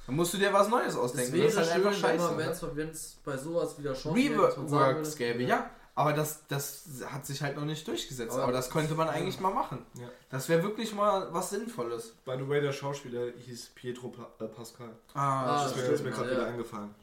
dann 0.08 0.16
musst 0.16 0.34
du 0.34 0.38
dir 0.40 0.52
was 0.52 0.70
Neues 0.70 0.94
Es 0.94 0.98
ausdenken. 0.98 1.34
wäre 1.34 1.44
das 1.46 1.54
ist 1.54 1.58
halt 1.60 1.84
schön, 1.84 1.86
einfach 1.88 2.40
scheiße. 2.50 2.72
wenn 2.76 2.90
es 2.90 3.20
bei 3.24 3.38
sowas 3.38 3.78
wieder 3.78 3.94
Chancen 3.94 4.14
Reworks 4.14 4.58
würde- 4.72 5.16
gäbe, 5.18 5.44
ja. 5.44 5.70
Aber 5.98 6.12
das, 6.12 6.46
das 6.50 6.84
hat 7.08 7.26
sich 7.26 7.42
halt 7.42 7.56
noch 7.56 7.64
nicht 7.64 7.88
durchgesetzt. 7.88 8.34
Aber- 8.34 8.44
Aber, 8.44 8.52
das 8.52 8.70
könnte 8.70 8.96
man 8.96 9.08
eigentlich 9.08 9.40
mal 9.40 9.54
machen. 9.54 9.86
Ja. 9.98 10.08
Das 10.30 10.50
wäre 10.50 10.62
wirklich 10.62 10.94
mal 10.94 11.30
was 11.34 11.52
Sinnvolles. 11.52 12.12
By 12.26 12.34
the 12.38 12.48
way, 12.50 12.60
der 12.60 12.74
Schauspieler 12.74 13.32
hieß 13.38 13.72
Pietro 13.76 14.10
Pa- 14.10 14.44
äh, 14.44 14.48
Pascal. 14.50 14.90
Ah, 15.14 15.46
Das 15.64 15.68
ist 15.72 15.76
mir, 15.78 15.82
stimmt, 15.84 15.96
ist 15.96 16.04
mir 16.04 16.12
gerade 16.12 16.30
ja. 16.32 16.36
wieder 16.38 16.48
eingefallen. 16.48 16.94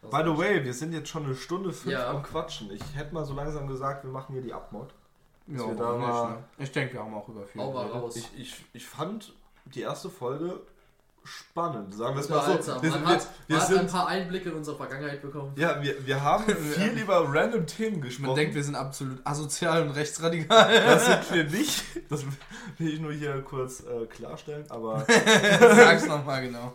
Das 0.00 0.10
By 0.10 0.22
the 0.24 0.38
way, 0.38 0.64
wir 0.64 0.72
sind 0.72 0.92
jetzt 0.92 1.08
schon 1.10 1.24
eine 1.26 1.34
Stunde 1.34 1.72
fünf 1.72 1.92
Ja. 1.92 2.08
am 2.10 2.22
Quatschen. 2.22 2.70
Ich 2.70 2.82
hätte 2.94 3.12
mal 3.12 3.24
so 3.26 3.34
langsam 3.34 3.66
gesagt, 3.66 4.04
wir 4.04 4.10
machen 4.10 4.32
hier 4.32 4.42
die 4.42 4.52
Abmod. 4.54 4.94
Ja, 5.46 5.58
wir 5.66 5.74
da 5.74 5.92
nicht, 5.96 6.06
mal- 6.08 6.30
ne? 6.30 6.44
Ich 6.58 6.72
denke, 6.72 6.94
wir 6.94 7.00
haben 7.04 7.14
auch 7.14 7.28
über 7.28 7.44
viel. 7.44 7.60
Ich, 8.14 8.30
ich, 8.38 8.64
ich 8.72 8.86
fand 8.86 9.34
die 9.66 9.80
erste 9.82 10.08
Folge 10.08 10.60
spannend, 11.28 11.94
sagen 11.94 12.14
wir 12.14 12.22
es 12.22 12.28
mal 12.28 12.60
so. 12.62 12.82
Wir, 12.82 12.90
Man 12.90 13.02
wir, 13.02 13.08
hat, 13.08 13.26
wir 13.46 13.56
man 13.56 13.68
hat 13.68 13.78
ein 13.78 13.86
paar 13.86 14.06
Einblicke 14.08 14.50
in 14.50 14.56
unsere 14.56 14.76
Vergangenheit 14.76 15.20
bekommen. 15.22 15.52
ja, 15.56 15.82
wir, 15.82 16.06
wir 16.06 16.22
haben 16.22 16.44
viel 16.56 16.98
über 16.98 17.24
random 17.32 17.66
Themen 17.66 18.00
gesprochen. 18.00 18.26
Man 18.28 18.36
denkt, 18.36 18.54
wir 18.54 18.64
sind 18.64 18.74
absolut 18.74 19.18
asozial 19.24 19.82
und 19.82 19.90
rechtsradikal. 19.90 20.72
das 20.84 21.06
sind 21.06 21.32
wir 21.34 21.44
nicht. 21.44 21.84
Das 22.08 22.24
will 22.78 22.88
ich 22.94 23.00
nur 23.00 23.12
hier 23.12 23.40
kurz 23.42 23.80
äh, 23.80 24.06
klarstellen. 24.06 24.64
Aber, 24.70 25.04
Sag's 25.60 26.06
nochmal 26.06 26.42
genau. 26.42 26.74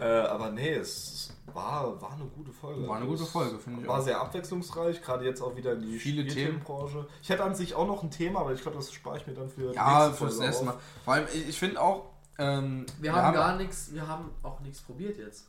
äh, 0.00 0.04
aber 0.04 0.50
nee, 0.50 0.74
es 0.74 1.30
war, 1.52 2.00
war 2.00 2.12
eine 2.12 2.24
gute 2.24 2.52
Folge. 2.52 2.86
War 2.88 2.96
eine 2.96 3.06
gute 3.06 3.24
Folge, 3.24 3.58
finde 3.58 3.82
ich 3.82 3.88
War 3.88 4.00
auch. 4.00 4.04
sehr 4.04 4.20
abwechslungsreich, 4.20 5.02
gerade 5.02 5.24
jetzt 5.24 5.40
auch 5.40 5.56
wieder 5.56 5.72
in 5.74 5.82
die 5.82 5.98
Viele 5.98 6.22
Spielthemenbranche. 6.28 7.06
Ich 7.22 7.28
hätte 7.28 7.44
an 7.44 7.54
sich 7.54 7.74
auch 7.74 7.86
noch 7.86 8.02
ein 8.02 8.10
Thema, 8.10 8.40
aber 8.40 8.52
ich 8.52 8.62
glaube, 8.62 8.76
das 8.76 8.92
spare 8.92 9.18
ich 9.18 9.26
mir 9.26 9.34
dann 9.34 9.48
für 9.50 9.72
Ja, 9.72 10.06
nächste 10.08 10.14
fürs 10.24 10.34
Folge 10.36 10.46
nächste 10.46 10.62
auf. 10.62 10.74
Mal. 10.74 10.80
Vor 11.04 11.14
allem, 11.14 11.26
ich 11.48 11.58
finde 11.58 11.80
auch, 11.80 12.06
ähm, 12.38 12.86
Wir, 13.00 13.12
haben 13.14 13.34
gar 13.34 13.56
nichts, 13.56 13.92
wir 13.92 14.06
haben 14.06 14.30
auch 14.42 14.60
nichts 14.60 14.80
probiert 14.80 15.18
jetzt. 15.18 15.46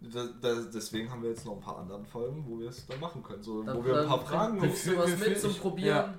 Da, 0.00 0.24
da, 0.40 0.54
deswegen 0.72 1.10
haben 1.10 1.22
wir 1.22 1.30
jetzt 1.30 1.44
noch 1.44 1.54
ein 1.54 1.60
paar 1.60 1.78
andere 1.78 2.04
Folgen, 2.04 2.44
wo 2.46 2.60
wir 2.60 2.68
es 2.68 2.86
dann 2.86 3.00
machen 3.00 3.22
können. 3.22 3.42
So, 3.42 3.62
Dann, 3.64 3.76
wo 3.76 3.84
wir 3.84 4.02
ein 4.02 4.06
paar 4.06 4.20
Fragen 4.20 4.58
bringst 4.58 4.86
du 4.86 4.96
was 4.96 5.18
mit 5.18 5.40
zum 5.40 5.54
Probieren. 5.54 6.14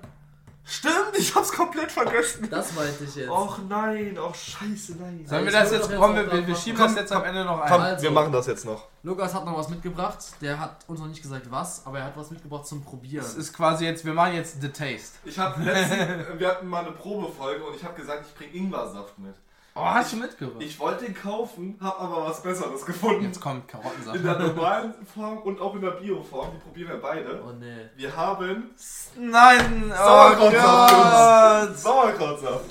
Stimmt, 0.62 1.16
ich 1.16 1.34
hab's 1.34 1.50
komplett 1.50 1.90
vergessen. 1.90 2.46
Das 2.50 2.74
meinte 2.74 3.04
ich 3.04 3.14
jetzt. 3.16 3.30
Och 3.30 3.58
nein, 3.68 4.18
och 4.18 4.34
scheiße, 4.34 4.96
nein. 5.00 5.24
Sollen 5.26 5.46
wir 5.46 5.52
Das 5.52 5.70
das 5.70 5.88
jetzt, 5.88 5.96
komm, 5.98 6.14
wir, 6.14 6.46
wir, 6.46 6.54
schieben 6.54 6.78
Komm, 6.78 6.88
das 6.88 6.96
jetzt 6.96 7.12
am 7.12 7.24
Ende 7.24 7.44
noch 7.44 7.60
ein. 7.60 7.68
Komm, 7.68 7.80
Also. 7.80 8.02
wir 8.02 8.10
machen 8.10 8.30
das 8.30 8.46
jetzt 8.46 8.66
noch. 8.66 8.86
Lukas 9.02 9.32
hat 9.34 9.46
noch 9.46 9.56
was 9.56 9.70
mitgebracht. 9.70 10.18
Der 10.42 10.60
hat 10.60 10.84
uns 10.86 11.00
noch 11.00 11.06
nicht 11.08 11.22
gesagt 11.22 11.50
was, 11.50 11.86
aber 11.86 12.00
er 12.00 12.04
hat 12.04 12.16
was 12.16 12.30
mitgebracht 12.30 12.66
zum 12.66 12.84
Probieren. 12.84 13.24
Das 13.24 13.34
ist 13.34 13.52
quasi 13.54 13.86
jetzt, 13.86 14.04
wir 14.04 14.12
machen 14.12 14.34
jetzt 14.34 14.60
The 14.60 14.68
Taste. 14.68 15.18
Ich 15.24 15.38
hab 15.38 15.58
letztens, 15.58 16.26
wir 16.38 16.48
hatten 16.48 16.68
mal 16.68 16.84
eine 16.84 16.92
Probefolge 16.92 17.64
und 17.64 17.74
ich 17.74 17.82
habe 17.82 17.94
gesagt, 17.94 18.26
ich 18.28 18.34
bring 18.34 18.52
Ingwersaft 18.52 19.18
mit. 19.18 19.34
Oh, 19.74 19.84
hast 19.84 20.12
du 20.12 20.16
mitgebracht? 20.16 20.60
Ich 20.60 20.78
wollte 20.80 21.04
den 21.04 21.14
kaufen, 21.14 21.78
hab 21.80 22.00
aber 22.00 22.26
was 22.26 22.42
Besseres 22.42 22.84
gefunden. 22.84 23.22
Jetzt 23.24 23.40
kommt 23.40 23.68
Karottensaft. 23.68 24.16
In 24.16 24.24
der 24.24 24.38
normalen 24.38 24.94
Form 25.14 25.38
und 25.38 25.60
auch 25.60 25.74
in 25.76 25.80
der 25.82 25.92
Bio-Form. 25.92 26.50
Die 26.54 26.58
probieren 26.58 26.88
wir 26.88 26.96
beide. 27.00 27.40
oh 27.46 27.52
nee. 27.52 27.88
Wir 27.96 28.14
haben 28.16 28.70
Nein! 29.16 29.92
Oh 29.92 29.96
Sauerkrautsaft. 29.96 31.68
Gott! 31.68 31.78
Sauerkrautsaft. 31.78 32.64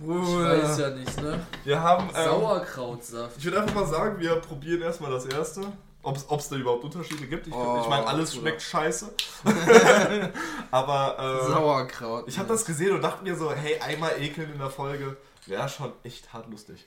Ich 0.00 0.08
weiß 0.08 0.78
ja 0.78 0.90
nicht, 0.90 1.22
ne? 1.22 1.46
Wir 1.64 1.82
haben. 1.82 2.08
Ähm, 2.14 2.24
Sauerkrautsaft. 2.24 3.36
ich 3.38 3.44
würde 3.44 3.60
einfach 3.62 3.74
mal 3.74 3.86
sagen, 3.86 4.18
wir 4.18 4.36
probieren 4.36 4.82
erstmal 4.82 5.10
das 5.10 5.26
erste. 5.26 5.60
Ob 6.02 6.38
es 6.38 6.48
da 6.48 6.54
überhaupt 6.56 6.84
Unterschiede 6.84 7.26
gibt. 7.26 7.48
Ich, 7.48 7.52
Oh, 7.54 7.80
ich 7.82 7.88
meine, 7.88 8.06
alles 8.06 8.30
Bruder. 8.30 8.42
schmeckt 8.42 8.62
scheiße. 8.62 9.12
aber 10.70 11.16
äh, 11.18 11.50
Sauerkraut. 11.52 12.24
ich 12.28 12.38
habe 12.38 12.48
das 12.48 12.64
gesehen 12.64 12.94
und 12.94 13.02
dachte 13.02 13.24
mir 13.24 13.34
so, 13.36 13.50
hey, 13.52 13.78
einmal 13.80 14.12
ekeln 14.20 14.52
in 14.52 14.58
der 14.58 14.70
Folge 14.70 15.16
wäre 15.48 15.68
schon 15.68 15.92
echt 16.02 16.32
hart 16.32 16.48
lustig. 16.50 16.86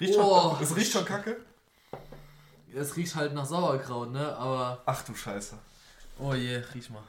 Riecht 0.00 0.14
Oh. 0.18 0.50
schon, 0.56 0.62
es 0.62 0.76
riecht 0.76 0.92
schon 0.92 1.04
kacke? 1.04 1.36
Es 2.74 2.96
riecht 2.96 3.14
halt 3.14 3.34
nach 3.34 3.44
Sauerkraut, 3.44 4.10
ne? 4.12 4.34
Aber. 4.36 4.82
Ach 4.86 5.02
du 5.02 5.14
Scheiße. 5.14 5.58
Oh 6.18 6.32
je, 6.34 6.56
riech 6.74 6.88
mal. 6.90 7.02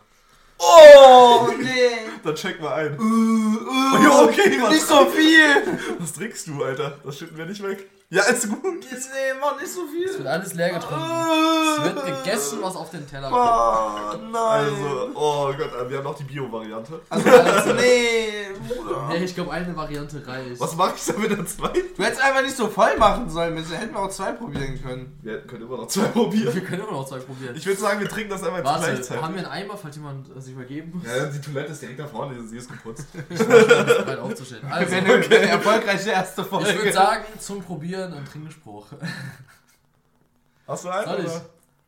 Oh, 0.60 1.50
nee! 1.58 2.10
Dann 2.24 2.36
check 2.36 2.62
mal 2.62 2.74
ein. 2.74 3.00
Uh, 3.00 4.04
Ja, 4.04 4.22
okay, 4.24 4.62
was, 4.62 4.72
Nicht 4.72 4.86
so 4.88 5.06
viel! 5.08 5.80
was 6.00 6.14
trinkst 6.14 6.48
du, 6.48 6.64
Alter? 6.64 6.98
Das 7.04 7.18
schütten 7.18 7.38
wir 7.38 7.46
nicht 7.46 7.62
weg. 7.64 7.90
Ja, 8.14 8.22
ist 8.26 8.48
gut. 8.48 8.86
Jetzt, 8.92 9.10
nee, 9.12 9.34
mach 9.42 9.60
nicht 9.60 9.72
so 9.74 9.82
Es 9.86 9.90
viel. 10.12 10.20
wird 10.20 10.28
alles 10.28 10.54
leer 10.54 10.70
getrunken. 10.70 11.04
Es 11.04 11.84
wird 11.84 12.06
gegessen, 12.06 12.60
was 12.62 12.76
auf 12.76 12.92
den 12.92 13.10
Teller 13.10 13.28
kommt. 13.32 14.24
Oh, 14.24 14.32
nein. 14.32 14.34
Also, 14.36 15.10
oh 15.16 15.52
Gott, 15.58 15.74
äh, 15.74 15.90
wir 15.90 15.98
haben 15.98 16.04
noch 16.04 16.16
die 16.16 16.24
Bio-Variante. 16.24 17.02
Also, 17.10 17.30
also 17.32 17.74
nee, 17.74 18.50
Bruder. 18.68 19.08
Nee, 19.10 19.24
ich 19.24 19.34
glaube, 19.34 19.52
eine 19.52 19.76
Variante 19.76 20.22
reicht. 20.28 20.60
Was 20.60 20.76
mache 20.76 20.94
ich 20.96 21.06
da 21.06 21.14
mit 21.18 21.32
der 21.32 21.44
zweiten? 21.48 21.80
Du 21.98 22.04
hättest 22.04 22.22
einfach 22.22 22.44
nicht 22.44 22.56
so 22.56 22.68
voll 22.68 22.96
machen 22.98 23.28
sollen, 23.32 23.56
wir 23.56 23.78
hätten 23.80 23.96
wir 23.96 24.00
auch 24.02 24.12
zwei 24.12 24.32
probieren 24.34 24.80
können. 24.84 25.18
Wir 25.24 25.42
können 25.42 25.64
immer 25.64 25.78
noch 25.78 25.88
zwei 25.88 26.06
probieren. 26.06 26.54
Wir 26.54 26.64
können 26.64 26.84
immer 26.84 26.92
noch 26.92 27.08
zwei 27.08 27.18
probieren. 27.18 27.56
Ich 27.56 27.66
würde 27.66 27.82
sagen, 27.82 28.00
wir 28.00 28.10
trinken 28.10 28.30
das 28.30 28.44
einfach 28.44 28.58
jetzt 28.58 28.66
Warte, 28.68 28.92
gleichzeitig. 28.92 29.24
haben 29.24 29.34
wir 29.34 29.42
einen 29.42 29.64
Eimer, 29.64 29.76
falls 29.76 29.96
jemand 29.96 30.28
sich 30.40 30.54
übergeben 30.54 30.92
muss? 30.94 31.08
Ja, 31.08 31.26
die 31.26 31.42
Toilette 31.42 31.72
ist 31.72 31.82
direkt 31.82 32.00
da 32.00 32.06
vorne, 32.06 32.40
sie 32.44 32.58
ist 32.58 32.70
geputzt. 32.72 33.08
Ich 33.28 33.40
bereit 33.40 34.20
aufzustellen. 34.20 34.62
Also, 34.70 34.92
Wenn 34.92 35.06
eine, 35.06 35.14
eine 35.26 35.36
erfolgreiche 35.50 36.12
erste 36.12 36.44
Folge. 36.44 36.70
ich 36.70 36.78
würde 36.78 36.94
sagen, 36.94 37.24
zum 37.40 37.64
Probieren 37.64 38.03
ein 38.12 38.26
Trinkspruch. 38.26 38.88
Hast 40.68 40.84
du 40.86 40.90
einen? 40.90 41.06
Soll 41.06 41.20
ich? 41.20 41.26
oder? 41.32 41.42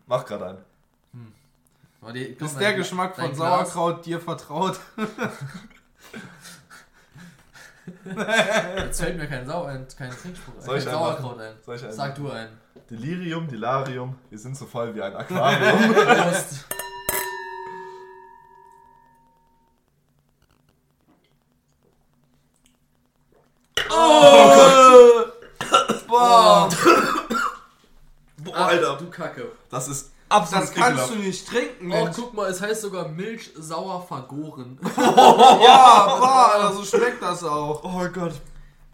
Mach 0.07 0.26
gerade 0.26 0.45
einen. 0.49 0.66
Warte, 2.01 2.20
ich 2.20 2.38
glaub, 2.38 2.49
Ist 2.51 2.59
der 2.59 2.74
Geschmack 2.74 3.16
dein 3.16 3.28
von 3.30 3.36
Glas- 3.36 3.74
Sauerkraut 3.74 4.05
dir 4.05 4.20
vertraut? 4.20 4.80
Jetzt 8.78 8.99
fällt 9.01 9.18
mir 9.18 9.28
kein, 9.28 9.45
Sau 9.47 9.63
ein, 9.66 9.88
kein 9.97 10.11
Trinkspruch 10.11 10.53
ein. 10.55 10.61
Soll 10.61 10.78
ich 10.78 10.86
kein 10.86 10.93
einen 10.95 11.03
Sauerkraut 11.03 11.39
ein. 11.39 11.55
Soll 11.66 11.76
ich 11.78 11.84
einen 11.84 11.93
Sag 11.93 12.16
du 12.16 12.30
einen. 12.30 12.57
Delirium, 12.89 13.47
Delarium, 13.47 14.16
wir 14.30 14.38
sind 14.38 14.55
so 14.55 14.66
voll 14.68 14.93
wie 14.93 15.01
ein 15.01 15.16
Aquarium. 15.16 15.93
Prost. 15.93 16.66
Boah! 26.07 26.70
Boah, 28.38 28.53
Ach, 28.55 28.65
Alter, 28.76 28.98
du 28.98 29.10
Kacke. 29.10 29.52
das 29.70 29.88
ist 29.88 30.12
absolut 30.30 30.64
Das 30.64 30.74
kannst 30.74 30.89
ekelhaft. 30.92 31.14
du 31.14 31.20
nicht 31.20 31.47
trinken, 31.47 31.92
Oh, 31.92 32.04
Mensch. 32.04 32.16
guck 32.18 32.34
mal, 32.34 32.50
es 32.50 32.62
heißt 32.62 32.82
sogar 32.82 33.08
Milch 33.08 33.52
sauer 33.58 34.06
vergoren. 34.08 34.78
Ja, 34.97 36.18
boah, 36.20 36.52
Alter, 36.54 36.74
so 36.74 36.84
schmeckt 36.84 37.22
das 37.22 37.43
auch. 37.43 37.82
Oh 37.84 38.08
Gott. 38.14 38.34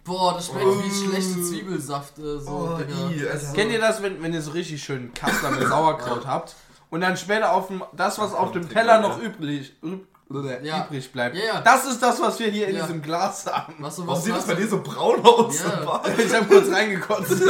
Boah, 0.04 0.34
das 0.34 0.48
schmeckt 0.48 0.66
wie 0.84 1.06
schlechte 1.06 1.42
Zwiebelsaft. 1.44 2.18
Äh, 2.20 2.40
so, 2.40 2.78
Oh, 2.78 3.12
ii, 3.14 3.28
Alter. 3.28 3.54
Kennt 3.54 3.72
ihr 3.72 3.80
das, 3.80 4.02
wenn, 4.02 4.22
wenn 4.24 4.34
ihr 4.34 4.42
so 4.42 4.52
richtig 4.52 4.84
schön 4.84 5.14
Kassler 5.14 5.52
mit 5.52 5.68
Sauerkraut 5.68 6.26
habt 6.26 6.56
und 6.90 7.02
dann 7.02 7.16
später 7.18 7.52
auf 7.54 7.68
dem, 7.68 7.84
das, 7.94 8.18
was 8.20 8.34
auf 8.34 8.52
dem 8.52 8.68
Teller 8.68 9.00
noch 9.00 9.20
übrig, 9.22 9.74
üb, 9.84 10.06
Ja. 10.64 10.86
übrig 10.86 11.12
bleibt. 11.12 11.36
Ja, 11.36 11.44
ja. 11.56 11.62
Das 11.62 11.86
ist 11.86 12.02
das, 12.02 12.20
was 12.20 12.40
wir 12.40 12.48
hier 12.50 12.68
in 12.70 12.76
Ja. 12.78 12.82
diesem 12.84 13.02
Glas 13.02 13.46
haben. 13.46 13.76
Was 13.80 13.98
so 13.98 14.02
Warum 14.08 14.18
was 14.18 14.24
sieht 14.26 14.36
das 14.36 14.48
bei 14.48 14.56
dir 14.56 14.68
so 14.68 14.82
braun 14.82 15.22
aus? 15.24 15.60
Ja. 15.64 16.02
Ich 16.18 16.34
habe 16.34 16.46
kurz 16.46 16.70
reingekotzt. 16.72 17.32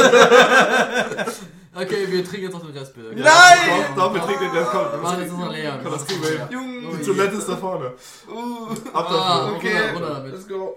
Okay, 1.73 2.05
wir 2.11 2.23
trinken 2.25 2.43
jetzt 2.47 2.53
noch 2.53 2.65
den 2.65 2.77
Rest, 2.77 2.93
bitte. 2.93 3.13
Nein! 3.15 3.85
Doch, 3.95 4.13
wir 4.13 4.21
trinken 4.21 4.43
den 4.43 4.51
Rest. 4.51 4.73
Wir 4.73 4.89
Komm, 4.91 5.01
machen 5.01 5.21
jetzt 5.21 5.31
noch 5.37 5.51
leer. 5.51 5.79
Komm, 5.81 5.91
das 5.93 6.05
kriegen 6.05 6.21
wir 6.21 6.29
hin. 6.29 6.41
Junge. 6.51 6.97
Die 6.97 7.03
Toilette 7.05 7.35
ist 7.37 7.47
da 7.47 7.55
vorne. 7.57 7.85
Ab 7.87 7.95
Ah, 9.09 9.39
dafür. 9.43 9.55
Okay, 9.55 9.77
runter, 9.77 9.93
runter 9.93 10.13
damit. 10.15 10.31
let's 10.33 10.47
go. 10.47 10.75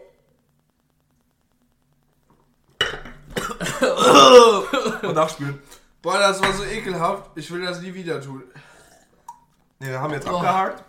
Und 5.08 5.14
nachspülen. 5.14 5.58
Boah, 6.02 6.18
das 6.18 6.40
war 6.42 6.52
so 6.52 6.64
ekelhaft. 6.64 7.30
Ich 7.34 7.50
will 7.50 7.62
das 7.64 7.80
nie 7.80 7.92
wieder 7.94 8.20
tun. 8.20 8.42
Nee, 9.80 9.88
wir 9.88 10.00
haben 10.00 10.12
jetzt 10.12 10.28
Oh. 10.28 10.36
abgehakt. 10.36 10.84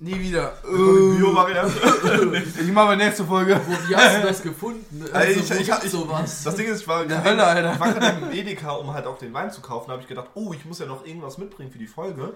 Nie 0.00 0.18
wieder. 0.18 0.52
Die 0.64 1.16
Bio-Variante. 1.18 1.72
Ich 2.60 2.72
mache 2.72 2.86
mal 2.86 2.96
nächste 2.96 3.24
Folge. 3.24 3.60
Wo, 3.66 3.88
wie 3.88 3.96
hast 3.96 4.16
du 4.16 4.22
das 4.26 4.42
gefunden? 4.42 5.04
Also, 5.12 5.40
ich- 5.40 5.50
ich- 5.50 5.68
ich- 5.84 5.90
sowas. 5.90 6.42
Das 6.44 6.56
Ding 6.56 6.66
ist, 6.66 6.82
ich 6.82 6.88
war, 6.88 7.02
In 7.02 7.08
der 7.08 7.22
Hölle, 7.24 7.44
Alter. 7.44 7.72
ich 7.74 7.80
war 7.80 7.92
gerade 7.92 8.18
im 8.26 8.32
Edeka, 8.32 8.72
um 8.72 8.92
halt 8.92 9.06
auch 9.06 9.18
den 9.18 9.32
Wein 9.32 9.50
zu 9.50 9.60
kaufen. 9.60 9.86
Da 9.88 9.92
habe 9.92 10.02
ich 10.02 10.08
gedacht, 10.08 10.28
oh, 10.34 10.52
ich 10.52 10.64
muss 10.64 10.78
ja 10.80 10.86
noch 10.86 11.06
irgendwas 11.06 11.38
mitbringen 11.38 11.70
für 11.70 11.78
die 11.78 11.86
Folge. 11.86 12.34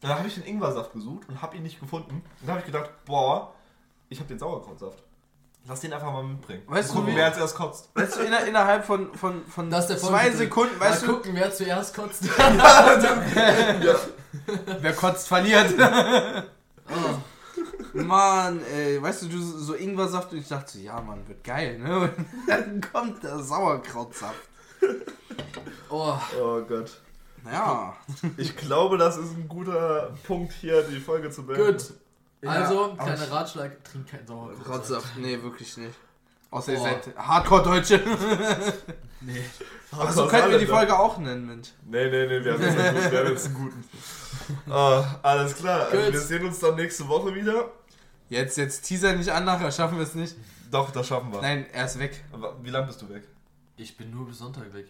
Dann 0.00 0.16
habe 0.18 0.28
ich 0.28 0.34
den 0.34 0.44
Ingwersaft 0.44 0.92
gesucht 0.94 1.28
und 1.28 1.42
habe 1.42 1.56
ihn 1.56 1.62
nicht 1.62 1.80
gefunden. 1.80 2.10
Und 2.14 2.22
dann 2.42 2.50
habe 2.50 2.60
ich 2.60 2.66
gedacht, 2.66 2.90
boah, 3.04 3.52
ich 4.08 4.18
habe 4.18 4.28
den 4.28 4.38
Sauerkrautsaft. 4.38 5.02
Lass 5.68 5.80
den 5.80 5.92
einfach 5.92 6.10
mal 6.12 6.22
mitbringen. 6.22 6.62
Weißt 6.68 6.90
du, 6.90 6.94
gucken, 6.94 7.10
wie- 7.12 7.16
wer 7.16 7.26
als 7.26 7.36
erst 7.36 7.54
kotzt. 7.56 7.90
Weißt 7.94 8.16
du, 8.16 8.20
inner, 8.22 8.46
innerhalb 8.46 8.84
von, 8.86 9.12
von, 9.14 9.44
von 9.46 9.68
Das 9.68 9.80
ist 9.80 9.88
der 9.88 9.98
zwei. 9.98 10.30
Sekunden, 10.30 10.78
weißt 10.80 11.02
Mal 11.02 11.06
du, 11.08 11.14
gucken, 11.16 11.32
wer 11.34 11.52
zuerst 11.52 11.94
kotzt. 11.94 12.22
wer 14.80 14.92
kotzt, 14.94 15.28
verliert. 15.28 15.74
Oh. 16.90 17.18
Mann, 17.92 18.60
ey, 18.64 19.02
weißt 19.02 19.22
du, 19.22 19.26
du 19.28 19.38
so 19.42 19.74
Ingwersaft 19.74 20.32
und 20.32 20.38
ich 20.38 20.48
dachte 20.48 20.72
so, 20.72 20.78
ja, 20.78 21.00
Mann, 21.00 21.26
wird 21.28 21.42
geil, 21.44 21.78
ne? 21.78 22.00
Und 22.00 22.12
dann 22.46 22.80
kommt 22.80 23.22
der 23.22 23.38
Sauerkrautsaft. 23.40 24.48
Oh. 25.90 26.14
Oh 26.40 26.60
Gott. 26.62 27.00
Naja. 27.44 27.96
Ich 28.36 28.56
glaube, 28.56 28.96
das 28.98 29.16
ist 29.16 29.32
ein 29.36 29.48
guter 29.48 30.14
Punkt 30.26 30.52
hier, 30.52 30.82
die 30.82 31.00
Folge 31.00 31.30
zu 31.30 31.44
beenden. 31.44 31.72
Gut. 31.72 31.92
Also, 32.48 32.92
aber 32.92 33.04
kleiner 33.04 33.30
Ratschlag, 33.30 33.84
trink 33.84 34.08
keinen 34.10 34.26
Sauerkraut. 34.26 34.64
Krautsaft, 34.64 35.16
nee, 35.18 35.42
wirklich 35.42 35.76
nicht. 35.76 35.94
Außer 36.50 36.72
ihr 36.72 36.78
Oh. 36.80 36.82
seid 36.82 37.16
Hardcore-Deutsche. 37.16 38.00
Nee. 39.22 39.44
Achso, 39.92 40.26
könnten 40.26 40.52
wir 40.52 40.58
die 40.58 40.64
Folge 40.66 40.98
auch 40.98 41.18
nennen, 41.18 41.46
Mensch. 41.46 41.68
Nee, 41.84 42.08
nee, 42.08 42.26
nee, 42.26 42.42
wir 42.42 42.54
haben 42.54 42.62
jetzt 42.62 42.78
einen 42.78 42.94
guten. 42.94 43.10
Wir 43.12 43.18
haben 43.18 43.28
jetzt 43.28 43.46
einen 43.46 43.54
guten. 43.54 43.84
Ah, 44.70 45.04
alles 45.22 45.54
klar. 45.56 45.88
Also 45.90 46.12
wir 46.12 46.20
sehen 46.20 46.44
uns 46.46 46.58
dann 46.58 46.76
nächste 46.76 47.06
Woche 47.08 47.34
wieder. 47.34 47.70
Jetzt, 48.28 48.56
jetzt 48.56 48.82
teaser 48.82 49.12
nicht 49.14 49.30
an, 49.30 49.44
nachher 49.44 49.70
schaffen 49.72 49.96
wir 49.96 50.04
es 50.04 50.14
nicht. 50.14 50.36
Doch, 50.70 50.90
das 50.90 51.06
schaffen 51.08 51.32
wir. 51.32 51.40
Nein, 51.42 51.66
er 51.72 51.86
ist 51.86 51.98
weg. 51.98 52.22
Aber 52.32 52.54
wie 52.62 52.70
lange 52.70 52.86
bist 52.86 53.02
du 53.02 53.08
weg? 53.08 53.24
Ich 53.76 53.96
bin 53.96 54.10
nur 54.10 54.26
bis 54.26 54.38
Sonntag 54.38 54.72
weg. 54.72 54.86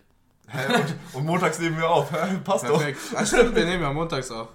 Hä? 0.48 0.59
Und, 0.74 0.97
und 1.14 1.27
montags 1.27 1.59
nehmen 1.59 1.78
wir 1.78 1.89
auf. 1.89 2.10
Passt 2.44 2.64
Perfekt. 2.64 2.98
Ah, 3.14 3.24
stimmt, 3.24 3.55
wir 3.55 3.64
nehmen 3.64 3.82
ja 3.82 3.93
montags 3.93 4.31
auf. 4.31 4.48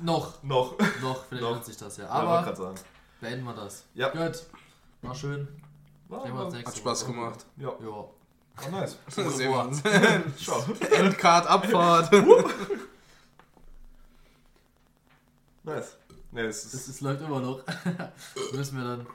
Noch, 0.00 0.32
doch. 0.42 0.42
Noch. 0.42 0.78
noch, 1.02 1.24
vielleicht 1.24 1.42
Noch. 1.42 1.48
ändert 1.50 1.66
sich 1.66 1.76
das 1.76 1.96
ja. 1.98 2.04
Ja, 2.04 2.14
wollte 2.14 2.28
Aber 2.28 2.42
grad 2.44 2.56
sagen. 2.56 2.74
beenden 3.20 3.44
wir 3.44 3.52
das. 3.54 3.84
Ja. 3.94 4.08
Gut. 4.08 4.42
War 5.02 5.14
schön. 5.14 5.48
War, 6.08 6.22
war, 6.32 6.52
Hat 6.52 6.76
Spaß 6.76 7.02
Woche. 7.04 7.12
gemacht. 7.12 7.46
ja, 7.56 7.68
Ja. 7.68 7.86
war 8.72 8.80
nice. 8.80 8.96
Sehen 9.08 9.50
wir 9.52 9.58
uns. 9.60 9.82
Ciao. 10.42 10.64
Nice. 15.62 15.96
Nee, 16.32 16.42
es 16.42 16.64
ist 16.64 16.74
Es, 16.74 16.88
es 16.88 17.00
läuft 17.00 17.22
immer 17.22 17.40
noch. 17.40 17.62
Müssen 18.52 18.78
wir 18.78 18.84
dann 18.84 19.06